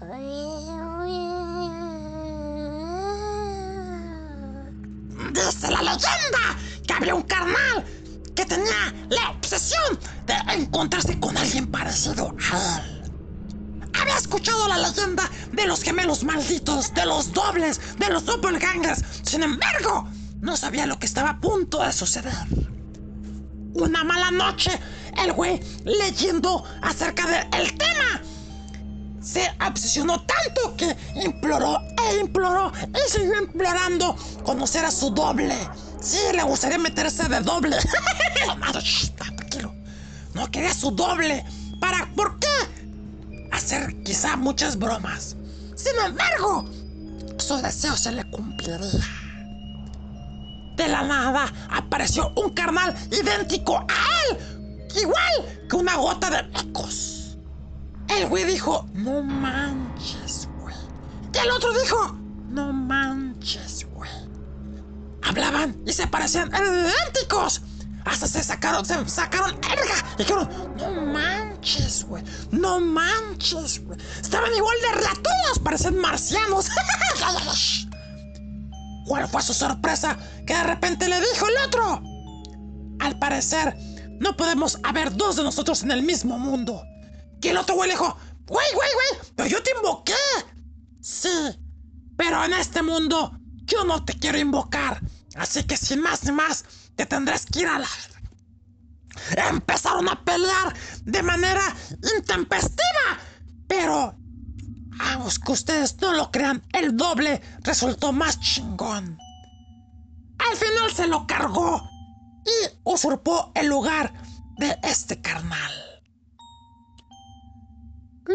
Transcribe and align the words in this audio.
Dice 0.00 0.08
la 5.70 5.82
leyenda 5.82 6.56
que 6.86 6.92
había 6.94 7.14
un 7.14 7.20
carnal 7.22 7.84
que 8.34 8.46
tenía 8.46 8.94
la 9.10 9.32
obsesión 9.32 9.98
de 10.24 10.32
encontrarse 10.54 11.20
con 11.20 11.36
alguien 11.36 11.66
parecido 11.66 12.34
a 12.50 12.78
él. 12.78 13.12
Había 13.92 14.16
escuchado 14.16 14.68
la 14.68 14.78
leyenda 14.78 15.28
de 15.52 15.66
los 15.66 15.82
gemelos 15.82 16.24
malditos, 16.24 16.94
de 16.94 17.04
los 17.04 17.34
dobles, 17.34 17.98
de 17.98 18.08
los 18.08 18.24
doppelgangers. 18.24 19.04
Sin 19.22 19.42
embargo, 19.42 20.08
no 20.40 20.56
sabía 20.56 20.86
lo 20.86 20.98
que 20.98 21.04
estaba 21.04 21.28
a 21.30 21.40
punto 21.40 21.82
de 21.82 21.92
suceder. 21.92 22.32
Una 23.74 24.02
mala 24.02 24.30
noche, 24.30 24.70
el 25.22 25.34
güey 25.34 25.60
leyendo 25.84 26.64
acerca 26.80 27.46
del 27.50 27.76
tema 27.76 28.22
se 29.22 29.50
obsesionó 29.66 30.24
tanto 30.24 30.76
que 30.76 30.96
imploró 31.22 31.80
e 32.08 32.20
imploró 32.20 32.72
y 32.88 33.10
siguió 33.10 33.42
implorando 33.42 34.16
conocer 34.44 34.84
a 34.84 34.90
su 34.90 35.10
doble. 35.10 35.56
Sí, 36.00 36.18
le 36.34 36.42
gustaría 36.42 36.78
meterse 36.78 37.28
de 37.28 37.40
doble. 37.40 37.76
No 40.34 40.50
quería 40.50 40.72
su 40.72 40.90
doble. 40.92 41.44
¿Para 41.80 42.08
por 42.14 42.38
qué? 42.38 42.46
Hacer 43.52 44.02
quizá 44.04 44.36
muchas 44.36 44.78
bromas. 44.78 45.36
Sin 45.74 45.92
embargo, 46.04 46.64
su 47.38 47.56
deseo 47.56 47.96
se 47.96 48.12
le 48.12 48.24
cumpliría. 48.30 48.80
De 50.76 50.88
la 50.88 51.02
nada 51.02 51.52
apareció 51.68 52.32
un 52.36 52.50
carnal 52.50 52.94
idéntico 53.10 53.78
a 53.80 54.30
él. 54.30 54.38
Igual 55.02 55.66
que 55.68 55.76
una 55.76 55.96
gota 55.96 56.30
de 56.30 56.60
ecos. 56.60 57.19
El 58.16 58.28
güey 58.28 58.44
dijo, 58.44 58.86
no 58.92 59.22
manches, 59.22 60.48
güey. 60.60 60.74
Y 61.32 61.38
el 61.38 61.50
otro 61.50 61.72
dijo, 61.80 62.16
no 62.48 62.72
manches, 62.72 63.86
güey. 63.92 64.10
Hablaban 65.22 65.80
y 65.86 65.92
se 65.92 66.06
parecían 66.06 66.48
idénticos. 66.48 67.62
Hasta 68.04 68.26
se 68.26 68.42
sacaron, 68.42 68.84
se 68.84 69.08
sacaron 69.08 69.52
erga. 69.62 69.94
Y 70.14 70.18
dijeron, 70.18 70.48
no 70.76 70.90
manches, 71.12 72.04
güey. 72.04 72.24
No 72.50 72.80
manches, 72.80 73.84
güey. 73.84 73.98
Estaban 74.20 74.54
igual 74.56 74.76
de 74.80 74.92
relatudos, 74.92 75.58
parecen 75.62 75.98
marcianos. 75.98 76.68
¿Cuál 79.06 79.28
fue 79.28 79.42
su 79.42 79.54
sorpresa? 79.54 80.16
Que 80.46 80.54
de 80.54 80.62
repente 80.64 81.08
le 81.08 81.20
dijo 81.20 81.46
el 81.46 81.66
otro. 81.66 82.02
Al 83.00 83.18
parecer, 83.18 83.76
no 84.18 84.36
podemos 84.36 84.78
haber 84.82 85.14
dos 85.16 85.36
de 85.36 85.44
nosotros 85.44 85.82
en 85.82 85.90
el 85.90 86.02
mismo 86.02 86.38
mundo. 86.38 86.82
Y 87.42 87.48
el 87.48 87.56
otro 87.56 87.74
güey 87.74 87.88
le 87.88 87.94
dijo, 87.94 88.16
güey, 88.46 88.66
güey, 88.74 88.88
güey, 88.94 89.32
pero 89.36 89.48
yo 89.48 89.62
te 89.62 89.70
invoqué. 89.76 90.14
Sí, 91.00 91.28
pero 92.16 92.44
en 92.44 92.52
este 92.52 92.82
mundo 92.82 93.32
yo 93.64 93.84
no 93.84 94.04
te 94.04 94.14
quiero 94.14 94.38
invocar. 94.38 95.00
Así 95.36 95.64
que 95.64 95.76
sin 95.76 96.00
más 96.02 96.24
ni 96.24 96.32
más, 96.32 96.64
te 96.96 97.06
tendrás 97.06 97.46
que 97.46 97.60
ir 97.60 97.68
a 97.68 97.78
la... 97.78 97.88
Empezaron 99.48 100.08
a 100.08 100.24
pelear 100.24 100.74
de 101.04 101.22
manera 101.22 101.62
intempestiva. 102.16 103.18
Pero, 103.66 104.16
aunque 105.00 105.52
ustedes 105.52 105.96
no 106.00 106.12
lo 106.12 106.30
crean, 106.30 106.62
el 106.72 106.96
doble 106.96 107.40
resultó 107.62 108.12
más 108.12 108.38
chingón. 108.40 109.18
Al 110.38 110.56
final 110.56 110.92
se 110.92 111.06
lo 111.06 111.26
cargó 111.26 111.88
y 112.44 112.78
usurpó 112.84 113.52
el 113.54 113.66
lugar 113.66 114.12
de 114.58 114.76
este 114.82 115.20
carnal. 115.20 115.89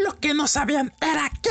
Lo 0.04 0.20
que 0.20 0.34
no 0.34 0.46
sabían 0.46 0.94
era 1.00 1.32
que 1.42 1.50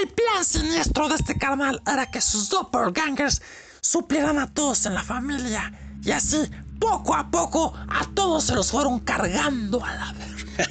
el 0.00 0.08
plan 0.08 0.44
siniestro 0.44 1.08
de 1.08 1.16
este 1.16 1.36
carnal 1.36 1.82
era 1.84 2.08
que 2.08 2.20
sus 2.20 2.48
doppelgangers 2.48 3.42
suplieran 3.80 4.38
a 4.38 4.54
todos 4.54 4.86
en 4.86 4.94
la 4.94 5.02
familia 5.02 5.72
y 6.00 6.12
así 6.12 6.48
poco 6.78 7.16
a 7.16 7.32
poco 7.32 7.74
a 7.74 8.04
todos 8.14 8.44
se 8.44 8.54
los 8.54 8.70
fueron 8.70 9.00
cargando 9.00 9.84
a 9.84 9.92
la 9.92 10.12
verga. 10.12 10.68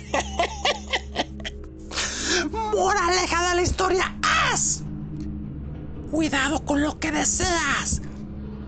Moraleja 2.71 3.49
de 3.49 3.55
la 3.55 3.61
historia 3.61 4.17
es 4.53 4.85
cuidado 6.09 6.63
con 6.63 6.81
lo 6.81 6.99
que 6.99 7.11
deseas, 7.11 8.01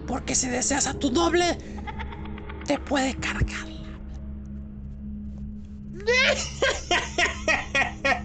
porque 0.06 0.36
si 0.36 0.50
deseas 0.50 0.88
a 0.88 0.94
tu 0.94 1.10
doble 1.10 1.58
te 2.66 2.80
puede 2.80 3.16
cargar. 3.16 3.66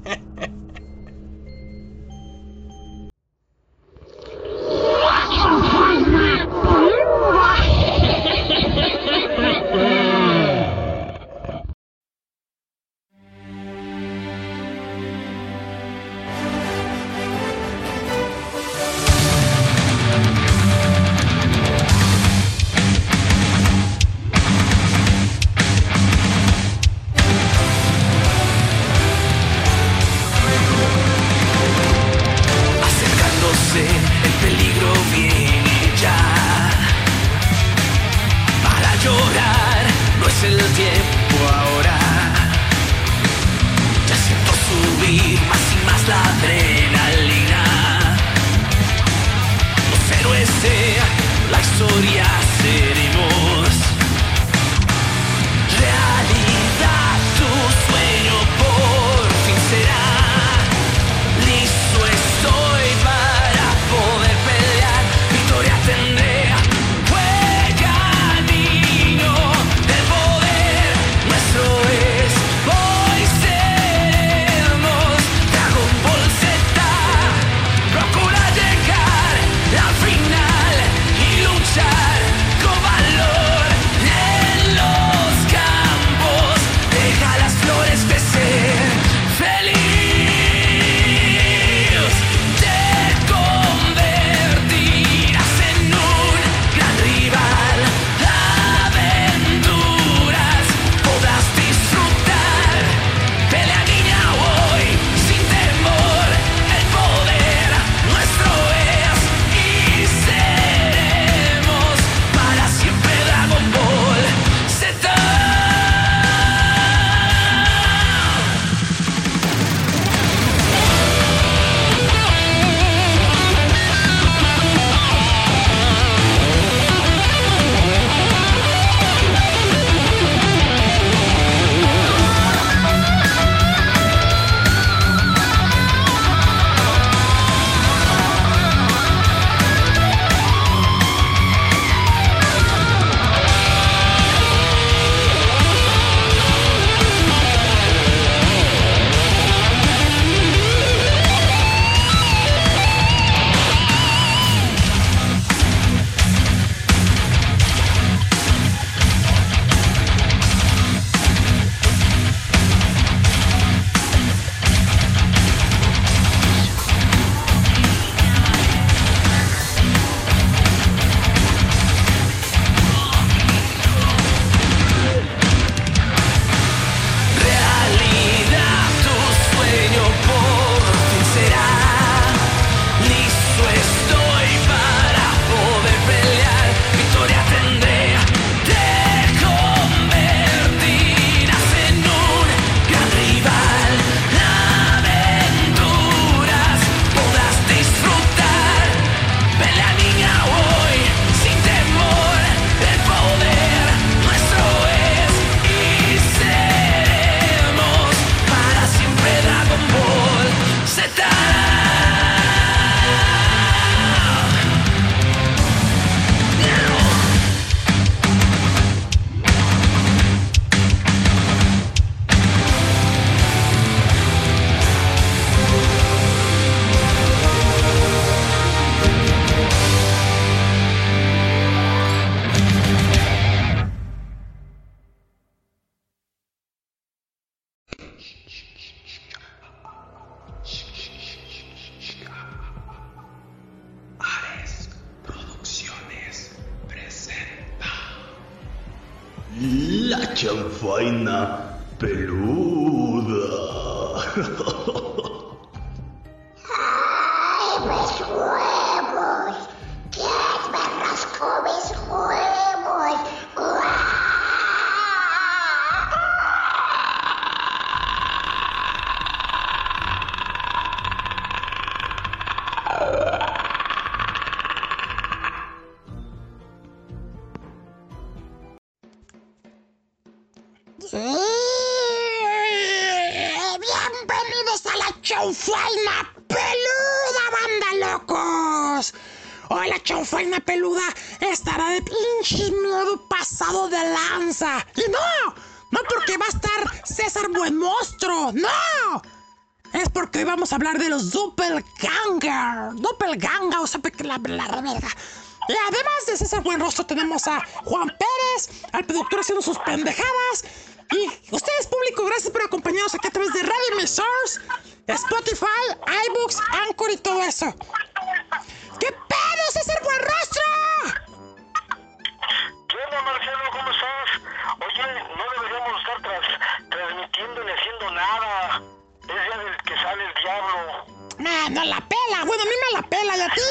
No, 331.71 331.81
no 331.81 331.85
la 331.85 331.99
pela. 332.01 332.45
Bueno, 332.45 332.63
a 332.63 332.65
mí 332.65 332.71
me 332.71 333.01
la 333.01 333.07
pela 333.07 333.37
y 333.37 333.41
a 333.41 333.49
ti. 333.49 333.61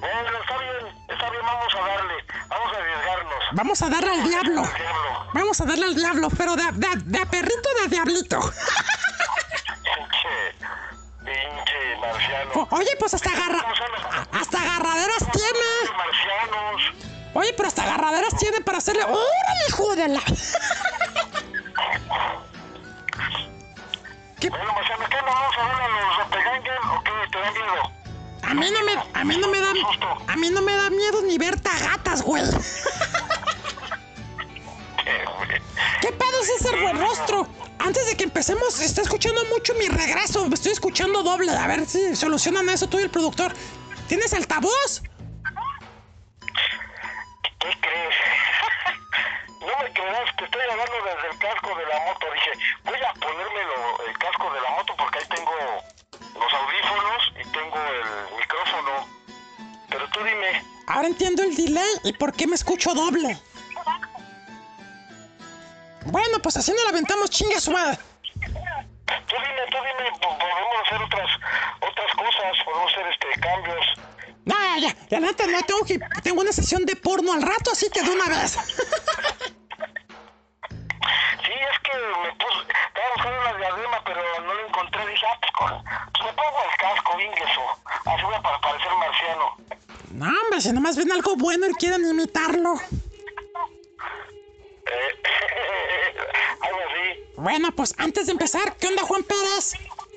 Bueno, 0.00 0.38
está 0.40 0.58
bien, 0.58 0.96
está 1.08 1.30
bien, 1.30 1.42
vamos 1.46 1.74
a 1.74 1.80
darle. 1.88 2.14
Vamos 2.48 2.72
a 2.72 2.76
arriesgarnos. 2.78 3.44
Vamos 3.52 3.82
a 3.82 3.88
darle 3.88 4.10
al 4.10 4.24
diablo. 4.28 4.62
Diablo. 4.62 5.30
Vamos 5.32 5.60
a 5.60 5.64
darle 5.64 5.84
al 5.86 5.94
diablo, 5.94 6.28
pero 6.36 6.56
de, 6.56 6.64
de, 6.72 6.88
de 7.04 7.18
a 7.20 7.26
perrito 7.26 7.68
de 7.82 7.88
diablito. 7.88 8.40
Pinche, 9.82 10.54
pinche 11.24 11.96
marciano. 12.00 12.50
O- 12.54 12.68
Oye, 12.76 12.90
pues 12.98 13.14
hasta 13.14 13.30
agarra... 13.30 13.62
¿Cómo 13.62 13.76
son 13.76 13.92
los 13.92 14.02
Hasta 14.40 14.60
agarraderas 14.60 15.18
tiene. 15.32 15.96
marcianos? 15.96 16.82
Oye, 17.34 17.52
pero 17.56 17.68
hasta 17.68 17.82
agarraderas 17.82 18.36
tiene 18.36 18.60
para 18.60 18.78
hacerle. 18.78 19.04
¡Órale, 19.04 19.60
hijo 19.68 19.96
de 19.96 20.08
la! 20.08 20.20
A 29.12 29.24
mí 29.24 29.36
no 29.36 29.48
me 29.48 29.60
da, 29.60 29.72
a 30.26 30.36
mí 30.36 30.50
no 30.50 30.62
me 30.62 30.72
da 30.72 30.90
miedo 30.90 31.22
ni 31.22 31.38
ver 31.38 31.60
tagatas, 31.60 32.22
güey. 32.22 32.42
¿Qué, 36.00 36.12
pedo 36.12 36.40
es 36.42 36.48
ese 36.60 36.70
rostro? 36.92 37.46
Antes 37.78 38.06
de 38.06 38.16
que 38.16 38.24
empecemos, 38.24 38.80
está 38.80 39.02
escuchando 39.02 39.44
mucho 39.46 39.74
mi 39.74 39.86
regreso. 39.88 40.48
Me 40.48 40.54
estoy 40.54 40.72
escuchando 40.72 41.22
doble. 41.22 41.52
A 41.52 41.66
ver 41.66 41.86
si 41.86 42.16
solucionan 42.16 42.68
eso 42.70 42.88
tú 42.88 42.98
y 42.98 43.02
el 43.02 43.10
productor. 43.10 43.52
¿Tienes 44.08 44.32
altavoz? 44.32 45.02
Escucho 62.64 62.94
doble. 62.94 63.38
Bueno, 66.06 66.38
pues 66.42 66.56
así 66.56 66.72
nos 66.72 66.82
la 66.84 66.90
aventamos 66.90 67.28
chinga 67.30 67.60
su 67.60 67.70
madre. 67.70 67.98
tú 68.24 68.40
dime, 68.40 69.62
tú 69.70 69.76
dime, 69.76 70.10
po- 70.20 70.38
podemos 70.38 70.74
hacer 70.86 71.02
otras 71.02 71.30
otras 71.80 72.10
cosas, 72.16 72.64
podemos 72.64 72.92
hacer 72.92 73.06
este 73.12 73.40
cambios. 73.40 73.86
No, 74.46 74.54
ya, 74.78 74.94
ya, 75.08 75.20
la 75.20 75.26
neta, 75.28 75.46
no 75.46 75.62
tengo 75.62 75.84
que. 75.86 75.98
Tengo 76.22 76.40
una 76.42 76.52
sesión 76.52 76.84
de 76.84 76.96
porno 76.96 77.32
al 77.32 77.42
rato, 77.42 77.70
así 77.72 77.88
que 77.90 78.02
de 78.02 78.10
una 78.10 78.26
vez. 78.28 78.56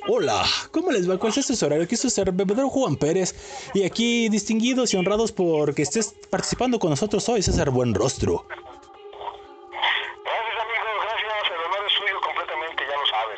Hola, 0.09 0.45
¿cómo 0.71 0.89
les 0.91 1.09
va? 1.09 1.17
¿Cuál 1.17 1.33
es 1.35 1.45
su 1.45 1.65
horario? 1.65 1.83
Aquí 1.83 1.95
es 1.95 2.01
su 2.01 2.23
bebedor 2.31 2.69
Juan 2.69 2.95
Pérez. 2.95 3.35
Y 3.73 3.83
aquí 3.83 4.29
distinguidos 4.29 4.93
y 4.93 4.97
honrados 4.97 5.33
por 5.33 5.75
que 5.75 5.81
estés 5.81 6.15
participando 6.29 6.79
con 6.79 6.91
nosotros 6.91 7.27
hoy, 7.27 7.43
César 7.43 7.71
Buenrostro. 7.71 8.45
Gracias, 8.47 10.61
amigos, 10.63 11.03
gracias. 11.03 11.51
El 11.51 11.59
honor 11.65 11.85
es 11.85 11.91
suyo 11.93 12.21
completamente, 12.23 12.85
ya 12.89 12.97
lo 12.97 13.05
saben. 13.05 13.37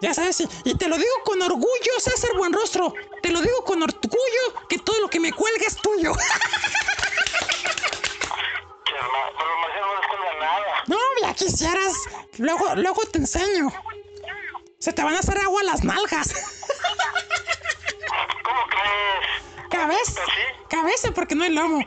Ya 0.00 0.12
sabes, 0.12 0.42
y, 0.64 0.74
te 0.74 0.88
lo 0.88 0.96
digo 0.96 1.22
con 1.24 1.40
orgullo, 1.40 2.00
César 2.00 2.30
Buenrostro. 2.36 2.92
Te 3.22 3.30
lo 3.30 3.40
digo 3.40 3.62
con 3.64 3.80
orgullo 3.80 4.66
que 4.68 4.78
todo 4.78 4.98
lo 5.00 5.06
que 5.08 5.20
me 5.20 5.32
cuelga 5.32 5.66
es 5.66 5.76
tuyo. 5.76 6.14
Pero 8.84 9.06
no 9.86 9.94
les 10.00 10.08
cuelga 10.08 10.34
nada. 10.40 10.82
No, 10.88 10.98
ya 11.20 11.32
quisieras. 11.34 11.94
Luego, 12.38 12.74
luego 12.74 13.04
te 13.06 13.18
enseño. 13.18 13.72
Se 14.82 14.92
te 14.92 15.00
van 15.04 15.14
a 15.14 15.20
hacer 15.20 15.38
agua 15.38 15.62
las 15.62 15.84
nalgas. 15.84 16.34
¿Cómo 18.42 18.62
crees? 18.66 19.70
Cabeza. 19.70 20.24
¿Sí? 20.24 20.66
Cabeza 20.68 21.12
porque 21.14 21.36
no 21.36 21.44
hay 21.44 21.50
lomo. 21.50 21.86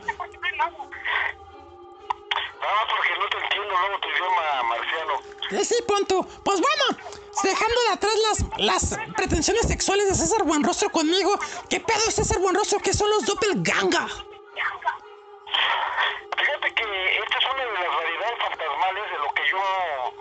Ah, 2.68 2.84
porque 2.90 3.10
no 3.16 3.28
te 3.28 3.36
entiendo 3.44 3.68
luego 3.68 4.00
tu 4.00 4.08
idioma 4.08 4.62
marciano. 4.64 5.12
Eh, 5.50 5.64
Sí, 5.64 5.76
punto. 5.86 6.26
Pues 6.42 6.60
bueno, 6.60 6.84
dejando 7.44 7.80
de 7.82 7.92
atrás 7.92 8.12
las, 8.58 8.58
las 8.58 8.98
pretensiones 9.14 9.68
sexuales 9.68 10.08
de 10.08 10.14
César 10.16 10.42
Buenrostro 10.42 10.90
conmigo, 10.90 11.38
¿qué 11.68 11.78
pedo 11.78 12.00
es 12.08 12.14
César 12.16 12.40
Buenrostro? 12.40 12.80
¿Qué 12.80 12.92
son 12.92 13.08
los 13.10 13.24
doppelganger? 13.24 14.08
Fíjate 15.46 16.74
que 16.74 17.18
esta 17.18 17.38
es 17.38 17.44
una 17.46 17.64
de 17.64 17.72
las 17.72 17.96
variedades 17.96 18.38
fantasmales 18.38 19.10
de 19.10 19.18
lo 19.18 19.30
que 19.32 19.46
yo 19.46 19.58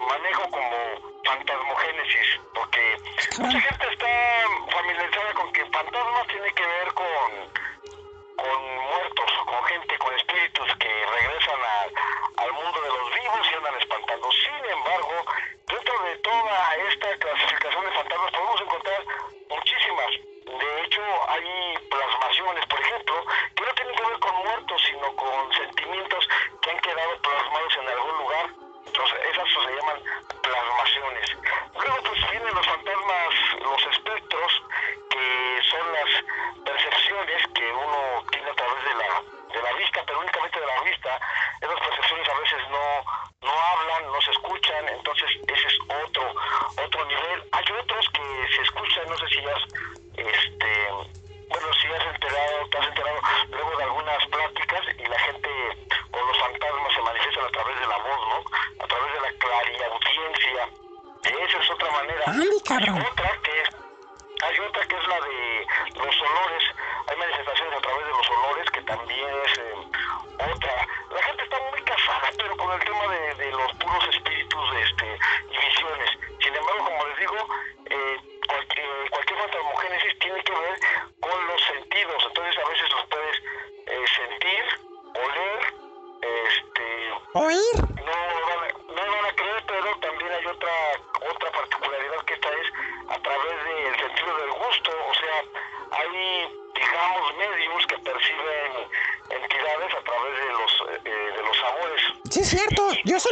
manejo 0.07 0.49
como 0.51 0.77
fantasmogénesis, 1.25 2.39
porque 2.53 2.97
mucha 3.39 3.59
gente 3.59 3.87
está 3.91 4.07
familiarizada 4.71 5.33
con 5.33 5.51
que 5.53 5.65
fantasmas 5.65 6.27
tiene 6.27 6.51
que 6.53 6.65
ver 6.65 6.93
con, 6.93 7.31
con 8.37 8.75
muertos, 8.85 9.31
con 9.45 9.63
gente, 9.65 9.97
con 9.97 10.15
espíritus 10.15 10.75
que 10.77 11.05
regresan 11.05 11.59
a- 11.61 12.41
al 12.43 12.53
mundo 12.53 12.81
de 12.81 12.89
los 12.89 13.13
vivos 13.15 13.47
y 13.51 13.55
andan 13.55 13.75
espantando. 13.81 14.29
Sin 14.31 14.65
embargo, 14.71 15.25
dentro 15.67 15.99
de 16.03 16.15
toda 16.17 16.75
esta 16.89 17.17
clasificación 17.17 17.85
de 17.85 17.91
fantasmas 17.91 18.31
podemos 18.31 18.61
encontrar 18.61 19.03
muchísimas. 19.49 20.11
De 20.45 20.81
hecho, 20.83 21.01
hay 21.29 21.77
plasmaciones, 21.89 22.65
por 22.67 22.79
ejemplo, 22.79 23.25
que 23.55 23.65
no 23.65 23.73
tienen 23.73 23.95
que 23.95 24.03
ver 24.03 24.19
con 24.19 24.35
muertos, 24.35 24.81
con 25.15 25.53
sentimientos 25.53 26.27
que 26.61 26.71
han 26.71 26.79
quedado 26.79 27.21
plasmados 27.21 27.77
en 27.77 27.87
algún 27.89 28.17
lugar. 28.17 28.49
Entonces, 28.85 29.17
esas 29.31 29.49
se 29.49 29.75
llaman 29.75 29.99
plasmaciones. 30.41 31.37
Luego, 31.73 31.97
pues 32.03 32.31
vienen 32.31 32.55
los 32.55 32.65
fantasmas, 32.65 33.33
los 33.61 33.87
espectros, 33.93 34.63
que 35.09 35.59
son 35.69 35.93
las 35.93 36.63
percepciones 36.63 37.47
que 37.53 37.71
uno 37.71 38.23
tiene 38.31 38.49
a 38.49 38.53
través 38.53 38.83
de 38.83 38.93
la, 38.95 39.23
de 39.53 39.61
la 39.61 39.73
vista, 39.73 40.03
pero 40.05 40.19
únicamente 40.19 40.59
de 40.59 40.65
la 40.67 40.81
vista. 40.81 41.19
Esas 41.61 41.79
percepciones 41.79 42.29
a 42.29 42.39
veces 42.39 42.69
no, 42.69 43.03
no 43.41 43.51
hablan, 43.51 44.11
no 44.11 44.21
se 44.21 44.31
escuchan, 44.31 44.87
entonces 44.89 45.29
ese 45.47 45.67
es 45.67 45.77
otro, 46.03 46.33
otro 46.83 47.05
nivel. 47.05 47.43
Hay 47.51 47.65
otros 47.81 48.09
que 48.09 48.55
se 48.55 48.61
escuchan, 48.61 49.09
no 49.09 49.17
sé 49.17 49.27
si 49.27 49.41
ya 49.41 49.55
este, 50.17 50.87
bueno, 51.49 51.67
si 51.81 51.87
has 51.87 52.05
enterado, 52.05 52.69
te 52.69 52.77
has 52.77 52.87
enterado 52.87 53.21
Esa 61.25 61.57
es 61.57 61.69
otra 61.71 61.91
manera. 61.91 62.23
Ah, 62.27 62.33
Ay, 62.35 62.61
cabrón. 62.63 62.97
Hay 62.97 63.07
otra 63.11 63.39
que 63.41 63.61
es, 63.61 63.69
hay 64.43 64.59
otra 64.59 64.87
que 64.87 64.95
es 64.95 65.07
la 65.07 65.19
de 65.21 65.67
los 65.95 66.21
olores. 66.21 66.63
Hay 67.07 67.17
manifestaciones 67.17 67.77
a 67.77 67.81
través 67.81 68.05
de 68.05 68.11
los 68.11 68.29
olores 68.29 68.71
que 68.71 68.81
también 68.81 69.29
es 69.45 69.57
eh, 69.57 69.73
otra. 70.53 70.87
La 71.09 71.23
gente 71.23 71.43
está 71.43 71.57
muy 71.71 71.81
casada, 71.81 72.29
pero 72.37 72.57
con 72.57 72.71
el 72.73 72.79
tema 72.85 73.07
de, 73.07 73.35
de 73.35 73.51
los 73.51 73.73
puros 73.73 74.07
espíritus 74.09 74.71
de 74.71 74.81
este, 74.83 75.19
y 75.51 75.57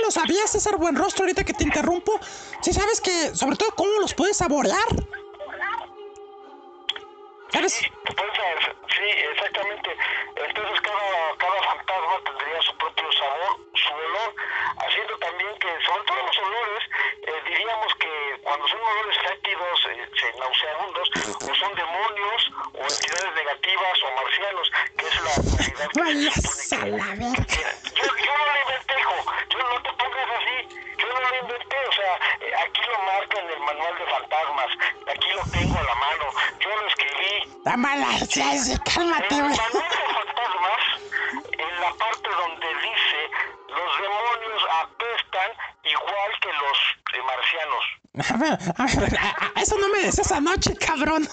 lo 0.03 0.11
sabías, 0.11 0.51
César 0.51 0.77
Buenrostro, 0.77 1.23
ahorita 1.23 1.43
que 1.43 1.53
te 1.53 1.63
interrumpo. 1.63 2.19
Si 2.61 2.73
¿Sí 2.73 2.79
sabes 2.79 3.01
que, 3.01 3.35
sobre 3.35 3.55
todo, 3.55 3.69
cómo 3.75 3.99
los 3.99 4.13
puedes 4.13 4.37
saborear. 4.37 5.02
empezó 50.13 50.21
esa 50.21 50.41
noche, 50.41 50.75
cabrón. 50.75 51.27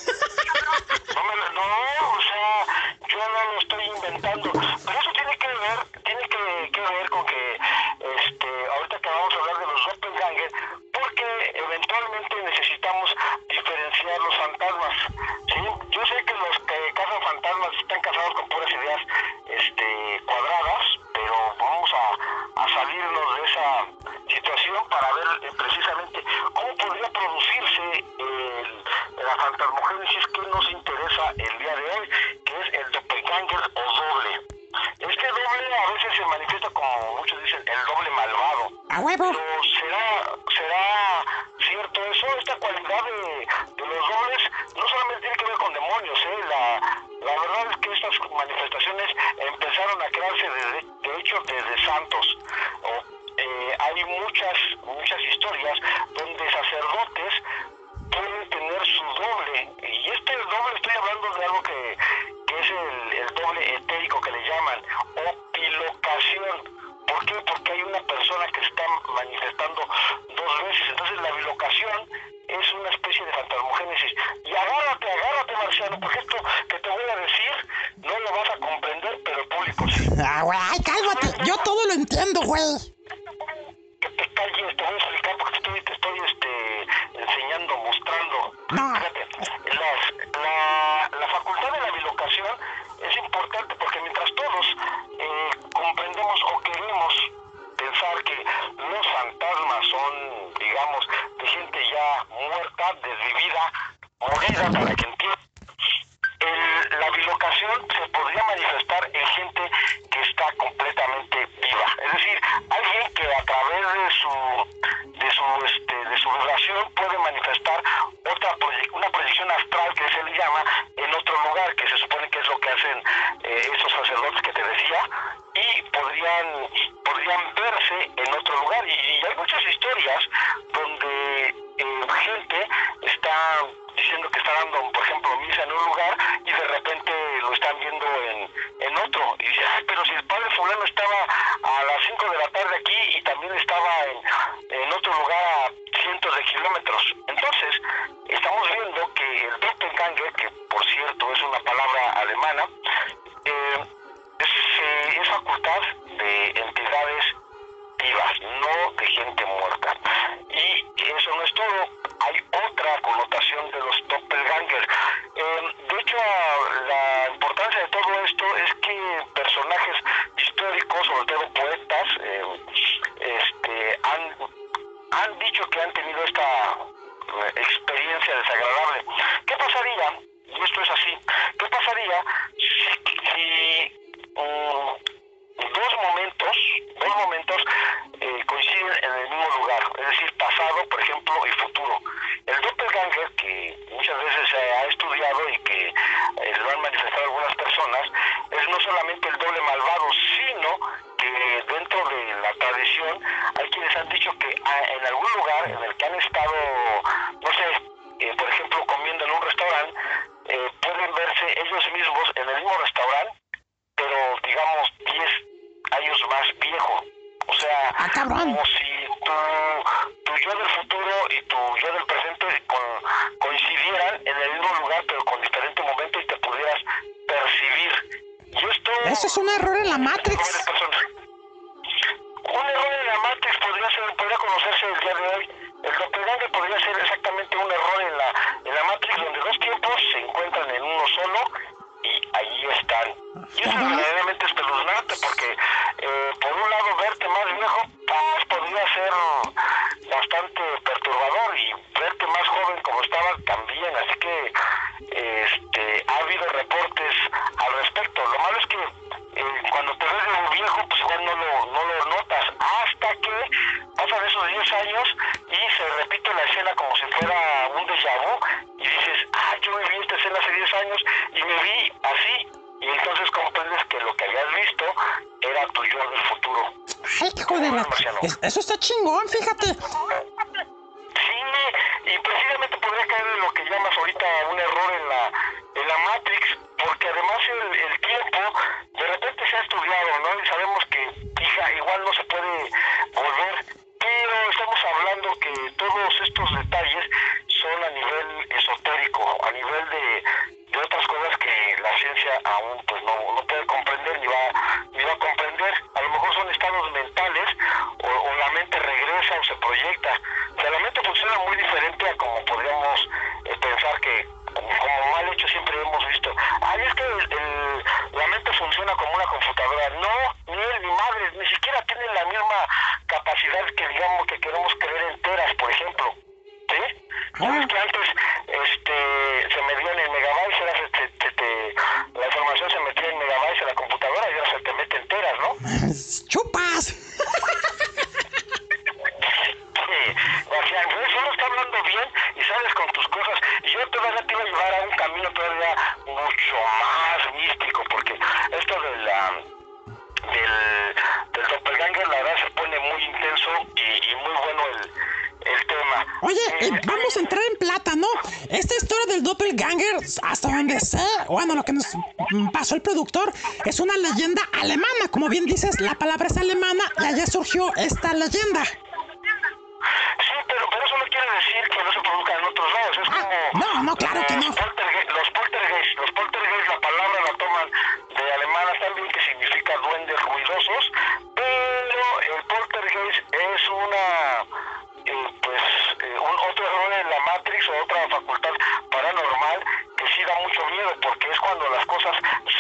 porque 391.00 391.30
es 391.30 391.40
cuando 391.40 391.68
las 391.70 391.84
cosas 391.86 392.16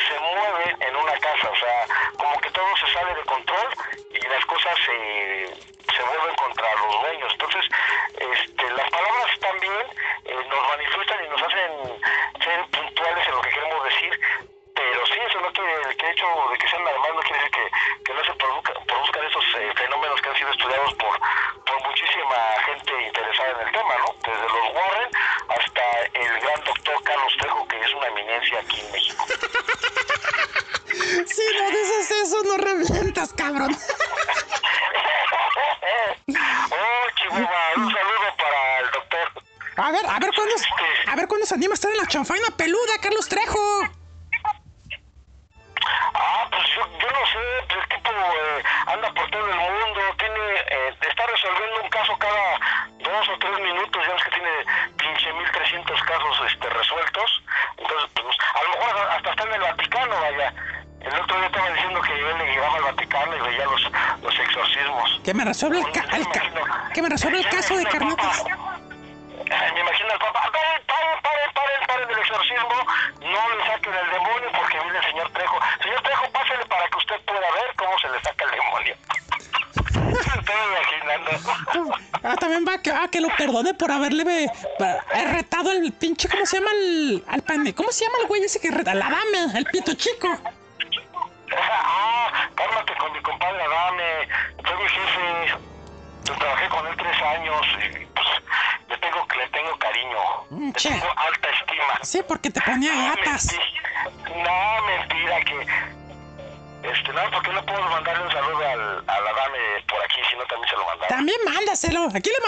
se 0.08 0.18
mueven 0.18 0.76
en 0.80 0.96
una 0.96 1.16
casa, 1.18 1.50
o 1.50 1.56
sea, 1.56 1.86
como 2.16 2.40
que 2.40 2.50
todo 2.50 2.76
se 2.76 2.92
sale 2.92 3.14
de 3.14 3.24
control 3.24 3.68
y 4.10 4.28
las 4.28 4.44
cosas 4.46 4.74
se, 4.84 5.46
se 5.94 6.02
vuelven 6.02 6.34
contra 6.36 6.74
los 6.76 7.00
dueños. 7.00 7.32
Entonces, 7.32 7.64
chanfaina 42.20 42.50
peluda, 42.54 42.98
Carlos 43.00 43.26
Trejo. 43.28 43.58
Ah, 46.12 46.46
pues 46.50 46.66
yo, 46.76 46.84
no 46.84 47.26
sé, 47.32 47.40
pues, 47.66 47.80
el 47.80 47.88
tipo 47.88 48.10
eh, 48.10 48.62
anda 48.86 49.14
por 49.14 49.30
todo 49.30 49.48
el 49.48 49.56
mundo, 49.56 50.00
tiene, 50.18 50.44
eh, 50.68 50.94
está 51.00 51.26
resolviendo 51.26 51.82
un 51.82 51.88
caso 51.88 52.18
cada 52.18 52.58
dos 52.98 53.28
o 53.28 53.38
tres 53.38 53.58
minutos, 53.60 54.06
ya 54.06 54.12
ves 54.12 54.24
que 54.24 54.30
tiene 54.32 54.50
15.300 54.98 56.04
casos 56.04 56.52
este, 56.52 56.68
resueltos, 56.68 57.42
entonces 57.78 58.10
pues, 58.12 58.26
pues 58.26 58.36
a 58.54 58.62
lo 58.64 58.70
mejor 58.70 59.10
hasta 59.12 59.30
está 59.30 59.42
en 59.44 59.52
el 59.54 59.60
Vaticano, 59.60 60.20
vaya. 60.20 60.54
El 61.00 61.14
otro 61.18 61.36
día 61.38 61.46
estaba 61.46 61.70
diciendo 61.70 62.02
que 62.02 62.20
yo 62.20 62.36
le 62.36 62.44
llegaba 62.44 62.76
al 62.76 62.82
Vaticano 62.82 63.36
y 63.36 63.40
veía 63.40 63.64
los, 63.64 63.82
los 64.22 64.38
exorcismos. 64.38 65.20
Que 65.24 65.32
me 65.32 65.44
resuelve 65.46 65.78
el, 65.78 65.92
ca 65.92 66.04
pues, 66.10 66.26
el, 66.94 67.02
me 67.02 67.08
resuelve 67.08 67.38
el 67.38 67.48
caso 67.48 67.78
de 67.78 67.86
Carnotas. 67.86 68.44
que 83.20 83.28
lo 83.28 83.36
perdone 83.36 83.74
por 83.74 83.90
haberle 83.90 84.24
be, 84.24 84.50
be, 84.78 85.24
retado 85.32 85.70
al 85.70 85.92
pinche, 85.92 86.28
¿cómo 86.28 86.46
se 86.46 86.58
llama? 86.58 86.70
El, 86.72 87.24
al 87.28 87.42
pan, 87.42 87.70
¿Cómo 87.72 87.92
se 87.92 88.04
llama 88.04 88.18
el 88.22 88.28
güey 88.28 88.42
ese 88.42 88.60
que 88.60 88.70
reta? 88.70 88.94
La 88.94 89.10
dame, 89.10 89.58
el 89.58 89.64
pito 89.66 89.94
chico. 89.94 90.28
ah, 91.56 92.48
cálmate 92.54 92.94
con 92.98 93.12
mi 93.12 93.20
compadre 93.20 93.62
Adame, 93.62 94.28
fue 94.64 94.76
mi 94.76 94.88
jefe, 94.88 95.58
yo 96.24 96.34
trabajé 96.36 96.68
con 96.68 96.86
él 96.86 96.96
tres 96.96 97.22
años 97.22 97.66
y 97.78 98.06
pues 98.06 98.26
le 98.88 98.96
tengo, 98.98 99.26
le 99.36 99.48
tengo 99.48 99.78
cariño, 99.78 100.18
mm, 100.50 100.72
che. 100.72 100.90
le 100.90 100.94
tengo 101.00 101.12
alta 101.16 101.48
estima. 101.48 101.98
Sí, 102.02 102.20
porque 102.26 102.50
te 102.50 102.60
ponía 102.60 103.14
gatas. 103.14 103.54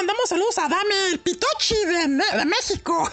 mandamos 0.03 0.29
saludos 0.29 0.59
a 0.59 0.69
Dame, 0.69 1.07
el 1.13 1.21
Pitochi 1.21 1.77
de, 1.85 2.09
de 2.39 2.45
México. 2.45 3.09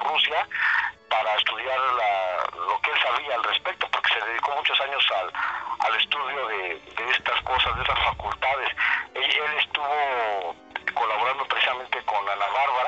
Rusia 0.00 0.46
para 1.08 1.34
estudiar 1.34 1.78
lo 2.54 2.80
que 2.80 2.90
él 2.90 2.98
sabía 3.02 3.34
al 3.34 3.44
respecto, 3.44 3.86
porque 3.90 4.14
se 4.14 4.26
dedicó 4.26 4.54
muchos 4.56 4.80
años 4.80 5.04
al, 5.14 5.94
estudio 5.96 6.46
de, 6.48 6.80
estas 7.10 7.40
cosas, 7.42 7.76
de 7.76 7.82
esas 7.82 7.98
facultades. 7.98 8.68
Él, 9.14 9.24
él 9.24 9.58
estuvo 9.58 10.56
colaborando 10.94 11.44
precisamente 11.46 12.02
con 12.04 12.28
Ana 12.28 12.46
Barba 12.46 12.81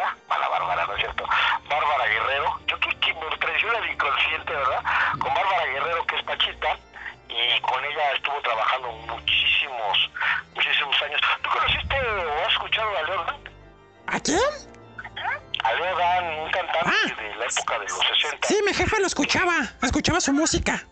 Sí, 18.47 18.57
mi 18.67 18.75
jefa 18.75 18.99
lo 19.01 19.07
escuchaba, 19.07 19.73
escuchaba 19.83 20.21
su 20.21 20.33
música. 20.33 20.87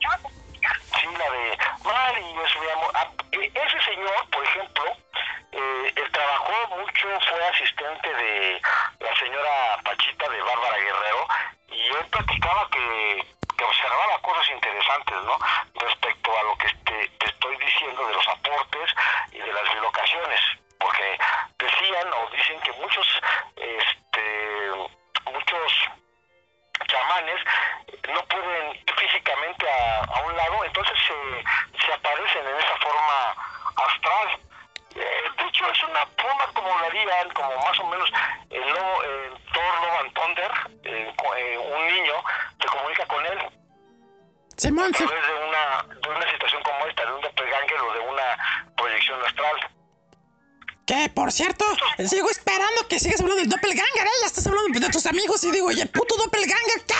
cierto, 51.32 51.64
sigo 52.08 52.30
esperando 52.30 52.86
que 52.88 52.98
sigas 52.98 53.20
hablando 53.20 53.40
del 53.40 53.48
doppelganger, 53.48 54.06
¿eh? 54.06 54.10
Ya 54.20 54.26
estás 54.26 54.46
hablando 54.46 54.78
de 54.78 54.88
tus 54.90 55.06
amigos 55.06 55.42
y 55.44 55.50
digo, 55.50 55.66
oye, 55.66 55.86
puto 55.86 56.16
doppelganger, 56.16 56.82
¿qué? 56.86 56.94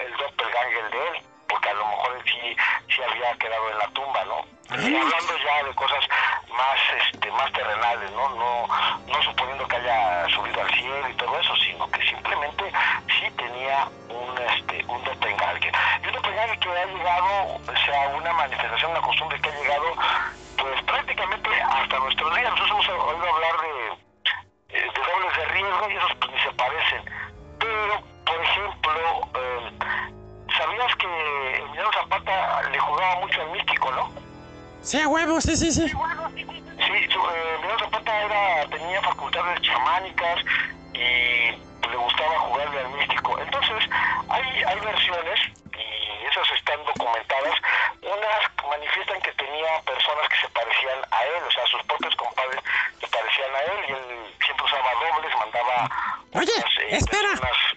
el 0.00 0.16
doppelganger 0.16 0.90
de 0.90 1.08
él, 1.08 1.22
porque 1.48 1.68
a 1.68 1.74
lo 1.74 1.86
mejor 1.86 2.16
él 2.16 2.22
sí, 2.24 2.56
sí 2.94 3.02
había 3.02 3.34
quedado 3.34 3.70
en 3.70 3.78
la 3.78 3.88
tumba, 3.88 4.24
¿no? 4.24 4.58
Y 4.70 4.94
hablando 4.94 5.38
ya 5.44 5.64
de 5.64 5.74
cosas 5.74 6.04
más 6.50 6.78
este 7.08 7.30
más 7.32 7.50
terrenales, 7.52 8.10
¿no? 8.12 8.28
No, 8.34 8.68
no 9.06 9.22
suponiendo 9.22 9.66
que 9.66 9.76
haya 9.76 10.28
subido 10.28 10.60
al 10.60 10.70
cielo 10.74 11.08
y 11.08 11.14
todo 11.14 11.40
eso, 11.40 11.56
sino 11.56 11.90
que 11.90 12.02
simplemente 12.06 12.70
sí 13.18 13.30
tenía 13.38 13.88
un 14.10 14.38
este 14.38 14.84
un 14.86 15.02
doppelganger. 15.04 15.72
Y 16.02 16.06
un 16.06 16.12
doppelganger 16.12 16.58
que 16.58 16.68
ha 16.68 16.84
llegado, 16.84 17.44
o 17.56 17.76
sea, 17.86 18.08
una 18.08 18.32
manifestación, 18.34 18.90
una 18.90 19.00
costumbre 19.00 19.40
que 19.40 19.48
ha 19.48 19.54
llegado 19.54 19.94
pues 20.58 20.82
prácticamente 20.82 21.48
hasta 21.62 21.98
nuestros 22.00 22.36
días. 22.36 22.50
Nosotros 22.50 22.88
hemos 22.88 23.04
oído 23.04 23.34
hablar 23.34 23.60
de 23.62 23.87
Sí, 34.88 35.04
huevo, 35.04 35.38
sí, 35.38 35.54
sí, 35.54 35.70
sí. 35.70 35.86
Sí, 35.86 35.94
huevo, 35.94 36.30
su, 37.12 37.20
eh, 37.20 37.76
Zapata 37.78 38.24
era, 38.24 38.66
tenía 38.70 39.02
facultades 39.02 39.60
chamánicas 39.60 40.38
y 40.94 41.52
le 41.86 41.96
gustaba 41.96 42.38
jugarle 42.38 42.80
al 42.80 42.88
místico. 42.96 43.38
Entonces, 43.38 43.84
hay, 44.30 44.64
hay 44.64 44.80
versiones, 44.80 45.40
y 45.76 46.24
esas 46.24 46.50
están 46.56 46.82
documentadas, 46.86 47.54
unas 48.00 48.58
manifiestan 48.66 49.20
que 49.20 49.32
tenía 49.32 49.68
personas 49.84 50.26
que 50.30 50.40
se 50.40 50.48
parecían 50.56 50.98
a 51.10 51.24
él, 51.36 51.42
o 51.46 51.50
sea, 51.50 51.66
sus 51.66 51.82
propios 51.82 52.16
compadres 52.16 52.60
se 52.98 53.06
parecían 53.08 53.54
a 53.54 53.60
él 53.60 53.78
y 53.88 53.92
él 53.92 54.34
siempre 54.42 54.64
usaba 54.64 54.88
dobles, 55.04 55.32
mandaba... 55.36 55.90
Oye, 56.32 56.52
unas, 56.56 56.78
eh, 56.80 56.88
ah, 56.92 56.96
espera, 56.96 57.28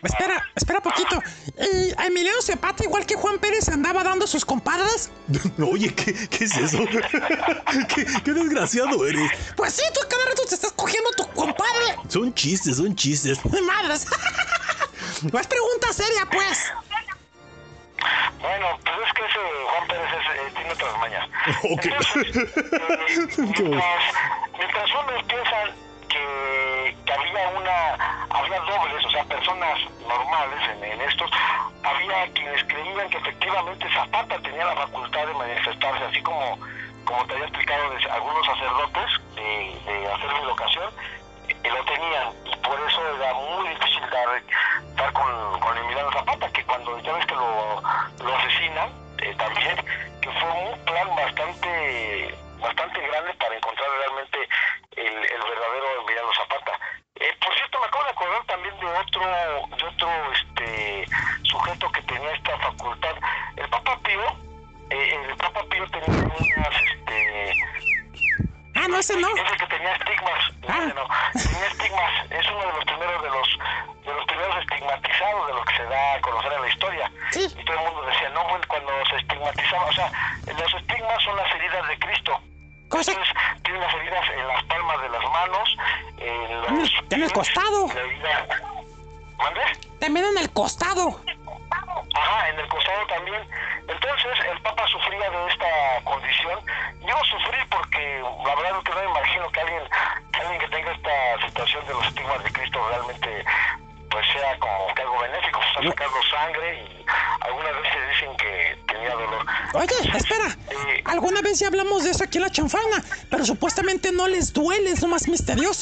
espera, 0.04 0.36
ah, 0.40 0.52
espera 0.56 0.80
poquito. 0.80 1.22
¿Y 1.58 1.92
eh, 1.92 1.96
Emiliano 2.08 2.42
Zapata, 2.42 2.86
igual 2.86 3.06
que 3.06 3.16
Juan 3.16 3.38
Pérez, 3.40 3.68
andaba 3.68 4.02
dando 4.02 4.28
sus 4.28 4.46
compadres? 4.46 5.12
Oye, 5.72 5.94
¿qué, 5.94 6.44
es 6.44 6.58
eso? 6.58 6.80
¿Qué, 7.96 8.06
¿Qué, 8.24 8.34
desgraciado 8.34 9.06
eres. 9.06 9.32
Pues 9.56 9.74
sí, 9.74 9.84
tú 9.94 10.02
cada 10.10 10.26
rato 10.26 10.44
te 10.48 10.56
estás 10.56 10.72
cogiendo 10.74 11.10
a 11.10 11.14
tu 11.14 11.28
compadre. 11.34 11.98
Son 12.08 12.34
chistes, 12.34 12.78
son 12.78 12.96
chistes. 12.96 13.40
¡Madres! 13.46 14.06
No 15.32 15.40
es 15.40 15.46
pregunta 15.46 15.94
seria, 15.94 16.28
pues. 16.32 16.58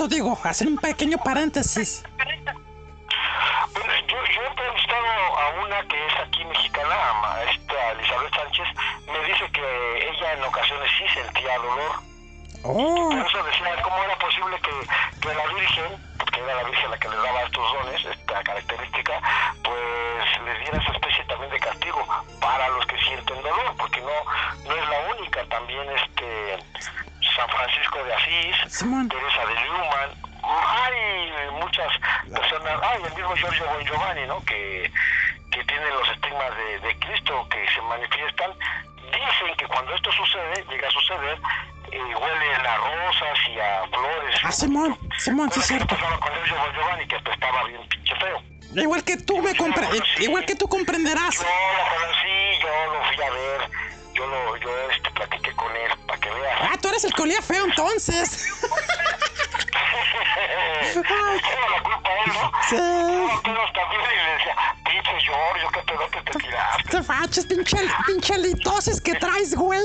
digo, 0.07 0.37
hacer 0.43 0.67
un 0.67 0.77
pequeño 0.77 1.17
paréntesis. 1.17 2.03
rollo 65.59 66.09
que 66.11 66.21
te 66.21 66.39
tiraste. 66.39 66.89
Te 66.89 67.03
faches, 67.03 67.45
pinche, 67.45 67.77
pinche 68.05 68.37
litosis 68.37 69.01
que 69.01 69.13
traes, 69.15 69.55
güey. 69.55 69.81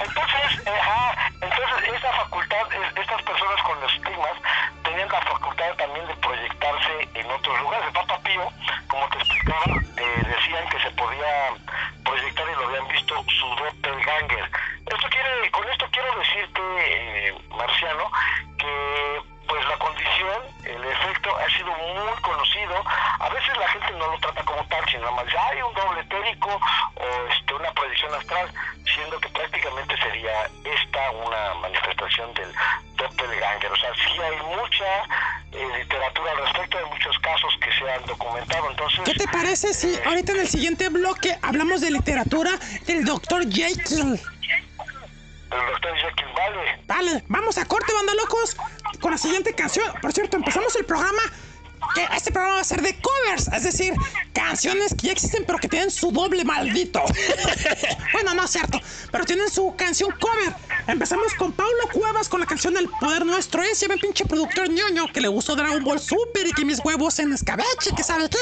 Entonces, 0.00 0.66
ajá, 0.66 1.30
entonces 1.40 1.94
esa 1.94 2.12
facultad, 2.12 2.66
estas 2.96 3.22
personas 3.22 3.62
con 3.62 3.80
los 3.80 3.92
estigmas 3.92 4.32
tenían 4.84 5.08
la 5.08 5.20
facultad 5.22 5.74
también 5.76 6.06
de 6.06 6.14
proyectarse 6.16 7.08
en 7.14 7.30
otros 7.30 7.60
lugares. 7.60 7.86
El 7.86 7.92
Papa 7.92 8.20
Pío, 8.22 8.52
como 8.88 9.08
te 9.08 9.18
explicaba, 9.18 9.64
eh, 9.96 10.22
decían 10.24 10.68
que 10.68 10.80
se 10.80 10.90
podía 10.92 11.54
programas, 25.08 25.32
ya 25.32 25.46
hay 25.48 25.62
un 25.62 25.74
doble 25.74 26.04
teórico 26.04 26.60
o 26.96 27.32
este, 27.32 27.54
una 27.54 27.72
proyección 27.72 28.14
astral, 28.14 28.52
siendo 28.94 29.18
que 29.20 29.28
prácticamente 29.28 29.96
sería 29.96 30.50
esta 30.64 31.10
una 31.10 31.54
manifestación 31.54 32.34
del 32.34 32.52
doppelganger. 32.96 33.72
O 33.72 33.76
sea, 33.76 33.90
sí 33.94 34.20
hay 34.20 34.36
mucha 34.36 35.04
eh, 35.52 35.78
literatura 35.78 36.32
al 36.32 36.38
respecto, 36.38 36.78
hay 36.78 36.84
muchos 36.90 37.18
casos 37.20 37.54
que 37.60 37.72
se 37.72 37.90
han 37.90 38.04
documentado. 38.06 38.70
Entonces, 38.70 39.00
¿Qué 39.04 39.14
te 39.14 39.28
parece 39.28 39.74
si 39.74 39.94
eh, 39.94 40.02
ahorita 40.04 40.32
en 40.32 40.40
el 40.40 40.48
siguiente 40.48 40.88
bloque 40.88 41.38
hablamos 41.42 41.80
de 41.80 41.90
literatura 41.90 42.50
del 42.86 43.04
doctor 43.04 43.42
Jekyll? 43.50 44.20
El 45.50 45.66
doctor 45.72 45.92
vale. 46.36 46.82
Vale, 46.86 47.24
vamos 47.28 47.56
a 47.56 47.64
corte, 47.64 47.92
banda 47.94 48.12
locos, 48.14 48.56
con 49.00 49.12
la 49.12 49.18
siguiente 49.18 49.54
canción. 49.54 49.90
Por 50.02 50.12
cierto, 50.12 50.36
empezamos 50.36 50.76
el 50.76 50.84
programa 50.84 51.22
que 51.94 52.04
este 52.14 52.32
programa 52.32 52.56
va 52.56 52.60
a 52.60 52.64
ser 52.64 52.82
de 52.82 53.00
covers, 53.00 53.48
es 53.48 53.62
decir, 53.62 53.94
canciones 54.48 54.94
que 54.94 55.08
ya 55.08 55.12
existen 55.12 55.44
pero 55.46 55.58
que 55.58 55.68
tienen 55.68 55.90
su 55.90 56.10
doble 56.10 56.42
maldito. 56.42 57.02
bueno, 58.14 58.32
no 58.32 58.44
es 58.44 58.50
cierto, 58.50 58.80
pero 59.12 59.26
tienen 59.26 59.50
su 59.50 59.76
canción 59.76 60.10
cover. 60.18 60.54
Empezamos 60.86 61.34
con 61.34 61.52
Paulo 61.52 61.86
Cuevas 61.92 62.30
con 62.30 62.40
la 62.40 62.46
canción 62.46 62.74
El 62.78 62.88
Poder 62.88 63.26
Nuestro. 63.26 63.62
Ese 63.62 63.88
ven 63.88 63.98
pinche 63.98 64.24
productor 64.24 64.70
ñoño 64.70 65.12
que 65.12 65.20
le 65.20 65.28
gustó 65.28 65.54
Dragon 65.54 65.84
Ball 65.84 66.00
Super 66.00 66.46
y 66.46 66.52
que 66.52 66.64
mis 66.64 66.82
huevos 66.82 67.18
en 67.18 67.34
escabeche, 67.34 67.94
que 67.94 68.02
sabe 68.02 68.30
qué. 68.30 68.38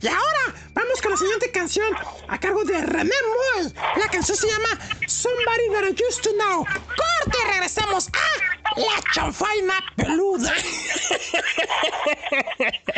Y 0.00 0.08
ahora 0.08 0.54
vamos 0.72 1.02
con 1.02 1.10
la 1.10 1.18
siguiente 1.18 1.50
canción 1.50 1.94
a 2.28 2.40
cargo 2.40 2.64
de 2.64 2.80
René 2.80 3.12
Moy. 3.60 3.74
La 4.00 4.08
canción 4.08 4.38
se 4.38 4.46
llama 4.46 4.78
Somebody 5.06 5.68
That 5.74 5.84
I 5.84 5.94
Used 6.08 6.22
to 6.22 6.30
Know. 6.32 6.64
Corte 6.64 7.38
y 7.42 7.44
regresamos 7.52 8.08
a 8.08 8.80
La 8.80 9.02
Chanfaina 9.12 9.74
Peluda. 9.96 10.54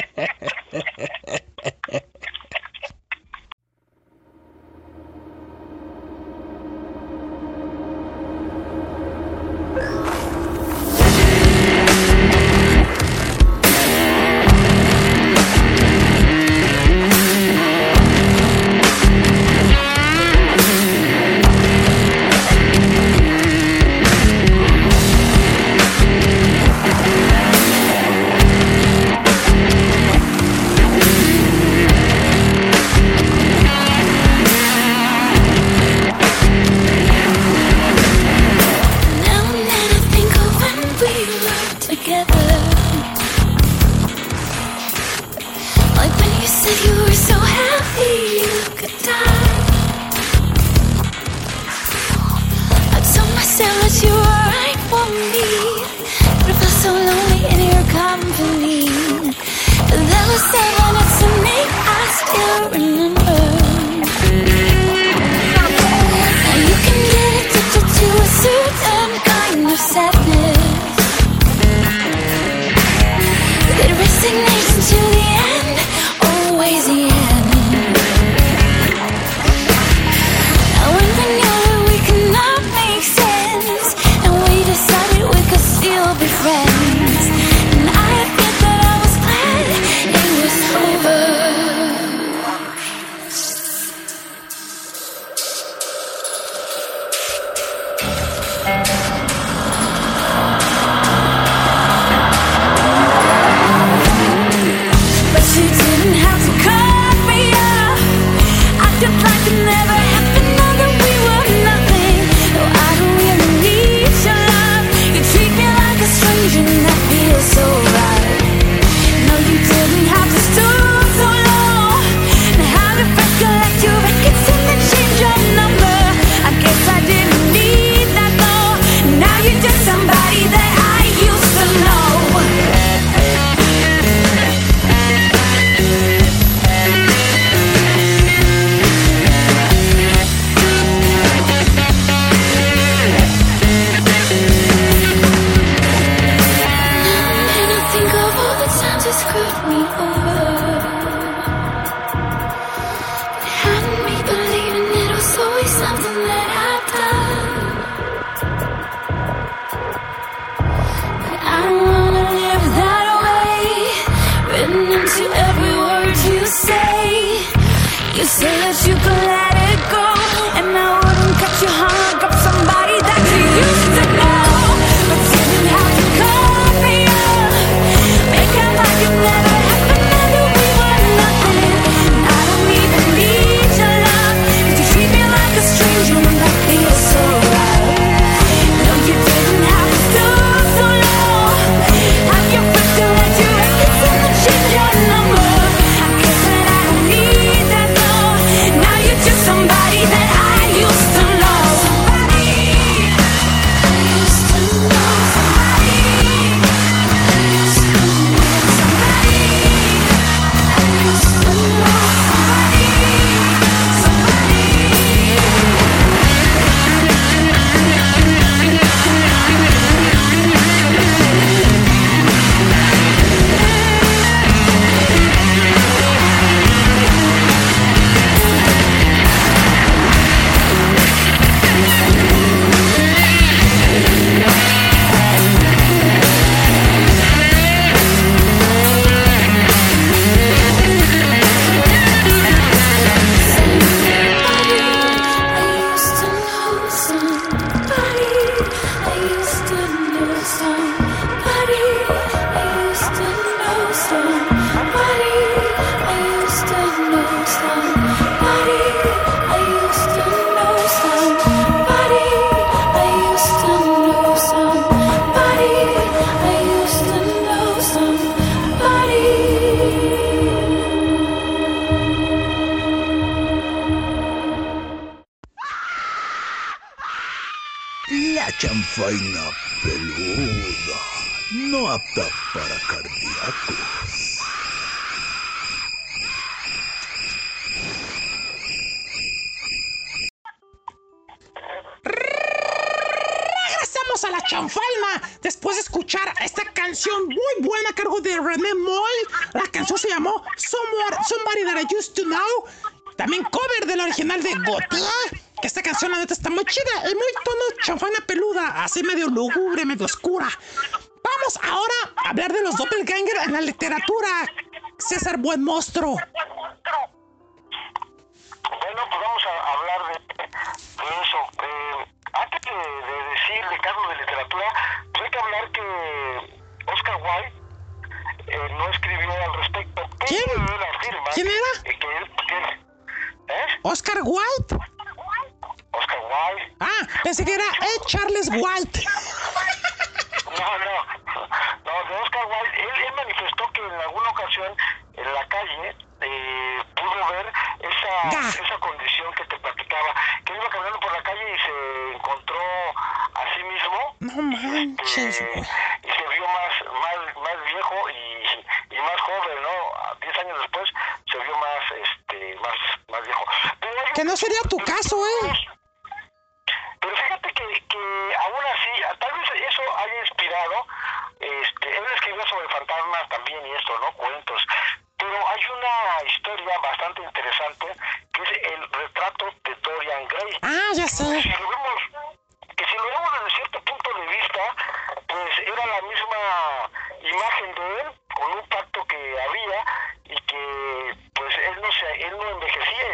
monstro! 315.75 316.24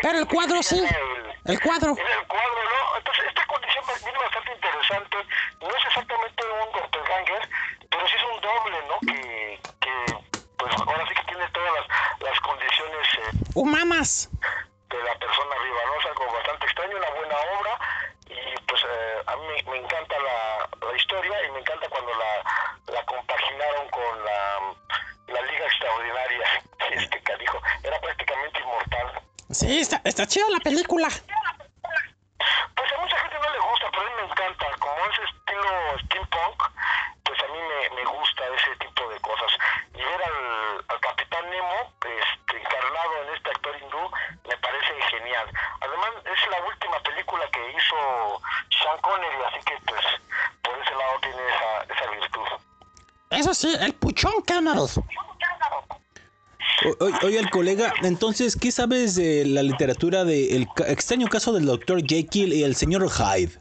Pero 0.02 0.18
el 0.18 0.26
cuadro 0.26 0.62
sí. 0.62 0.78
El, 0.78 1.52
el 1.52 1.60
cuadro. 1.60 1.90
El 1.90 2.26
cuadro, 2.26 2.60
¿no? 2.64 2.98
Entonces, 2.98 3.24
esta 3.28 3.46
condición 3.46 3.84
viene 4.02 4.18
bastante 4.18 4.52
interesante. 4.54 5.16
No 5.60 5.68
es 5.68 5.84
exactamente 5.86 6.42
un 6.44 6.72
doppelganger, 6.72 7.48
pero 7.90 8.08
sí 8.08 8.14
es 8.16 8.24
un 8.24 8.40
doble, 8.40 8.78
¿no? 8.88 8.98
Que, 9.12 9.60
que 9.80 10.14
pues 10.56 10.74
ahora 10.76 11.06
sí 11.08 11.14
que 11.14 11.24
tiene 11.24 11.48
todas 11.50 11.72
las, 11.74 12.28
las 12.30 12.40
condiciones. 12.40 13.08
Eh, 13.14 13.38
Humanas. 13.54 14.29
Sí, 29.60 29.78
está, 29.78 30.00
está 30.04 30.26
chida 30.26 30.48
la 30.48 30.60
película. 30.60 31.06
Pues 31.10 32.92
a 32.92 32.98
mucha 32.98 33.18
gente 33.18 33.36
no 33.36 33.52
le 33.52 33.58
gusta, 33.60 33.90
pero 33.90 34.00
a 34.00 34.04
mí 34.08 34.12
me 34.16 34.32
encanta. 34.32 34.66
Como 34.78 34.96
es 35.04 35.18
estilo 35.20 35.98
steampunk, 36.00 36.62
pues 37.24 37.38
a 37.40 37.46
mí 37.52 37.58
me, 37.94 38.04
gusta 38.06 38.42
ese 38.56 38.74
tipo 38.76 39.06
de 39.10 39.20
cosas. 39.20 39.52
Y 39.92 39.98
ver 39.98 40.22
al, 40.24 41.00
Capitán 41.02 41.50
Nemo 41.50 41.92
este, 41.92 42.56
encarnado 42.56 43.22
en 43.22 43.34
este 43.34 43.50
actor 43.50 43.76
hindú 43.82 44.10
me 44.48 44.56
parece 44.56 45.02
genial. 45.10 45.46
Además, 45.82 46.10
es 46.24 46.50
la 46.50 46.64
última 46.64 46.98
película 47.00 47.44
que 47.52 47.60
hizo 47.76 48.40
Sean 48.80 48.98
Connery, 49.02 49.42
así 49.44 49.60
que 49.66 49.76
pues 49.84 50.04
por 50.62 50.78
ese 50.80 50.94
lado 50.94 51.20
tiene 51.20 51.42
esa, 51.48 51.82
esa 51.94 52.10
virtud. 52.12 52.48
Eso 53.28 53.52
sí, 53.52 53.76
el 53.78 53.92
puchón 53.92 54.40
Cameron 54.40 54.88
oye, 57.22 57.38
al 57.38 57.50
colega, 57.50 57.92
entonces, 58.02 58.56
¿qué 58.56 58.72
sabes 58.72 59.14
de 59.14 59.44
la 59.44 59.62
literatura 59.62 60.24
del 60.24 60.66
de 60.76 60.88
extraño 60.88 61.28
caso 61.28 61.52
del 61.52 61.66
doctor 61.66 62.02
Jekyll 62.06 62.52
y 62.52 62.62
el 62.64 62.74
señor 62.74 63.08
Hyde? 63.08 63.59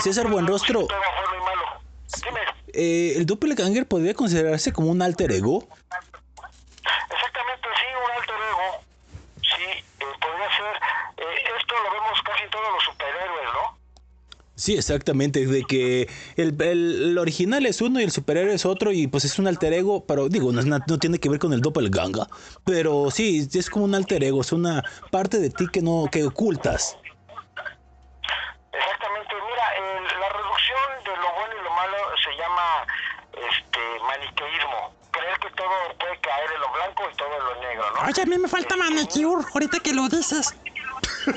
César 0.00 0.28
Buenrostro. 0.28 0.86
Eh, 2.72 3.14
¿El 3.16 3.26
Doppelganger 3.26 3.86
podría 3.86 4.14
considerarse 4.14 4.72
como 4.72 4.90
un 4.90 5.02
alter 5.02 5.32
ego? 5.32 5.66
Exactamente, 7.10 7.68
sí, 7.74 7.86
un 8.04 8.10
alter 8.20 8.36
ego. 8.50 8.84
Sí, 9.42 9.62
eh, 9.64 10.04
podría 10.20 10.48
ser. 10.56 10.76
Eh, 11.16 11.42
esto 11.58 11.74
lo 11.82 11.92
vemos 11.92 12.22
casi 12.24 12.50
todos 12.50 12.72
los 12.72 12.84
superhéroes, 12.84 13.48
¿no? 13.54 13.78
Sí, 14.54 14.74
exactamente, 14.74 15.46
de 15.46 15.62
que 15.62 16.08
el, 16.36 17.16
original 17.16 17.64
es 17.64 17.80
uno 17.80 18.00
y 18.00 18.02
el 18.02 18.10
superhéroe 18.10 18.54
es 18.54 18.66
otro 18.66 18.90
y 18.90 19.06
pues 19.06 19.24
es 19.24 19.38
un 19.38 19.46
alter 19.46 19.72
ego, 19.72 20.04
pero 20.04 20.28
digo, 20.28 20.50
no, 20.50 20.62
no 20.62 20.98
tiene 20.98 21.20
que 21.20 21.28
ver 21.28 21.38
con 21.38 21.52
el 21.52 21.60
doppelganger, 21.60 22.26
pero 22.64 23.12
sí, 23.12 23.48
es 23.52 23.70
como 23.70 23.84
un 23.84 23.94
alter 23.94 24.24
ego, 24.24 24.40
es 24.40 24.50
una 24.50 24.82
parte 25.12 25.38
de 25.38 25.50
ti 25.50 25.68
que 25.72 25.80
no 25.80 26.08
que 26.10 26.24
ocultas. 26.24 26.96
negro, 37.68 37.90
¿no? 37.92 38.00
Oye, 38.08 38.22
a 38.22 38.26
mí 38.26 38.38
me 38.38 38.48
falta 38.48 38.76
manicure, 38.76 39.46
ahorita 39.52 39.80
que 39.80 39.92
lo 39.92 40.08
dices. 40.08 40.54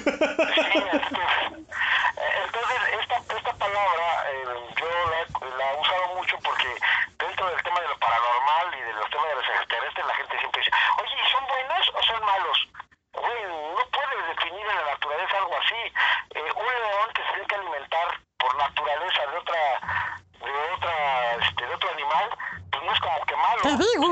Entonces, 2.44 2.80
esta, 3.02 3.18
esta 3.36 3.54
palabra 3.54 4.06
eh, 4.32 4.46
yo 4.80 4.88
la, 5.12 5.20
la, 5.58 5.74
he 5.74 5.82
usado 5.82 6.16
mucho 6.16 6.38
porque 6.44 6.70
dentro 7.20 7.48
del 7.50 7.64
tema 7.64 7.80
de 7.82 7.88
lo 7.88 7.98
paranormal 8.00 8.76
y 8.78 8.82
de 8.82 8.94
los 8.94 9.10
temas 9.10 9.28
de 9.30 9.36
los 9.36 9.48
extraterrestres, 9.48 10.06
la 10.06 10.16
gente 10.16 10.40
siempre 10.40 10.62
dice, 10.62 10.72
oye, 11.02 11.18
son 11.32 11.44
buenos 11.48 11.92
o 11.94 12.04
son 12.04 12.26
malos? 12.26 12.58
Güey, 13.14 13.44
no 13.76 13.84
puedes 13.92 14.28
definir 14.36 14.66
en 14.68 14.76
la 14.76 14.92
naturaleza 14.92 15.38
algo 15.38 15.58
así. 15.58 15.82
Eh, 16.36 16.52
un 16.56 16.66
león 16.66 17.10
que 17.14 17.24
se 17.24 17.32
tiene 17.32 17.48
que 17.48 17.56
alimentar 17.56 18.08
por 18.38 18.56
naturaleza 18.58 19.22
de 19.32 19.38
otra, 19.38 19.62
de 20.40 20.52
otra, 20.76 21.36
este, 21.36 21.66
de 21.66 21.74
otro 21.76 21.90
animal, 21.92 22.30
pues 22.72 22.84
no 22.84 22.94
es 22.94 23.00
como 23.00 23.26
que 23.26 23.36
malo. 23.36 23.62
Te 23.62 23.76
digo. 23.78 24.08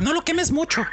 No 0.00 0.12
lo 0.12 0.22
quemes 0.22 0.52
mucho. 0.52 0.86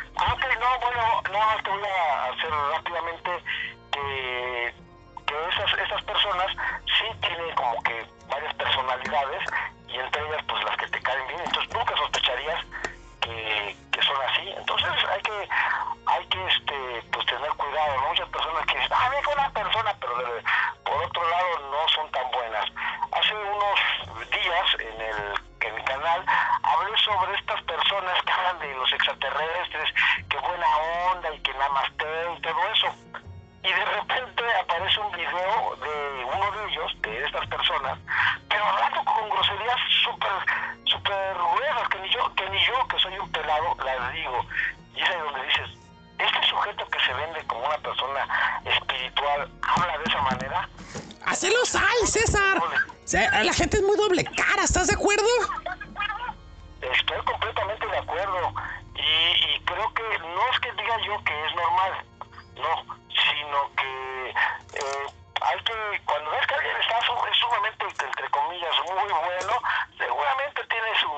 muy 69.01 69.11
bueno, 69.11 69.53
seguramente 69.97 70.61
tiene 70.69 70.87
su, 70.99 71.11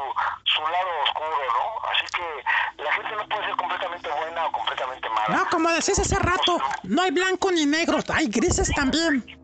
su 0.46 0.62
lado 0.62 0.90
oscuro, 1.04 1.38
¿no? 1.54 1.90
Así 1.90 2.06
que 2.16 2.84
la 2.84 2.94
gente 2.94 3.16
no 3.16 3.28
puede 3.30 3.46
ser 3.46 3.56
completamente 3.56 4.10
buena 4.10 4.46
o 4.46 4.52
completamente 4.52 5.10
mala. 5.10 5.28
No, 5.30 5.50
como 5.50 5.70
decís 5.70 6.00
hace 6.00 6.16
rato, 6.20 6.58
pues 6.58 6.84
no 6.84 7.02
hay 7.02 7.12
blanco 7.12 7.52
ni 7.52 7.66
negro, 7.66 8.00
hay 8.14 8.28
grises 8.28 8.72
también. 8.76 9.37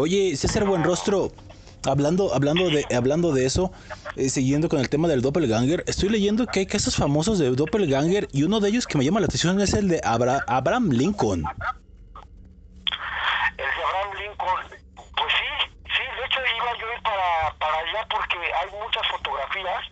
Oye, 0.00 0.34
César 0.34 0.64
Buenrostro, 0.64 1.30
hablando, 1.84 2.32
hablando, 2.34 2.70
de, 2.70 2.86
hablando 2.96 3.32
de 3.34 3.44
eso, 3.44 3.70
eh, 4.16 4.30
siguiendo 4.30 4.70
con 4.70 4.80
el 4.80 4.88
tema 4.88 5.08
del 5.08 5.20
doppelganger, 5.20 5.84
estoy 5.86 6.08
leyendo 6.08 6.46
que 6.46 6.60
hay 6.60 6.66
casos 6.66 6.96
famosos 6.96 7.38
de 7.38 7.50
doppelganger 7.50 8.26
y 8.32 8.44
uno 8.44 8.60
de 8.60 8.70
ellos 8.70 8.86
que 8.86 8.96
me 8.96 9.04
llama 9.04 9.20
la 9.20 9.26
atención 9.26 9.60
es 9.60 9.74
el 9.74 9.88
de 9.88 10.00
Abra- 10.02 10.42
Abraham 10.46 10.88
Lincoln. 10.88 11.44
El 13.58 13.66
de 13.76 13.84
Abraham 13.84 14.10
Lincoln, 14.18 14.64
pues 14.96 15.32
sí, 15.36 15.52
sí, 15.84 16.02
de 16.16 16.26
hecho 16.26 16.40
iba 16.56 16.72
yo 16.80 16.86
a 16.88 16.94
ir 16.96 17.02
para, 17.02 17.54
para 17.58 17.76
allá 17.78 18.08
porque 18.08 18.38
hay 18.40 18.70
muchas 18.80 19.06
fotografías 19.08 19.84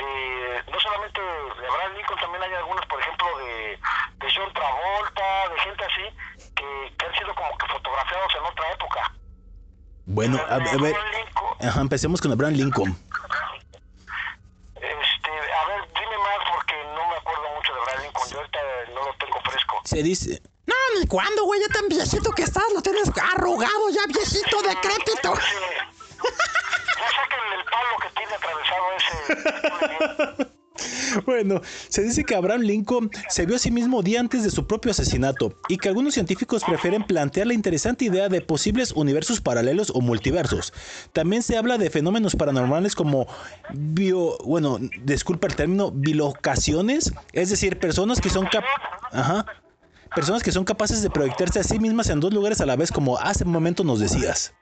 de, 0.00 0.72
no 0.72 0.80
solamente 0.80 1.20
de 1.20 1.66
Abraham 1.68 1.92
Lincoln, 1.98 2.18
también 2.18 2.42
hay 2.44 2.54
algunas, 2.54 2.86
por 2.86 2.98
ejemplo, 2.98 3.26
de, 3.44 3.76
de 4.24 4.26
John 4.34 4.50
Travolta, 4.54 5.52
de 5.52 5.60
gente 5.68 5.84
así, 5.84 6.48
que, 6.56 6.64
que 6.96 7.04
han 7.04 7.12
sido 7.14 7.34
como 7.34 7.52
que 7.58 7.66
fotografiados 7.68 8.32
en 8.40 8.44
otra 8.48 8.72
época. 8.72 9.12
Bueno, 10.06 10.36
a, 10.36 10.56
a 10.56 10.58
ver, 10.58 10.68
Abraham 10.68 11.10
Lincoln, 11.16 11.56
ajá, 11.68 11.80
empecemos 11.94 12.20
con 12.20 12.32
Abraham 12.32 12.54
Lincoln. 12.54 12.90
este, 14.74 15.30
a 15.30 15.64
ver, 15.68 15.80
dime 15.94 16.18
más 16.18 16.38
porque 16.52 16.74
no 16.92 17.08
me 17.08 17.14
acuerdo 17.14 17.44
mucho 17.54 17.72
de 17.72 17.78
Abraham 17.82 18.02
Lincoln, 18.02 18.28
yo 18.30 18.38
ahorita 18.38 18.58
no 18.94 19.00
lo 19.06 19.14
tengo 19.14 19.40
fresco. 19.48 19.80
Se 19.84 20.02
dice, 20.02 20.42
No, 20.66 20.74
ni 20.98 21.06
cuándo, 21.06 21.44
güey, 21.44 21.60
ya 21.60 21.68
tan 21.68 21.88
viejito 21.88 22.32
que 22.32 22.42
estás, 22.42 22.64
lo 22.74 22.82
tienes 22.82 23.12
arrugado, 23.36 23.90
ya 23.90 24.06
viejito, 24.08 24.60
decrépito. 24.62 25.36
Sí. 25.36 25.42
Ya 26.98 27.08
saquen 27.14 27.38
el 27.58 27.64
palo 27.64 27.96
que 28.02 28.08
tiene 28.16 28.34
atravesado 28.34 28.84
ese. 28.98 29.14
Se 31.88 32.02
dice 32.02 32.24
que 32.24 32.34
Abraham 32.34 32.62
Lincoln 32.62 33.10
se 33.28 33.46
vio 33.46 33.56
a 33.56 33.58
sí 33.58 33.70
mismo 33.70 34.02
día 34.02 34.20
antes 34.20 34.42
de 34.44 34.50
su 34.50 34.66
propio 34.66 34.90
asesinato 34.90 35.52
y 35.68 35.78
que 35.78 35.88
algunos 35.88 36.14
científicos 36.14 36.64
prefieren 36.64 37.04
plantear 37.04 37.46
la 37.46 37.54
interesante 37.54 38.04
idea 38.04 38.28
de 38.28 38.40
posibles 38.40 38.92
universos 38.92 39.40
paralelos 39.40 39.90
o 39.94 40.00
multiversos. 40.00 40.72
También 41.12 41.42
se 41.42 41.56
habla 41.56 41.78
de 41.78 41.90
fenómenos 41.90 42.36
paranormales 42.36 42.94
como 42.94 43.26
bio, 43.70 44.36
bueno, 44.44 44.78
disculpa 45.02 45.46
el 45.46 45.56
término, 45.56 45.90
bilocaciones, 45.90 47.12
es 47.32 47.50
decir, 47.50 47.78
personas 47.78 48.20
que 48.20 48.30
son 48.30 48.46
cap. 48.46 48.64
Personas 50.14 50.42
que 50.44 50.52
son 50.52 50.64
capaces 50.64 51.02
de 51.02 51.10
proyectarse 51.10 51.58
a 51.58 51.64
sí 51.64 51.80
mismas 51.80 52.08
en 52.08 52.20
dos 52.20 52.32
lugares 52.32 52.60
a 52.60 52.66
la 52.66 52.76
vez 52.76 52.92
como 52.92 53.18
hace 53.18 53.42
un 53.44 53.50
momento 53.50 53.82
nos 53.82 53.98
decías. 53.98 54.54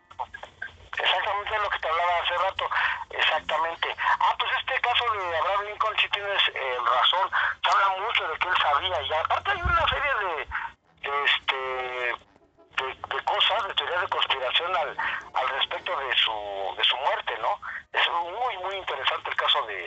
Exactamente 0.98 1.50
lo 1.62 1.68
que 1.68 1.78
te 1.78 1.88
hablaba 1.88 2.12
hace 2.24 2.34
rato. 2.40 2.64
Exactamente. 3.10 3.88
Ah, 4.20 4.34
pues 4.38 4.50
caso 4.82 5.04
de 5.14 5.36
Abraham 5.38 5.64
Lincoln 5.66 5.96
sí 6.00 6.08
tienes 6.10 6.42
eh, 6.54 6.76
razón. 6.84 7.30
Se 7.64 7.70
habla 7.70 7.88
mucho 8.04 8.28
de 8.28 8.38
que 8.38 8.48
él 8.48 8.56
sabía. 8.60 9.02
Y 9.02 9.12
aparte 9.12 9.50
hay 9.50 9.62
una 9.62 9.88
serie 9.88 10.12
de, 10.22 10.34
de 11.08 11.24
este 11.24 11.56
de, 12.72 12.86
de 12.88 13.24
cosas, 13.24 13.68
de 13.68 13.74
teorías 13.74 14.00
de 14.02 14.08
conspiración 14.08 14.76
al, 14.76 14.96
al 15.34 15.48
respecto 15.48 15.96
de 15.98 16.16
su, 16.16 16.74
de 16.76 16.84
su 16.84 16.96
muerte, 16.96 17.38
¿no? 17.40 17.60
Es 17.92 18.08
muy, 18.10 18.56
muy 18.64 18.76
interesante 18.76 19.30
el 19.30 19.36
caso 19.36 19.62
de, 19.66 19.86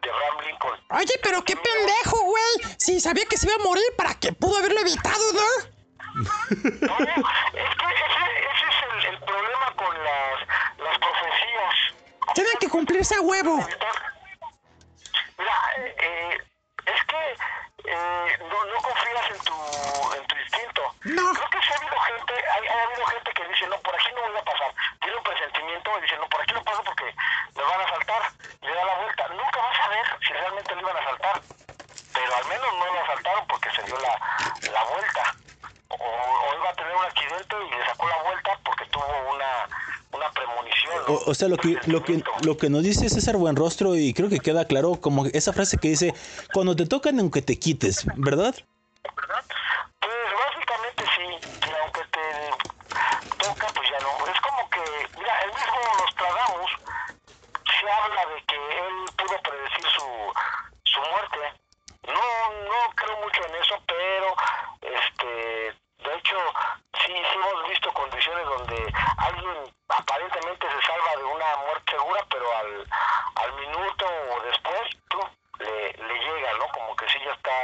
de 0.00 0.10
Abraham 0.10 0.40
Lincoln. 0.46 0.80
Oye, 0.90 1.14
pero 1.22 1.42
qué 1.44 1.54
pendejo, 1.56 2.18
güey. 2.24 2.74
Si 2.78 3.00
sabía 3.00 3.26
que 3.26 3.36
se 3.36 3.46
iba 3.46 3.56
a 3.56 3.64
morir, 3.64 3.84
¿para 3.96 4.14
qué 4.18 4.32
pudo 4.32 4.58
haberlo 4.58 4.80
evitado, 4.80 5.24
no? 5.34 5.72
No, 6.14 6.24
es 6.24 7.74
que 7.76 7.86
ese, 7.86 8.22
ese 8.52 8.66
es 8.68 9.06
el, 9.06 9.14
el 9.14 9.18
problema 9.20 9.72
con 9.76 10.04
las, 10.04 10.40
las 10.78 10.98
profecías. 10.98 11.74
Tienen 12.34 12.52
que 12.60 12.68
cumplirse 12.68 13.14
a 13.14 13.20
huevo. 13.20 13.58
Mira, 15.42 15.58
eh, 15.76 15.96
eh, 15.98 16.38
es 16.86 17.04
que 17.06 17.36
eh, 17.90 18.38
no, 18.48 18.64
no 18.64 18.76
confías 18.80 19.30
en 19.30 19.38
tu, 19.40 20.14
en 20.14 20.26
tu 20.28 20.36
instinto. 20.36 20.94
No. 21.02 21.34
Creo 21.34 21.50
que 21.50 21.66
sí 21.66 21.72
ha 21.72 21.76
habido 21.78 21.98
gente, 21.98 22.32
hay, 22.32 22.66
ha 22.68 22.82
habido 22.84 23.06
gente 23.06 23.32
que 23.32 23.48
dice, 23.48 23.66
no, 23.66 23.76
por 23.80 23.92
aquí 23.92 24.08
no 24.14 24.22
voy 24.22 24.38
a 24.38 24.44
pasar. 24.44 24.72
Tiene 25.00 25.16
un 25.16 25.24
presentimiento 25.24 25.98
y 25.98 26.02
dice, 26.02 26.16
no, 26.16 26.28
por 26.28 26.40
aquí 26.42 26.54
no 26.54 26.62
paso 26.62 26.84
porque 26.84 27.12
me 27.56 27.62
van 27.64 27.80
a 27.80 27.88
saltar. 27.88 28.22
Le 28.60 28.72
da 28.72 28.84
la 28.84 28.94
vuelta. 28.94 29.28
Nunca 29.30 29.60
vas 29.62 29.80
a 29.80 29.88
ver 29.88 30.06
si 30.20 30.32
realmente 30.32 30.74
le 30.76 30.80
iban 30.80 30.96
a 30.96 31.04
saltar. 31.04 31.40
Pero 32.14 32.36
al 32.36 32.44
menos 32.46 32.74
no 32.74 32.86
lo 32.86 33.02
asaltaron 33.02 33.46
porque 33.48 33.70
se 33.72 33.82
dio 33.82 33.98
la, 33.98 34.14
la 34.70 34.84
vuelta. 34.84 35.34
O, 35.88 35.96
o 35.96 36.54
iba 36.54 36.70
a 36.70 36.74
tener 36.74 36.94
un 36.94 37.04
accidente 37.04 37.56
y 37.66 37.70
le 37.70 37.86
sacó 37.86 38.08
la 38.08 38.22
vuelta 38.22 38.58
porque 38.64 38.84
tuvo 38.86 39.30
una, 39.34 39.68
una 40.12 40.30
premonición. 40.32 40.94
¿no? 41.08 41.14
O, 41.14 41.30
o 41.30 41.34
sea, 41.34 41.48
lo 41.48 41.56
que, 41.56 41.76
lo, 41.86 42.02
que, 42.02 42.22
lo 42.42 42.56
que 42.56 42.70
nos 42.70 42.82
dice 42.82 43.08
César 43.08 43.36
Buenrostro, 43.36 43.96
y 43.96 44.12
creo 44.14 44.28
que 44.28 44.40
queda 44.40 44.66
claro, 44.66 45.00
como 45.00 45.26
esa 45.26 45.52
frase 45.52 45.78
que 45.78 45.88
dice, 45.88 46.14
cuando 46.52 46.76
te 46.76 46.86
tocan, 46.86 47.18
aunque 47.18 47.42
te 47.42 47.58
quites, 47.58 48.06
¿verdad? 48.16 48.54
Pues 49.02 50.16
básicamente 50.46 51.04
sí, 51.16 51.48
que 51.60 51.70
aunque 51.82 52.00
te 52.12 53.44
toca, 53.44 53.66
pues 53.74 53.88
ya 53.90 53.98
no. 54.00 54.26
Es 54.26 54.40
como 54.40 54.70
que, 54.70 54.80
mira, 55.18 55.40
el 55.40 55.50
mismo 55.50 55.80
Nostradamus 55.98 56.70
se 57.80 57.90
habla 57.90 58.26
de 58.26 58.42
que 58.46 58.56
él 58.56 58.94
pudo 59.16 59.36
predecir 59.42 59.86
su, 59.96 60.06
su 60.84 61.00
muerte. 61.00 61.60
No, 62.06 62.22
no 62.68 62.94
creo 62.96 63.16
mucho 63.20 63.44
en 63.46 63.54
eso, 63.62 63.74
pero 63.86 64.34
este, 64.82 65.74
de 66.04 66.14
hecho, 66.18 66.36
sí, 67.00 67.12
sí 67.12 67.34
hemos 67.34 67.68
visto 67.68 67.92
condiciones 67.92 68.44
donde 68.44 68.92
alguien 69.18 69.72
aparentemente 70.02 70.66
se 70.66 70.80
salva 70.86 71.16
de 71.16 71.24
una 71.24 71.56
muerte 71.66 71.92
segura, 71.92 72.26
pero 72.30 72.46
al, 72.58 72.70
al 73.36 73.52
minuto 73.54 74.04
o 74.06 74.42
después, 74.42 74.82
tú, 75.08 75.18
le, 75.58 75.92
le 75.92 76.14
llega, 76.18 76.50
¿no? 76.58 76.66
Como 76.74 76.96
que 76.96 77.08
sí 77.08 77.18
ya 77.24 77.32
está, 77.32 77.56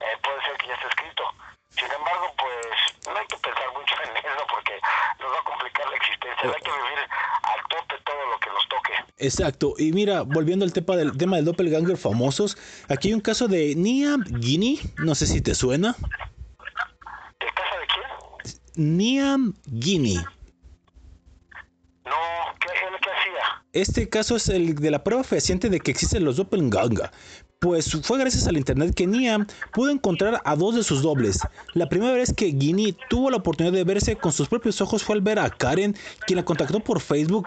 eh, 0.00 0.16
puede 0.22 0.42
ser 0.42 0.56
que 0.58 0.66
ya 0.68 0.74
está 0.74 0.88
escrito. 0.88 1.24
Sin 1.70 1.90
embargo, 1.92 2.32
pues 2.36 2.66
no 3.06 3.18
hay 3.18 3.26
que 3.26 3.36
pensar 3.36 3.70
mucho 3.72 3.94
en 4.02 4.16
eso 4.16 4.46
porque 4.50 4.74
nos 5.20 5.30
va 5.32 5.38
a 5.38 5.44
complicar 5.44 5.88
la 5.88 5.96
existencia. 5.96 6.50
Hay 6.50 6.62
que 6.62 6.72
vivir 6.72 6.98
al 7.42 7.60
tope 7.68 7.94
todo 8.04 8.26
lo 8.26 8.40
que 8.40 8.50
nos 8.50 8.68
toque. 8.68 8.92
Exacto. 9.18 9.74
Y 9.78 9.92
mira, 9.92 10.22
volviendo 10.22 10.64
al 10.64 10.72
tema 10.72 10.96
del 10.96 11.16
tema 11.16 11.36
del 11.36 11.44
doppelganger 11.44 11.96
famosos, 11.96 12.56
aquí 12.88 13.08
hay 13.08 13.14
un 13.14 13.20
caso 13.20 13.46
de 13.46 13.74
Niam 13.76 14.24
Guinea, 14.26 14.82
no 14.96 15.14
sé 15.14 15.26
si 15.26 15.40
te 15.40 15.54
suena. 15.54 15.94
¿De 17.38 17.46
casa 17.52 17.76
de 17.78 17.86
quién? 17.86 18.96
Niam 18.96 19.54
Guinea. 19.66 20.24
No, 22.04 22.54
¿qué, 22.58 22.68
él 22.72 22.98
qué 23.02 23.10
hacía? 23.10 23.62
Este 23.78 24.08
caso 24.08 24.34
es 24.34 24.48
el 24.48 24.74
de 24.74 24.90
la 24.90 25.04
prueba 25.04 25.22
fehaciente 25.22 25.70
de 25.70 25.78
que 25.78 25.92
existen 25.92 26.24
los 26.24 26.34
doppelganger. 26.34 27.12
Pues 27.60 27.96
fue 28.02 28.18
gracias 28.18 28.48
al 28.48 28.56
internet 28.56 28.92
que 28.92 29.06
Niam 29.06 29.46
pudo 29.72 29.90
encontrar 29.90 30.42
a 30.44 30.56
dos 30.56 30.74
de 30.74 30.82
sus 30.82 31.00
dobles. 31.00 31.38
La 31.74 31.88
primera 31.88 32.12
vez 32.14 32.32
que 32.32 32.46
Guinea 32.46 32.96
tuvo 33.08 33.30
la 33.30 33.36
oportunidad 33.36 33.72
de 33.72 33.84
verse 33.84 34.16
con 34.16 34.32
sus 34.32 34.48
propios 34.48 34.80
ojos 34.80 35.04
fue 35.04 35.14
al 35.14 35.20
ver 35.20 35.38
a 35.38 35.48
Karen, 35.48 35.94
quien 36.26 36.38
la 36.38 36.44
contactó 36.44 36.80
por 36.80 36.98
Facebook. 36.98 37.46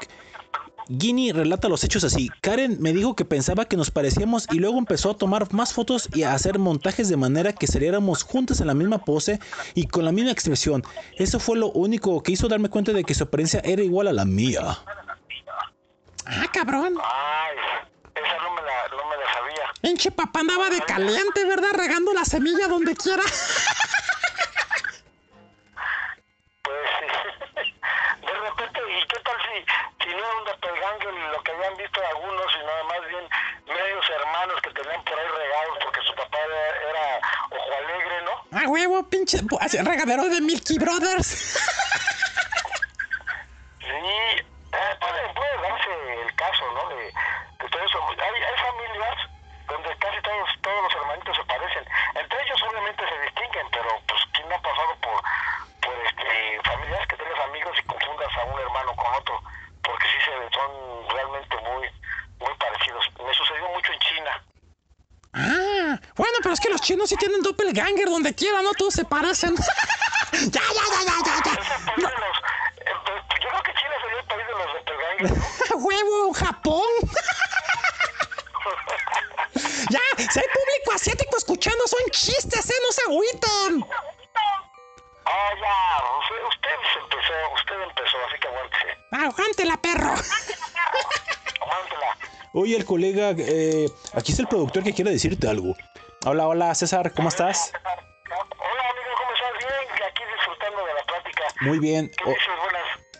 Guinea 0.87 1.33
relata 1.33 1.67
los 1.67 1.83
hechos 1.83 2.05
así. 2.05 2.29
Karen 2.39 2.77
me 2.79 2.93
dijo 2.93 3.13
que 3.13 3.25
pensaba 3.25 3.65
que 3.65 3.75
nos 3.75 3.91
parecíamos 3.91 4.47
y 4.53 4.59
luego 4.59 4.77
empezó 4.77 5.11
a 5.11 5.17
tomar 5.17 5.53
más 5.53 5.73
fotos 5.73 6.07
y 6.13 6.23
a 6.23 6.33
hacer 6.33 6.59
montajes 6.59 7.09
de 7.09 7.17
manera 7.17 7.51
que 7.51 7.67
saliéramos 7.67 8.23
juntas 8.23 8.61
en 8.61 8.67
la 8.67 8.73
misma 8.73 9.03
pose 9.03 9.41
y 9.75 9.87
con 9.87 10.05
la 10.05 10.13
misma 10.13 10.31
expresión. 10.31 10.81
Eso 11.17 11.41
fue 11.41 11.57
lo 11.57 11.73
único 11.73 12.23
que 12.23 12.31
hizo 12.31 12.47
darme 12.47 12.69
cuenta 12.69 12.93
de 12.93 13.03
que 13.03 13.15
su 13.15 13.25
apariencia 13.25 13.59
era 13.65 13.83
igual 13.83 14.07
a 14.07 14.13
la 14.13 14.23
mía. 14.23 14.79
Ah, 16.25 16.47
cabrón. 16.53 16.97
Ay, 17.03 17.57
esa 18.15 18.37
no 18.43 18.51
me 18.53 18.61
la, 18.61 18.87
no 18.89 19.05
me 19.09 19.17
la 19.17 19.33
sabía. 19.33 19.73
Pinche 19.81 20.11
papá 20.11 20.41
andaba 20.41 20.69
de 20.69 20.81
caliente, 20.81 21.45
¿verdad? 21.45 21.71
Regando 21.73 22.13
la 22.13 22.25
semilla 22.25 22.67
donde 22.67 22.95
quiera. 22.95 23.23
Pues 26.63 26.89
sí. 26.99 27.05
De 28.21 28.33
repente, 28.33 28.79
¿y 28.87 29.07
qué 29.07 29.19
tal 29.19 29.37
si, 29.41 30.05
si 30.05 30.09
no 30.09 30.17
era 30.17 30.37
un 30.37 30.45
doppelganger 30.45 31.13
y 31.13 31.31
lo 31.31 31.43
que 31.43 31.51
habían 31.51 31.77
visto 31.77 31.99
algunos, 32.09 32.51
sino 32.51 32.83
más 32.85 33.07
bien 33.07 33.27
medios 33.67 34.09
hermanos 34.09 34.61
que 34.61 34.69
tenían 34.71 35.03
por 35.03 35.19
ahí 35.19 35.27
regados 35.27 35.77
porque 35.83 36.01
su 36.01 36.15
papá 36.15 36.37
era, 36.37 36.89
era 36.89 37.21
ojo 37.49 37.73
alegre, 37.77 38.21
¿no? 38.23 38.31
Ah, 38.51 38.67
huevo, 38.67 39.09
pinche 39.09 39.39
regadero 39.83 40.29
de 40.29 40.41
Milky 40.41 40.77
Brothers. 40.77 41.57
Sí, 43.81 43.87
eh, 43.87 44.95
puede, 45.01 45.33
puede 45.33 45.61
darse 45.61 46.21
el 46.21 46.35
caso, 46.35 46.63
¿no? 46.73 46.89
De, 46.89 47.03
de 47.03 47.69
todo 47.69 47.83
eso. 47.83 47.99
Hay, 48.09 48.41
hay 48.41 48.57
familias 48.61 49.17
donde 49.67 49.97
casi 49.97 50.21
todos, 50.21 50.49
todos 50.61 50.83
los 50.83 50.95
hermanitos 50.95 51.35
se 51.35 51.43
parecen. 51.43 51.83
Entre 52.15 52.43
ellos 52.43 52.61
obviamente 52.63 53.03
se 53.09 53.19
distinguen, 53.21 53.67
pero 53.71 53.89
pues 54.07 54.21
¿quién 54.33 54.47
no 54.49 54.55
ha 54.55 54.61
pasado 54.61 54.95
por, 55.01 55.21
por 55.81 55.95
este, 56.05 56.61
familias 56.63 57.07
que 57.07 57.17
tengas 57.17 57.39
amigos 57.45 57.77
y 57.79 57.83
confundas 57.83 58.37
a 58.37 58.43
un 58.45 58.59
hermano 58.59 58.95
con 58.95 59.13
otro? 59.13 59.41
Porque 59.83 60.07
sí 60.07 60.17
se 60.25 60.39
son 60.61 61.15
realmente 61.15 61.55
muy, 61.57 61.87
muy 62.39 62.57
parecidos. 62.57 63.05
Me 63.25 63.33
sucedió 63.33 63.69
mucho 63.69 63.91
en 63.93 63.99
China. 63.99 64.45
Ah, 65.33 65.99
bueno, 66.15 66.37
pero 66.41 66.53
es 66.53 66.59
que 66.59 66.69
los 66.69 66.81
chinos 66.81 67.09
sí 67.09 67.15
tienen 67.15 67.41
doppelganger 67.41 68.09
donde 68.09 68.35
quiera, 68.35 68.61
¿no? 68.61 68.71
Todos 68.71 68.93
se 68.93 69.05
parecen. 69.05 69.55
ya, 70.31 70.61
ya, 70.61 70.85
ya, 71.05 71.15
ya, 71.25 71.43
ya, 71.45 71.60
colega, 92.91 93.33
eh, 93.37 93.89
aquí 94.11 94.33
es 94.33 94.39
el 94.39 94.47
productor 94.47 94.83
que 94.83 94.91
quiere 94.91 95.11
decirte 95.11 95.47
algo. 95.47 95.77
Hola, 96.25 96.49
hola, 96.49 96.75
César, 96.75 97.13
¿cómo 97.13 97.29
estás? 97.29 97.71
Hola, 98.29 98.83
amigo, 98.91 99.11
¿cómo 99.17 99.31
estás? 99.33 99.53
Bien, 99.59 100.09
aquí 100.09 100.23
disfrutando 100.35 100.85
de 100.85 100.93
la 100.93 101.05
plática. 101.05 101.43
Muy 101.61 101.79
bien. 101.79 102.11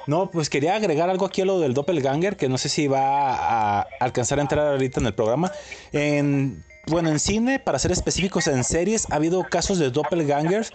No, 0.08 0.30
pues 0.30 0.50
quería 0.50 0.76
agregar 0.76 1.10
algo 1.10 1.26
aquí 1.26 1.42
a 1.42 1.46
lo 1.46 1.62
del 1.62 1.74
doppelganger, 1.74 2.36
que 2.36 2.50
no 2.50 2.58
sé 2.58 2.68
si 2.68 2.88
va 2.90 3.80
a 3.80 3.88
alcanzar 4.02 4.40
a 4.40 4.42
entrar 4.42 4.68
ahorita 4.68 5.00
en 5.00 5.06
el 5.06 5.14
programa. 5.14 5.54
En, 5.94 6.66
bueno, 6.88 7.10
en 7.10 7.20
cine, 7.20 7.60
para 7.60 7.78
ser 7.80 7.92
específicos, 7.92 8.48
en 8.48 8.64
series, 8.64 9.10
ha 9.12 9.16
habido 9.16 9.44
casos 9.44 9.78
de 9.80 9.92
doppelgangers. 9.92 10.74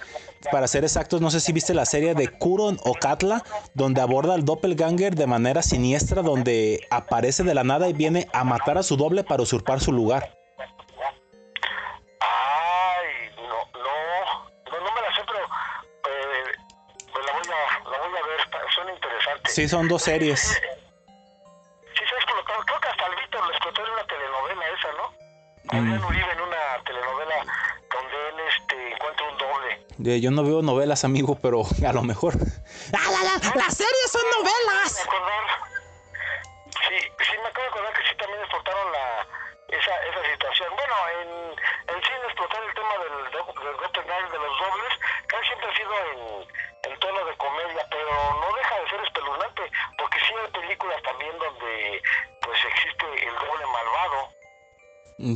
Para 0.52 0.68
ser 0.68 0.84
exactos, 0.84 1.20
no 1.20 1.30
sé 1.30 1.40
si 1.40 1.52
viste 1.52 1.74
la 1.74 1.84
serie 1.86 2.14
de 2.14 2.28
Kuron 2.28 2.78
o 2.84 2.94
Katla, 2.94 3.42
donde 3.74 4.00
aborda 4.00 4.34
al 4.34 4.44
doppelganger 4.44 5.14
de 5.16 5.26
manera 5.26 5.62
siniestra, 5.62 6.22
donde 6.22 6.86
aparece 6.90 7.42
de 7.42 7.54
la 7.54 7.64
nada 7.64 7.88
y 7.88 7.92
viene 7.92 8.28
a 8.32 8.44
matar 8.44 8.78
a 8.78 8.82
su 8.82 8.96
doble 8.96 9.24
para 9.24 9.42
usurpar 9.42 9.80
su 9.80 9.92
lugar. 9.92 10.36
Ay, 12.20 13.30
no, 13.36 13.42
no, 13.42 13.90
no, 14.70 14.80
no 14.84 14.94
me 14.94 15.00
la 15.00 15.16
sé, 15.16 15.22
pero 15.26 15.38
eh, 15.44 16.52
la 17.26 17.32
voy 17.32 17.42
a, 17.42 17.90
la 17.90 17.98
voy 17.98 18.16
a 18.18 18.26
ver, 18.26 18.40
está- 18.44 18.58
suena 18.74 18.92
interesante. 18.92 19.50
Sí, 19.50 19.68
son 19.68 19.88
dos 19.88 20.02
series. 20.02 20.56
Adrián 25.68 26.04
Uribe 26.04 26.32
en 26.32 26.40
una 26.40 26.84
telenovela 26.84 27.36
donde 27.90 28.28
él 28.28 28.34
este, 28.48 28.92
encuentra 28.92 29.28
un 29.28 29.38
doble. 29.38 29.86
Eh, 30.04 30.20
yo 30.20 30.30
no 30.30 30.42
veo 30.44 30.62
novelas, 30.62 31.04
amigo, 31.04 31.38
pero 31.40 31.62
a 31.86 31.92
lo 31.92 32.02
mejor. 32.02 32.34
Ah, 32.94 33.10
la, 33.10 33.20
la, 33.24 33.34
las 33.66 33.74
series 33.76 34.10
son 34.12 34.22
Me 34.30 34.36
novelas. 34.38 35.02
acordar, 35.02 35.44
sí, 36.88 36.96
sí 37.18 37.32
me 37.42 37.48
acabo 37.48 37.62
de 37.62 37.68
acordar 37.68 37.92
que 37.94 38.08
sí 38.08 38.14
también 38.16 38.40
explotaron 38.40 38.92
la, 38.92 39.26
esa, 39.74 39.94
esa 40.06 40.22
situación. 40.30 40.70
Bueno, 40.76 40.94
en, 41.18 41.28
en 41.96 42.02
cine 42.02 42.22
explotar 42.30 42.62
el 42.62 42.74
tema 42.74 42.94
del, 43.02 43.16
del 43.32 43.76
doppelganger, 43.82 44.30
de 44.30 44.38
los 44.38 44.54
dobles, 44.60 44.92
casi 45.26 45.46
siempre 45.46 45.66
ha 45.68 45.76
sido 45.76 45.92
en, 46.14 46.92
en 46.92 46.98
tono 47.00 47.24
de 47.26 47.36
comedia, 47.36 47.82
pero 47.90 48.10
no 48.40 48.46
deja 48.54 48.74
de 48.80 48.88
ser 48.90 49.00
espeluznante, 49.02 49.62
porque 49.98 50.18
sí 50.20 50.32
hay 50.38 50.50
películas 50.52 51.02
también 51.02 51.34
donde 51.38 52.02
pues 52.42 52.58
existe 52.70 53.06
el 53.26 53.34
doble 53.34 53.66
malvado, 53.66 54.30
Mm, 54.30 54.35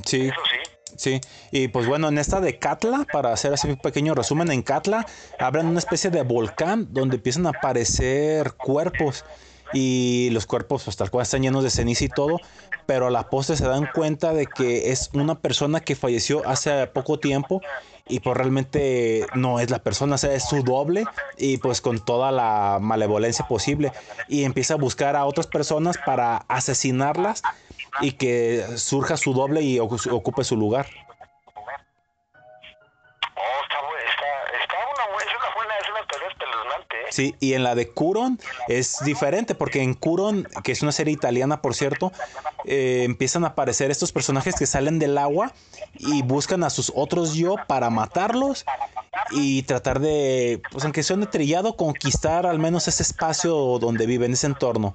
Sí, 0.04 0.28
eso 0.28 0.40
sí. 0.50 0.90
sí. 0.96 1.20
Y 1.50 1.68
pues 1.68 1.86
bueno, 1.86 2.08
en 2.08 2.18
esta 2.18 2.40
de 2.40 2.58
Katla, 2.58 3.06
para 3.12 3.32
hacer 3.32 3.54
así 3.54 3.68
un 3.68 3.76
pequeño 3.76 4.14
resumen, 4.14 4.50
en 4.50 4.62
Katla 4.62 5.06
hablan 5.38 5.66
de 5.66 5.70
una 5.70 5.78
especie 5.78 6.10
de 6.10 6.22
volcán 6.22 6.88
donde 6.92 7.16
empiezan 7.16 7.46
a 7.46 7.50
aparecer 7.50 8.52
cuerpos. 8.54 9.24
Y 9.72 10.30
los 10.30 10.46
cuerpos, 10.46 10.82
pues 10.84 10.96
tal 10.96 11.10
cual 11.10 11.22
están 11.22 11.42
llenos 11.42 11.62
de 11.62 11.70
ceniza 11.70 12.04
y 12.04 12.08
todo. 12.08 12.40
Pero 12.86 13.06
a 13.06 13.10
la 13.10 13.28
postre 13.30 13.56
se 13.56 13.66
dan 13.66 13.88
cuenta 13.94 14.32
de 14.32 14.46
que 14.46 14.90
es 14.90 15.10
una 15.12 15.38
persona 15.38 15.80
que 15.80 15.94
falleció 15.94 16.46
hace 16.46 16.86
poco 16.88 17.20
tiempo. 17.20 17.60
Y 18.08 18.18
pues 18.18 18.36
realmente 18.36 19.26
no 19.34 19.60
es 19.60 19.70
la 19.70 19.78
persona, 19.78 20.16
o 20.16 20.18
sea, 20.18 20.34
es 20.34 20.48
su 20.48 20.64
doble. 20.64 21.04
Y 21.38 21.58
pues 21.58 21.80
con 21.80 22.04
toda 22.04 22.32
la 22.32 22.78
malevolencia 22.80 23.46
posible. 23.46 23.92
Y 24.28 24.42
empieza 24.42 24.74
a 24.74 24.76
buscar 24.76 25.14
a 25.14 25.24
otras 25.24 25.46
personas 25.46 25.96
para 26.04 26.38
asesinarlas. 26.48 27.42
Y 28.00 28.12
que 28.12 28.64
surja 28.76 29.16
su 29.16 29.32
doble 29.34 29.62
y 29.62 29.78
ocu- 29.78 30.12
ocupe 30.12 30.44
su 30.44 30.56
lugar. 30.56 30.86
Oh, 33.36 33.62
está 33.62 33.80
buena, 33.80 34.10
está, 34.10 34.62
está 34.62 34.76
una, 34.94 35.04
bu- 35.16 35.20
es 35.20 35.36
una 35.36 35.54
buena, 35.54 35.74
es 35.82 35.88
una 35.90 36.06
teoría 36.06 36.28
espeluznante, 36.28 36.96
¿eh? 36.96 37.06
Sí, 37.10 37.34
y 37.40 37.54
en 37.54 37.64
la 37.64 37.74
de 37.74 37.88
Curon 37.90 38.38
es 38.68 38.98
diferente, 39.04 39.54
porque 39.54 39.82
en 39.82 39.94
Curon, 39.94 40.46
que 40.62 40.72
es 40.72 40.82
una 40.82 40.92
serie 40.92 41.12
italiana, 41.12 41.60
por 41.62 41.74
cierto, 41.74 42.12
eh, 42.64 43.02
empiezan 43.04 43.44
a 43.44 43.48
aparecer 43.48 43.90
estos 43.90 44.12
personajes 44.12 44.54
que 44.56 44.66
salen 44.66 44.98
del 44.98 45.18
agua 45.18 45.52
y 45.94 46.22
buscan 46.22 46.62
a 46.64 46.70
sus 46.70 46.92
otros 46.94 47.34
yo 47.34 47.56
para 47.66 47.90
matarlos 47.90 48.64
y 49.32 49.62
tratar 49.62 50.00
de, 50.00 50.60
pues 50.70 50.84
aunque 50.84 51.02
sea 51.02 51.16
un 51.16 51.26
trillado, 51.28 51.76
conquistar 51.76 52.46
al 52.46 52.58
menos 52.58 52.86
ese 52.88 53.02
espacio 53.02 53.78
donde 53.78 54.06
viven, 54.06 54.32
ese 54.32 54.46
entorno. 54.46 54.94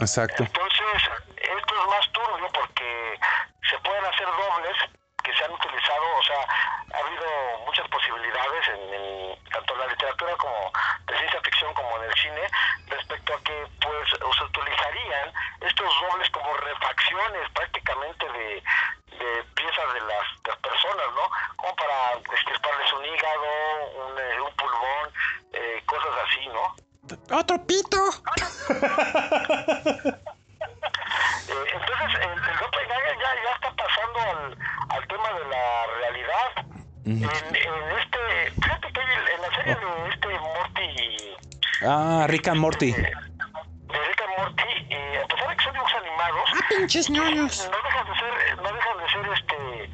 Exacto. 0.00 0.42
Entonces, 0.42 1.02
esto 1.36 1.74
es 1.80 1.86
más 1.88 2.12
turbio 2.12 2.48
porque 2.52 3.18
se 3.68 3.78
pueden 3.80 4.04
hacer 4.04 4.26
dobles 4.26 4.76
que 5.22 5.34
se 5.34 5.44
han 5.44 5.52
utilizado, 5.52 6.04
o 6.16 6.22
sea, 6.22 6.40
ha 6.94 6.98
habido 7.06 7.26
muchas 7.66 7.86
posibilidades 7.88 8.68
en, 8.68 8.94
en 8.94 9.44
tanto 9.50 9.74
en 9.74 9.80
la 9.80 9.86
literatura 9.88 10.36
como 10.36 10.72
de 11.06 11.18
ciencia 11.18 11.40
ficción 11.42 11.74
como 11.74 11.96
en 11.98 12.04
el 12.04 12.14
cine 12.14 12.46
respecto 12.86 13.34
a 13.34 13.42
que 13.42 13.66
pues 13.80 14.08
se 14.08 14.44
utilizarían 14.44 15.32
estos 15.60 15.92
dobles 16.00 16.30
como 16.30 16.56
refacciones 16.56 17.50
prácticamente 17.52 18.26
de, 18.32 18.62
de 19.18 19.44
piezas 19.54 19.92
de 19.94 20.00
las, 20.00 20.26
de 20.42 20.50
las 20.50 20.58
personas, 20.58 21.06
¿no? 21.14 21.30
Como 21.56 21.76
para 21.76 22.12
extirparles 22.32 22.92
un 22.92 23.04
hígado, 23.04 23.46
un, 24.06 24.18
eh, 24.18 24.40
un 24.40 24.56
pulmón, 24.56 25.12
eh, 25.52 25.82
cosas 25.86 26.10
así, 26.26 26.48
¿no? 26.48 26.74
Otro 27.36 27.66
pito. 27.66 27.98
Entonces, 31.50 32.10
el, 32.20 32.30
el 32.32 32.58
doppelganger 32.58 33.16
ya, 33.18 33.30
ya 33.44 33.52
está 33.54 33.70
pasando 33.74 34.18
al, 34.20 34.58
al 34.90 35.08
tema 35.08 35.28
de 35.32 35.44
la 35.48 35.86
realidad. 35.98 36.50
en, 37.04 37.24
en 37.24 37.98
este, 37.98 38.50
fíjate 38.62 38.92
que 38.92 39.00
en 39.00 39.42
la 39.42 39.50
serie 39.56 39.74
de 39.76 40.08
este 40.10 40.28
Morty, 40.38 41.36
Ah, 41.86 42.26
Rick 42.28 42.48
and 42.48 42.60
Morty. 42.60 42.92
de 42.92 43.02
Rick 43.02 44.20
and 44.20 44.36
Morty, 44.38 44.86
eh, 44.90 45.22
a 45.24 45.26
pesar 45.28 45.48
de 45.48 45.56
que 45.56 45.64
son 45.64 45.72
dibujos 45.72 45.94
animados, 45.94 46.50
Ah, 46.54 46.64
pinches 46.68 47.10
ñoños. 47.10 47.68
no 47.70 47.76
dejan 47.82 48.06
de 48.06 48.14
ser, 48.18 48.56
no 48.56 48.72
dejan 48.72 48.98
de 48.98 49.08
ser 49.10 49.32
este, 49.32 49.90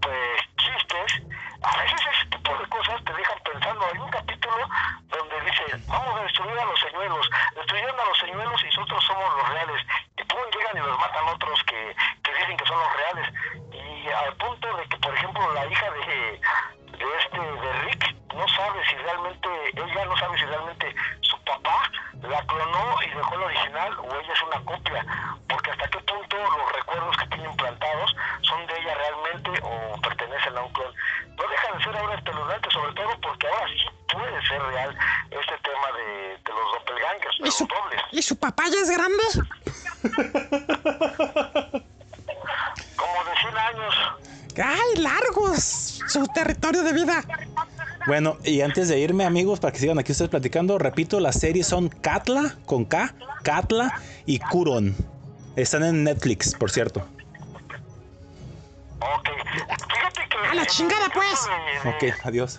pues, 0.00 0.40
chistes. 0.56 1.22
A 1.62 1.76
veces 1.78 2.00
ese 2.14 2.26
tipo 2.30 2.56
de 2.56 2.66
cosas 2.68 3.04
te 3.04 3.12
dejan 3.12 3.38
pensando. 3.44 3.86
Hay 3.86 3.98
un 3.98 4.10
capítulo 4.10 4.68
donde 5.08 5.40
dice, 5.50 5.64
vamos 5.88 6.20
a 6.20 6.22
destruir 6.22 6.58
a 6.58 6.64
los 6.64 6.80
señuelos, 6.80 7.30
destruyeron 7.56 8.00
a 8.00 8.04
los 8.04 8.18
señuelos 8.18 8.62
y 8.62 8.66
nosotros 8.66 9.04
somos 9.04 9.36
los 9.36 9.48
reales. 9.50 9.82
Y 10.16 10.24
pum, 10.24 10.38
llegan 10.54 10.76
y 10.76 10.86
los 10.88 10.98
matan 10.98 11.28
otros 11.28 11.62
que, 11.64 11.94
que 12.22 12.34
dicen 12.34 12.56
que 12.56 12.66
son 12.66 12.78
los 12.78 12.92
reales. 12.96 13.32
Y 13.72 14.08
al 14.08 14.34
punto 14.36 14.76
de 14.76 14.84
que, 14.88 14.96
por 14.98 15.14
ejemplo, 15.14 15.52
la 15.54 15.66
hija 15.66 15.90
de, 15.90 16.40
de 16.98 17.06
este, 17.20 17.40
de 17.40 17.72
Rick, 17.82 18.14
no 18.34 18.46
sabe 18.48 18.84
si 18.88 18.94
realmente, 18.96 19.48
ella 19.74 20.04
no 20.04 20.16
sabe 20.18 20.38
si 20.38 20.44
realmente 20.44 20.94
su 21.22 21.42
papá 21.44 21.90
la 22.22 22.42
clonó 22.46 23.02
y 23.02 23.08
dejó 23.10 23.36
la 23.38 23.46
original 23.46 23.98
o 23.98 24.04
ella 24.20 24.32
es 24.32 24.42
una 24.42 24.60
copia, 24.64 25.04
porque 25.48 25.70
hasta 25.70 25.88
qué 25.88 25.98
punto 26.00 26.36
los 26.36 26.72
recuerdos 26.76 27.16
que 27.16 27.26
tiene 27.28 27.44
implantados 27.44 28.14
son 28.42 28.66
de 28.66 28.78
ella 28.78 28.94
realmente 28.94 29.50
o 29.62 30.00
pertenecen 30.02 30.56
a 30.58 30.62
un 30.62 30.72
clon. 30.72 30.94
No 31.36 31.48
deja 31.48 31.72
de 31.76 31.84
ser 31.84 31.96
ahora 31.96 32.14
espeluznante, 32.16 32.70
sobre 32.70 32.92
todo 32.94 33.20
porque 33.20 33.46
ahora 33.48 33.66
sí 33.68 33.86
puede 34.12 34.46
ser 34.46 34.62
real 34.62 34.98
este 35.30 35.58
tema 35.58 35.92
de, 35.96 36.38
de 36.38 36.52
los 36.52 36.72
doppelgangers, 36.72 37.36
de 37.38 37.42
¿Y 37.42 37.44
los 37.46 37.54
su, 37.56 37.66
dobles. 37.66 38.02
¿Y 38.12 38.22
su 38.22 38.38
papá 38.38 38.64
ya 38.70 38.80
es 38.80 38.90
grande? 38.90 39.24
Como 42.96 43.24
de 43.24 43.36
100 43.40 43.58
años. 43.58 43.94
¡Ay, 44.64 45.02
largos! 45.02 46.00
Su 46.08 46.26
territorio 46.28 46.82
de 46.82 46.92
vida. 46.94 47.22
Bueno, 48.26 48.40
y 48.44 48.60
antes 48.60 48.88
de 48.88 48.98
irme, 48.98 49.24
amigos, 49.24 49.60
para 49.60 49.72
que 49.72 49.78
sigan 49.78 50.00
aquí 50.00 50.10
ustedes 50.10 50.28
platicando, 50.30 50.78
repito, 50.78 51.20
las 51.20 51.38
series 51.38 51.68
son 51.68 51.88
Katla, 51.88 52.56
con 52.64 52.84
K, 52.84 53.14
Katla 53.44 54.00
y 54.24 54.40
Kuron. 54.40 54.96
Están 55.54 55.84
en 55.84 56.02
Netflix, 56.02 56.52
por 56.56 56.72
cierto. 56.72 57.06
Ok. 58.98 59.28
Fíjate 59.68 60.20
que... 60.28 60.48
A 60.50 60.54
la 60.56 60.66
chingada, 60.66 61.08
pues. 61.14 61.24
caso 61.30 61.50
de- 61.84 61.90
de- 62.08 62.10
Ok, 62.14 62.18
adiós. 62.24 62.58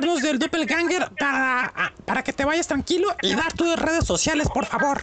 Comentarnos 0.00 0.22
del 0.22 0.38
Doppelganger 0.38 1.10
para, 1.18 1.72
ah, 1.76 1.90
para 2.06 2.22
que 2.22 2.32
te 2.32 2.44
vayas 2.44 2.66
tranquilo 2.66 3.14
y 3.22 3.34
dar 3.34 3.52
tus 3.52 3.76
redes 3.78 4.06
sociales, 4.06 4.48
por 4.48 4.64
favor. 4.66 4.98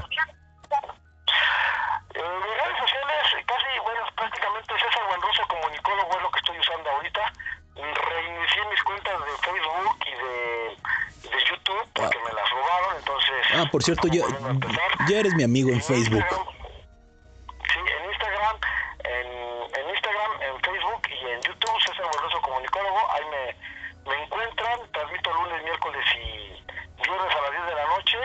Eh, 2.16 2.22
mis 2.22 2.58
redes 2.58 2.78
sociales, 2.80 3.46
casi, 3.46 3.80
bueno, 3.84 4.02
prácticamente 4.16 4.74
César 4.74 5.04
Buenroso 5.08 5.44
Comunicólogo 5.48 6.16
es 6.18 6.22
lo 6.24 6.32
que 6.32 6.40
estoy 6.40 6.60
usando 6.60 6.90
ahorita. 6.90 7.34
Reinicié 7.76 8.66
mis 8.72 8.84
cuentas 8.84 9.14
de 9.20 9.32
Facebook 9.52 9.98
y 10.08 10.12
de, 10.12 11.30
de 11.30 11.46
YouTube 11.46 11.88
porque 11.94 12.18
me 12.26 12.34
las 12.34 12.50
robaron, 12.50 12.96
entonces... 12.98 13.46
Ah, 13.56 13.66
por 13.72 13.84
cierto, 13.84 14.08
ya, 14.08 14.24
ya 15.08 15.20
eres 15.20 15.34
mi 15.36 15.44
amigo 15.44 15.70
en 15.70 15.82
Facebook. 15.82 16.26
Sí, 17.72 17.80
en 17.80 18.10
Instagram, 18.12 18.58
en, 19.04 19.28
en 19.80 19.90
Instagram, 19.94 20.32
en 20.42 20.60
Facebook 20.62 21.02
y 21.10 21.28
en 21.30 21.42
YouTube, 21.42 21.82
César 21.86 22.06
Borroso 22.14 22.42
Comunicólogo, 22.42 23.12
ahí 23.12 23.24
me, 23.30 24.12
me 24.12 24.24
encuentran, 24.24 24.80
transmito 24.92 25.32
lunes, 25.34 25.64
miércoles 25.64 26.06
y 26.16 26.64
viernes 27.04 27.36
a 27.36 27.42
las 27.42 27.52
10 27.52 27.66
de 27.68 27.76
la 27.76 27.86
noche, 27.88 28.18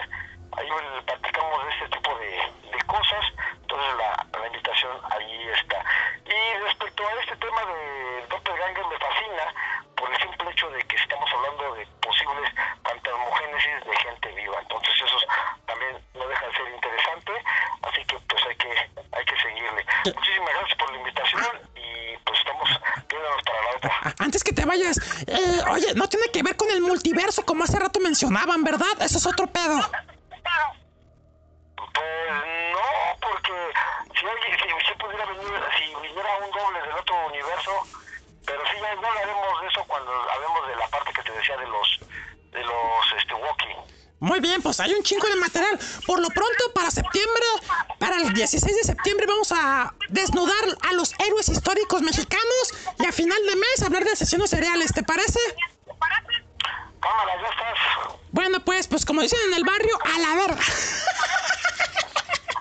ahí 0.56 0.68
el- 0.68 1.04
platicamos 1.04 1.64
de 1.66 1.70
este 1.74 1.88
tipo 1.88 2.18
de, 2.18 2.30
de 2.72 2.80
cosas, 2.86 3.24
entonces 3.60 3.92
la, 3.98 4.26
la 4.40 4.46
invitación 4.46 4.96
ahí 5.10 5.48
está. 5.60 5.84
Y 6.24 6.58
respecto 6.64 7.06
a 7.06 7.20
este 7.20 7.36
tema 7.36 7.60
de 7.66 8.26
Doppelganger 8.28 8.86
me 8.86 8.98
fascina 8.98 9.54
por 9.96 10.10
el 10.10 10.18
simple 10.20 10.50
hecho 10.50 10.70
de 10.70 10.82
que 10.86 10.96
estamos 10.96 11.28
hablando 11.32 11.74
de 11.74 11.86
posibles 12.00 12.50
fantasmogénesis 12.84 13.84
de 13.84 13.96
gente 13.98 14.28
viva, 14.32 14.58
entonces 14.60 14.94
eso 15.04 15.18
también 15.66 15.98
no 16.14 16.26
deja 16.28 16.46
de 16.46 16.52
ser 16.56 16.68
interesante, 16.74 17.32
así 17.82 18.04
que 18.06 18.18
pues 18.28 18.42
hay 18.46 18.56
que 18.56 18.70
hay 19.12 19.24
que 19.24 19.36
seguirle. 19.40 19.84
Muchísimas 20.14 20.54
gracias 20.54 20.78
por 20.78 20.90
la 20.92 20.98
invitación 20.98 21.60
y 21.76 22.16
pues 22.24 22.38
estamos 22.38 22.68
viéndonos 23.08 23.42
para 23.42 23.62
la 23.62 23.70
otra. 23.76 23.92
Ah, 24.04 24.14
Eh, 24.74 25.60
oye, 25.70 25.94
no 25.94 26.08
tiene 26.08 26.28
que 26.32 26.42
ver 26.42 26.56
con 26.56 26.70
el 26.70 26.80
multiverso 26.80 27.44
como 27.44 27.64
hace 27.64 27.78
rato 27.78 28.00
mencionaban, 28.00 28.64
¿verdad? 28.64 29.00
Eso 29.00 29.18
es 29.18 29.26
otro 29.26 29.46
pedo. 29.46 29.78
Pues 31.76 32.32
no, 32.72 33.18
porque 33.20 33.52
si 34.18 34.26
alguien, 34.26 34.98
pudiera 34.98 35.26
venir, 35.26 35.46
si 35.78 35.84
viniera 36.00 36.38
un 36.38 36.50
doble 36.50 36.80
del 36.80 36.92
otro 36.92 37.26
universo, 37.26 37.70
pero 38.46 38.62
sí 38.66 38.76
ya 38.80 38.94
no 38.94 39.06
hablaremos 39.06 39.60
de 39.60 39.68
eso 39.68 39.84
cuando 39.86 40.10
hablemos 40.30 40.68
de 40.68 40.76
la 40.76 40.88
parte 40.88 41.12
que 41.12 41.22
te 41.22 41.32
decía 41.32 41.56
de 41.58 41.66
los 41.66 42.00
de 42.52 42.62
los 42.62 43.12
este 43.18 43.34
walking. 43.34 43.92
Muy 44.22 44.38
bien, 44.38 44.62
pues 44.62 44.78
hay 44.78 44.94
un 44.94 45.02
chingo 45.02 45.26
de 45.26 45.34
material. 45.34 45.76
Por 46.06 46.20
lo 46.20 46.28
pronto, 46.28 46.72
para 46.72 46.92
septiembre, 46.92 47.42
para 47.98 48.18
el 48.18 48.32
16 48.32 48.76
de 48.76 48.84
septiembre, 48.84 49.26
vamos 49.26 49.50
a 49.50 49.92
desnudar 50.10 50.64
a 50.88 50.92
los 50.92 51.12
héroes 51.18 51.48
históricos 51.48 52.02
mexicanos 52.02 52.72
a 53.12 53.14
final 53.14 53.38
de 53.46 53.56
mes 53.56 53.82
hablar 53.82 54.04
de 54.04 54.12
asesinos 54.12 54.48
seriales, 54.48 54.90
¿te 54.94 55.02
parece? 55.02 55.38
Cámara, 57.00 57.32
ya 57.42 57.48
estás. 57.48 58.16
Bueno, 58.30 58.64
pues, 58.64 58.86
pues 58.86 59.04
como 59.04 59.20
dicen 59.20 59.38
en 59.48 59.54
el 59.54 59.64
barrio, 59.64 59.98
a 60.02 60.18
la 60.18 60.34
verga. 60.34 60.62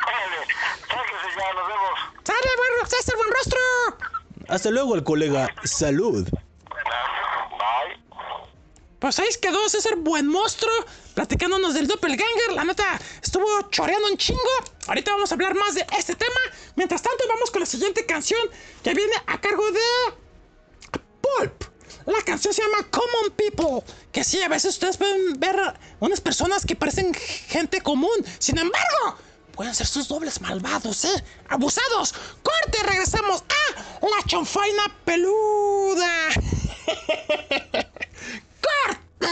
Órale, 0.08 0.38
sáquese 0.90 1.30
ya, 1.38 1.54
nos 1.54 1.68
vemos. 1.68 2.00
¡Sale, 2.24 2.50
buen, 2.58 2.90
César, 2.90 3.16
buen 3.16 3.30
rostro! 3.30 3.60
Hasta 4.50 4.70
luego, 4.72 4.96
el 4.96 5.06
colega. 5.06 5.56
Salud. 5.64 6.28
Bye. 6.30 6.42
Pues 9.00 9.20
ahí 9.20 9.30
quedó 9.42 9.70
César 9.70 9.96
Buen 9.96 10.28
Monstruo 10.28 10.74
platicándonos 11.14 11.76
del 11.76 11.88
Doppelganger. 11.88 12.52
La 12.54 12.66
neta 12.66 13.00
estuvo 13.24 13.70
choreando 13.70 14.10
un 14.10 14.18
chingo. 14.18 14.42
Ahorita 14.88 15.12
vamos 15.14 15.32
a 15.32 15.36
hablar 15.36 15.56
más 15.56 15.76
de 15.76 15.86
este 15.98 16.16
tema. 16.16 16.42
Mientras 16.76 17.02
tanto, 17.02 17.24
vamos 17.30 17.52
con 17.52 17.62
la 17.62 17.66
siguiente 17.66 18.06
canción 18.06 18.42
que 18.84 18.94
viene 18.94 19.14
a 19.28 19.40
cargo 19.40 19.72
de 19.72 19.80
La 22.06 22.22
canción 22.24 22.54
se 22.54 22.62
llama 22.62 22.88
Common 22.90 23.32
People. 23.36 23.84
Que 24.12 24.24
sí, 24.24 24.42
a 24.42 24.48
veces 24.48 24.74
ustedes 24.76 24.98
pueden 24.98 25.40
ver 25.40 25.56
unas 26.00 26.22
personas 26.22 26.66
que 26.66 26.76
parecen 26.76 27.14
gente 27.14 27.82
común. 27.82 28.26
Sin 28.40 28.58
embargo, 28.58 29.18
pueden 29.54 29.76
ser 29.76 29.88
sus 29.88 30.08
dobles 30.08 30.42
malvados, 30.42 31.06
¿eh? 31.06 31.24
Abusados. 31.50 32.14
Corte, 32.42 32.84
regresamos 32.84 33.44
a 33.44 33.82
la 34.02 34.24
chonfaina 34.26 34.84
peluda. 35.06 36.30
¡Corte! 38.62 39.28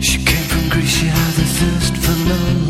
She 0.00 0.24
came 0.24 0.44
from 0.48 0.68
Greece, 0.70 0.90
she 0.90 1.06
had 1.06 1.38
a 1.38 1.44
thirst 1.44 1.96
for 1.96 2.16
knowledge. 2.26 2.69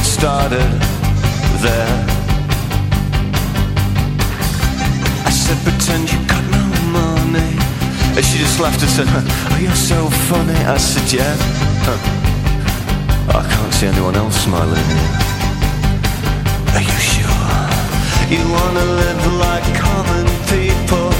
It 0.00 0.04
started 0.04 0.70
there. 1.60 1.94
I 5.28 5.30
said, 5.30 5.58
pretend 5.60 6.10
you 6.10 6.18
got 6.24 6.44
no 6.56 6.64
money. 6.88 7.52
And 8.16 8.24
she 8.24 8.38
just 8.38 8.58
laughed 8.60 8.80
and 8.80 8.90
said, 8.96 9.08
Oh, 9.10 9.58
you're 9.60 9.82
so 9.92 10.08
funny. 10.32 10.56
I 10.64 10.78
said, 10.78 11.04
Yeah. 11.12 11.36
Huh. 11.84 12.00
I 13.28 13.42
can't 13.52 13.74
see 13.74 13.88
anyone 13.88 14.16
else 14.16 14.40
smiling. 14.40 14.88
Are 16.76 16.84
you 16.90 16.98
sure? 17.12 17.60
You 18.32 18.40
wanna 18.56 18.86
live 19.04 19.22
like 19.36 19.66
common 19.76 20.24
people. 20.48 21.12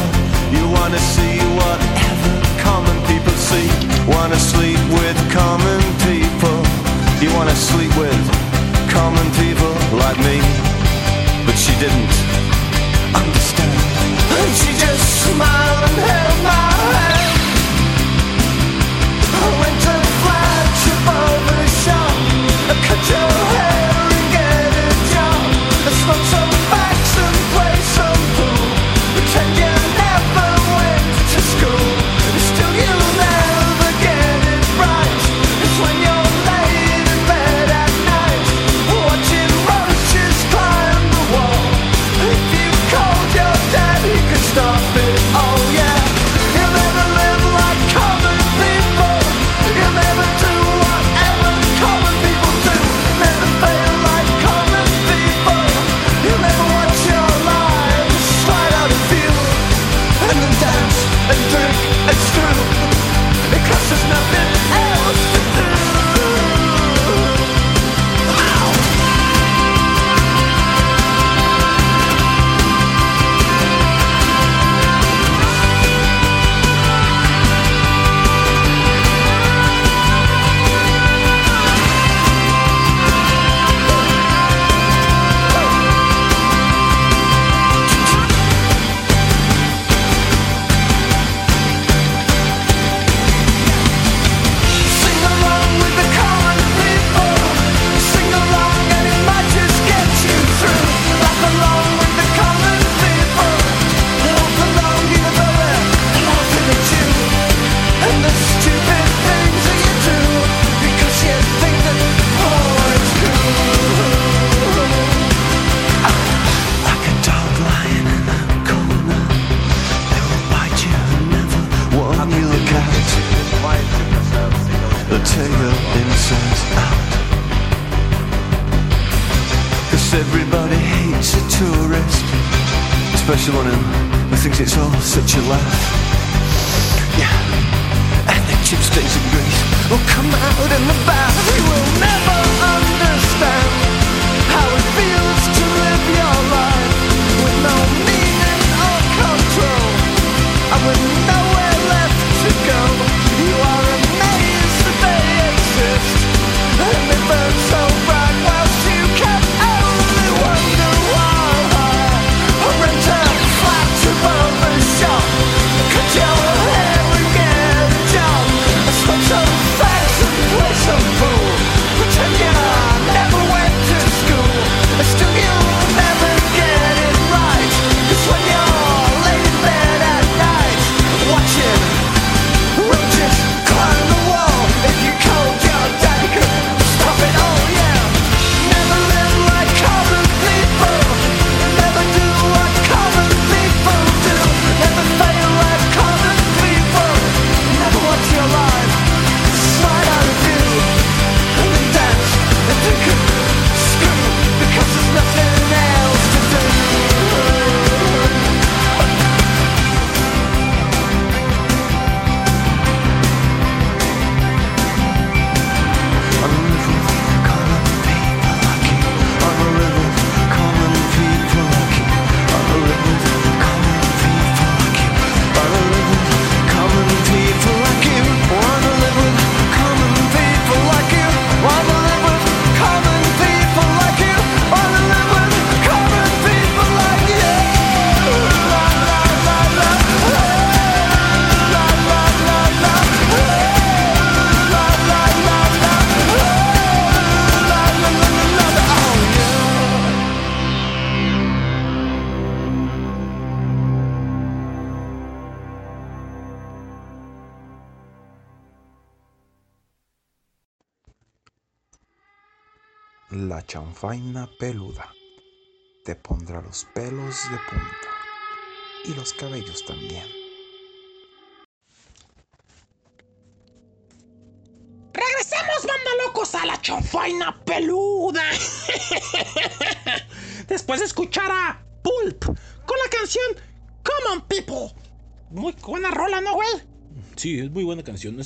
You 0.57 0.65
wanna 0.73 1.01
see 1.15 1.37
whatever 1.61 2.33
common 2.65 2.97
people 3.05 3.37
see. 3.37 3.69
Wanna 4.09 4.41
sleep 4.41 4.81
with 4.89 5.19
common 5.31 5.81
people. 6.09 6.59
You 7.21 7.29
wanna 7.37 7.55
sleep 7.55 7.95
with 7.99 8.50
common 8.91 9.29
people 9.43 9.73
like 10.03 10.19
me. 10.19 10.37
But 11.47 11.57
she 11.57 11.73
didn't 11.83 12.15
understand. 13.15 13.73
And 14.39 14.51
she 14.61 14.71
just 14.85 15.05
smiled 15.25 15.83
and 15.89 15.99
held 16.11 16.39
my 16.51 16.67
hand. 16.95 17.31
I 19.43 19.49
went 19.61 20.00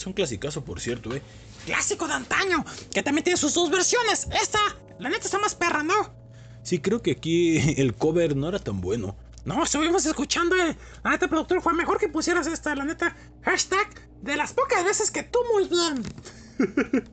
Es 0.05 0.07
un 0.07 0.13
clasicazo, 0.13 0.63
por 0.63 0.81
cierto, 0.81 1.15
eh. 1.15 1.23
Clásico 1.65 2.07
de 2.07 2.13
antaño, 2.13 2.63
que 2.93 3.03
también 3.03 3.25
tiene 3.25 3.39
sus 3.39 3.55
dos 3.55 3.71
versiones. 3.71 4.29
Esta, 4.39 4.59
la 4.99 5.09
neta, 5.09 5.25
está 5.25 5.39
más 5.39 5.55
perra, 5.55 5.83
¿no? 5.83 5.95
Sí, 6.63 6.79
creo 6.79 7.01
que 7.01 7.13
aquí 7.13 7.57
el 7.81 7.95
cover 7.95 8.37
no 8.37 8.51
era 8.51 8.59
tan 8.59 8.83
bueno. 8.83 9.17
No, 9.47 9.65
estuvimos 9.65 10.05
escuchando. 10.05 10.57
eh. 10.57 10.77
La 11.03 11.13
neta, 11.13 11.27
productor, 11.27 11.63
fue 11.63 11.73
mejor 11.73 11.97
que 11.97 12.11
pusieras 12.11 12.47
esta, 12.47 12.75
la 12.75 12.85
neta. 12.85 13.17
Hashtag 13.45 13.89
de 14.21 14.37
las 14.37 14.53
pocas 14.53 14.85
veces 14.85 15.11
que 15.11 15.23
tú 15.23 15.39
muy 15.55 15.69
bien. 15.69 16.03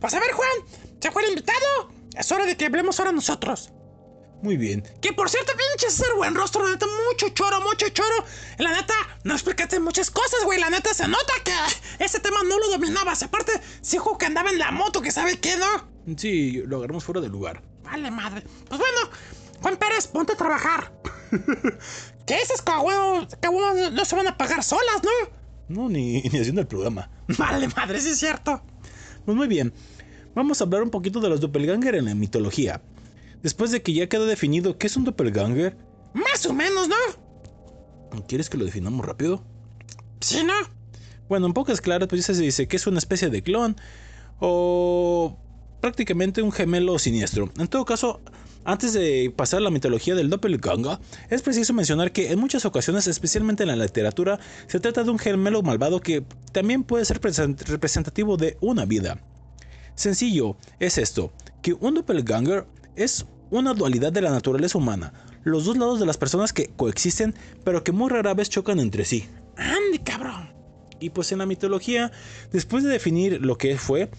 pues 0.00 0.14
a 0.14 0.18
ver, 0.18 0.32
Juan, 0.32 0.68
¿se 1.00 1.12
fue 1.12 1.22
el 1.22 1.28
invitado? 1.28 1.92
Es 2.18 2.32
hora 2.32 2.46
de 2.46 2.56
que 2.56 2.66
hablemos 2.66 2.98
ahora 2.98 3.12
nosotros. 3.12 3.70
Muy 4.44 4.58
bien. 4.58 4.84
Que 5.00 5.14
por 5.14 5.30
cierto, 5.30 5.52
pinche 5.52 5.90
ser 5.90 6.14
buen 6.16 6.34
rostro, 6.34 6.64
la 6.64 6.72
neta, 6.72 6.84
mucho 7.10 7.30
choro, 7.30 7.62
mucho 7.62 7.88
choro. 7.88 8.26
La 8.58 8.74
neta, 8.74 8.92
no 9.22 9.32
explicaste 9.32 9.80
muchas 9.80 10.10
cosas, 10.10 10.44
güey. 10.44 10.60
La 10.60 10.68
neta, 10.68 10.92
se 10.92 11.08
nota 11.08 11.32
que 11.42 12.04
ese 12.04 12.20
tema 12.20 12.36
no 12.46 12.58
lo 12.58 12.68
dominabas. 12.68 13.22
Aparte, 13.22 13.52
sí, 13.80 13.92
dijo 13.92 14.18
que 14.18 14.26
andaba 14.26 14.50
en 14.50 14.58
la 14.58 14.70
moto, 14.70 15.00
que 15.00 15.10
sabe 15.12 15.40
qué, 15.40 15.56
¿no? 15.56 16.14
Sí, 16.18 16.62
lo 16.66 16.76
agarramos 16.76 17.04
fuera 17.04 17.22
de 17.22 17.30
lugar. 17.30 17.62
Vale, 17.84 18.10
madre. 18.10 18.42
Pues 18.68 18.78
bueno, 18.78 19.08
Juan 19.62 19.78
Pérez, 19.78 20.08
ponte 20.08 20.34
a 20.34 20.36
trabajar. 20.36 20.92
Que 22.26 22.38
bueno, 23.48 23.90
no 23.92 24.04
se 24.04 24.16
van 24.16 24.26
a 24.26 24.36
pagar 24.36 24.62
solas, 24.62 25.02
¿no? 25.02 25.10
No, 25.68 25.88
ni, 25.88 26.20
ni 26.20 26.38
haciendo 26.38 26.60
el 26.60 26.66
programa. 26.66 27.10
Vale, 27.38 27.68
madre, 27.68 27.98
sí 28.00 28.10
es 28.10 28.18
cierto. 28.18 28.62
Pues 29.24 29.36
muy 29.36 29.46
bien. 29.46 29.72
Vamos 30.34 30.60
a 30.60 30.64
hablar 30.64 30.82
un 30.82 30.90
poquito 30.90 31.20
de 31.20 31.28
los 31.28 31.40
doppelganger 31.40 31.94
en 31.94 32.06
la 32.06 32.14
mitología. 32.14 32.82
Después 33.44 33.70
de 33.70 33.82
que 33.82 33.92
ya 33.92 34.08
quedó 34.08 34.24
definido 34.26 34.78
qué 34.78 34.86
es 34.88 34.96
un 34.96 35.04
doppelganger, 35.04 35.76
Más 36.14 36.46
o 36.46 36.52
menos, 36.54 36.88
¿no? 36.88 38.22
¿quieres 38.26 38.48
que 38.48 38.56
lo 38.56 38.64
definamos 38.64 39.04
rápido? 39.04 39.44
Sí, 40.20 40.42
¿no? 40.44 40.54
Bueno, 41.28 41.46
en 41.46 41.52
pocas 41.52 41.80
claras, 41.82 42.08
pues 42.08 42.26
ya 42.26 42.34
se 42.34 42.40
dice 42.42 42.66
que 42.66 42.76
es 42.76 42.86
una 42.86 42.98
especie 42.98 43.28
de 43.28 43.42
clon 43.42 43.76
o 44.40 45.36
prácticamente 45.80 46.40
un 46.40 46.52
gemelo 46.52 46.98
siniestro. 46.98 47.50
En 47.58 47.68
todo 47.68 47.84
caso, 47.84 48.20
antes 48.64 48.94
de 48.94 49.30
pasar 49.36 49.58
a 49.58 49.62
la 49.64 49.70
mitología 49.70 50.14
del 50.14 50.30
doppelganger, 50.30 50.98
es 51.28 51.42
preciso 51.42 51.74
mencionar 51.74 52.12
que 52.12 52.32
en 52.32 52.38
muchas 52.38 52.64
ocasiones, 52.64 53.06
especialmente 53.08 53.64
en 53.64 53.68
la 53.68 53.76
literatura, 53.76 54.38
se 54.68 54.80
trata 54.80 55.04
de 55.04 55.10
un 55.10 55.18
gemelo 55.18 55.62
malvado 55.62 56.00
que 56.00 56.24
también 56.52 56.82
puede 56.82 57.04
ser 57.04 57.20
present- 57.20 57.60
representativo 57.66 58.38
de 58.38 58.56
una 58.62 58.86
vida. 58.86 59.20
Sencillo 59.96 60.56
es 60.78 60.96
esto, 60.96 61.32
que 61.62 61.74
un 61.74 61.94
doppelganger 61.94 62.66
es 62.96 63.26
una 63.54 63.72
dualidad 63.72 64.12
de 64.12 64.20
la 64.20 64.30
naturaleza 64.30 64.78
humana, 64.78 65.12
los 65.44 65.64
dos 65.64 65.76
lados 65.76 66.00
de 66.00 66.06
las 66.06 66.16
personas 66.16 66.52
que 66.52 66.70
coexisten, 66.74 67.34
pero 67.62 67.84
que 67.84 67.92
muy 67.92 68.10
rara 68.10 68.34
vez 68.34 68.50
chocan 68.50 68.80
entre 68.80 69.04
sí. 69.04 69.28
Andy, 69.56 70.00
cabrón. 70.00 70.50
Y 70.98 71.10
pues 71.10 71.30
en 71.30 71.38
la 71.38 71.46
mitología, 71.46 72.10
después 72.52 72.82
de 72.82 72.90
definir 72.90 73.44
lo 73.44 73.56
que 73.56 73.78
fue, 73.78 74.10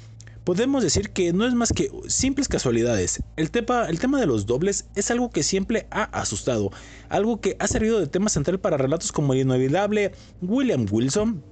podemos 0.45 0.83
decir 0.83 1.09
que 1.09 1.33
no 1.33 1.45
es 1.45 1.53
más 1.53 1.73
que 1.73 1.91
simples 2.07 2.47
casualidades. 2.47 3.23
El 3.35 3.51
tema, 3.51 3.87
el 3.89 3.99
tema 3.99 4.21
de 4.21 4.25
los 4.25 4.45
dobles 4.45 4.85
es 4.95 5.11
algo 5.11 5.29
que 5.29 5.43
siempre 5.43 5.87
ha 5.91 6.03
asustado, 6.03 6.71
algo 7.09 7.41
que 7.41 7.57
ha 7.59 7.67
servido 7.67 7.99
de 7.99 8.07
tema 8.07 8.29
central 8.29 8.59
para 8.61 8.77
relatos 8.77 9.11
como 9.11 9.33
el 9.33 9.41
inolvidable 9.41 10.13
William 10.41 10.85
Wilson, 10.89 11.43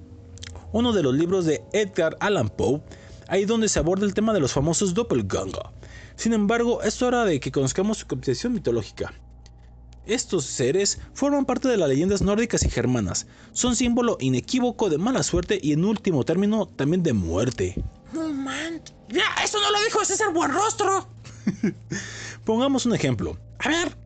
uno 0.72 0.92
de 0.94 1.02
los 1.02 1.14
libros 1.14 1.44
de 1.44 1.62
Edgar 1.74 2.16
Allan 2.20 2.48
Poe, 2.48 2.80
ahí 3.28 3.44
donde 3.44 3.68
se 3.68 3.78
aborda 3.78 4.06
el 4.06 4.14
tema 4.14 4.32
de 4.32 4.40
los 4.40 4.52
famosos 4.52 4.94
doppelganger. 4.94 5.66
Sin 6.16 6.32
embargo, 6.32 6.82
es 6.82 7.02
hora 7.02 7.24
de 7.24 7.40
que 7.40 7.52
conozcamos 7.52 7.98
su 7.98 8.06
concepción 8.06 8.52
mitológica. 8.52 9.12
Estos 10.06 10.44
seres 10.44 10.98
forman 11.14 11.46
parte 11.46 11.66
de 11.68 11.78
las 11.78 11.88
leyendas 11.88 12.20
nórdicas 12.20 12.62
y 12.64 12.70
germanas. 12.70 13.26
Son 13.52 13.74
símbolo 13.74 14.18
inequívoco 14.20 14.90
de 14.90 14.98
mala 14.98 15.22
suerte 15.22 15.58
y 15.62 15.72
en 15.72 15.84
último 15.84 16.24
término 16.24 16.66
también 16.66 17.02
de 17.02 17.14
muerte. 17.14 17.82
No 18.12 18.28
man. 18.28 18.82
Ya, 19.08 19.24
eso 19.42 19.58
no 19.60 19.70
lo 19.70 19.82
dijo 19.84 20.04
César 20.04 20.32
Buenrostro. 20.32 21.08
Pongamos 22.44 22.84
un 22.84 22.94
ejemplo. 22.94 23.38
A 23.58 23.68
ver. 23.68 23.96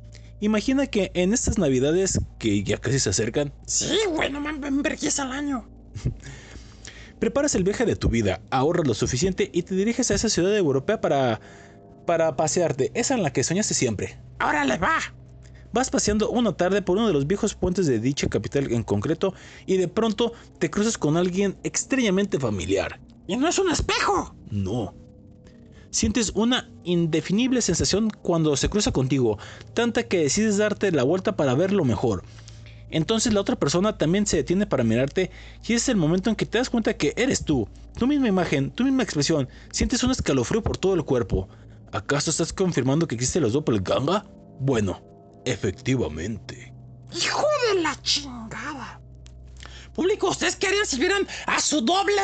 Imagina 0.40 0.86
que 0.86 1.10
en 1.14 1.32
estas 1.32 1.58
navidades 1.58 2.20
que 2.38 2.62
ya 2.62 2.78
casi 2.78 3.00
se 3.00 3.10
acercan, 3.10 3.52
Sí, 3.66 3.98
güey, 4.08 4.30
no 4.30 4.38
al 4.38 5.32
año. 5.32 5.68
Preparas 7.18 7.56
el 7.56 7.64
viaje 7.64 7.84
de 7.84 7.96
tu 7.96 8.08
vida, 8.08 8.40
ahorras 8.50 8.86
lo 8.86 8.94
suficiente 8.94 9.50
y 9.52 9.64
te 9.64 9.74
diriges 9.74 10.12
a 10.12 10.14
esa 10.14 10.28
ciudad 10.28 10.56
europea 10.56 11.00
para 11.00 11.40
para 12.08 12.36
pasearte, 12.36 12.90
esa 12.94 13.14
en 13.14 13.22
la 13.22 13.34
que 13.34 13.44
soñaste 13.44 13.74
siempre. 13.74 14.16
¡Órale, 14.42 14.78
va! 14.78 14.96
Vas 15.74 15.90
paseando 15.90 16.30
una 16.30 16.56
tarde 16.56 16.80
por 16.80 16.96
uno 16.96 17.06
de 17.06 17.12
los 17.12 17.26
viejos 17.26 17.54
puentes 17.54 17.86
de 17.86 18.00
dicha 18.00 18.28
capital 18.28 18.72
en 18.72 18.82
concreto 18.82 19.34
y 19.66 19.76
de 19.76 19.88
pronto 19.88 20.32
te 20.58 20.70
cruzas 20.70 20.96
con 20.96 21.18
alguien 21.18 21.58
extrañamente 21.64 22.40
familiar. 22.40 22.98
¡Y 23.26 23.36
no 23.36 23.46
es 23.46 23.58
un 23.58 23.70
espejo! 23.70 24.34
No. 24.50 24.94
Sientes 25.90 26.32
una 26.34 26.70
indefinible 26.82 27.60
sensación 27.60 28.08
cuando 28.08 28.56
se 28.56 28.70
cruza 28.70 28.90
contigo, 28.90 29.36
tanta 29.74 30.04
que 30.04 30.20
decides 30.22 30.56
darte 30.56 30.90
la 30.92 31.02
vuelta 31.02 31.36
para 31.36 31.54
verlo 31.54 31.84
mejor. 31.84 32.24
Entonces 32.88 33.34
la 33.34 33.42
otra 33.42 33.56
persona 33.56 33.98
también 33.98 34.26
se 34.26 34.38
detiene 34.38 34.66
para 34.66 34.82
mirarte 34.82 35.30
y 35.66 35.74
es 35.74 35.90
el 35.90 35.98
momento 35.98 36.30
en 36.30 36.36
que 36.36 36.46
te 36.46 36.56
das 36.56 36.70
cuenta 36.70 36.96
que 36.96 37.12
eres 37.18 37.44
tú, 37.44 37.68
tu 37.98 38.06
misma 38.06 38.28
imagen, 38.28 38.70
tu 38.70 38.84
misma 38.84 39.02
expresión, 39.02 39.46
sientes 39.72 40.02
un 40.02 40.10
escalofrío 40.10 40.62
por 40.62 40.78
todo 40.78 40.94
el 40.94 41.04
cuerpo. 41.04 41.50
¿Acaso 41.92 42.30
estás 42.30 42.52
confirmando 42.52 43.06
que 43.06 43.14
existen 43.14 43.42
los 43.42 43.52
doppelganger? 43.52 44.22
Bueno, 44.60 45.02
efectivamente. 45.44 46.72
¡Hijo 47.12 47.46
de 47.68 47.80
la 47.80 48.00
chingada! 48.02 49.00
Público, 49.94 50.28
¿ustedes 50.30 50.56
qué 50.56 50.68
harían 50.68 50.86
si 50.86 50.98
vieran 50.98 51.26
a 51.46 51.60
su 51.60 51.80
doble? 51.80 52.22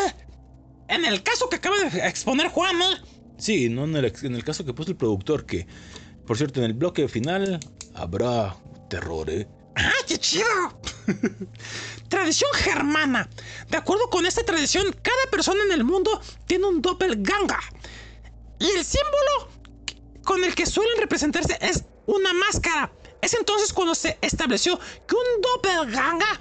En 0.88 1.04
el 1.04 1.22
caso 1.22 1.48
que 1.48 1.56
acaba 1.56 1.76
de 1.78 2.06
exponer 2.06 2.48
Juan, 2.48 2.80
¿eh? 2.82 2.96
Sí, 3.38 3.68
no 3.68 3.84
en 3.84 3.96
el, 3.96 4.12
en 4.22 4.34
el 4.34 4.44
caso 4.44 4.64
que 4.64 4.74
puso 4.74 4.90
el 4.90 4.96
productor, 4.96 5.46
que 5.46 5.66
por 6.26 6.36
cierto 6.36 6.60
en 6.60 6.66
el 6.66 6.74
bloque 6.74 7.08
final 7.08 7.58
habrá 7.94 8.54
terror, 8.88 9.28
¿eh? 9.30 9.48
¡Ah, 9.76 9.90
qué 10.06 10.18
chido! 10.18 10.44
tradición 12.08 12.50
germana. 12.54 13.28
De 13.70 13.76
acuerdo 13.76 14.08
con 14.08 14.24
esta 14.26 14.44
tradición, 14.44 14.94
cada 15.02 15.30
persona 15.30 15.64
en 15.64 15.72
el 15.72 15.84
mundo 15.84 16.20
tiene 16.46 16.66
un 16.66 16.80
doppelganger. 16.80 17.58
Y 18.60 18.66
el 18.66 18.84
símbolo 18.84 19.53
con 20.24 20.42
el 20.42 20.54
que 20.54 20.66
suelen 20.66 20.98
representarse 20.98 21.58
es 21.60 21.84
una 22.06 22.32
máscara. 22.32 22.92
Es 23.22 23.34
entonces 23.34 23.72
cuando 23.72 23.94
se 23.94 24.18
estableció 24.20 24.78
que 25.06 25.14
un 25.14 25.40
doppelganger, 25.40 26.40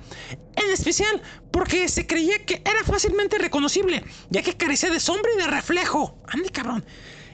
en 0.55 0.72
especial 0.72 1.22
porque 1.51 1.88
se 1.88 2.05
creía 2.05 2.45
que 2.45 2.61
era 2.65 2.84
fácilmente 2.84 3.38
reconocible, 3.38 4.03
ya 4.30 4.41
que 4.41 4.57
carecía 4.57 4.89
de 4.89 4.99
sombra 4.99 5.31
y 5.34 5.38
de 5.38 5.47
reflejo. 5.47 6.18
Andy, 6.27 6.49
cabrón. 6.49 6.84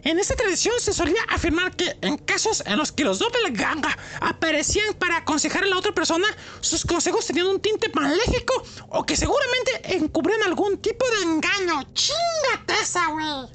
En 0.03 0.17
esta 0.17 0.35
tradición 0.35 0.75
se 0.79 0.93
solía 0.93 1.21
afirmar 1.29 1.75
que 1.75 1.97
en 2.01 2.17
casos 2.17 2.63
en 2.65 2.77
los 2.77 2.91
que 2.91 3.03
los 3.03 3.19
doppelganger 3.19 3.91
aparecían 4.21 4.93
para 4.93 5.17
aconsejar 5.17 5.63
a 5.63 5.67
la 5.67 5.77
otra 5.77 5.93
persona, 5.93 6.27
sus 6.61 6.85
consejos 6.85 7.25
tenían 7.25 7.47
un 7.47 7.59
tinte 7.59 7.89
maléfico 7.93 8.63
o 8.89 9.05
que 9.05 9.17
seguramente 9.17 9.95
encubrían 9.95 10.43
algún 10.43 10.77
tipo 10.77 11.05
de 11.09 11.23
engaño. 11.23 11.83
¡Chingate 11.93 12.81
esa, 12.81 13.07
güey! 13.07 13.49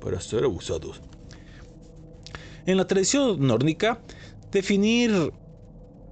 Para 0.00 0.20
ser 0.20 0.44
abusados. 0.44 1.00
En 2.66 2.76
la 2.76 2.86
tradición 2.86 3.44
nórdica, 3.46 4.00
definir 4.50 5.10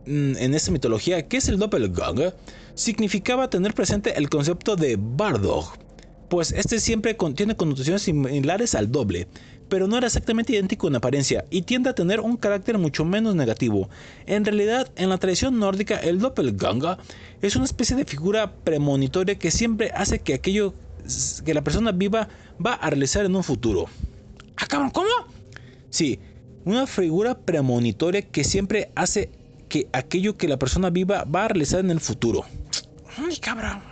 mm, 0.07 0.37
en 0.37 0.55
esta 0.55 0.71
mitología 0.71 1.29
qué 1.29 1.37
es 1.37 1.49
el 1.49 1.59
doppelganger 1.59 2.35
significaba 2.75 3.51
tener 3.51 3.75
presente 3.75 4.17
el 4.17 4.29
concepto 4.29 4.77
de 4.77 4.97
Bardog, 4.99 5.73
pues 6.29 6.53
este 6.53 6.81
siempre 6.81 7.17
tiene 7.35 7.57
connotaciones 7.57 8.03
similares 8.03 8.75
al 8.75 8.91
doble, 8.91 9.29
pero 9.69 9.87
no 9.87 9.99
era 9.99 10.07
exactamente 10.07 10.53
idéntico 10.53 10.89
en 10.89 10.97
apariencia 10.97 11.45
y 11.51 11.63
tiende 11.63 11.91
a 11.91 11.95
tener 11.95 12.21
un 12.21 12.37
carácter 12.37 12.79
mucho 12.79 13.05
menos 13.05 13.35
negativo. 13.35 13.89
En 14.27 14.45
realidad, 14.45 14.91
en 14.97 15.09
la 15.09 15.19
tradición 15.19 15.59
nórdica, 15.59 15.97
el 15.97 16.19
doppelganger 16.19 16.99
es 17.43 17.57
una 17.57 17.65
especie 17.65 17.97
de 17.97 18.05
figura 18.05 18.53
premonitoria 18.65 19.39
que 19.39 19.51
siempre 19.51 19.91
hace 19.95 20.21
que 20.21 20.35
aquello 20.35 20.75
que 21.45 21.55
la 21.55 21.63
persona 21.63 21.93
viva 21.93 22.29
va 22.65 22.75
a 22.75 22.91
realizar 22.91 23.25
en 23.25 23.35
un 23.35 23.45
futuro. 23.45 23.87
¿Ah, 24.57 24.67
cabrón, 24.67 24.91
cómo? 24.91 25.09
Sí, 25.89 26.21
una 26.65 26.87
figura 26.87 27.39
premonitoria 27.39 28.23
que 28.23 28.45
siempre 28.45 28.91
hace 28.95 29.31
que 29.69 29.89
aquello 29.93 30.37
que 30.37 30.49
la 30.49 30.59
persona 30.59 30.91
viva 30.91 31.25
va 31.25 31.45
a 31.45 31.49
realizar 31.49 31.81
en 31.81 31.91
el 31.91 32.01
futuro. 32.01 32.45
Ay, 33.17 33.37
cabrón. 33.39 33.83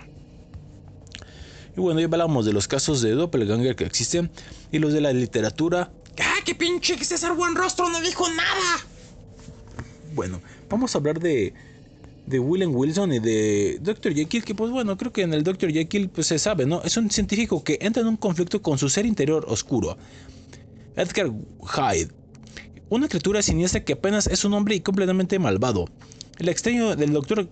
Y 1.76 1.80
bueno, 1.80 2.00
ya 2.00 2.06
hablamos 2.06 2.44
de 2.44 2.52
los 2.52 2.66
casos 2.66 3.00
de 3.00 3.12
doppelganger 3.12 3.76
que 3.76 3.84
existen 3.84 4.30
y 4.72 4.80
los 4.80 4.92
de 4.92 5.00
la 5.00 5.12
literatura. 5.12 5.92
¡Ah, 6.20 6.40
qué 6.44 6.54
pinche 6.54 6.96
que 6.96 7.04
César 7.04 7.34
Buen 7.34 7.54
Rostro 7.54 7.88
no 7.88 8.00
dijo 8.00 8.28
nada! 8.28 8.84
Bueno, 10.14 10.42
vamos 10.68 10.94
a 10.94 10.98
hablar 10.98 11.20
de, 11.20 11.54
de 12.26 12.38
William 12.40 12.74
Wilson 12.74 13.12
y 13.12 13.18
de 13.20 13.78
Dr. 13.80 14.12
Jekyll, 14.12 14.44
que 14.44 14.54
pues 14.54 14.72
bueno, 14.72 14.96
creo 14.98 15.12
que 15.12 15.22
en 15.22 15.32
el 15.32 15.44
Dr. 15.44 15.72
Jekyll 15.72 16.08
pues 16.08 16.26
se 16.26 16.38
sabe, 16.40 16.66
¿no? 16.66 16.82
Es 16.82 16.96
un 16.96 17.10
científico 17.10 17.62
que 17.62 17.78
entra 17.80 18.02
en 18.02 18.08
un 18.08 18.16
conflicto 18.16 18.60
con 18.60 18.78
su 18.78 18.88
ser 18.88 19.06
interior 19.06 19.44
oscuro. 19.48 19.96
Edgar 20.96 21.30
Hyde, 21.62 22.08
una 22.90 23.08
criatura 23.08 23.42
siniestra 23.42 23.84
que 23.84 23.94
apenas 23.94 24.26
es 24.26 24.44
un 24.44 24.54
hombre 24.54 24.74
y 24.74 24.80
completamente 24.80 25.38
malvado. 25.38 25.86
El 26.38 26.48
extraño 26.48 26.96
del 26.96 27.12
Dr. 27.12 27.48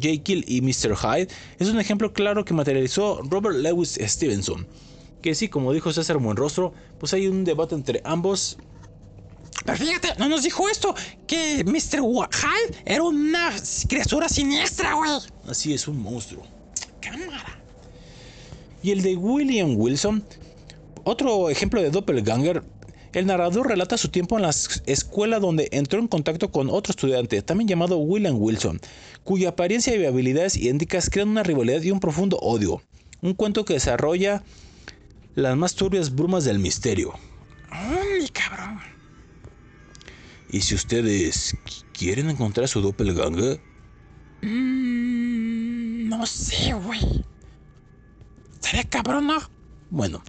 Jekyll 0.00 0.44
y 0.46 0.60
Mr. 0.60 0.96
Hyde 0.96 1.28
es 1.58 1.68
un 1.68 1.80
ejemplo 1.80 2.12
claro 2.12 2.44
que 2.44 2.54
materializó 2.54 3.20
Robert 3.28 3.56
Lewis 3.56 3.98
Stevenson. 4.00 4.66
Que 5.22 5.34
sí, 5.34 5.48
como 5.48 5.72
dijo 5.72 5.92
César 5.92 6.18
Buenrostro, 6.18 6.72
pues 6.98 7.12
hay 7.12 7.26
un 7.26 7.44
debate 7.44 7.74
entre 7.74 8.00
ambos. 8.04 8.56
Pero 9.64 9.76
fíjate, 9.76 10.08
no 10.18 10.28
nos 10.28 10.42
dijo 10.42 10.68
esto, 10.68 10.94
que 11.26 11.62
Mr. 11.64 12.00
Hyde 12.00 12.82
era 12.86 13.02
una 13.02 13.54
criatura 13.88 14.28
siniestra, 14.28 14.94
güey. 14.94 15.10
Así 15.46 15.74
es, 15.74 15.86
un 15.86 16.00
monstruo. 16.00 16.42
Cámara. 17.00 17.60
Y 18.82 18.92
el 18.92 19.02
de 19.02 19.16
William 19.16 19.74
Wilson, 19.76 20.24
otro 21.04 21.50
ejemplo 21.50 21.82
de 21.82 21.90
doppelganger, 21.90 22.62
el 23.12 23.26
narrador 23.26 23.68
relata 23.68 23.98
su 23.98 24.08
tiempo 24.08 24.36
en 24.36 24.42
la 24.42 24.50
escuela 24.50 25.40
donde 25.40 25.68
entró 25.72 25.98
en 25.98 26.08
contacto 26.08 26.50
con 26.50 26.70
otro 26.70 26.92
estudiante, 26.92 27.42
también 27.42 27.68
llamado 27.68 27.98
William 27.98 28.36
Wilson, 28.38 28.80
cuya 29.24 29.50
apariencia 29.50 29.96
y 29.96 30.04
habilidades 30.04 30.56
idénticas 30.56 31.10
crean 31.10 31.28
una 31.28 31.42
rivalidad 31.42 31.82
y 31.82 31.90
un 31.90 32.00
profundo 32.00 32.38
odio. 32.38 32.82
Un 33.22 33.34
cuento 33.34 33.64
que 33.64 33.74
desarrolla 33.74 34.42
las 35.34 35.56
más 35.56 35.74
turbias 35.74 36.14
brumas 36.14 36.44
del 36.44 36.58
misterio. 36.58 37.12
¡Ay, 37.70 38.28
cabrón! 38.28 38.80
¿Y 40.50 40.62
si 40.62 40.74
ustedes 40.74 41.56
quieren 41.92 42.30
encontrar 42.30 42.66
su 42.68 42.80
doppelganger? 42.80 43.60
Mm, 44.42 46.08
no 46.08 46.26
sé, 46.26 46.72
güey. 46.72 47.24
¿Sería 48.60 48.84
cabrón, 48.84 49.26
no? 49.26 49.38
Bueno, 49.90 50.22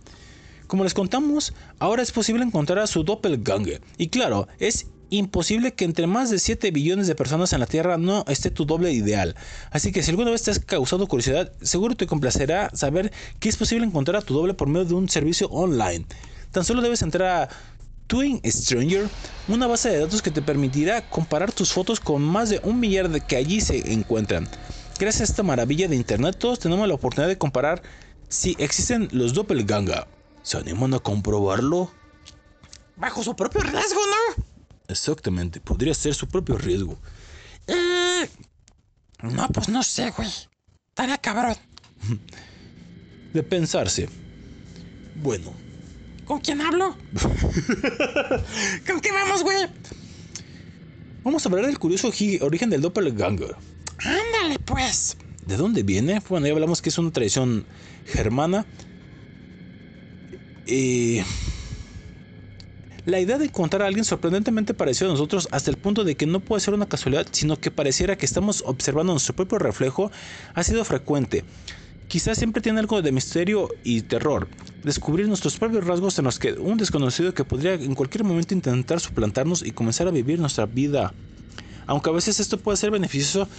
como 0.71 0.85
les 0.85 0.93
contamos, 0.93 1.53
ahora 1.79 2.01
es 2.01 2.13
posible 2.13 2.45
encontrar 2.45 2.79
a 2.79 2.87
su 2.87 3.03
doppelganger. 3.03 3.81
Y 3.97 4.07
claro, 4.07 4.47
es 4.57 4.87
imposible 5.09 5.73
que 5.73 5.83
entre 5.83 6.07
más 6.07 6.29
de 6.29 6.39
7 6.39 6.71
billones 6.71 7.07
de 7.07 7.15
personas 7.15 7.51
en 7.51 7.59
la 7.59 7.65
Tierra 7.65 7.97
no 7.97 8.23
esté 8.29 8.51
tu 8.51 8.63
doble 8.63 8.93
ideal. 8.93 9.35
Así 9.71 9.91
que 9.91 10.01
si 10.01 10.11
alguna 10.11 10.31
vez 10.31 10.43
te 10.43 10.51
has 10.51 10.59
causado 10.59 11.09
curiosidad, 11.09 11.51
seguro 11.61 11.95
te 11.95 12.07
complacerá 12.07 12.69
saber 12.73 13.11
que 13.41 13.49
es 13.49 13.57
posible 13.57 13.85
encontrar 13.85 14.15
a 14.15 14.21
tu 14.21 14.33
doble 14.33 14.53
por 14.53 14.69
medio 14.69 14.85
de 14.85 14.93
un 14.93 15.09
servicio 15.09 15.49
online. 15.49 16.05
Tan 16.51 16.63
solo 16.63 16.81
debes 16.81 17.01
entrar 17.01 17.27
a 17.27 17.49
Twin 18.07 18.39
Stranger, 18.45 19.09
una 19.49 19.67
base 19.67 19.89
de 19.89 19.99
datos 19.99 20.21
que 20.21 20.31
te 20.31 20.41
permitirá 20.41 21.01
comparar 21.09 21.51
tus 21.51 21.73
fotos 21.73 21.99
con 21.99 22.21
más 22.21 22.49
de 22.49 22.61
un 22.63 22.79
millar 22.79 23.09
de 23.09 23.19
que 23.19 23.35
allí 23.35 23.59
se 23.59 23.91
encuentran. 23.91 24.47
Gracias 24.97 25.29
a 25.29 25.33
esta 25.33 25.43
maravilla 25.43 25.89
de 25.89 25.97
internet, 25.97 26.37
todos 26.39 26.59
tenemos 26.59 26.87
la 26.87 26.93
oportunidad 26.93 27.27
de 27.27 27.37
comparar 27.37 27.81
si 28.29 28.55
existen 28.57 29.09
los 29.11 29.33
doppelganger. 29.33 30.07
¿Se 30.43 30.57
animan 30.57 30.93
a 30.93 30.99
comprobarlo? 30.99 31.91
Bajo 32.95 33.23
su 33.23 33.35
propio 33.35 33.61
riesgo, 33.61 33.99
¿no? 34.05 34.43
Exactamente, 34.87 35.59
podría 35.59 35.93
ser 35.93 36.13
su 36.13 36.27
propio 36.27 36.57
riesgo. 36.57 36.97
Eh... 37.67 38.29
No, 39.23 39.47
pues 39.49 39.69
no 39.69 39.83
sé, 39.83 40.11
güey. 40.11 40.29
Estaría 40.89 41.17
cabrón. 41.17 41.55
De 43.33 43.43
pensarse. 43.43 44.09
Bueno. 45.15 45.53
¿Con 46.25 46.39
quién 46.39 46.61
hablo? 46.61 46.95
¿Con 48.87 48.99
qué 48.99 49.11
vamos, 49.11 49.43
güey? 49.43 49.67
Vamos 51.23 51.45
a 51.45 51.49
hablar 51.49 51.67
del 51.67 51.77
curioso 51.77 52.11
origen 52.41 52.69
del 52.69 52.81
doppelganger. 52.81 53.55
Ándale, 53.99 54.57
pues. 54.65 55.17
¿De 55.45 55.55
dónde 55.55 55.83
viene? 55.83 56.21
Bueno, 56.27 56.47
ya 56.47 56.53
hablamos 56.53 56.81
que 56.81 56.89
es 56.89 56.97
una 56.97 57.11
tradición 57.11 57.65
germana 58.05 58.65
eh, 60.71 61.25
la 63.05 63.19
idea 63.19 63.37
de 63.37 63.45
encontrar 63.45 63.81
a 63.81 63.87
alguien 63.87 64.05
sorprendentemente 64.05 64.73
parecido 64.73 65.09
a 65.09 65.13
nosotros 65.13 65.49
hasta 65.51 65.69
el 65.69 65.77
punto 65.77 66.03
de 66.05 66.15
que 66.15 66.25
no 66.25 66.39
puede 66.39 66.61
ser 66.61 66.73
una 66.73 66.87
casualidad, 66.87 67.27
sino 67.31 67.57
que 67.59 67.71
pareciera 67.71 68.15
que 68.15 68.25
estamos 68.25 68.63
observando 68.65 69.11
nuestro 69.11 69.35
propio 69.35 69.59
reflejo, 69.59 70.11
ha 70.53 70.63
sido 70.63 70.85
frecuente. 70.85 71.43
Quizás 72.07 72.37
siempre 72.37 72.61
tiene 72.61 72.79
algo 72.79 73.01
de 73.01 73.11
misterio 73.11 73.69
y 73.83 74.01
terror. 74.03 74.47
Descubrir 74.83 75.27
nuestros 75.27 75.57
propios 75.57 75.85
rasgos 75.85 76.17
en 76.19 76.25
los 76.25 76.39
que 76.39 76.53
un 76.53 76.77
desconocido 76.77 77.33
que 77.33 77.43
podría 77.43 77.73
en 77.73 77.95
cualquier 77.95 78.23
momento 78.23 78.53
intentar 78.53 78.99
suplantarnos 78.99 79.63
y 79.65 79.71
comenzar 79.71 80.07
a 80.07 80.11
vivir 80.11 80.39
nuestra 80.39 80.65
vida. 80.65 81.13
Aunque 81.85 82.09
a 82.09 82.13
veces 82.13 82.39
esto 82.39 82.57
puede 82.59 82.77
ser 82.77 82.91
beneficioso, 82.91 83.49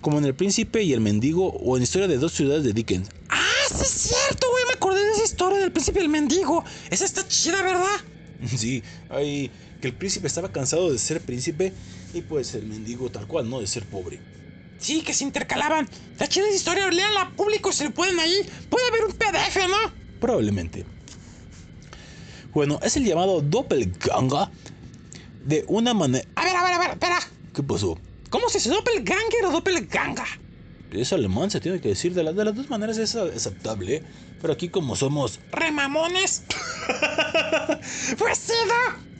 como 0.00 0.18
en 0.18 0.24
El 0.24 0.34
Príncipe 0.34 0.82
y 0.82 0.92
el 0.92 1.00
Mendigo 1.00 1.48
o 1.50 1.76
en 1.76 1.82
Historia 1.82 2.08
de 2.08 2.18
dos 2.18 2.32
ciudades 2.32 2.64
de 2.64 2.72
Dickens. 2.72 3.08
¡Ah, 3.28 3.48
sí 3.68 3.82
es 3.82 3.88
cierto, 3.88 4.46
güey. 4.50 4.64
Me 4.66 4.72
acordé 4.74 5.04
de 5.04 5.12
esa 5.12 5.24
historia 5.24 5.58
del 5.58 5.72
príncipe 5.72 6.00
y 6.00 6.02
el 6.02 6.08
mendigo. 6.08 6.64
Esa 6.90 7.04
está 7.04 7.26
chida, 7.26 7.62
¿verdad? 7.62 7.86
Sí, 8.56 8.84
hay 9.10 9.50
que 9.80 9.88
el 9.88 9.94
príncipe 9.94 10.28
estaba 10.28 10.52
cansado 10.52 10.92
de 10.92 10.98
ser 10.98 11.20
príncipe 11.20 11.72
y 12.14 12.22
pues 12.22 12.54
el 12.54 12.66
mendigo 12.66 13.10
tal 13.10 13.26
cual, 13.26 13.50
¿no? 13.50 13.60
De 13.60 13.66
ser 13.66 13.84
pobre. 13.84 14.20
Sí, 14.78 15.02
que 15.02 15.12
se 15.12 15.24
intercalaban. 15.24 15.88
Está 16.12 16.28
chida 16.28 16.48
historia. 16.50 16.88
Leanla 16.88 17.32
público 17.36 17.72
si 17.72 17.84
le 17.84 17.90
pueden 17.90 18.18
ahí. 18.20 18.48
Puede 18.70 18.86
haber 18.88 19.04
un 19.06 19.12
PDF, 19.12 19.68
¿no? 19.68 19.92
Probablemente. 20.20 20.84
Bueno, 22.54 22.78
es 22.82 22.96
el 22.96 23.04
llamado 23.04 23.40
doppelganger 23.40 24.48
de 25.44 25.64
una 25.68 25.94
manera... 25.94 26.26
A 26.36 26.44
ver, 26.44 26.56
a 26.56 26.62
ver, 26.62 26.72
a 26.72 26.78
ver, 26.78 26.90
espera. 26.90 27.18
¿Qué 27.54 27.62
pasó? 27.62 27.98
¿Cómo 28.30 28.48
se 28.48 28.58
dice 28.58 28.70
doppelganger 28.70 29.44
o 29.46 29.50
doppelganga? 29.52 30.24
Es 30.90 31.12
alemán, 31.12 31.50
se 31.50 31.60
tiene 31.60 31.80
que 31.80 31.88
decir. 31.88 32.14
De, 32.14 32.22
la- 32.22 32.32
de 32.32 32.44
las 32.44 32.54
dos 32.54 32.70
maneras 32.70 32.96
es 32.98 33.14
aceptable. 33.14 33.96
¿eh? 33.96 34.02
Pero 34.40 34.52
aquí 34.52 34.68
como 34.68 34.96
somos... 34.96 35.40
¿Remamones? 35.52 36.42
pues 38.18 38.38
sí, 38.38 38.52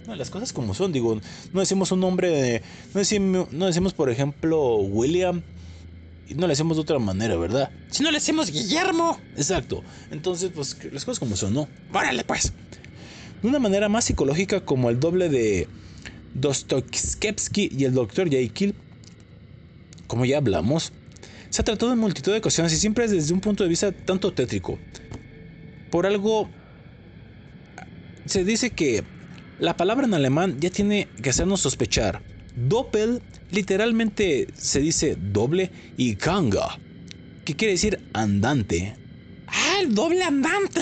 ¿no? 0.07 0.15
Las 0.15 0.31
cosas 0.31 0.53
como 0.55 0.73
son, 0.75 0.93
digo, 0.93 1.21
no 1.53 1.61
decimos 1.61 1.93
un 1.93 2.01
nombre 2.01 2.31
de... 2.31 2.63
No 2.95 3.01
decimos, 3.01 3.53
no 3.53 3.67
decimos 3.67 3.93
por 3.93 4.09
ejemplo, 4.09 4.77
William. 4.77 5.43
Y 6.27 6.35
no 6.35 6.47
le 6.47 6.53
decimos 6.53 6.77
de 6.77 6.83
otra 6.83 6.99
manera, 6.99 7.37
¿verdad? 7.37 7.71
Si 7.91 8.03
no 8.03 8.11
le 8.11 8.19
decimos 8.19 8.51
Guillermo. 8.51 9.19
Exacto. 9.37 9.83
Entonces, 10.11 10.51
pues 10.55 10.77
las 10.93 11.05
cosas 11.05 11.19
como 11.19 11.37
son, 11.37 11.55
¿no? 11.55 11.69
Órale, 11.93 12.25
pues. 12.25 12.53
De 13.43 13.49
una 13.49 13.59
manera 13.59 13.89
más 13.89 14.07
psicológica 14.07 14.61
como 14.65 14.89
el 14.91 14.99
doble 15.01 15.29
de 15.29 15.69
Dostoyevsky 16.35 17.71
y 17.77 17.85
el 17.85 17.95
Dr. 17.95 18.29
Jekyll, 18.31 18.75
como 20.09 20.25
ya 20.25 20.39
hablamos, 20.39 20.93
se 21.51 21.63
ha 21.63 21.65
tratado 21.65 21.93
en 21.93 21.99
multitud 21.99 22.33
de 22.33 22.39
ocasiones 22.39 22.73
y 22.73 22.77
siempre 22.77 23.05
es 23.05 23.13
desde 23.13 23.33
un 23.33 23.41
punto 23.41 23.63
de 23.63 23.71
vista 23.71 23.93
tanto 23.93 24.33
tétrico. 24.33 24.79
Por 25.91 26.07
algo, 26.07 26.51
se 28.25 28.45
dice 28.45 28.71
que 28.71 29.05
la 29.61 29.77
palabra 29.77 30.07
en 30.07 30.15
alemán 30.15 30.57
ya 30.61 30.71
tiene 30.71 31.09
que 31.23 31.31
hacernos 31.31 31.61
sospechar. 31.61 32.23
Doppel 32.57 33.23
literalmente 33.51 34.49
se 34.55 34.81
dice 34.81 35.17
doble 35.17 35.71
y 35.97 36.15
ganga, 36.15 36.79
que 37.45 37.55
quiere 37.55 37.73
decir 37.73 38.01
andante. 38.13 38.97
Ah, 39.47 39.79
el 39.81 39.95
doble 39.95 40.25
andante. 40.25 40.81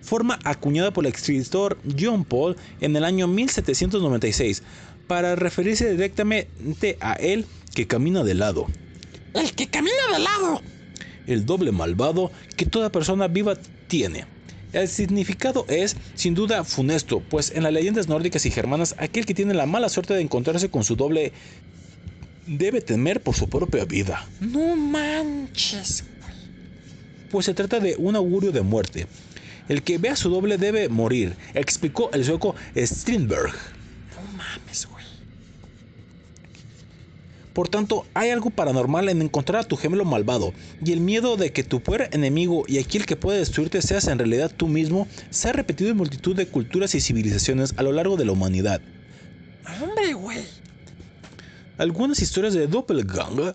Forma 0.00 0.38
acuñada 0.44 0.92
por 0.92 1.04
el 1.04 1.12
escritor 1.12 1.78
John 1.98 2.24
Paul 2.24 2.56
en 2.80 2.96
el 2.96 3.04
año 3.04 3.26
1796 3.26 4.62
para 5.06 5.36
referirse 5.36 5.90
directamente 5.90 6.96
a 7.00 7.14
él 7.14 7.44
que 7.76 7.86
camina 7.86 8.24
de 8.24 8.32
lado. 8.32 8.66
El 9.34 9.52
que 9.52 9.66
camina 9.68 9.94
de 10.10 10.18
lado. 10.18 10.62
El 11.26 11.44
doble 11.44 11.72
malvado 11.72 12.32
que 12.56 12.64
toda 12.64 12.90
persona 12.90 13.28
viva 13.28 13.54
tiene. 13.86 14.24
El 14.72 14.88
significado 14.88 15.66
es, 15.68 15.94
sin 16.14 16.34
duda, 16.34 16.64
funesto, 16.64 17.20
pues 17.20 17.52
en 17.54 17.64
las 17.64 17.72
leyendas 17.74 18.08
nórdicas 18.08 18.46
y 18.46 18.50
germanas, 18.50 18.94
aquel 18.98 19.26
que 19.26 19.34
tiene 19.34 19.52
la 19.52 19.66
mala 19.66 19.90
suerte 19.90 20.14
de 20.14 20.22
encontrarse 20.22 20.70
con 20.70 20.84
su 20.84 20.96
doble 20.96 21.32
debe 22.46 22.80
temer 22.80 23.22
por 23.22 23.34
su 23.34 23.46
propia 23.48 23.84
vida, 23.84 24.26
No 24.40 24.74
manches. 24.74 26.02
pues 27.30 27.44
se 27.44 27.52
trata 27.54 27.78
de 27.78 27.96
un 27.98 28.16
augurio 28.16 28.52
de 28.52 28.62
muerte. 28.62 29.06
El 29.68 29.82
que 29.82 29.98
vea 29.98 30.16
su 30.16 30.30
doble 30.30 30.56
debe 30.56 30.88
morir, 30.88 31.36
explicó 31.52 32.10
el 32.14 32.24
sueco 32.24 32.54
Strindberg. 32.74 33.52
Por 37.56 37.70
tanto, 37.70 38.04
hay 38.12 38.28
algo 38.28 38.50
paranormal 38.50 39.08
en 39.08 39.22
encontrar 39.22 39.62
a 39.62 39.64
tu 39.64 39.78
gemelo 39.78 40.04
malvado, 40.04 40.52
y 40.84 40.92
el 40.92 41.00
miedo 41.00 41.38
de 41.38 41.52
que 41.52 41.64
tu 41.64 41.80
peor 41.80 42.06
enemigo 42.12 42.64
y 42.68 42.76
aquel 42.76 43.06
que 43.06 43.16
puede 43.16 43.38
destruirte 43.38 43.80
seas 43.80 44.08
en 44.08 44.18
realidad 44.18 44.52
tú 44.54 44.68
mismo 44.68 45.08
se 45.30 45.48
ha 45.48 45.52
repetido 45.54 45.88
en 45.88 45.96
multitud 45.96 46.36
de 46.36 46.48
culturas 46.48 46.94
y 46.94 47.00
civilizaciones 47.00 47.72
a 47.78 47.82
lo 47.82 47.92
largo 47.92 48.18
de 48.18 48.26
la 48.26 48.32
humanidad. 48.32 48.82
Hombre, 49.82 50.12
güey. 50.12 50.44
Algunas 51.78 52.20
historias 52.20 52.52
de 52.52 52.66
Doppelganger 52.66 53.54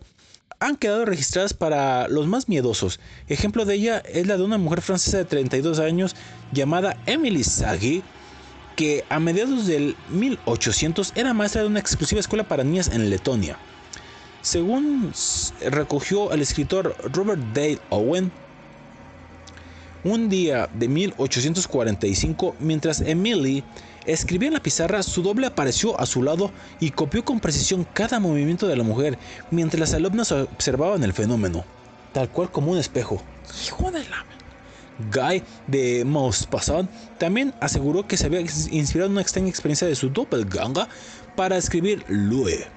han 0.59 0.77
quedado 0.77 1.05
registradas 1.05 1.53
para 1.53 2.07
los 2.07 2.25
más 2.25 2.49
miedosos. 2.49 2.99
Ejemplo 3.27 3.65
de 3.65 3.75
ella 3.75 3.99
es 3.99 4.25
la 4.25 4.37
de 4.37 4.41
una 4.41 4.57
mujer 4.57 4.81
francesa 4.81 5.19
de 5.19 5.25
32 5.25 5.77
años 5.77 6.15
llamada 6.51 6.97
Emily 7.05 7.43
Sagi, 7.43 8.01
que 8.75 9.05
a 9.09 9.19
mediados 9.19 9.67
del 9.67 9.95
1800 10.09 11.11
era 11.13 11.35
maestra 11.35 11.61
de 11.61 11.67
una 11.67 11.79
exclusiva 11.79 12.19
escuela 12.19 12.47
para 12.47 12.63
niñas 12.63 12.89
en 12.91 13.07
Letonia. 13.11 13.59
Según 14.41 15.13
recogió 15.69 16.31
el 16.31 16.41
escritor 16.41 16.95
Robert 17.13 17.41
Dale 17.53 17.79
Owen, 17.89 18.31
un 20.03 20.29
día 20.29 20.67
de 20.73 20.87
1845, 20.87 22.55
mientras 22.59 23.01
Emily 23.01 23.63
escribía 24.05 24.47
en 24.47 24.55
la 24.55 24.63
pizarra, 24.63 25.03
su 25.03 25.21
doble 25.21 25.45
apareció 25.45 25.99
a 25.99 26.07
su 26.07 26.23
lado 26.23 26.51
y 26.79 26.89
copió 26.89 27.23
con 27.23 27.39
precisión 27.39 27.85
cada 27.93 28.19
movimiento 28.19 28.67
de 28.67 28.75
la 28.75 28.83
mujer, 28.83 29.19
mientras 29.51 29.79
las 29.79 29.93
alumnas 29.93 30.31
observaban 30.31 31.03
el 31.03 31.13
fenómeno, 31.13 31.63
tal 32.11 32.29
cual 32.29 32.49
como 32.49 32.71
un 32.71 32.79
espejo. 32.79 33.21
Hijo 33.67 33.91
de 33.91 33.99
la. 34.09 34.25
Guy 35.11 35.43
de 35.67 36.03
Maupassant 36.05 36.89
también 37.17 37.53
aseguró 37.59 38.07
que 38.07 38.17
se 38.17 38.25
había 38.25 38.41
inspirado 38.41 39.07
en 39.07 39.13
una 39.13 39.21
extraña 39.21 39.49
experiencia 39.49 39.87
de 39.87 39.95
su 39.95 40.09
doppelganger 40.09 40.87
para 41.35 41.57
escribir 41.57 42.03
Lue, 42.07 42.67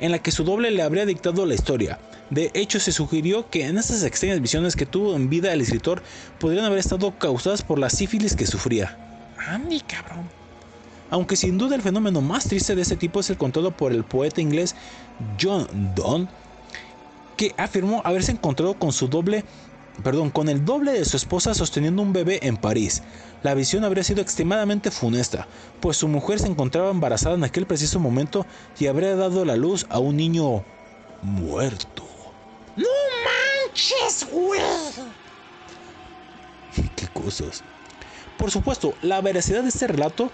en 0.00 0.12
la 0.12 0.18
que 0.18 0.30
su 0.30 0.44
doble 0.44 0.70
le 0.70 0.82
habría 0.82 1.06
dictado 1.06 1.46
la 1.46 1.54
historia. 1.54 1.98
De 2.30 2.50
hecho, 2.54 2.80
se 2.80 2.92
sugirió 2.92 3.48
que 3.50 3.66
en 3.66 3.78
estas 3.78 4.02
extrañas 4.02 4.40
visiones 4.40 4.74
que 4.76 4.86
tuvo 4.86 5.14
en 5.14 5.30
vida 5.30 5.52
el 5.52 5.60
escritor 5.60 6.02
podrían 6.38 6.64
haber 6.64 6.78
estado 6.78 7.16
causadas 7.18 7.62
por 7.62 7.78
la 7.78 7.88
sífilis 7.88 8.34
que 8.34 8.46
sufría. 8.46 8.96
Andy, 9.48 9.80
cabrón. 9.80 10.28
Aunque 11.10 11.36
sin 11.36 11.56
duda 11.56 11.76
el 11.76 11.82
fenómeno 11.82 12.20
más 12.20 12.48
triste 12.48 12.74
de 12.74 12.82
este 12.82 12.96
tipo 12.96 13.20
es 13.20 13.30
el 13.30 13.36
contado 13.36 13.70
por 13.70 13.92
el 13.92 14.02
poeta 14.02 14.40
inglés 14.40 14.74
John 15.40 15.68
Donne, 15.94 16.26
que 17.36 17.54
afirmó 17.56 18.02
haberse 18.04 18.32
encontrado 18.32 18.74
con 18.74 18.92
su 18.92 19.06
doble, 19.06 19.44
perdón, 20.02 20.30
con 20.30 20.48
el 20.48 20.64
doble 20.64 20.92
de 20.92 21.04
su 21.04 21.16
esposa 21.16 21.54
sosteniendo 21.54 22.02
un 22.02 22.12
bebé 22.12 22.40
en 22.42 22.56
París. 22.56 23.02
La 23.42 23.54
visión 23.54 23.84
habría 23.84 24.04
sido 24.04 24.22
extremadamente 24.22 24.90
funesta, 24.90 25.46
pues 25.80 25.96
su 25.96 26.08
mujer 26.08 26.38
se 26.38 26.48
encontraba 26.48 26.90
embarazada 26.90 27.34
en 27.34 27.44
aquel 27.44 27.66
preciso 27.66 28.00
momento 28.00 28.46
y 28.78 28.86
habría 28.86 29.14
dado 29.16 29.44
la 29.44 29.56
luz 29.56 29.86
a 29.88 29.98
un 29.98 30.16
niño 30.16 30.64
muerto. 31.22 32.06
No 32.76 32.88
manches, 33.24 34.26
güey. 34.30 34.60
Qué 36.96 37.08
cosas. 37.08 37.62
Por 38.36 38.50
supuesto, 38.50 38.94
la 39.02 39.20
veracidad 39.20 39.62
de 39.62 39.68
este 39.68 39.86
relato 39.86 40.30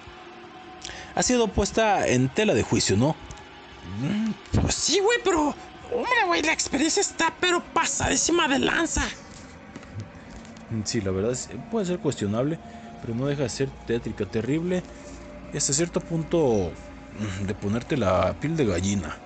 ha 1.14 1.22
sido 1.22 1.48
puesta 1.48 2.06
en 2.09 2.28
tela 2.28 2.55
de 2.55 2.62
juicio, 2.62 2.97
¿no? 2.97 3.14
Pues 4.60 4.74
sí, 4.74 5.01
güey, 5.01 5.18
pero. 5.22 5.55
Hombre, 5.94 6.24
güey, 6.26 6.43
la 6.43 6.55
experiencia 6.55 7.02
está 7.02 7.34
pero 7.39 7.62
pasadísima 7.74 8.48
de 8.48 8.59
lanza. 8.59 9.02
Sí, 10.85 11.01
la 11.01 11.11
verdad 11.11 11.32
es- 11.32 11.49
puede 11.70 11.86
ser 11.86 11.99
cuestionable, 11.99 12.59
pero 13.01 13.15
no 13.15 13.27
deja 13.27 13.43
de 13.43 13.49
ser 13.49 13.70
tétrica, 13.70 14.27
terrible 14.27 14.82
y 15.53 15.57
hasta 15.57 15.73
cierto 15.73 16.01
punto 16.01 16.73
de 17.47 17.55
ponerte 17.55 17.97
la 17.97 18.35
piel 18.40 18.57
de 18.57 18.65
gallina. 18.65 19.20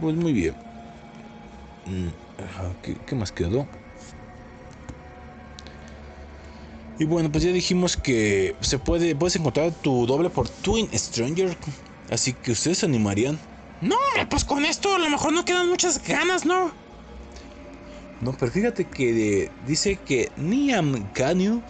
Pues 0.00 0.16
muy 0.16 0.32
bien. 0.32 0.56
Mm, 1.86 2.08
¿Qué, 2.82 2.96
qué 3.06 3.14
más 3.14 3.32
quedó? 3.32 3.68
Y 6.98 7.04
bueno, 7.04 7.30
pues 7.30 7.42
ya 7.44 7.50
dijimos 7.52 7.96
que 7.96 8.56
se 8.60 8.78
puede, 8.78 9.14
puedes 9.16 9.36
encontrar 9.36 9.72
tu 9.72 10.06
doble 10.06 10.30
por 10.30 10.48
Twin 10.48 10.88
Stranger. 10.96 11.56
Así 12.10 12.34
que 12.34 12.52
ustedes 12.52 12.78
se 12.78 12.86
animarían. 12.86 13.38
No, 13.80 13.96
hombre, 13.96 14.26
pues 14.26 14.44
con 14.44 14.64
esto 14.64 14.94
a 14.94 14.98
lo 14.98 15.10
mejor 15.10 15.32
no 15.32 15.44
quedan 15.44 15.68
muchas 15.68 16.02
ganas, 16.06 16.44
¿no? 16.44 16.72
No, 18.20 18.32
pero 18.32 18.50
fíjate 18.50 18.86
que 18.86 19.44
eh, 19.44 19.52
dice 19.66 19.96
que 19.96 20.32
Niam 20.36 21.10
Canyu, 21.12 21.62